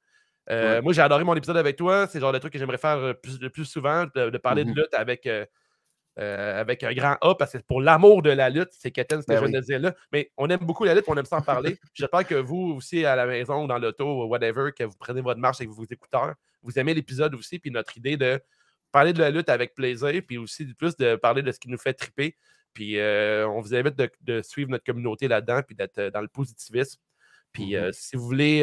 Euh, 0.51 0.81
moi, 0.81 0.93
j'ai 0.93 1.01
adoré 1.01 1.23
mon 1.23 1.35
épisode 1.35 1.57
avec 1.57 1.75
toi. 1.75 2.07
C'est 2.07 2.19
le 2.19 2.21
genre 2.21 2.33
de 2.33 2.39
truc 2.39 2.53
que 2.53 2.59
j'aimerais 2.59 2.77
faire 2.77 2.97
euh, 2.97 3.13
plus, 3.13 3.39
plus 3.49 3.65
souvent, 3.65 4.05
de, 4.15 4.37
parler 4.37 4.63
de 4.63 4.71
mm-hmm. 4.71 4.75
lutte 4.75 4.93
avec. 4.93 5.27
Euh, 6.19 6.59
avec 6.59 6.83
un 6.83 6.93
grand 6.93 7.15
A, 7.21 7.33
parce 7.35 7.53
que 7.53 7.59
pour 7.59 7.81
l'amour 7.81 8.21
de 8.21 8.29
la 8.29 8.49
lutte, 8.49 8.71
c'est 8.71 8.91
Keten, 8.91 9.21
ce 9.21 9.25
que 9.27 9.31
ben 9.31 9.39
je 9.39 9.45
viens 9.45 9.59
de 9.61 9.65
dire 9.65 9.79
là. 9.79 9.95
Mais 10.11 10.29
on 10.35 10.49
aime 10.49 10.59
beaucoup 10.59 10.83
la 10.83 10.93
lutte, 10.93 11.05
on 11.07 11.15
aime 11.15 11.23
s'en 11.23 11.41
parler. 11.41 11.77
J'espère 11.93 12.27
que 12.27 12.35
vous 12.35 12.73
aussi, 12.75 13.05
à 13.05 13.15
la 13.15 13.25
maison, 13.25 13.67
dans 13.67 13.77
l'auto, 13.77 14.25
whatever, 14.25 14.71
que 14.77 14.83
vous 14.83 14.97
prenez 14.99 15.21
votre 15.21 15.39
marche 15.39 15.61
avec 15.61 15.69
vos 15.69 15.85
écouteurs, 15.85 16.33
vous 16.61 16.77
aimez 16.77 16.93
l'épisode 16.93 17.33
aussi, 17.35 17.57
puis 17.57 17.71
notre 17.71 17.97
idée 17.97 18.17
de 18.17 18.41
parler 18.91 19.13
de 19.13 19.19
la 19.19 19.29
lutte 19.29 19.47
avec 19.47 19.73
plaisir, 19.75 20.21
puis 20.27 20.37
aussi 20.37 20.65
plus 20.73 20.97
de 20.97 21.15
parler 21.15 21.41
de 21.41 21.53
ce 21.53 21.59
qui 21.59 21.69
nous 21.69 21.77
fait 21.77 21.93
triper. 21.93 22.35
Puis 22.73 22.99
euh, 22.99 23.47
on 23.47 23.61
vous 23.61 23.73
invite 23.73 23.95
de, 23.95 24.41
suivre 24.41 24.71
notre 24.71 24.83
communauté 24.83 25.29
là-dedans, 25.29 25.61
puis 25.65 25.75
d'être 25.75 25.99
euh, 25.99 26.11
dans 26.11 26.21
le 26.21 26.27
positivisme. 26.27 26.99
Puis 27.53 27.75
mm-hmm. 27.75 27.93
si 27.93 28.17
vous 28.17 28.25
voulez 28.25 28.61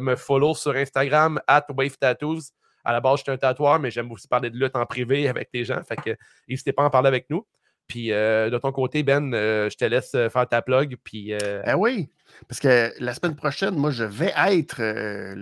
me 0.00 0.14
follow 0.14 0.54
sur 0.54 0.76
Instagram, 0.76 1.40
at 1.48 1.66
Wave 1.76 1.98
Tattoos, 1.98 2.52
à 2.84 2.92
la 2.92 3.00
base, 3.00 3.18
je 3.18 3.22
suis 3.24 3.32
un 3.32 3.36
tatoueur, 3.36 3.78
mais 3.80 3.90
j'aime 3.90 4.10
aussi 4.12 4.28
parler 4.28 4.50
de 4.50 4.56
lutte 4.56 4.76
en 4.76 4.86
privé 4.86 5.28
avec 5.28 5.48
les 5.52 5.64
gens. 5.64 5.82
Fait 5.82 5.96
que 5.96 6.16
n'hésitez 6.48 6.72
pas 6.72 6.82
à 6.82 6.86
en 6.86 6.90
parler 6.90 7.08
avec 7.08 7.30
nous. 7.30 7.46
Puis 7.86 8.12
euh, 8.12 8.50
de 8.50 8.58
ton 8.58 8.72
côté, 8.72 9.02
Ben, 9.02 9.32
euh, 9.34 9.68
je 9.68 9.76
te 9.76 9.84
laisse 9.84 10.14
euh, 10.14 10.28
faire 10.28 10.48
ta 10.48 10.62
plug. 10.62 10.96
Puis, 11.04 11.32
Ben 11.66 11.76
oui, 11.76 12.08
parce 12.48 12.60
que 12.60 12.92
la 12.98 13.14
semaine 13.14 13.36
prochaine, 13.36 13.76
moi, 13.76 13.90
je 13.90 14.04
vais 14.04 14.32
être, 14.36 14.78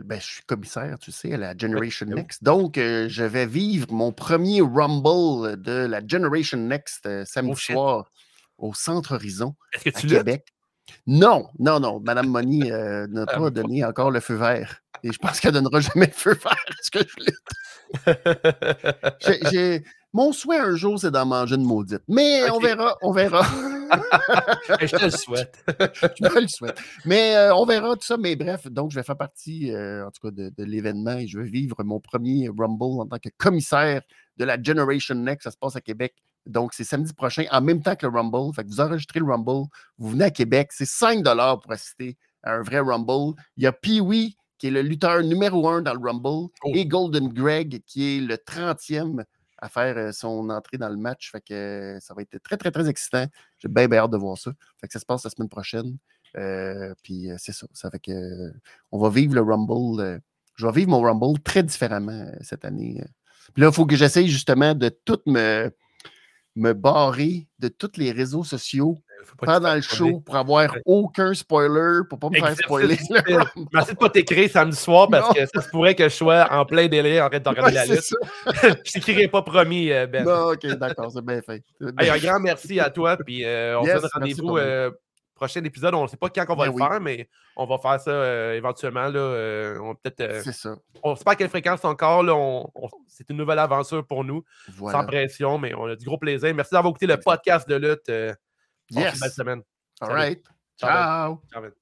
ben, 0.05 0.21
je 0.21 0.27
suis 0.27 0.43
commissaire, 0.43 0.99
tu 0.99 1.13
sais, 1.13 1.35
à 1.35 1.37
la 1.37 1.57
Generation 1.57 2.07
Next. 2.07 2.43
Donc, 2.43 2.75
je 2.77 3.23
vais 3.23 3.47
vivre 3.47 3.93
mon 3.93 4.13
premier 4.13 4.61
Rumble 4.61 5.61
de 5.61 5.87
la 5.87 6.01
Generation 6.07 6.59
Next 6.59 7.09
samedi 7.25 7.53
oh, 7.53 7.73
soir 7.73 8.11
au 8.59 8.75
Centre 8.75 9.15
Horizon 9.15 9.55
Est-ce 9.73 9.85
que 9.85 9.91
tu 9.91 10.15
à 10.15 10.19
Québec. 10.19 10.47
Non, 11.07 11.49
non, 11.59 11.81
non. 11.81 12.01
Madame 12.01 12.29
Moni 12.29 12.59
n'a 12.71 13.25
ah, 13.27 13.39
pas 13.39 13.51
donné 13.51 13.85
encore 13.85 14.11
le 14.11 14.21
feu 14.21 14.35
vert. 14.35 14.83
Et 15.05 15.13
je 15.13 15.19
pense 15.19 15.41
qu'elle 15.41 15.55
ne 15.55 15.61
donnera 15.61 15.81
jamais 15.81 16.07
le 16.07 16.13
feu 16.13 16.35
vert 16.35 16.65
ce 16.83 16.91
que 16.91 17.01
je 17.01 17.07
j'ai, 19.51 19.83
Mon 20.13 20.33
souhait 20.33 20.59
un 20.59 20.77
jour, 20.77 20.99
c'est 20.99 21.11
d'en 21.11 21.27
manger 21.27 21.57
une 21.57 21.65
maudite. 21.65 22.03
Mais 22.09 22.49
on 22.51 22.59
verra, 22.59 22.97
on 23.03 23.13
verra. 23.13 23.43
je 24.81 24.97
te 24.97 25.05
le 25.05 25.11
souhaite. 25.11 25.65
je 25.69 26.25
me 26.25 26.41
le 26.41 26.49
souhaite. 26.49 26.79
Mais 27.05 27.37
euh, 27.37 27.55
on 27.55 27.67
verra 27.67 27.95
tout 27.97 28.05
ça. 28.05 28.17
Mais 28.17 28.37
bref, 28.37 28.67
donc 28.69 28.91
je 28.91 28.97
vais 28.97 29.03
faire 29.03 29.17
partie, 29.17 29.73
euh, 29.73 30.07
en 30.07 30.11
tout 30.11 30.29
cas, 30.29 30.31
de, 30.31 30.65
l'événement 30.65 31.19
et 31.19 31.27
je 31.27 31.39
vais 31.39 31.49
vivre 31.49 31.83
mon 31.85 32.01
premier 32.01 32.49
Rumble 32.49 33.01
en 33.01 33.07
tant 33.07 33.19
que 33.19 33.31
commissaire 33.37 34.03
de 34.37 34.45
la 34.45 34.63
Generation 34.63 35.17
Next. 35.17 35.45
Ça 35.45 35.51
se 35.51 35.57
passe 35.57 35.77
à 35.77 35.81
Québec. 35.81 36.15
Donc, 36.47 36.75
c'est 36.75 36.85
samedi 36.85 37.13
prochain, 37.13 37.45
en 37.51 37.61
même 37.61 37.83
temps 37.83 37.95
que 37.95 38.07
le 38.07 38.13
Rumble. 38.13 38.55
Fait 38.55 38.65
que 38.65 38.69
vous 38.69 38.81
enregistrez 38.81 39.21
le 39.21 39.27
Rumble, 39.27 39.69
vous 39.99 40.11
venez 40.11 40.25
à 40.25 40.31
Québec. 40.31 40.71
C'est 40.73 40.87
5 40.87 41.23
pour 41.25 41.73
assister 41.73 42.17
à 42.43 42.55
un 42.55 42.63
vrai 42.63 42.81
Rumble. 42.81 43.35
Il 43.57 43.65
y 43.65 43.67
a 43.67 43.73
Pee-Wee 43.73 44.37
qui 44.63 44.69
est 44.69 44.71
le 44.71 44.83
lutteur 44.83 45.25
numéro 45.25 45.69
un 45.69 45.83
dans 45.83 45.93
le 45.93 45.99
Rumble, 45.99 46.49
oh. 46.63 46.71
et 46.73 46.87
Golden 46.87 47.29
Greg, 47.31 47.83
qui 47.85 48.17
est 48.17 48.21
le 48.21 48.37
30e 48.37 49.25
à 49.59 49.69
faire 49.69 50.15
son 50.15 50.51
entrée 50.51 50.79
dans 50.79 50.89
le 50.89 50.97
match. 50.97 51.33
Fait 51.33 51.41
que 51.41 51.99
ça 52.01 52.15
va 52.15 52.23
être 52.23 52.39
très, 52.45 52.57
très, 52.57 52.71
très 52.71 52.89
excitant. 52.89 53.27
J'ai 53.59 53.67
bien, 53.67 53.89
bien 53.89 53.99
hâte 53.99 54.13
de 54.13 54.17
voir 54.17 54.39
ça. 54.39 54.53
Fait 54.81 54.87
que 54.87 54.93
ça 54.93 55.01
se 55.01 55.05
passe 55.05 55.25
la 55.25 55.31
semaine 55.31 55.49
prochaine. 55.49 55.99
puis 57.03 57.29
c'est 57.39 57.51
ça. 57.51 57.67
Ça 57.73 57.91
fait 57.91 57.99
que 57.99 58.53
on 58.93 59.01
va 59.01 59.11
vivre 59.11 59.35
le 59.35 59.41
Rumble. 59.41 60.21
je 60.55 60.65
vais 60.65 60.73
vivre 60.73 60.91
mon 60.91 61.01
Rumble 61.01 61.41
très 61.41 61.65
différemment 61.65 62.31
cette 62.43 62.65
année. 62.65 63.03
Puis 63.55 63.63
là, 63.63 63.71
il 63.71 63.75
faut 63.75 63.85
que 63.85 63.97
j'essaye 63.97 64.29
justement 64.29 64.77
de 64.77 64.91
tout 64.91 65.19
me, 65.27 65.75
me 66.55 66.73
barrer 66.73 67.47
de 67.59 67.69
tous 67.69 67.93
les 67.97 68.13
réseaux 68.13 68.45
sociaux 68.45 68.99
pendant 69.39 69.75
le 69.75 69.81
show 69.81 70.21
pour 70.21 70.37
avoir 70.37 70.75
aucun 70.85 71.33
spoiler, 71.35 72.01
pour 72.09 72.19
pas 72.19 72.29
me 72.29 72.39
faire 72.39 72.57
spoiler. 72.57 72.99
Merci 73.73 73.93
de 73.93 73.97
pas 73.97 74.09
t'écrire 74.11 74.51
samedi 74.51 74.77
soir 74.77 75.09
parce 75.09 75.33
que 75.35 75.47
ça 75.47 75.63
se 75.63 75.69
pourrait 75.69 75.95
que 75.95 76.05
je 76.05 76.15
sois 76.15 76.49
en 76.51 76.65
plein 76.65 76.89
délai 76.89 77.21
en 77.21 77.29
train 77.29 77.39
de 77.39 77.49
regarder 77.49 77.75
la 77.75 77.87
lutte. 77.87 78.15
je 78.85 78.93
t'écrirai 78.93 79.29
pas 79.29 79.43
promis, 79.43 79.91
euh, 79.93 80.07
Ben. 80.07 80.25
Non, 80.25 80.53
ok, 80.53 80.67
d'accord, 80.77 81.11
c'est 81.13 81.25
bien 81.25 81.41
fait. 81.41 81.63
un 81.81 82.19
grand 82.19 82.41
merci 82.41 82.81
à 82.81 82.91
toi, 82.91 83.17
puis 83.17 83.45
euh, 83.45 83.79
on 83.79 83.85
se 83.85 83.93
donne 83.93 84.11
rendez-vous 84.13 84.59
prochain 85.43 85.65
épisode. 85.65 85.95
On 85.95 86.05
ne 86.05 86.09
sait 86.09 86.17
pas 86.17 86.31
quand 86.31 86.45
on 86.49 86.55
va 86.55 86.67
ben 86.67 86.73
le 86.73 86.79
faire, 86.79 87.01
mais 87.01 87.29
on 87.57 87.67
va 87.67 87.79
faire 87.79 88.01
ça 88.01 88.11
euh, 88.11 88.55
éventuellement. 88.55 89.09
Là, 89.09 89.19
euh, 89.19 89.79
on 89.81 89.95
peut-être. 89.97 90.21
Euh, 90.21 90.41
c'est 90.45 90.53
ça. 90.53 90.77
On 91.03 91.11
ne 91.11 91.17
sait 91.17 91.25
pas 91.25 91.33
à 91.33 91.37
quelle 91.37 91.49
fréquence 91.49 91.85
encore. 91.85 92.23
Là, 92.23 92.35
c'est 93.09 93.29
une 93.29 93.39
nouvelle 93.39 93.59
aventure 93.59 94.07
pour 94.07 94.23
nous. 94.23 94.45
Sans 94.79 95.05
pression, 95.05 95.59
mais 95.59 95.75
on 95.75 95.87
a 95.87 95.97
du 95.97 96.05
gros 96.05 96.19
plaisir. 96.19 96.55
Merci 96.55 96.75
d'avoir 96.75 96.93
écouté 96.93 97.07
le 97.07 97.19
podcast 97.19 97.69
de 97.69 97.75
lutte. 97.75 98.09
yes. 98.91 99.19
Belle 99.21 99.31
semaine. 99.31 99.63
All 100.01 100.13
right. 100.13 100.45
Ciao. 100.79 101.41
Ciao. 101.53 101.82